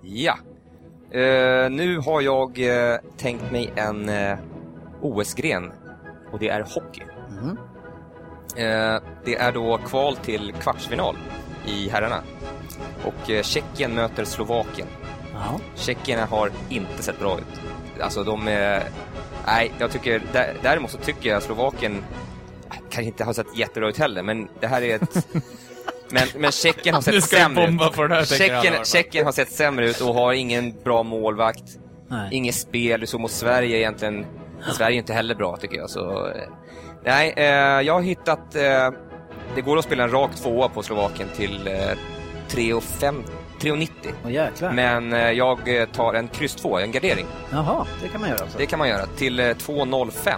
Ja. 0.03 0.39
Eh, 1.11 1.71
nu 1.71 1.99
har 1.99 2.21
jag 2.21 2.59
eh, 2.59 2.99
tänkt 3.17 3.53
mig 3.53 3.73
en 3.77 4.09
eh, 4.09 4.39
OS-gren. 5.01 5.73
Och 6.33 6.39
det 6.39 6.49
är 6.49 6.61
hockey. 6.61 7.03
Mm. 7.41 7.57
Det 9.25 9.37
är 9.37 9.53
då 9.53 9.79
kval 9.79 10.17
till 10.17 10.53
kvartsfinal 10.61 11.17
i 11.67 11.89
herrarna. 11.89 12.23
Och 13.05 13.45
Tjeckien 13.45 13.95
möter 13.95 14.25
Slovakien. 14.25 14.89
Ja. 15.35 15.61
Tjeckierna 15.75 16.25
har 16.25 16.51
inte 16.69 17.03
sett 17.03 17.19
bra 17.19 17.39
ut. 17.39 17.61
Alltså 18.01 18.25
de... 18.25 18.45
Nej, 19.47 19.73
jag 19.79 19.91
tycker... 19.91 20.23
Där, 20.33 20.55
däremot 20.63 20.91
så 20.91 20.99
tycker 20.99 21.31
jag 21.31 21.43
Slovakien 21.43 22.05
kanske 22.71 23.03
inte 23.03 23.25
har 23.25 23.33
sett 23.33 23.57
jättebra 23.57 23.89
ut 23.89 23.99
heller, 23.99 24.23
men 24.23 24.49
det 24.61 24.67
här 24.67 24.83
är 24.83 24.95
ett... 24.95 25.27
Men, 26.11 26.29
men 26.37 26.53
Tjeckien 26.53 26.95
har 26.95 27.03
sett 27.21 27.25
sämre 27.25 27.67
ut. 28.21 28.29
Tjeckien, 28.29 28.85
Tjeckien 28.85 29.25
har 29.25 29.33
sett 29.33 29.53
sämre 29.53 29.91
ut 29.91 30.01
och 30.01 30.15
har 30.15 30.33
ingen 30.33 30.75
bra 30.85 31.03
målvakt. 31.03 31.65
Nej. 32.09 32.29
Inget 32.33 32.55
spel, 32.55 33.07
så 33.07 33.19
mot 33.19 33.31
Sverige 33.31 33.77
egentligen. 33.79 34.27
Sverige 34.73 34.97
är 34.97 34.99
inte 34.99 35.13
heller 35.13 35.35
bra 35.35 35.57
tycker 35.57 35.77
jag. 35.77 35.91
Så, 35.91 36.27
eh, 36.29 36.43
nej, 37.05 37.35
eh, 37.37 37.45
jag 37.81 37.95
har 37.95 38.03
hittat... 38.03 38.55
Eh, 38.55 38.91
det 39.55 39.61
går 39.61 39.79
att 39.79 39.85
spela 39.85 40.05
en 40.05 40.11
rak 40.11 40.31
tvåa 40.37 40.69
på 40.69 40.83
Slovakien 40.83 41.29
till 41.37 41.67
eh, 41.67 41.73
3,5 42.49 43.23
3,90. 43.61 43.91
Åh 44.25 44.33
jäklar. 44.33 44.73
Men 44.73 45.13
eh, 45.13 45.31
jag 45.31 45.81
eh, 45.81 45.87
tar 45.89 46.15
en 46.15 46.29
kryss 46.29 46.55
2, 46.55 46.79
en 46.79 46.93
gardering. 46.93 47.27
Jaha, 47.53 47.87
det 48.03 48.09
kan 48.09 48.21
man 48.21 48.31
göra 48.31 48.41
alltså. 48.41 48.59
Det 48.59 48.67
kan 48.67 48.79
man 48.79 48.89
göra. 48.89 49.07
Till 49.07 49.41
eh, 49.41 49.45
2,05. 49.45 50.35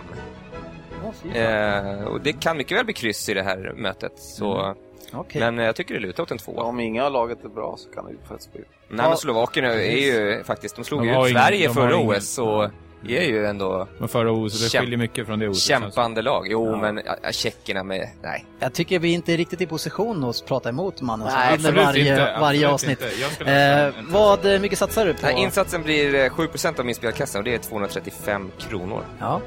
Åh, 1.04 1.10
fy 1.22 1.28
fan. 1.32 1.42
Eh, 1.42 2.04
och 2.04 2.20
det 2.20 2.32
kan 2.32 2.56
mycket 2.56 2.78
väl 2.78 2.84
bli 2.84 2.94
kryss 2.94 3.28
i 3.28 3.34
det 3.34 3.42
här 3.42 3.72
mötet. 3.76 4.12
Så, 4.18 4.74
Okej. 5.14 5.40
Men 5.40 5.58
eh, 5.58 5.64
jag 5.64 5.76
tycker 5.76 5.94
det 5.94 6.00
lutar 6.00 6.22
åt 6.22 6.30
en 6.30 6.38
tvåa. 6.38 6.62
Om 6.62 6.80
inga 6.80 7.04
av 7.04 7.12
laget 7.12 7.44
är 7.44 7.48
bra 7.48 7.74
så 7.78 7.88
kan 7.90 8.04
det 8.04 8.10
ju 8.12 8.18
faktiskt 8.28 8.52
bli... 8.52 8.62
Nej, 8.88 9.08
men 9.08 9.16
Slovakien 9.16 9.66
är 9.66 9.74
ju 9.80 10.42
faktiskt... 10.44 10.76
De 10.76 10.84
slog 10.84 11.00
De 11.00 11.06
ju 11.06 11.10
ut 11.12 11.16
ingen- 11.18 11.30
Sverige 11.42 11.66
har 11.66 11.74
förra 11.74 11.94
ingen- 11.96 12.16
OS, 12.16 12.28
så 12.28 12.70
är 13.08 13.22
ju 13.22 13.46
ändå 13.46 13.88
Men 13.98 14.08
förra 14.08 14.32
OS, 14.32 14.62
det 14.72 14.78
skiljer 14.80 14.98
mycket 14.98 15.26
från 15.26 15.38
det 15.38 15.48
OS. 15.48 15.62
kämpande 15.62 16.22
lag. 16.22 16.46
Jo, 16.50 16.66
Ja. 16.70 16.76
men 16.76 17.00
tjeckerna 17.32 17.84
med... 17.84 18.08
Nej. 18.22 18.44
Jag 18.60 18.72
tycker 18.74 18.98
vi 18.98 19.12
inte 19.12 19.32
är 19.32 19.36
riktigt 19.36 19.60
i 19.60 19.66
position 19.66 20.24
att 20.24 20.46
prata 20.46 20.68
emot 20.68 21.00
mannen 21.00 21.28
som 21.30 21.38
Nej, 21.38 21.56
vinner 21.56 21.72
varje, 21.84 22.10
inte, 22.10 22.36
varje 22.40 22.68
avsnitt. 22.68 23.00
inte. 23.02 23.50
Eh, 23.52 23.78
en- 23.84 23.94
en- 23.94 24.12
vad 24.12 24.46
eh, 24.54 24.60
mycket 24.60 24.78
satsar 24.78 25.06
du 25.06 25.14
på? 25.14 25.20
Nej, 25.26 25.42
insatsen 25.42 25.82
blir 25.82 26.14
eh, 26.14 26.30
7% 26.30 26.78
av 26.80 26.86
min 26.86 26.94
spelkassa 26.94 27.38
och 27.38 27.44
det 27.44 27.54
är 27.54 27.58
235 27.58 28.50
kronor. 28.58 29.04
Ja, 29.20 29.40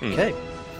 Mm. 0.00 0.12
okej. 0.14 0.34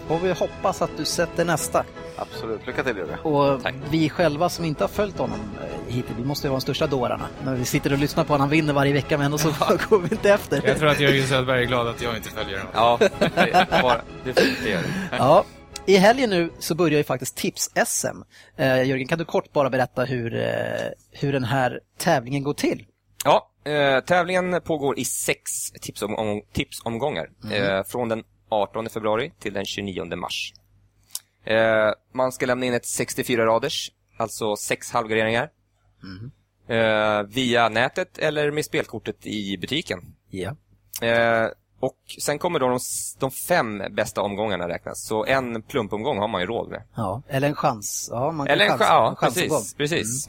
Får 0.07 0.19
vi 0.19 0.33
hoppas 0.33 0.81
att 0.81 0.97
du 0.97 1.05
sätter 1.05 1.45
nästa. 1.45 1.83
Absolut. 2.17 2.67
Lycka 2.67 2.83
till 2.83 2.97
Jörgen. 2.97 3.19
Och 3.19 3.63
Tack. 3.63 3.75
vi 3.89 4.09
själva 4.09 4.49
som 4.49 4.65
inte 4.65 4.83
har 4.83 4.89
följt 4.89 5.17
honom 5.17 5.39
eh, 5.61 5.93
hittills, 5.93 6.19
vi 6.19 6.23
måste 6.25 6.47
ju 6.47 6.49
vara 6.49 6.59
de 6.59 6.61
största 6.61 6.87
dårarna. 6.87 7.27
När 7.43 7.55
vi 7.55 7.65
sitter 7.65 7.93
och 7.93 7.99
lyssnar 7.99 8.23
på 8.23 8.33
honom, 8.33 8.41
han 8.41 8.49
vinner 8.49 8.73
varje 8.73 8.93
vecka 8.93 9.17
men 9.17 9.25
ändå 9.25 9.37
så 9.37 9.49
går 9.89 9.99
vi 9.99 10.15
inte 10.15 10.31
efter. 10.31 10.61
Jag 10.65 10.77
tror 10.77 10.89
att 10.89 10.99
Jörgen 10.99 11.27
Söderberg 11.27 11.63
är 11.63 11.65
glad 11.65 11.87
att 11.87 12.01
jag 12.01 12.15
inte 12.15 12.29
följer 12.29 12.57
honom. 12.57 12.71
Ja, 12.73 12.97
det, 14.23 14.33
det. 14.63 14.83
Ja. 15.11 15.45
I 15.85 15.97
helgen 15.97 16.29
nu 16.29 16.49
så 16.59 16.75
börjar 16.75 16.97
ju 16.97 17.03
faktiskt 17.03 17.37
Tips-SM. 17.37 18.23
Eh, 18.57 18.83
Jörgen, 18.83 19.07
kan 19.07 19.17
du 19.17 19.25
kort 19.25 19.53
bara 19.53 19.69
berätta 19.69 20.03
hur, 20.03 20.35
eh, 20.35 20.49
hur 21.11 21.33
den 21.33 21.43
här 21.43 21.79
tävlingen 21.97 22.43
går 22.43 22.53
till? 22.53 22.85
Ja, 23.25 23.51
eh, 23.65 23.99
tävlingen 23.99 24.61
pågår 24.61 24.99
i 24.99 25.05
sex 25.05 25.71
tipsomgång, 25.81 26.41
tipsomgångar. 26.53 27.29
Eh, 27.51 27.83
från 27.83 28.09
den 28.09 28.23
18 28.49 28.89
februari 28.89 29.31
till 29.39 29.53
den 29.53 29.65
29 29.65 30.15
mars. 30.15 30.53
Eh, 31.47 31.91
man 32.13 32.31
ska 32.31 32.45
lämna 32.45 32.65
in 32.65 32.73
ett 32.73 32.85
64 32.85 33.45
raders, 33.45 33.91
alltså 34.17 34.55
sex 34.55 34.91
halvgarderingar. 34.91 35.49
Eh, 36.69 37.23
via 37.23 37.69
nätet 37.69 38.17
eller 38.17 38.51
med 38.51 38.65
spelkortet 38.65 39.25
i 39.27 39.57
butiken. 39.57 39.99
Ja. 40.29 40.55
Eh, 41.07 41.47
och 41.79 41.97
sen 42.21 42.39
kommer 42.39 42.59
då 42.59 42.67
de, 42.69 42.79
de 43.19 43.31
fem 43.31 43.83
bästa 43.91 44.21
omgångarna 44.21 44.67
räknas. 44.67 45.03
Så 45.07 45.25
en 45.25 45.61
plumpomgång 45.61 46.17
har 46.17 46.27
man 46.27 46.41
ju 46.41 46.47
råd 46.47 46.69
med. 46.69 46.83
ja. 46.95 47.21
Eller 47.27 47.47
en 47.47 47.55
chans. 47.55 48.09
Ja, 48.11 48.31
man 48.31 48.47
kan 48.47 48.53
Eller 48.53 48.65
en 48.65 48.69
chans, 48.71 48.81
ja, 48.89 49.15
chansomgång. 49.17 49.57
precis. 49.59 49.73
precis. 49.75 50.27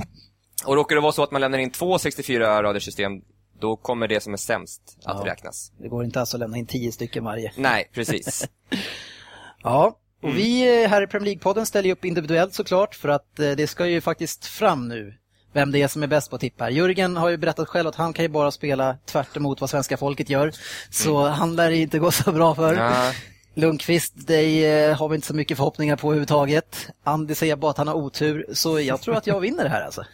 Och 0.67 0.75
råkar 0.75 0.97
det 0.97 1.03
vara 1.03 1.13
så 1.13 1.23
att 1.23 1.31
man 1.31 1.41
lämnar 1.41 1.59
in 1.59 1.71
två 1.71 1.99
64 1.99 2.63
radersystem, 2.63 3.13
då 3.61 3.77
kommer 3.77 4.09
det 4.09 4.21
som 4.21 4.33
är 4.33 4.37
sämst 4.37 4.99
att 5.05 5.17
Ja. 5.27 5.33
räknas. 5.33 5.73
Det 5.79 5.89
går 5.89 6.05
inte 6.05 6.21
alltså 6.21 6.37
att 6.37 6.41
lämna 6.41 6.57
in 6.57 6.67
tio 6.67 6.93
stycken 6.93 7.25
varje. 7.25 7.53
Nej, 7.57 7.91
precis. 7.95 8.49
Ja, 9.63 9.99
och 10.23 10.25
Mm. 10.29 10.37
vi 10.37 10.83
eh, 10.85 10.91
här 10.91 11.03
i 11.03 11.07
Premier 11.07 11.35
League-podden 11.35 11.65
ställer 11.65 11.91
upp 11.91 12.05
individuellt 12.05 12.55
såklart 12.55 12.95
för 12.95 13.09
att 13.09 13.39
eh, 13.39 13.51
det 13.51 13.67
ska 13.67 13.87
ju 13.87 14.01
faktiskt 14.01 14.47
fram 14.47 14.89
nu 14.89 15.15
vem 15.53 15.73
det 15.73 15.83
är 15.83 15.89
som 15.89 16.03
är 16.03 16.07
bäst 16.07 16.31
på 16.31 16.39
tipp 16.39 16.61
här. 16.61 16.71
Jörgen 16.71 17.17
har 17.17 17.29
ju 17.29 17.37
berättat 17.37 17.69
själv 17.69 17.89
att 17.89 17.95
han 17.95 18.13
kan 18.13 18.25
ju 18.25 18.29
bara 18.29 18.51
spela 18.51 18.97
tvärt 19.07 19.37
emot 19.37 19.61
vad 19.61 19.71
svenska 19.71 19.97
folket 19.97 20.31
gör. 20.31 20.53
Så 20.91 21.27
han 21.29 21.57
lär 21.57 21.71
inte 21.71 21.99
gå 21.99 22.11
så 22.11 22.33
bra 22.33 22.55
för. 22.55 22.73
Mm. 22.73 22.85
Ja, 22.85 23.13
Lundqvist, 23.55 24.27
dig 24.27 24.67
eh, 24.67 24.97
har 24.97 25.09
vi 25.09 25.15
inte 25.15 25.27
så 25.27 25.35
mycket 25.35 25.57
förhoppningar 25.57 25.97
på 25.97 26.07
överhuvudtaget. 26.07 26.89
Andy 27.05 27.35
säger 27.35 27.57
bara 27.57 27.71
att 27.71 27.79
han 27.79 27.89
har 27.89 27.95
otur, 27.95 28.47
så 28.53 28.81
jag 28.81 29.01
tror 29.01 29.17
att 29.17 29.27
jag 29.27 29.41
vinner 29.41 29.65
det 29.65 29.71
här 29.71 29.83
alltså. 29.83 30.05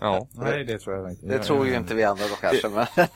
Ja. 0.00 0.28
Nej, 0.32 0.64
det 0.64 0.78
tror 0.78 0.96
jag 0.96 1.10
inte. 1.10 1.26
Det 1.26 1.38
tror 1.38 1.66
ju 1.66 1.74
inte 1.76 1.94
vi 1.94 2.04
andra 2.04 2.24
då 2.28 2.34
kanske, 2.34 2.68
men... 2.68 2.86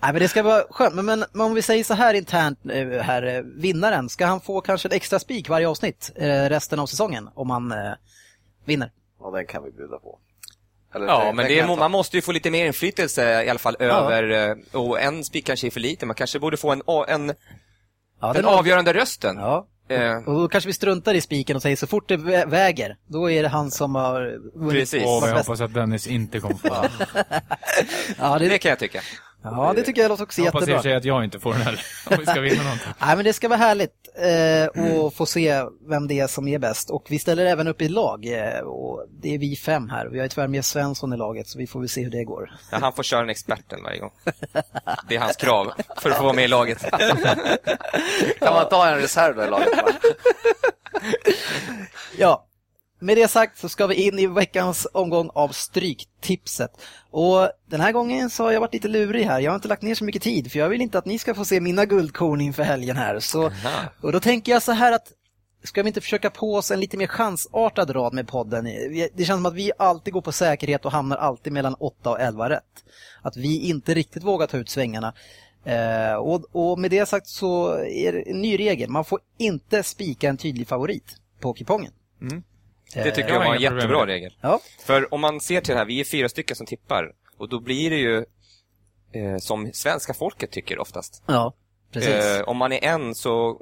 Nej 0.00 0.12
men 0.12 0.14
det 0.14 0.28
ska 0.28 0.42
vara 0.42 0.64
skönt, 0.70 0.94
men, 0.94 1.04
men, 1.04 1.24
men 1.32 1.46
om 1.46 1.54
vi 1.54 1.62
säger 1.62 1.84
så 1.84 1.94
här 1.94 2.14
internt 2.14 2.58
eh, 2.70 2.88
här, 2.88 3.22
eh, 3.22 3.40
vinnaren, 3.42 4.08
ska 4.08 4.26
han 4.26 4.40
få 4.40 4.60
kanske 4.60 4.88
en 4.88 4.92
extra 4.92 5.18
spik 5.18 5.48
varje 5.48 5.68
avsnitt 5.68 6.10
eh, 6.14 6.26
resten 6.28 6.78
av 6.78 6.86
säsongen 6.86 7.28
om 7.34 7.50
han 7.50 7.72
eh, 7.72 7.92
vinner? 8.64 8.90
Ja, 9.20 9.30
den 9.30 9.46
kan 9.46 9.64
vi 9.64 9.70
bjuda 9.70 9.98
på. 9.98 10.18
Eller, 10.94 11.06
Ja, 11.06 11.24
den- 11.24 11.36
men 11.36 11.44
den 11.44 11.54
det 11.54 11.60
är, 11.72 11.76
man 11.76 11.90
måste 11.90 12.16
ju 12.16 12.22
få 12.22 12.32
lite 12.32 12.50
mer 12.50 12.66
inflytelse 12.66 13.44
i 13.44 13.48
alla 13.50 13.58
fall 13.58 13.76
över, 13.78 14.48
eh, 14.50 14.80
och 14.80 15.00
en 15.00 15.24
spik 15.24 15.46
kanske 15.46 15.66
är 15.66 15.70
för 15.70 15.80
lite, 15.80 16.06
man 16.06 16.14
kanske 16.16 16.38
borde 16.38 16.56
få 16.56 16.70
en, 16.72 16.82
en, 17.08 17.32
Ja, 18.20 18.26
den 18.26 18.34
den 18.34 18.44
av- 18.44 18.58
avgörande 18.58 18.92
rösten. 18.94 19.36
Ja, 19.36 19.66
Eh, 19.88 20.16
och 20.16 20.34
då 20.40 20.48
kanske 20.48 20.68
vi 20.68 20.74
struntar 20.74 21.14
i 21.14 21.20
spiken 21.20 21.56
och 21.56 21.62
säger 21.62 21.76
så 21.76 21.86
fort 21.86 22.08
det 22.08 22.16
vä- 22.16 22.50
väger, 22.50 22.96
då 23.06 23.30
är 23.30 23.42
det 23.42 23.48
han 23.48 23.70
som 23.70 23.94
har 23.94 24.38
vunnit. 24.58 24.72
Precis. 24.72 25.02
Åh, 25.06 25.20
varit 25.20 25.30
jag 25.30 25.38
hoppas 25.38 25.60
att 25.60 25.74
Dennis 25.74 26.06
inte 26.06 26.40
kommer 26.40 26.54
få. 26.54 26.68
Ja, 28.18 28.38
det 28.38 28.48
det, 28.48 28.58
kan 28.58 28.68
jag 28.68 28.78
tycka. 28.78 29.00
Ja, 29.52 29.72
det 29.76 29.82
tycker 29.82 30.02
jag 30.02 30.08
låter 30.08 30.22
också 30.24 30.40
Jag 30.40 30.52
hoppas 30.52 30.68
i 30.68 30.72
jättebra. 30.72 30.96
att 30.96 31.04
jag 31.04 31.24
inte 31.24 31.40
får 31.40 31.52
den 31.52 31.62
heller. 31.62 31.82
Om 32.10 32.16
vi 32.18 32.26
ska 32.26 32.40
vinna 32.40 32.62
någonting. 32.62 32.88
Nej, 32.98 33.16
men 33.16 33.24
det 33.24 33.32
ska 33.32 33.48
vara 33.48 33.58
härligt 33.58 33.92
eh, 34.16 34.82
att 35.06 35.14
få 35.14 35.26
se 35.26 35.62
vem 35.88 36.08
det 36.08 36.20
är 36.20 36.26
som 36.26 36.48
är 36.48 36.58
bäst. 36.58 36.90
Och 36.90 37.06
vi 37.08 37.18
ställer 37.18 37.46
även 37.46 37.68
upp 37.68 37.82
i 37.82 37.88
lag. 37.88 38.26
Eh, 38.26 38.60
och 38.60 39.06
det 39.22 39.34
är 39.34 39.38
vi 39.38 39.56
fem 39.56 39.88
här. 39.90 40.06
Vi 40.06 40.20
har 40.20 40.28
tyvärr 40.28 40.48
med 40.48 40.64
Svensson 40.64 41.12
i 41.12 41.16
laget, 41.16 41.48
så 41.48 41.58
vi 41.58 41.66
får 41.66 41.80
väl 41.80 41.88
se 41.88 42.02
hur 42.04 42.10
det 42.10 42.24
går. 42.24 42.50
Ja, 42.70 42.78
han 42.80 42.92
får 42.92 43.02
köra 43.02 43.20
en 43.22 43.30
experten 43.30 43.82
varje 43.82 43.98
gång. 43.98 44.12
Det 45.08 45.16
är 45.16 45.20
hans 45.20 45.36
krav 45.36 45.72
för 45.96 46.10
att 46.10 46.16
få 46.16 46.22
vara 46.22 46.32
med 46.32 46.44
i 46.44 46.48
laget. 46.48 46.90
Kan 48.40 48.54
man 48.54 48.68
ta 48.68 48.88
en 48.88 48.98
reserv 48.98 49.36
då 49.36 49.44
i 49.44 49.50
laget? 49.50 49.68
Ja, 52.18 52.46
med 52.98 53.16
det 53.16 53.28
sagt 53.28 53.58
så 53.58 53.68
ska 53.68 53.86
vi 53.86 53.94
in 53.94 54.18
i 54.18 54.26
veckans 54.26 54.86
omgång 54.92 55.30
av 55.34 55.48
Stryktipset. 55.48 56.70
Och 57.10 57.50
den 57.66 57.80
här 57.80 57.92
gången 57.92 58.30
så 58.30 58.44
har 58.44 58.52
jag 58.52 58.60
varit 58.60 58.72
lite 58.72 58.88
lurig 58.88 59.24
här. 59.24 59.40
Jag 59.40 59.50
har 59.50 59.56
inte 59.56 59.68
lagt 59.68 59.82
ner 59.82 59.94
så 59.94 60.04
mycket 60.04 60.22
tid 60.22 60.52
för 60.52 60.58
jag 60.58 60.68
vill 60.68 60.80
inte 60.80 60.98
att 60.98 61.06
ni 61.06 61.18
ska 61.18 61.34
få 61.34 61.44
se 61.44 61.60
mina 61.60 61.84
guldkorn 61.84 62.40
inför 62.40 62.62
helgen 62.62 62.96
här. 62.96 63.20
Så, 63.20 63.50
och 64.00 64.12
då 64.12 64.20
tänker 64.20 64.52
jag 64.52 64.62
så 64.62 64.72
här 64.72 64.92
att 64.92 65.12
ska 65.64 65.82
vi 65.82 65.88
inte 65.88 66.00
försöka 66.00 66.30
på 66.30 66.54
oss 66.54 66.70
en 66.70 66.80
lite 66.80 66.96
mer 66.96 67.06
chansartad 67.06 67.90
rad 67.90 68.14
med 68.14 68.28
podden? 68.28 68.64
Det 69.14 69.24
känns 69.24 69.38
som 69.38 69.46
att 69.46 69.54
vi 69.54 69.72
alltid 69.78 70.14
går 70.14 70.20
på 70.20 70.32
säkerhet 70.32 70.84
och 70.84 70.92
hamnar 70.92 71.16
alltid 71.16 71.52
mellan 71.52 71.74
8 71.74 72.10
och 72.10 72.20
11 72.20 72.50
rätt. 72.50 72.84
Att 73.22 73.36
vi 73.36 73.68
inte 73.68 73.94
riktigt 73.94 74.24
vågar 74.24 74.46
ta 74.46 74.56
ut 74.56 74.68
svängarna. 74.68 75.14
Eh, 75.64 76.14
och, 76.14 76.44
och 76.52 76.78
med 76.78 76.90
det 76.90 77.06
sagt 77.06 77.26
så 77.26 77.78
är 77.78 78.12
det 78.12 78.30
en 78.30 78.42
ny 78.42 78.58
regel. 78.58 78.90
Man 78.90 79.04
får 79.04 79.20
inte 79.38 79.82
spika 79.82 80.28
en 80.28 80.36
tydlig 80.36 80.68
favorit 80.68 81.16
på 81.40 81.52
kupongen. 81.52 81.92
Det 82.94 83.10
tycker 83.10 83.28
jag 83.28 83.30
jag 83.30 83.38
var 83.38 83.44
en 83.46 83.52
problem 83.52 83.76
jättebra 83.78 84.06
regel. 84.06 84.34
Ja, 84.40 84.60
För 84.86 85.14
om 85.14 85.20
man 85.20 85.40
ser 85.40 85.60
till 85.60 85.72
det 85.72 85.78
här, 85.78 85.86
vi 85.86 86.00
är 86.00 86.04
fyra 86.04 86.28
stycken 86.28 86.56
som 86.56 86.66
tippar. 86.66 87.12
Och 87.38 87.48
då 87.48 87.60
blir 87.60 87.90
det 87.90 87.96
ju 87.96 88.16
eh, 89.12 89.36
som 89.38 89.70
svenska 89.72 90.14
folket 90.14 90.50
tycker 90.50 90.78
oftast. 90.78 91.22
ja 91.26 91.54
precis. 91.92 92.10
Eh, 92.24 92.42
om 92.48 92.56
man 92.56 92.72
är 92.72 92.84
en 92.84 93.14
så... 93.14 93.60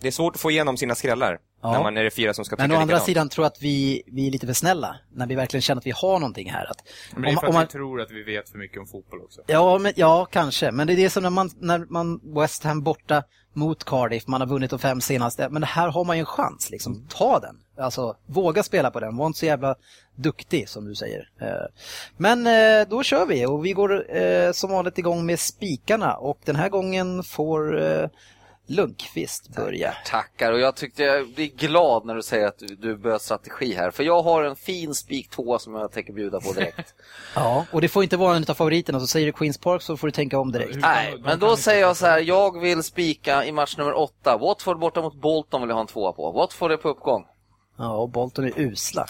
Det 0.00 0.06
är 0.08 0.12
svårt 0.12 0.34
att 0.34 0.40
få 0.40 0.50
igenom 0.50 0.76
sina 0.76 0.94
skrällar 0.94 1.38
Ja. 1.62 1.72
när 1.72 1.82
man 1.82 1.96
är 1.96 2.04
det 2.04 2.10
fyra 2.10 2.34
som 2.34 2.44
ska 2.44 2.56
tycka 2.56 2.62
Men 2.62 2.70
å 2.70 2.74
andra 2.74 2.84
likadant. 2.86 3.06
sidan 3.06 3.28
tror 3.28 3.44
jag 3.44 3.50
att 3.52 3.62
vi, 3.62 4.02
vi 4.06 4.26
är 4.26 4.30
lite 4.30 4.46
för 4.46 4.52
snälla 4.54 4.96
när 5.12 5.26
vi 5.26 5.34
verkligen 5.34 5.62
känner 5.62 5.80
att 5.80 5.86
vi 5.86 5.90
har 5.90 6.18
någonting 6.18 6.50
här. 6.50 6.70
Att, 6.70 6.82
Men 7.12 7.22
det 7.22 7.28
är 7.28 7.30
om- 7.30 7.36
för 7.36 7.46
att 7.46 7.48
om 7.48 7.54
man- 7.54 7.64
vi 7.66 7.72
tror 7.72 8.00
att 8.00 8.10
vi 8.10 8.22
vet 8.22 8.48
för 8.50 8.58
mycket 8.58 8.78
om 8.80 8.86
fotboll 8.86 9.22
också. 9.22 9.40
Ja, 9.46 9.78
men, 9.78 9.92
ja, 9.96 10.24
kanske. 10.30 10.70
Men 10.72 10.86
det 10.86 10.92
är 10.92 10.96
det 10.96 11.10
som 11.10 11.22
när 11.22 11.30
man, 11.30 11.50
när 11.60 11.78
man 11.78 12.20
West 12.34 12.64
Ham 12.64 12.82
borta 12.82 13.22
mot 13.52 13.84
Cardiff, 13.84 14.26
man 14.26 14.40
har 14.40 14.48
vunnit 14.48 14.70
de 14.70 14.78
fem 14.78 15.00
senaste. 15.00 15.48
Men 15.48 15.60
det 15.60 15.66
här 15.66 15.88
har 15.88 16.04
man 16.04 16.16
ju 16.16 16.20
en 16.20 16.26
chans, 16.26 16.70
liksom. 16.70 17.06
Ta 17.10 17.38
den. 17.40 17.56
Alltså, 17.78 18.16
våga 18.26 18.62
spela 18.62 18.90
på 18.90 19.00
den. 19.00 19.16
Var 19.16 19.26
inte 19.26 19.38
så 19.38 19.46
jävla 19.46 19.74
duktig, 20.14 20.68
som 20.68 20.84
du 20.84 20.94
säger. 20.94 21.30
Eh, 21.40 21.46
Men 22.16 22.46
eh, 22.46 22.88
då 22.88 23.02
kör 23.02 23.26
vi 23.26 23.46
och 23.46 23.66
vi 23.66 23.72
går 23.72 24.16
eh, 24.16 24.52
som 24.52 24.70
vanligt 24.70 24.98
igång 24.98 25.26
med 25.26 25.40
spikarna 25.40 26.14
och 26.16 26.38
den 26.44 26.56
här 26.56 26.68
gången 26.68 27.22
får 27.22 27.78
Lundqvist 28.70 29.48
börja. 29.48 29.94
Tackar 30.04 30.52
och 30.52 30.60
jag 30.60 30.76
tyckte 30.76 31.02
jag 31.02 31.28
blir 31.28 31.46
glad 31.46 32.04
när 32.04 32.14
du 32.14 32.22
säger 32.22 32.46
att 32.46 32.58
du, 32.58 32.66
du 32.66 32.96
börjar 32.96 33.18
strategi 33.18 33.74
här. 33.74 33.90
För 33.90 34.04
jag 34.04 34.22
har 34.22 34.42
en 34.42 34.56
fin 34.56 34.94
spik 34.94 35.30
två 35.30 35.58
som 35.58 35.74
jag 35.74 35.92
tänker 35.92 36.12
bjuda 36.12 36.40
på 36.40 36.52
direkt. 36.52 36.94
Ja, 37.34 37.66
och 37.72 37.80
det 37.80 37.88
får 37.88 38.02
inte 38.02 38.16
vara 38.16 38.36
en 38.36 38.44
av 38.48 38.54
favoriterna. 38.54 39.00
Så 39.00 39.06
säger 39.06 39.26
du 39.26 39.32
Queens 39.32 39.58
Park 39.58 39.82
så 39.82 39.96
får 39.96 40.06
du 40.06 40.12
tänka 40.12 40.38
om 40.38 40.52
direkt. 40.52 40.76
Nej, 40.76 41.18
men 41.24 41.38
då 41.38 41.56
säger 41.56 41.80
jag 41.80 41.96
så 41.96 42.06
här. 42.06 42.18
Jag 42.20 42.60
vill 42.60 42.82
spika 42.82 43.44
i 43.44 43.52
match 43.52 43.76
nummer 43.76 43.94
åtta. 43.98 44.38
Watford 44.38 44.78
borta 44.78 45.02
mot 45.02 45.14
Bolton 45.14 45.60
vill 45.60 45.68
jag 45.68 45.76
ha 45.76 45.80
en 45.80 45.86
tvåa 45.86 46.12
på. 46.12 46.32
Watford 46.32 46.72
är 46.72 46.76
på 46.76 46.88
uppgång. 46.88 47.24
Ja, 47.78 47.96
och 47.96 48.08
Bolton 48.08 48.44
är 48.44 48.52
usla. 48.56 49.06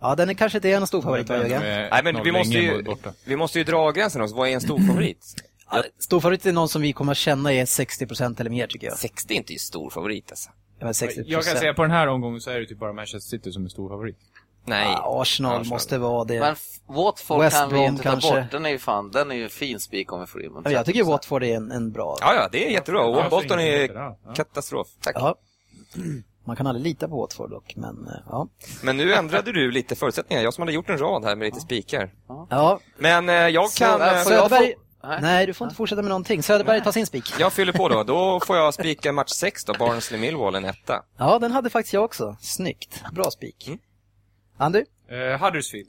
Ja, 0.00 0.14
den 0.14 0.28
är 0.30 0.34
kanske 0.34 0.58
inte 0.58 0.70
en 0.70 0.86
stor 0.86 1.02
favorit, 1.02 1.28
va, 1.28 1.36
Jörgen? 1.36 1.62
Nej, 1.62 2.00
men 2.04 2.22
vi 2.24 2.32
måste, 2.32 2.54
ju, 2.54 2.84
vi 3.24 3.36
måste 3.36 3.58
ju 3.58 3.64
dra 3.64 3.90
gränsen 3.90 4.22
också. 4.22 4.36
Vad 4.36 4.48
är 4.48 4.52
en 4.52 4.60
stor 4.60 4.78
favorit? 4.78 5.24
Ja, 5.70 5.82
Stor 5.98 6.20
favorit 6.20 6.46
är 6.46 6.52
någon 6.52 6.68
som 6.68 6.82
vi 6.82 6.92
kommer 6.92 7.12
att 7.12 7.18
känna 7.18 7.52
är 7.52 7.64
60% 7.64 8.40
eller 8.40 8.50
mer 8.50 8.66
tycker 8.66 8.86
jag. 8.86 8.98
60 8.98 9.34
är 9.34 9.38
inte 9.38 9.52
ju 9.52 9.58
stor 9.58 9.90
favorit 9.90 10.30
alltså. 10.30 10.50
Ja, 10.78 10.84
men 10.84 10.92
60%. 10.92 11.24
Jag 11.26 11.44
kan 11.44 11.56
säga 11.56 11.74
på 11.74 11.82
den 11.82 11.90
här 11.90 12.06
omgången 12.06 12.40
så 12.40 12.50
är 12.50 12.60
det 12.60 12.66
typ 12.66 12.78
bara 12.78 12.92
Manchester 12.92 13.28
City 13.30 13.52
som 13.52 13.64
är 13.64 13.68
stor 13.68 13.88
favorit. 13.88 14.16
Nej. 14.64 14.92
Ja, 14.92 15.22
Arsenal 15.22 15.64
måste 15.64 15.98
vara 15.98 16.24
det. 16.24 16.40
Men 16.40 16.56
Watford 16.86 17.40
West 17.40 17.56
kan 17.56 17.72
vi 17.72 17.84
inte 17.84 18.02
ta 18.02 18.10
kanske. 18.10 18.40
bort. 18.40 18.50
Den 18.50 18.66
är 18.66 18.70
ju 18.70 18.78
fan, 18.78 19.10
den 19.10 19.30
är 19.30 19.34
ju 19.34 19.44
en 19.44 19.50
fin 19.50 19.80
spik 19.80 20.12
om 20.12 20.20
vi 20.20 20.26
får 20.26 20.44
in 20.44 20.54
den. 20.54 20.62
Ja, 20.64 20.70
jag 20.70 20.86
tycker 20.86 21.04
Watford 21.04 21.42
är 21.42 21.56
en, 21.56 21.70
en 21.70 21.92
bra. 21.92 22.16
Ja, 22.20 22.34
ja, 22.34 22.48
det 22.52 22.66
är 22.66 22.70
jättebra. 22.70 23.00
Ja, 23.00 23.24
Och 23.24 23.30
Bolton 23.30 23.48
så 23.58 23.58
är 23.58 23.94
ja, 23.94 24.18
ja. 24.26 24.34
katastrof. 24.34 24.88
Tack. 25.00 25.16
Ja. 25.18 25.34
Man 26.46 26.56
kan 26.56 26.66
aldrig 26.66 26.84
lita 26.86 27.08
på 27.08 27.20
Watford 27.20 27.50
dock, 27.50 27.76
men 27.76 28.06
eh, 28.08 28.14
ja. 28.30 28.48
Men 28.82 28.96
nu 28.96 29.14
ändrade 29.14 29.52
du 29.52 29.70
lite 29.70 29.96
förutsättningar. 29.96 30.42
Jag 30.42 30.54
som 30.54 30.62
hade 30.62 30.72
gjort 30.72 30.90
en 30.90 30.98
rad 30.98 31.24
här 31.24 31.36
med 31.36 31.44
lite 31.46 31.60
spikar. 31.60 32.10
Ja, 32.50 32.80
Men 32.98 33.28
eh, 33.28 33.34
jag 33.34 33.70
kan... 33.70 34.02
eh, 34.02 34.22
Söderberg... 34.22 34.74
Nej. 35.06 35.18
Nej, 35.22 35.46
du 35.46 35.54
får 35.54 35.64
inte 35.66 35.76
fortsätta 35.76 36.02
med 36.02 36.08
någonting. 36.08 36.42
Söderberg, 36.42 36.82
ta 36.84 36.92
sin 36.92 37.06
spik. 37.06 37.34
Jag 37.38 37.52
fyller 37.52 37.72
på 37.72 37.88
då. 37.88 38.02
Då 38.02 38.40
får 38.46 38.56
jag 38.56 38.74
spika 38.74 39.12
match 39.12 39.30
6 39.30 39.64
då, 39.64 39.72
Barnsley-Millwall, 39.72 40.54
en 40.56 40.64
etta. 40.64 41.02
Ja, 41.18 41.38
den 41.38 41.52
hade 41.52 41.70
faktiskt 41.70 41.94
jag 41.94 42.04
också. 42.04 42.36
Snyggt. 42.40 43.02
Bra 43.12 43.30
spik. 43.30 43.66
Mm. 43.66 43.78
Andy? 44.56 44.84
Eh, 45.08 45.40
Huddersfield. 45.44 45.88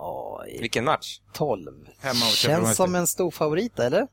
Ja, 0.00 0.44
i 0.46 0.60
Vilken 0.60 0.84
match? 0.84 1.20
12. 1.32 1.72
Hemma 2.00 2.14
Sheffield 2.14 2.64
Känns 2.64 2.76
som 2.76 2.94
en 2.94 3.06
stor 3.06 3.30
favorit, 3.30 3.78
eller? 3.78 4.08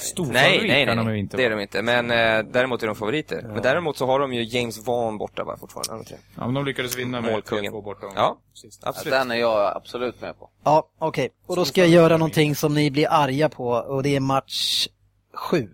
Stor 0.00 0.26
Nej, 0.26 0.52
favorit 0.52 0.70
nej, 0.70 0.86
kan 0.86 0.96
nej. 0.96 1.06
de 1.06 1.14
inte 1.18 1.36
det 1.36 1.44
är 1.44 1.50
de 1.50 1.60
inte. 1.60 1.82
Men 1.82 2.10
eh, 2.10 2.52
däremot 2.52 2.82
är 2.82 2.86
de 2.86 2.96
favoriter. 2.96 3.42
Men 3.42 3.62
däremot 3.62 3.96
så 3.96 4.06
har 4.06 4.20
de 4.20 4.32
ju 4.34 4.42
James 4.44 4.86
Vaughan 4.86 5.18
borta 5.18 5.44
va, 5.44 5.56
fortfarande. 5.56 6.04
Ja, 6.36 6.44
men 6.44 6.54
de 6.54 6.64
lyckades 6.64 6.96
vinna 6.96 7.20
med 7.20 7.32
Målkungen. 7.32 7.72
3-2 7.72 7.82
borta. 7.82 8.06
Ja, 8.14 8.38
Sist. 8.54 8.80
Ja, 8.82 8.88
absolut. 8.88 9.12
Den 9.12 9.30
är 9.30 9.34
jag 9.36 9.76
absolut 9.76 10.20
med 10.20 10.38
på. 10.38 10.50
Ja, 10.64 10.88
okej. 10.98 11.30
Och 11.46 11.56
då 11.56 11.64
ska 11.64 11.80
jag 11.80 11.90
göra 11.90 12.16
någonting 12.16 12.54
som 12.54 12.74
ni 12.74 12.90
blir 12.90 13.06
arga 13.10 13.48
på 13.48 13.68
och 13.68 14.02
det 14.02 14.16
är 14.16 14.20
match 14.20 14.88
7. 15.34 15.68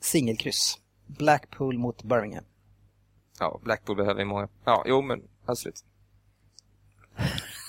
Singelkryss. 0.00 0.78
Blackpool 1.06 1.78
mot 1.78 2.02
Birmingham. 2.02 2.44
Ja, 3.40 3.60
Blackpool 3.64 3.96
behöver 3.96 4.20
ju 4.20 4.26
många. 4.26 4.48
Ja, 4.64 4.84
jo 4.86 5.02
men 5.02 5.22
absolut. 5.46 5.84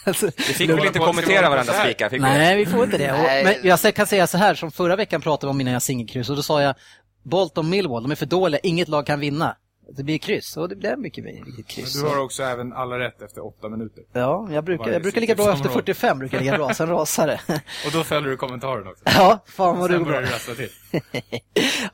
Alltså, 0.03 0.25
Vi 0.25 0.43
fick 0.43 0.69
väl 0.69 0.85
inte 0.85 0.99
kommentera 0.99 1.49
varandras 1.49 1.79
spikar? 1.79 2.19
Nej, 2.19 2.57
vi 2.57 2.65
får 2.65 2.83
inte 2.83 2.97
det. 2.97 3.11
Och, 3.11 3.45
men 3.45 3.55
jag 3.63 3.95
kan 3.95 4.07
säga 4.07 4.27
så 4.27 4.37
här, 4.37 4.55
som 4.55 4.71
förra 4.71 4.95
veckan 4.95 5.21
pratade 5.21 5.47
vi 5.47 5.51
om 5.51 5.57
mina 5.57 5.79
singelkryss 5.79 6.29
och 6.29 6.35
då 6.35 6.43
sa 6.43 6.61
jag 6.61 6.75
Bolton 7.23 7.69
Millwall, 7.69 8.03
de 8.03 8.11
är 8.11 8.15
för 8.15 8.25
dåliga, 8.25 8.59
inget 8.63 8.87
lag 8.87 9.05
kan 9.05 9.19
vinna. 9.19 9.55
Det 9.97 10.03
blir 10.03 10.17
kryss 10.17 10.57
och 10.57 10.69
det 10.69 10.75
blev 10.75 10.99
mycket 10.99 11.23
mycket 11.23 11.67
kryss. 11.67 12.01
Du 12.01 12.07
har 12.07 12.17
också 12.23 12.43
även 12.43 12.73
alla 12.73 12.99
rätt 12.99 13.21
efter 13.21 13.45
åtta 13.45 13.69
minuter. 13.69 14.03
Ja, 14.13 14.47
jag 14.51 14.63
brukar, 14.63 14.91
jag 14.91 15.01
brukar 15.01 15.21
ligga 15.21 15.35
bra 15.35 15.43
efter 15.43 15.55
singelkryssområde. 15.57 15.93
45, 15.93 16.19
brukar 16.19 16.39
ligga 16.39 16.57
bra, 16.57 16.73
sen 16.73 16.87
rasar 16.89 17.27
det. 17.27 17.41
Och 17.85 17.91
då 17.93 18.03
fäller 18.03 18.29
du 18.29 18.37
kommentaren 18.37 18.87
också. 18.87 19.03
Ja, 19.05 19.43
fan 19.47 19.79
vad 19.79 19.89
du 19.89 19.93
Sen 19.93 20.03
går 20.03 20.11
bra. 20.11 20.21
du 20.21 20.27
rassla 20.27 20.55
till. 20.55 20.69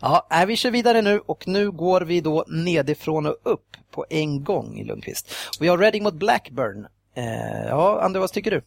Ja, 0.02 0.28
nej, 0.32 0.46
vi 0.46 0.56
kör 0.56 0.72
vidare 0.72 1.02
nu 1.02 1.20
och 1.20 1.48
nu 1.48 1.72
går 1.72 2.02
vi 2.02 2.22
då 2.22 2.46
nedifrån 2.48 3.26
och 3.26 3.38
upp 3.44 3.66
på 3.92 4.06
en 4.10 4.44
gång, 4.44 4.84
Lundqvist. 4.86 5.36
Vi 5.60 5.68
har 5.68 5.78
Reading 5.78 6.04
mot 6.04 6.14
Blackburn. 6.14 6.88
Eh, 7.14 7.66
ja, 7.68 8.02
Andreas, 8.02 8.22
vad 8.22 8.32
tycker 8.32 8.52
du? 8.52 8.62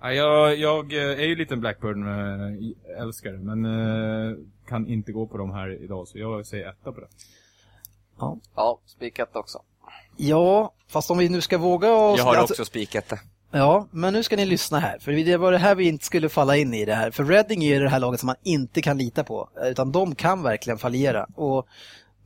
Ja, 0.00 0.12
jag, 0.12 0.56
jag 0.56 0.92
eh, 0.92 1.18
är 1.20 1.24
ju 1.26 1.36
lite 1.36 1.54
en 1.54 1.60
Blackburn-älskare, 1.60 3.38
men 3.38 3.64
eh, 3.64 4.36
kan 4.68 4.86
inte 4.86 5.12
gå 5.12 5.26
på 5.26 5.38
dem 5.38 5.50
här 5.52 5.82
idag, 5.84 6.08
så 6.08 6.18
jag 6.18 6.46
säger 6.46 6.68
etta 6.68 6.92
på 6.92 7.00
det. 7.00 7.06
Ja, 8.18 8.38
Ja, 8.56 8.78
spikat 8.86 9.36
också. 9.36 9.58
ja 10.16 10.72
fast 10.88 11.10
om 11.10 11.18
vi 11.18 11.28
nu 11.28 11.40
ska 11.40 11.58
våga 11.58 11.92
oss... 11.92 12.18
Jag 12.18 12.24
har 12.24 12.34
alltså- 12.34 12.52
också 12.54 12.64
spiketta. 12.64 13.18
Ja, 13.50 13.86
men 13.90 14.12
nu 14.12 14.22
ska 14.22 14.36
ni 14.36 14.44
lyssna 14.46 14.78
här. 14.78 14.98
För 14.98 15.12
det 15.12 15.36
var 15.36 15.52
det 15.52 15.58
här 15.58 15.74
vi 15.74 15.88
inte 15.88 16.04
skulle 16.04 16.28
falla 16.28 16.56
in 16.56 16.74
i 16.74 16.84
det 16.84 16.94
här. 16.94 17.10
För 17.10 17.24
Reading 17.24 17.64
är 17.64 17.80
det 17.80 17.88
här 17.88 18.00
laget 18.00 18.20
som 18.20 18.26
man 18.26 18.36
inte 18.42 18.82
kan 18.82 18.98
lita 18.98 19.24
på. 19.24 19.48
Utan 19.64 19.92
de 19.92 20.14
kan 20.14 20.42
verkligen 20.42 20.78
fallera. 20.78 21.26
Och 21.34 21.66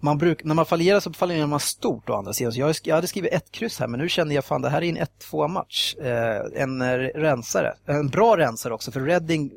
man 0.01 0.19
bruk, 0.19 0.45
när 0.45 0.55
man 0.55 0.67
fallerar 0.67 1.01
så 1.01 1.13
fallerar 1.13 1.47
man 1.47 1.61
stort 1.61 2.11
å 2.11 2.15
andra 2.15 2.33
sidan. 2.33 2.53
Så 2.53 2.61
jag, 2.61 2.75
jag 2.83 2.95
hade 2.95 3.07
skrivit 3.07 3.33
ett 3.33 3.53
kryss 3.53 3.81
här, 3.81 3.87
men 3.87 4.01
nu 4.01 4.09
kände 4.09 4.35
jag 4.35 4.45
fan 4.45 4.63
det 4.63 4.69
här 4.71 4.83
är 4.83 4.89
en 4.89 4.99
1-2 5.31 5.49
match. 5.49 5.95
Eh, 5.97 6.63
en 6.63 6.83
eh, 6.83 6.89
rensare. 6.99 7.75
En 7.87 8.09
bra 8.09 8.37
rensare 8.37 8.75
också, 8.75 8.91
för 8.93 9.01
Reading 9.01 9.53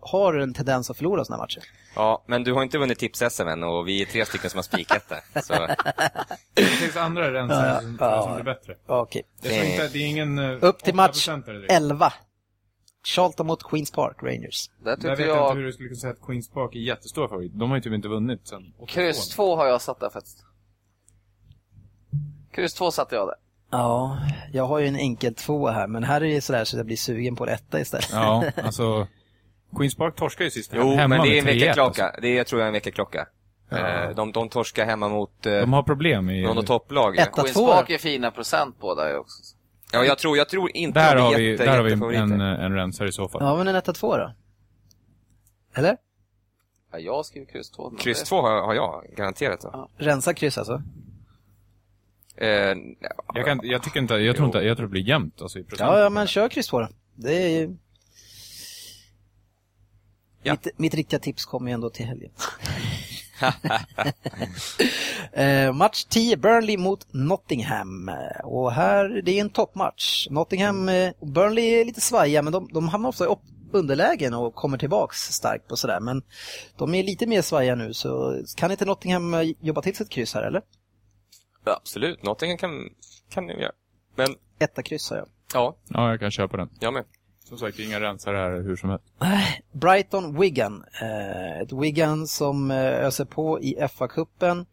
har 0.00 0.34
en 0.34 0.54
tendens 0.54 0.90
att 0.90 0.96
förlora 0.96 1.24
sådana 1.24 1.42
matcher. 1.42 1.62
Ja, 1.94 2.24
men 2.26 2.44
du 2.44 2.52
har 2.52 2.62
inte 2.62 2.78
vunnit 2.78 2.98
tips-SM 2.98 3.48
än 3.48 3.62
och 3.64 3.88
vi 3.88 4.02
är 4.02 4.06
tre 4.06 4.24
stycken 4.26 4.50
som 4.50 4.58
har 4.58 4.62
spikat 4.62 5.08
det. 5.08 5.42
Så 5.42 5.54
Det 6.54 6.62
finns 6.64 6.96
andra 6.96 7.32
rensare 7.32 7.80
som, 7.80 7.96
Ja. 8.00 8.22
som 8.22 8.34
blir 8.34 8.44
bättre. 8.44 8.74
Okej. 8.86 9.22
Det 9.42 9.58
är, 9.58 9.64
inte, 9.72 9.88
det 9.88 9.98
är 9.98 10.06
ingen... 10.06 10.38
eh, 10.38 10.58
Upp 10.60 10.78
till 10.84 10.94
match 10.94 11.28
8% 11.28 11.48
är 11.48 11.52
det 11.52 11.58
direkt. 11.58 11.72
11. 11.72 12.12
Charlton 13.04 13.46
mot 13.46 13.62
Queens 13.70 13.90
Park 13.90 14.16
Rangers. 14.22 14.70
Där 14.84 14.90
Jag 14.90 14.96
vet 14.96 15.04
inte 15.10 15.22
jag... 15.22 15.54
hur 15.54 15.64
du 15.64 15.72
skulle 15.72 15.88
kunna 15.88 15.98
säga 16.00 16.12
att 16.12 16.22
Queens 16.26 16.50
Park 16.50 16.74
är 16.74 16.78
jättestor 16.80 17.28
favorit. 17.28 17.52
De 17.54 17.70
har 17.70 17.76
ju 17.76 17.82
typ 17.82 17.92
inte 17.92 18.08
vunnit 18.08 18.48
sen 18.48 18.72
82. 18.78 18.86
Kryss 18.86 19.28
två 19.28 19.56
har 19.56 19.66
jag 19.66 19.82
satt 19.82 20.00
där 20.00 20.10
faktiskt. 20.10 20.44
Kryss 22.54 22.74
två 22.74 22.90
satte 22.90 23.14
jag 23.14 23.28
där. 23.28 23.34
Ja, 23.70 24.18
jag 24.52 24.64
har 24.66 24.78
ju 24.78 24.86
en 24.86 24.96
enkel 24.96 25.34
två 25.34 25.68
här, 25.68 25.86
men 25.86 26.04
här 26.04 26.20
är 26.22 26.34
det 26.34 26.40
sådär 26.40 26.64
så 26.64 26.76
jag 26.76 26.86
blir 26.86 26.96
sugen 26.96 27.36
på 27.36 27.46
etta 27.46 27.80
istället. 27.80 28.08
Ja, 28.12 28.44
alltså... 28.56 29.06
Queens 29.76 29.94
Park 29.94 30.16
torskar 30.16 30.44
ju 30.44 30.50
sist 30.50 30.70
Jo, 30.74 30.90
hemma 30.94 31.08
men 31.16 31.26
det 31.26 31.34
är 31.34 31.38
en 31.38 31.44
med 31.44 31.54
3-1, 31.54 31.58
väckarklocka. 31.60 32.04
alltså. 32.04 32.20
Det 32.20 32.28
är, 32.28 32.36
jag 32.36 32.46
tror 32.46 32.60
jag 32.60 32.64
är 32.66 32.68
en 32.68 32.72
väckarklocka. 32.72 33.26
Ja. 33.68 33.78
Eh, 34.04 34.10
De, 34.14 34.32
de 34.32 34.48
torskar 34.48 34.86
hemma 34.86 35.08
mot 35.08 35.46
eh, 35.46 35.52
De 35.52 35.72
har 35.72 35.82
problem 35.82 36.30
i... 36.30 36.42
någon 36.42 36.64
topplag. 36.64 37.14
Queens. 37.14 37.54
Park 37.54 37.90
är 37.90 37.98
fina 37.98 38.30
procent 38.30 38.80
på 38.80 38.94
där 38.94 39.18
också. 39.18 39.42
Ja, 39.92 40.04
jag 40.04 40.18
tror, 40.18 40.36
jag 40.36 40.48
tror 40.48 40.76
inte 40.76 41.00
Där 41.00 41.16
har 41.16 41.34
vi, 41.36 41.50
jätte, 41.50 41.64
där 41.64 41.76
har 41.76 41.82
vi 42.08 42.16
en, 42.16 42.40
en 42.40 42.72
rensare 42.74 43.08
i 43.08 43.12
så 43.12 43.28
fall. 43.28 43.42
Ja, 43.44 43.56
men 43.56 43.68
en 43.68 43.76
etta 43.76 43.92
två 43.92 44.16
då? 44.16 44.32
Eller? 45.74 45.96
Ja, 46.92 46.98
jag 46.98 47.26
skriver 47.26 47.46
kryss 47.46 47.70
två. 47.70 47.90
men 47.90 47.98
Kryss 47.98 48.20
det- 48.20 48.26
2 48.26 48.40
har, 48.42 48.62
har 48.62 48.74
jag 48.74 49.04
garanterat. 49.16 49.64
Va? 49.64 49.88
Rensa 49.96 50.34
kryss 50.34 50.58
alltså? 50.58 50.82
Eh, 52.36 52.48
Jag, 53.34 53.44
kan, 53.44 53.60
jag 53.62 53.82
tycker 53.82 54.00
inte, 54.00 54.14
jag 54.14 54.36
tror 54.36 54.46
inte, 54.46 54.58
jag 54.58 54.76
tror 54.76 54.86
det 54.86 54.90
blir 54.90 55.08
jämnt 55.08 55.42
alltså 55.42 55.58
i 55.58 55.64
procent. 55.64 55.90
Ja, 55.90 55.98
ja, 56.00 56.10
men 56.10 56.26
kör 56.26 56.48
kryss 56.48 56.66
två 56.68 56.80
då. 56.80 56.88
Det 57.14 57.34
är 57.42 57.48
ju... 57.48 57.76
Ja. 60.42 60.52
Mitt, 60.52 60.78
mitt 60.78 60.94
riktiga 60.94 61.20
tips 61.20 61.44
kommer 61.44 61.70
ju 61.70 61.74
ändå 61.74 61.90
till 61.90 62.06
helgen. 62.06 62.30
eh, 65.32 65.72
match 65.72 66.04
10, 66.04 66.36
Burnley 66.36 66.76
mot 66.76 67.06
Nottingham. 67.12 68.10
Och 68.44 68.72
här, 68.72 69.22
det 69.24 69.32
är 69.36 69.40
en 69.40 69.50
toppmatch. 69.50 70.26
Nottingham, 70.30 70.88
eh, 70.88 71.12
Burnley 71.22 71.64
är 71.80 71.84
lite 71.84 72.00
svajiga, 72.00 72.42
men 72.42 72.52
de, 72.52 72.68
de 72.72 72.88
hamnar 72.88 73.08
ofta 73.08 73.24
i 73.24 73.28
upp- 73.28 73.38
underlägen 73.74 74.34
och 74.34 74.54
kommer 74.54 74.78
tillbaks 74.78 75.18
starkt 75.18 75.72
och 75.72 75.78
sådär. 75.78 76.00
Men 76.00 76.22
de 76.76 76.94
är 76.94 77.02
lite 77.02 77.26
mer 77.26 77.42
svajiga 77.42 77.74
nu, 77.74 77.94
så 77.94 78.42
kan 78.56 78.70
inte 78.70 78.84
Nottingham 78.84 79.34
eh, 79.34 79.42
jobba 79.60 79.82
till 79.82 79.96
sitt 79.96 80.08
kryss 80.10 80.34
här, 80.34 80.42
eller? 80.42 80.62
Ja, 81.64 81.76
absolut, 81.76 82.22
Nottingham 82.22 82.58
kan, 82.58 82.70
kan 83.30 83.46
ni 83.46 83.52
göra. 83.60 83.72
Men, 84.16 84.28
Etta 84.58 84.82
kryss 84.82 85.10
har 85.10 85.16
jag. 85.16 85.26
ja, 85.54 85.76
Ja, 85.88 86.10
jag 86.10 86.20
kan 86.20 86.30
köpa 86.30 86.56
den. 86.56 86.68
jag 86.80 86.94
med. 86.94 87.04
Som 87.52 87.58
sagt, 87.58 87.78
inga 87.78 88.00
rensare 88.00 88.36
här 88.36 88.62
hur 88.62 88.76
som 88.76 88.90
helst. 88.90 89.04
Brighton 89.72 90.40
Wigan. 90.40 90.84
Eh, 91.02 91.60
ett 91.60 91.72
Wigan 91.72 92.26
som 92.26 92.70
eh, 92.70 92.76
öser 92.76 93.24
på 93.24 93.60
i 93.60 93.76
FA-cupen. 93.80 94.66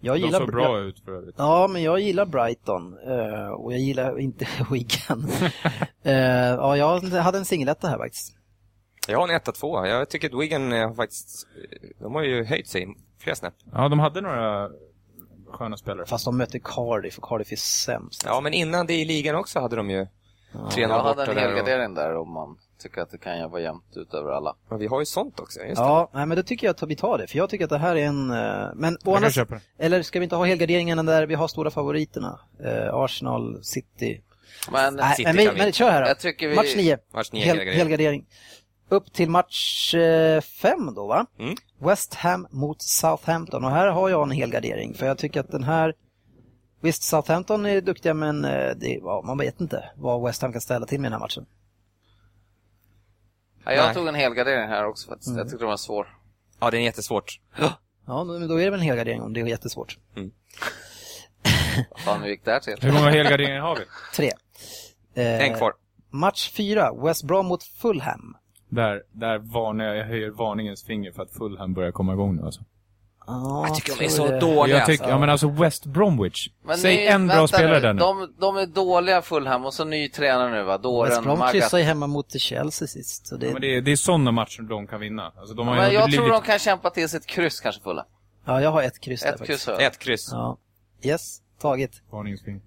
Jag 0.00 0.16
De 0.16 0.20
gillar 0.20 0.38
såg 0.38 0.52
bra 0.52 0.80
ut 0.80 1.00
för 1.00 1.12
övrigt. 1.12 1.34
Ja, 1.38 1.68
men 1.68 1.82
jag 1.82 2.00
gillar 2.00 2.26
Brighton 2.26 2.98
eh, 3.06 3.48
och 3.48 3.72
jag 3.72 3.80
gillar 3.80 4.18
inte 4.18 4.46
Wigan. 4.70 5.28
eh, 6.02 6.14
ja, 6.14 6.76
jag 6.76 7.00
hade 7.00 7.38
en 7.38 7.44
singeletta 7.44 7.88
här 7.88 7.98
faktiskt. 7.98 8.36
Jag 9.08 9.18
har 9.18 9.28
en 9.28 9.36
1 9.36 9.54
2 9.54 9.86
Jag 9.86 10.08
tycker 10.08 10.28
att 10.28 10.42
Wigan 10.42 10.72
har 10.72 10.94
faktiskt... 10.94 11.46
De 11.98 12.14
har 12.14 12.22
ju 12.22 12.44
höjt 12.44 12.68
sig 12.68 12.88
flera 13.18 13.36
snäpp. 13.36 13.54
Ja, 13.72 13.88
de 13.88 13.98
hade 13.98 14.20
några 14.20 14.68
sköna 15.48 15.76
spelare. 15.76 16.06
Fast 16.06 16.24
de 16.24 16.36
möter 16.36 16.60
Cardiff 16.64 17.18
och 17.18 17.24
Cardiff 17.24 17.52
är 17.52 17.56
sämst. 17.56 18.22
Ja, 18.26 18.40
men 18.40 18.52
innan 18.52 18.86
det 18.86 18.94
i 18.94 19.04
ligan 19.04 19.36
också 19.36 19.60
hade 19.60 19.76
de 19.76 19.90
ju 19.90 20.06
3-0 20.52 20.80
Jag 20.80 20.88
hade 21.02 21.24
en 21.24 21.36
helgardering 21.38 21.94
där 21.94 22.16
om 22.16 22.32
man 22.32 22.56
tycker 22.82 23.00
att 23.00 23.10
det 23.10 23.18
kan 23.18 23.50
vara 23.50 23.60
jämnt 23.62 23.96
ut 23.96 24.14
över 24.14 24.30
alla. 24.30 24.56
men 24.70 24.78
vi 24.78 24.86
har 24.86 25.00
ju 25.00 25.06
sånt 25.06 25.40
också, 25.40 25.60
just 25.60 25.76
det. 25.76 25.82
Ja, 25.82 26.10
nej, 26.12 26.26
men 26.26 26.36
då 26.36 26.42
tycker 26.42 26.66
jag 26.66 26.74
att 26.74 26.82
vi 26.82 26.96
tar 26.96 27.18
det, 27.18 27.26
för 27.26 27.38
jag 27.38 27.50
tycker 27.50 27.64
att 27.64 27.70
det 27.70 27.78
här 27.78 27.96
är 27.96 28.06
en... 28.06 28.30
eh, 28.30 28.68
Men 28.74 28.94
å 28.94 28.98
Jag 29.04 29.14
andra 29.16 29.20
kan 29.26 29.32
köpa 29.32 29.54
det. 29.54 29.84
Eller 29.84 30.02
ska 30.02 30.18
vi 30.18 30.22
inte 30.24 30.36
ha 30.36 30.44
helgarderingen 30.44 31.06
där 31.06 31.26
vi 31.26 31.34
har 31.34 31.48
stora 31.48 31.70
favoriterna? 31.70 32.40
Eh, 32.64 32.94
Arsenal, 32.94 33.64
City. 33.64 34.20
Men 34.72 34.94
Nej, 34.96 35.16
City 35.16 35.22
men, 35.26 35.36
vi, 35.36 35.50
men 35.58 35.72
kör 35.72 35.90
här 35.90 36.02
då. 36.02 36.08
jag 36.08 36.18
tycker 36.18 36.48
vi... 36.48 36.54
Match 36.54 36.74
9. 36.76 36.98
Match 37.14 37.32
nio, 37.32 37.40
Hel, 37.44 37.48
helgardering. 37.56 37.78
helgardering. 37.78 38.26
Upp 38.88 39.12
till 39.12 39.30
match 39.30 39.94
5 40.42 40.94
då 40.94 41.06
va? 41.06 41.26
Mm. 41.38 41.54
West 41.78 42.14
Ham 42.14 42.46
mot 42.50 42.82
Southampton. 42.82 43.64
Och 43.64 43.70
här 43.70 43.86
har 43.88 44.08
jag 44.08 44.22
en 44.22 44.30
helgardering 44.30 44.94
för 44.94 45.06
jag 45.06 45.18
tycker 45.18 45.40
att 45.40 45.50
den 45.50 45.64
här... 45.64 45.94
Visst, 46.80 47.02
Southampton 47.02 47.66
är 47.66 47.80
duktiga 47.80 48.14
men 48.14 48.44
eh, 48.44 48.70
det, 48.76 48.88
ja, 49.02 49.22
man 49.26 49.38
vet 49.38 49.60
inte 49.60 49.90
vad 49.96 50.22
West 50.22 50.42
Ham 50.42 50.52
kan 50.52 50.60
ställa 50.60 50.86
till 50.86 51.00
med 51.00 51.06
den 51.12 51.12
här 51.12 51.20
matchen. 51.20 51.46
Ja, 53.64 53.72
jag 53.72 53.84
Nej. 53.84 53.94
tog 53.94 54.08
en 54.08 54.14
helgardering 54.14 54.68
här 54.68 54.86
också 54.86 55.08
faktiskt. 55.08 55.28
Mm. 55.28 55.38
Jag 55.38 55.46
tyckte 55.48 55.62
den 55.64 55.68
var 55.68 55.76
svår. 55.76 56.16
Ja, 56.60 56.70
det 56.70 56.78
är 56.78 56.80
jättesvårt. 56.80 57.40
Ja, 57.58 57.72
då, 58.06 58.24
då 58.24 58.60
är 58.60 58.64
det 58.64 58.70
väl 58.70 58.80
en 58.80 58.86
helgardering 58.86 59.22
om 59.22 59.32
det 59.32 59.40
är 59.40 59.46
jättesvårt. 59.46 59.98
Vad 61.90 62.00
fan, 62.00 62.22
hur 62.22 62.28
gick 62.28 62.44
det 62.44 62.50
här 62.50 62.60
till? 62.60 62.76
Hur 62.80 62.92
många 62.92 63.10
helgarderingar 63.10 63.60
har 63.60 63.76
vi? 63.76 63.82
Tre. 64.16 64.30
Eh, 65.14 65.40
En 65.48 65.56
kvar. 65.56 65.72
Match 66.10 66.50
4, 66.50 66.92
West 67.04 67.24
Brom 67.24 67.46
mot 67.46 67.62
Fulham. 67.62 68.36
Där, 68.68 69.02
där 69.12 69.38
varnar 69.38 69.84
jag, 69.84 69.96
jag 69.96 70.04
höjer 70.06 70.30
varningens 70.30 70.84
finger 70.84 71.12
för 71.12 71.22
att 71.22 71.30
Fulham 71.32 71.74
börjar 71.74 71.92
komma 71.92 72.12
igång 72.12 72.36
nu 72.36 72.42
alltså. 72.42 72.60
Ja, 73.30 73.64
Jag 73.66 73.74
tycker 73.74 73.96
de 73.98 74.04
är 74.04 74.08
så 74.08 74.26
det. 74.30 74.38
dåliga. 74.38 74.76
Jag 74.76 74.86
tycker, 74.86 75.02
alltså. 75.04 75.14
ja 75.14 75.18
men 75.18 75.30
alltså 75.30 75.48
West 75.48 75.86
Bromwich. 75.86 76.48
Men 76.64 76.78
Säg 76.78 76.96
ny- 76.96 77.06
en 77.06 77.26
bra 77.26 77.48
spelare 77.48 77.74
nu. 77.74 77.80
där 77.80 77.92
nu. 77.92 77.98
De, 78.00 78.34
de 78.40 78.56
är 78.56 78.66
dåliga 78.66 79.22
Fulham 79.22 79.64
och 79.64 79.74
så 79.74 79.84
ny 79.84 80.08
tränare 80.08 80.50
nu 80.50 80.62
va? 80.62 80.72
West 80.72 80.82
Dåren 80.82 81.22
Brom 81.24 81.38
Magath. 81.38 81.52
kryssade 81.52 81.82
ju 81.82 81.86
hemma 81.88 82.06
mot 82.06 82.40
Chelsea 82.40 82.88
sist. 82.88 83.26
Så 83.26 83.36
det, 83.36 83.46
Ja, 83.46 83.52
men 83.52 83.62
det, 83.62 83.76
är, 83.76 83.80
det 83.80 83.92
är 83.92 83.96
sådana 83.96 84.32
matcher 84.32 84.62
de 84.62 84.86
kan 84.86 85.00
vinna. 85.00 85.32
Alltså, 85.36 85.54
de 85.54 85.68
har 85.68 85.74
Men 85.76 85.92
jag 85.94 86.04
blivit... 86.06 86.24
tror 86.24 86.32
de 86.32 86.42
kan 86.42 86.58
kämpa 86.58 86.90
till 86.90 87.08
sig 87.08 87.16
ett 87.18 87.26
kryss 87.26 87.60
kanske 87.60 87.82
Fulham. 87.82 88.06
ja, 88.46 88.60
jag 88.62 88.70
har 88.70 88.82
ett 88.82 89.00
kryss 89.00 89.20
där 89.20 89.28
Ett 89.32 89.38
faktiskt. 89.38 89.66
kryss 89.66 89.78
jag. 89.78 89.86
Ett 89.86 89.98
kryss. 89.98 90.28
Ja. 90.32 90.58
Yes, 91.02 91.38
taget. 91.60 91.90
Varningens 92.12 92.42
finger. 92.44 92.60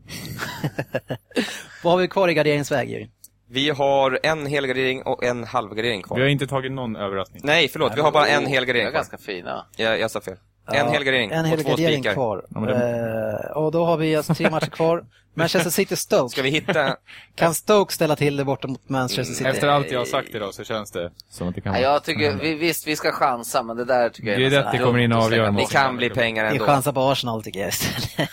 Vad 1.83 1.93
har 1.93 1.97
vi 1.99 2.07
kvar 2.07 2.27
i 2.27 2.33
garderingsväg, 2.33 2.89
Jörgen? 2.91 3.09
Vi 3.49 3.69
har 3.69 4.19
en 4.23 4.45
helgardering 4.45 5.03
och 5.03 5.23
en 5.23 5.43
halvgardering 5.43 6.01
kvar. 6.01 6.17
Vi 6.17 6.23
har 6.23 6.29
inte 6.29 6.47
tagit 6.47 6.71
någon 6.71 6.95
överraskning. 6.95 7.41
Nej, 7.45 7.67
förlåt. 7.67 7.91
Vi 7.95 8.01
har 8.01 8.11
bara 8.11 8.27
en 8.27 8.45
helgardering 8.45 8.85
kvar. 8.87 8.93
ganska 8.93 9.17
fina. 9.17 9.65
Jag, 9.77 9.99
jag 9.99 10.11
sa 10.11 10.21
fel. 10.21 10.37
En 10.67 10.87
helgardering 10.87 11.31
En 11.31 11.39
och 11.39 11.45
två 11.45 11.55
helgardering 11.69 11.99
spikar. 12.03 12.13
kvar. 12.13 12.45
Ja, 12.49 12.59
det- 12.59 13.03
Eh, 13.49 13.57
och 13.57 13.71
då 13.71 13.85
har 13.85 13.97
vi 13.97 14.15
alltså 14.15 14.33
tre 14.33 14.49
matcher 14.49 14.65
kvar. 14.69 15.03
Manchester 15.35 15.69
City 15.69 15.95
Stoke. 15.95 16.29
Ska 16.31 16.41
vi 16.41 16.49
hitta... 16.49 16.95
Kan 17.35 17.53
Stoke 17.53 17.93
ställa 17.93 18.15
till 18.15 18.37
det 18.37 18.43
borta 18.45 18.67
mot 18.67 18.89
Manchester 18.89 19.23
City? 19.33 19.49
Efter 19.49 19.67
allt 19.67 19.91
jag 19.91 19.99
har 19.99 20.05
sagt 20.05 20.35
idag 20.35 20.53
så 20.53 20.63
känns 20.63 20.91
det 20.91 21.11
som 21.29 21.47
att 21.47 21.55
det 21.55 21.61
kan 21.61 21.73
Ja, 21.73 21.79
jag 21.79 22.03
tycker, 22.03 22.33
vi, 22.33 22.53
visst 22.55 22.87
vi 22.87 22.95
ska 22.95 23.11
chansa 23.11 23.63
men 23.63 23.77
det 23.77 23.85
där 23.85 24.09
tycker 24.09 24.29
jag 24.29 24.39
Det 24.39 24.45
är 24.45 24.49
nästan 24.51 24.77
det 24.77 24.83
kommer 24.83 24.99
in 24.99 25.11
och 25.11 25.23
avgör 25.23 25.51
Det 25.51 25.65
kan 25.71 25.97
bli 25.97 26.09
pengar 26.09 26.43
Vi 26.45 26.51
ändå. 26.51 26.65
chansar 26.65 26.91
på 26.91 27.01
Arsenal 27.01 27.43
tycker 27.43 27.59
jag 27.59 27.69
istället. 27.69 28.29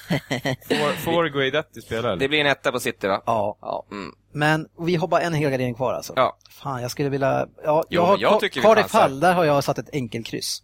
Får, 1.04 1.28
Guidetti 1.28 1.80
spela 1.80 2.08
eller? 2.08 2.16
Det 2.16 2.28
blir 2.28 2.40
en 2.40 2.46
etta 2.46 2.72
på 2.72 2.80
City, 2.80 3.06
va? 3.06 3.22
ja, 3.26 3.58
Ja. 3.62 3.86
Mm. 3.92 4.12
men 4.32 4.66
vi 4.86 4.96
har 4.96 5.08
bara 5.08 5.20
en 5.20 5.34
helgardering 5.34 5.74
kvar 5.74 5.92
alltså. 5.94 6.12
Ja. 6.16 6.36
Fan, 6.50 6.82
jag 6.82 6.90
skulle 6.90 7.08
vilja... 7.08 7.46
Ja, 7.64 7.84
Jo, 7.84 7.84
jag 7.88 8.02
har 8.02 8.12
men 8.12 8.20
jag 8.20 8.40
tycker 8.40 8.60
vi 8.60 8.66
Cardiff. 8.66 8.92
Hall, 8.92 9.20
där 9.20 9.32
har 9.34 9.44
jag 9.44 9.64
satt 9.64 9.78
ett 9.78 9.90
enkelkryss. 9.92 10.62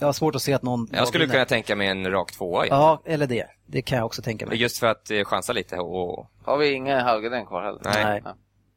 Jag 0.00 0.06
har 0.06 0.12
svårt 0.12 0.34
att 0.34 0.42
se 0.42 0.52
att 0.52 0.62
någon... 0.62 0.88
Jag 0.92 1.08
skulle 1.08 1.24
vinner. 1.24 1.34
kunna 1.34 1.44
tänka 1.44 1.76
mig 1.76 1.88
en 1.88 2.10
rak 2.10 2.32
tvåa. 2.32 2.66
Ja. 2.66 3.00
Ja, 3.04 3.12
eller 3.12 3.26
det. 3.26 3.46
Det 3.66 3.82
kan 3.82 3.98
jag 3.98 4.06
också 4.06 4.22
tänka 4.22 4.46
mig. 4.46 4.56
Just 4.58 4.78
för 4.78 4.86
att 4.86 5.10
eh, 5.10 5.24
chansa 5.24 5.52
lite 5.52 5.76
och... 5.78 6.30
Har 6.44 6.56
vi 6.56 6.72
ingen 6.72 7.00
halvgardering 7.00 7.46
kvar 7.46 7.62
heller? 7.62 7.80
Nej. 7.84 8.20
Nej. 8.24 8.32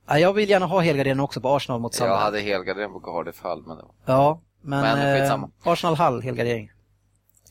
Ja, 0.08 0.20
jag 0.20 0.34
vill 0.34 0.50
gärna 0.50 0.66
ha 0.66 0.80
helgardering 0.80 1.20
också 1.20 1.42
på 1.42 1.50
Arsenal 1.56 1.82
mot 1.82 1.92
Jag 1.94 1.98
Sunderland. 1.98 2.24
hade 2.24 2.40
helgardering 2.40 2.94
på 2.94 3.00
Cardiff 3.00 3.42
Hall 3.42 3.64
men 3.68 3.78
det 3.78 3.84
var... 3.84 3.92
Ja, 4.06 4.42
men, 4.62 4.82
Men 4.82 5.22
eh. 5.32 5.44
Arsenal 5.64 5.96
Hall 5.96 6.22
helgardering. 6.22 6.72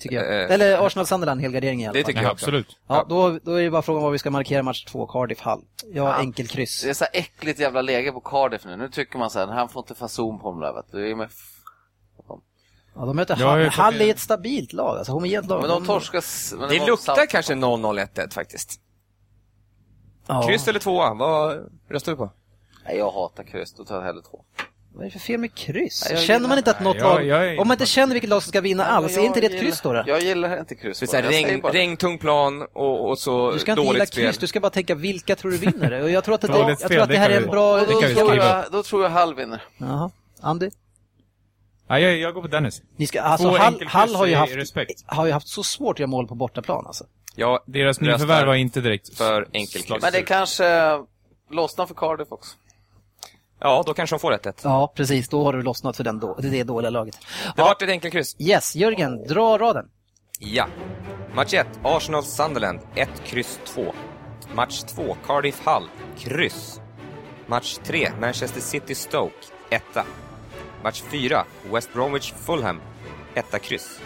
Tycker 0.00 0.16
jag. 0.16 0.42
Eh, 0.44 0.50
Eller 0.54 0.86
Arsenal 0.86 1.06
Sunderland 1.06 1.40
helgardering 1.40 1.82
i 1.82 1.86
alla 1.86 1.92
Det 1.92 1.98
fall. 1.98 2.06
tycker 2.06 2.20
Ja, 2.20 2.24
jag 2.24 2.32
absolut. 2.32 2.76
Ja, 2.88 3.06
då, 3.08 3.38
då 3.42 3.52
är 3.54 3.62
det 3.62 3.70
bara 3.70 3.82
frågan 3.82 4.02
vad 4.02 4.12
vi 4.12 4.18
ska 4.18 4.30
markera 4.30 4.62
match 4.62 4.84
två, 4.84 5.06
Cardiff 5.06 5.40
Hall. 5.40 5.60
Jag 5.92 6.02
har 6.02 6.10
Ja. 6.10 6.16
enkelkryss. 6.18 6.82
Det 6.82 6.90
är 6.90 6.94
så 6.94 7.04
äckligt 7.12 7.60
jävla 7.60 7.82
läge 7.82 8.12
på 8.12 8.20
Cardiff 8.20 8.64
nu. 8.64 8.76
Nu 8.76 8.88
tycker 8.88 9.18
man 9.18 9.30
så 9.30 9.38
här, 9.38 9.46
han 9.46 9.68
får 9.68 9.80
inte 9.80 9.94
fason 9.94 10.38
på 10.38 10.50
dem 10.50 10.60
där 10.60 10.72
vet 10.72 10.92
du. 10.92 11.02
Det 11.04 11.10
är 11.10 11.14
med... 11.14 11.28
Ja, 12.98 13.04
de 13.06 13.16
möter 13.16 13.36
Hall. 13.36 13.68
Hall 13.68 13.94
är 14.00 14.04
en- 14.04 14.10
ett 14.10 14.18
stabilt 14.20 14.72
lag, 14.72 14.98
alltså 14.98 15.12
homogent 15.12 15.46
lag. 15.48 15.60
Men 15.60 15.70
de 15.70 15.86
torskas... 15.86 16.54
men 16.58 16.68
Det 16.68 16.78
var 16.78 16.86
luktar 16.86 17.14
salt- 17.14 17.30
kanske 17.30 17.54
0-0-1 17.54 18.30
faktiskt. 18.34 18.80
Ja. 20.26 20.42
Kryss 20.46 20.68
eller 20.68 20.80
tvåa? 20.80 21.14
Vad 21.14 21.70
röstar 21.90 22.12
du 22.12 22.16
på? 22.18 22.30
Nej, 22.86 22.98
jag 22.98 23.10
hatar 23.10 23.44
kryss. 23.44 23.74
Då 23.74 23.84
tar 23.84 23.94
jag 23.96 24.02
hellre 24.02 24.22
två. 24.22 24.44
Vad 24.94 25.02
är 25.02 25.04
det 25.04 25.12
för 25.12 25.18
fel 25.18 25.40
med 25.40 25.54
kryss? 25.54 26.08
Nej, 26.12 26.26
känner 26.26 26.48
man 26.48 26.58
inte 26.58 26.70
att 26.70 26.80
något 26.80 26.94
Nej, 26.96 27.02
lag... 27.04 27.24
jag 27.26 27.46
är- 27.54 27.60
Om 27.60 27.68
man 27.68 27.74
inte 27.74 27.86
känner 27.86 28.12
vilket 28.14 28.30
lag 28.30 28.42
som 28.42 28.48
ska 28.50 28.60
vinna 28.60 28.84
alls, 28.84 29.16
är 29.16 29.20
inte 29.22 29.40
det 29.40 29.46
ett 29.46 29.60
kryss 29.60 29.80
då? 29.80 29.92
då? 29.92 30.04
Jag 30.06 30.20
gillar 30.20 30.58
inte 30.60 30.74
kryss. 30.74 31.00
Det 31.00 31.14
är 31.14 31.22
regn, 31.22 31.62
regntung 31.62 32.18
plan 32.18 32.62
och, 32.72 33.08
och 33.10 33.18
så 33.18 33.50
Du 33.52 33.58
ska 33.58 33.72
inte 33.72 33.82
dåligt 33.82 33.92
gilla 33.94 34.06
spel. 34.06 34.24
kryss, 34.24 34.38
du 34.38 34.46
ska 34.46 34.60
bara 34.60 34.70
tänka 34.70 34.94
vilka 34.94 35.36
tror 35.36 35.50
du 35.50 35.56
vinner? 35.56 36.02
Och 36.02 36.10
jag 36.10 36.24
tror 36.24 36.34
att 36.34 36.40
det, 36.40 36.46
tror 36.48 36.70
att 37.00 37.08
det 37.08 37.16
här 37.18 37.30
är 37.30 37.40
en 37.42 37.46
bra... 37.50 37.76
Då, 37.80 38.00
vi 38.00 38.14
tror 38.14 38.34
jag, 38.36 38.64
då 38.72 38.82
tror 38.82 39.02
jag 39.02 39.10
Hall 39.10 39.34
vinner. 39.34 39.62
Jaha. 39.78 40.10
Andy? 40.40 40.70
Nej, 41.88 42.02
jag, 42.02 42.18
jag 42.18 42.34
går 42.34 42.42
på 42.42 42.48
Dennis. 42.48 42.82
Ni 42.96 43.06
ska, 43.06 43.20
alltså, 43.20 43.48
Två 43.50 43.56
Hall, 43.56 43.86
Hall 43.86 44.14
har, 44.14 44.26
ju 44.26 44.34
haft, 44.34 44.56
respekt. 44.56 45.04
har 45.06 45.26
ju 45.26 45.32
haft 45.32 45.48
så 45.48 45.62
svårt 45.62 45.94
att 45.96 45.98
göra 46.00 46.10
mål 46.10 46.26
på 46.28 46.34
bortaplan 46.34 46.86
alltså. 46.86 47.04
Ja, 47.36 47.64
Deras 47.66 48.00
nyförvärv 48.00 48.46
var 48.46 48.54
inte 48.54 48.80
direkt... 48.80 49.16
för 49.16 49.48
enkelkryss. 49.52 50.02
Men 50.02 50.12
det 50.12 50.22
kanske 50.22 50.98
lossnar 51.50 51.86
för 51.86 51.94
Cardiff 51.94 52.32
också. 52.32 52.56
Ja, 53.60 53.82
då 53.86 53.94
kanske 53.94 54.16
de 54.16 54.20
får 54.20 54.32
1-1. 54.32 54.60
Ja, 54.62 54.92
precis. 54.96 55.28
Då 55.28 55.44
har 55.44 55.52
du 55.52 55.62
lossnat 55.62 55.96
för 55.96 56.04
den 56.04 56.18
då, 56.20 56.38
det, 56.42 56.48
det 56.48 56.64
dåliga 56.64 56.90
laget. 56.90 57.18
Det 57.56 57.62
vart 57.62 57.82
ett 57.82 57.88
enkelkryss. 57.88 58.36
Yes, 58.38 58.76
Jörgen, 58.76 59.26
dra 59.26 59.58
raden. 59.58 59.86
Ja. 60.40 60.66
Match 61.34 61.54
1, 61.54 61.66
Arsenal-Sunderland, 61.82 62.80
1, 62.94 63.08
kryss 63.24 63.60
2. 63.64 63.94
Match 64.54 64.82
2, 64.82 65.16
Cardiff 65.26 65.60
Hull, 65.66 65.88
kryss. 66.18 66.80
Match 67.46 67.78
3, 67.84 68.08
Manchester 68.20 68.60
City-Stoke, 68.60 69.34
1. 69.70 69.82
Match 70.84 71.02
4, 71.02 71.44
West 71.70 71.92
Bromwich-Fulham, 71.92 72.80
1, 73.34 73.60
kryss. 73.60 74.00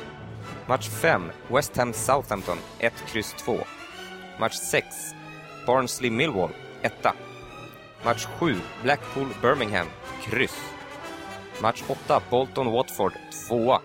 Match 0.69 0.89
5, 0.89 1.33
West 1.51 1.77
Ham-Southampton, 1.77 2.59
1, 2.81 2.91
kryss 3.07 3.37
2. 3.37 3.63
Match 4.41 4.57
6, 4.57 5.15
Barnsley-Millwall, 5.67 6.51
1. 6.83 7.15
Match 8.05 8.27
7, 8.39 8.63
Blackpool-Birmingham, 8.83 9.87
kryss. 10.23 10.55
Match 11.61 11.83
8, 11.91 12.23
Bolton-Watford, 12.31 13.19
2. 13.49 13.79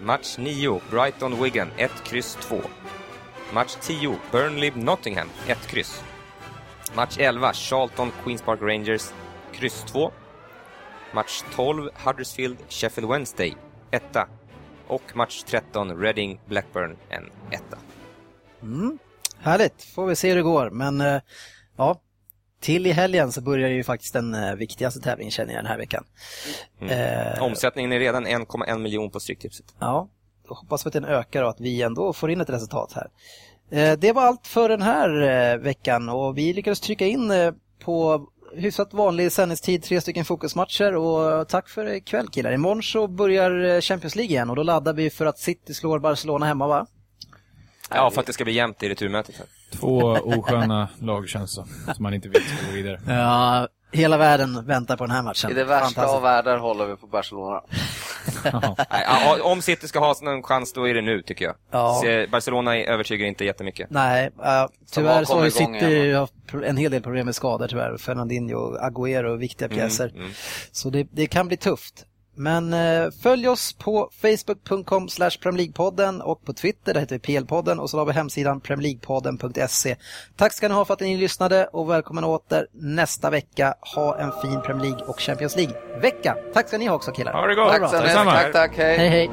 Match 0.00 0.38
9, 0.38 0.80
Brighton-Wigan, 0.90 1.70
1, 1.76 1.88
kryss 2.04 2.36
2. 2.48 2.62
Match 3.52 3.74
10, 3.80 4.16
Burnley-Nottingham, 4.30 5.28
1, 5.48 5.56
kryss. 5.66 6.00
Match 6.94 7.18
11, 7.18 7.52
Charlton-Queens 7.52 8.42
Park 8.42 8.62
Rangers, 8.62 9.12
kryss 9.52 9.84
2. 9.92 10.12
Match 11.12 11.42
12, 11.54 11.90
Huddersfield-Sheffield 12.04 13.08
Wednesday, 13.08 13.54
1. 13.90 14.02
Och 14.88 15.16
match 15.16 15.42
13, 15.42 15.96
Reading-Blackburn, 16.02 16.96
en 17.08 17.30
1. 17.50 17.62
Härligt, 19.38 19.82
får 19.82 20.06
vi 20.06 20.16
se 20.16 20.28
hur 20.28 20.36
det 20.36 20.42
går. 20.42 20.70
Men 20.70 21.00
eh, 21.00 21.20
ja, 21.76 22.00
till 22.60 22.86
i 22.86 22.92
helgen 22.92 23.32
så 23.32 23.40
börjar 23.40 23.68
ju 23.68 23.84
faktiskt 23.84 24.12
den 24.12 24.34
eh, 24.34 24.54
viktigaste 24.54 25.00
tävlingen 25.00 25.30
känner 25.30 25.52
jag 25.52 25.58
den 25.64 25.70
här 25.70 25.78
veckan. 25.78 26.04
Eh, 26.80 27.42
Omsättningen 27.42 27.92
är 27.92 27.98
redan 27.98 28.26
1,1 28.26 28.78
miljon 28.78 29.10
på 29.10 29.20
Stryktipset. 29.20 29.66
Ja, 29.78 30.08
då 30.48 30.54
hoppas 30.54 30.86
vi 30.86 30.88
att 30.88 30.92
den 30.92 31.04
ökar 31.04 31.42
och 31.42 31.50
att 31.50 31.60
vi 31.60 31.82
ändå 31.82 32.12
får 32.12 32.30
in 32.30 32.40
ett 32.40 32.50
resultat 32.50 32.92
här. 32.92 33.10
Eh, 33.70 33.98
Det 33.98 34.12
var 34.12 34.22
allt 34.22 34.46
för 34.46 34.68
den 34.68 34.82
här 34.82 35.58
veckan 35.58 36.08
och 36.08 36.38
vi 36.38 36.52
lyckades 36.52 36.80
trycka 36.80 37.06
in 37.06 37.32
på 37.78 38.26
hyfsat 38.54 38.94
vanlig 38.94 39.32
sändningstid 39.32 39.82
tre 39.82 40.00
stycken 40.00 40.24
fokusmatcher 40.24 40.94
och 40.94 41.48
tack 41.48 41.68
för 41.68 41.94
ikväll 41.94 42.28
killar. 42.28 42.52
Imorgon 42.52 42.82
så 42.82 43.08
börjar 43.08 43.64
eh, 43.64 43.80
Champions 43.80 44.16
League 44.16 44.30
igen 44.30 44.50
och 44.50 44.56
då 44.56 44.62
laddar 44.62 44.92
vi 44.92 45.10
för 45.10 45.26
att 45.26 45.38
City 45.38 45.74
slår 45.74 45.98
Barcelona 45.98 46.46
hemma 46.46 46.66
va? 46.66 46.86
Ja, 47.90 48.10
för 48.10 48.20
att 48.20 48.26
det 48.26 48.32
ska 48.32 48.44
bli 48.44 48.52
jämnt 48.52 48.82
i 48.82 48.88
returmötet. 48.88 49.34
Två 49.72 49.98
osköna 50.24 50.88
lag 50.98 51.28
känns 51.28 51.56
det 51.56 51.94
som 51.94 52.02
man 52.02 52.14
inte 52.14 52.28
vill 52.28 52.42
ska 52.42 52.66
gå 52.66 52.72
vidare. 52.72 53.00
Ja, 53.06 53.68
Hela 53.92 54.16
världen 54.16 54.66
väntar 54.66 54.96
på 54.96 55.04
den 55.04 55.10
här 55.10 55.22
matchen. 55.22 55.50
I 55.50 55.54
det 55.54 55.64
värsta 55.64 56.06
av 56.06 56.22
världar 56.22 56.58
håller 56.58 56.86
vi 56.86 56.96
på 56.96 57.06
Barcelona. 57.06 57.62
Nej, 58.90 59.40
om 59.42 59.62
City 59.62 59.88
ska 59.88 59.98
ha 59.98 60.14
någon 60.22 60.42
chans, 60.42 60.72
då 60.72 60.88
är 60.88 60.94
det 60.94 61.02
nu, 61.02 61.22
tycker 61.22 61.44
jag. 61.44 61.54
Ja. 61.70 62.02
Barcelona 62.30 62.76
övertygar 62.76 63.26
inte 63.26 63.44
jättemycket. 63.44 63.90
Nej, 63.90 64.30
uh, 64.38 64.66
tyvärr 64.92 65.24
så 65.24 65.38
har 65.38 65.50
City 65.50 66.12
haft 66.12 66.32
en 66.64 66.76
hel 66.76 66.90
del 66.90 67.02
problem 67.02 67.26
med 67.26 67.34
skador 67.34 67.68
tyvärr. 67.68 67.96
Fernandinho 67.96 68.56
och 68.56 68.78
Agüero, 68.78 69.36
viktiga 69.36 69.68
pjäser. 69.68 70.12
mm. 70.16 70.30
Så 70.72 70.90
det, 70.90 71.06
det 71.12 71.26
kan 71.26 71.48
bli 71.48 71.56
tufft. 71.56 72.06
Men 72.40 72.72
eh, 72.72 73.10
följ 73.22 73.48
oss 73.48 73.72
på 73.72 74.10
facebook.com 74.22 75.08
slash 75.08 75.30
League-podden 75.30 76.20
och 76.20 76.44
på 76.44 76.52
Twitter, 76.52 76.94
där 76.94 77.00
heter 77.00 77.14
vi 77.14 77.34
PL-podden 77.34 77.78
och 77.78 77.90
så 77.90 77.98
har 77.98 78.04
vi 78.04 78.12
hemsidan 78.12 78.60
premierleaguepodden.se. 78.60 79.96
Tack 80.36 80.52
ska 80.52 80.68
ni 80.68 80.74
ha 80.74 80.84
för 80.84 80.94
att 80.94 81.00
ni 81.00 81.16
lyssnade 81.16 81.66
och 81.66 81.90
välkommen 81.90 82.24
åter 82.24 82.66
nästa 82.72 83.30
vecka. 83.30 83.74
Ha 83.94 84.18
en 84.18 84.32
fin 84.42 84.60
Premier 84.60 84.90
League 84.90 85.06
och 85.06 85.20
Champions 85.20 85.56
League-vecka. 85.56 86.36
Tack 86.54 86.68
ska 86.68 86.78
ni 86.78 86.86
ha 86.86 86.94
också 86.94 87.10
killar. 87.10 87.32
Ha 87.32 87.46
det 87.46 87.54
gott! 87.54 87.90
Tack. 87.90 88.02
Detsamma. 88.02 88.32
Tack, 88.32 88.52
tack, 88.52 88.76
hej. 88.76 88.98
Hej 88.98 89.08
hej! 89.08 89.30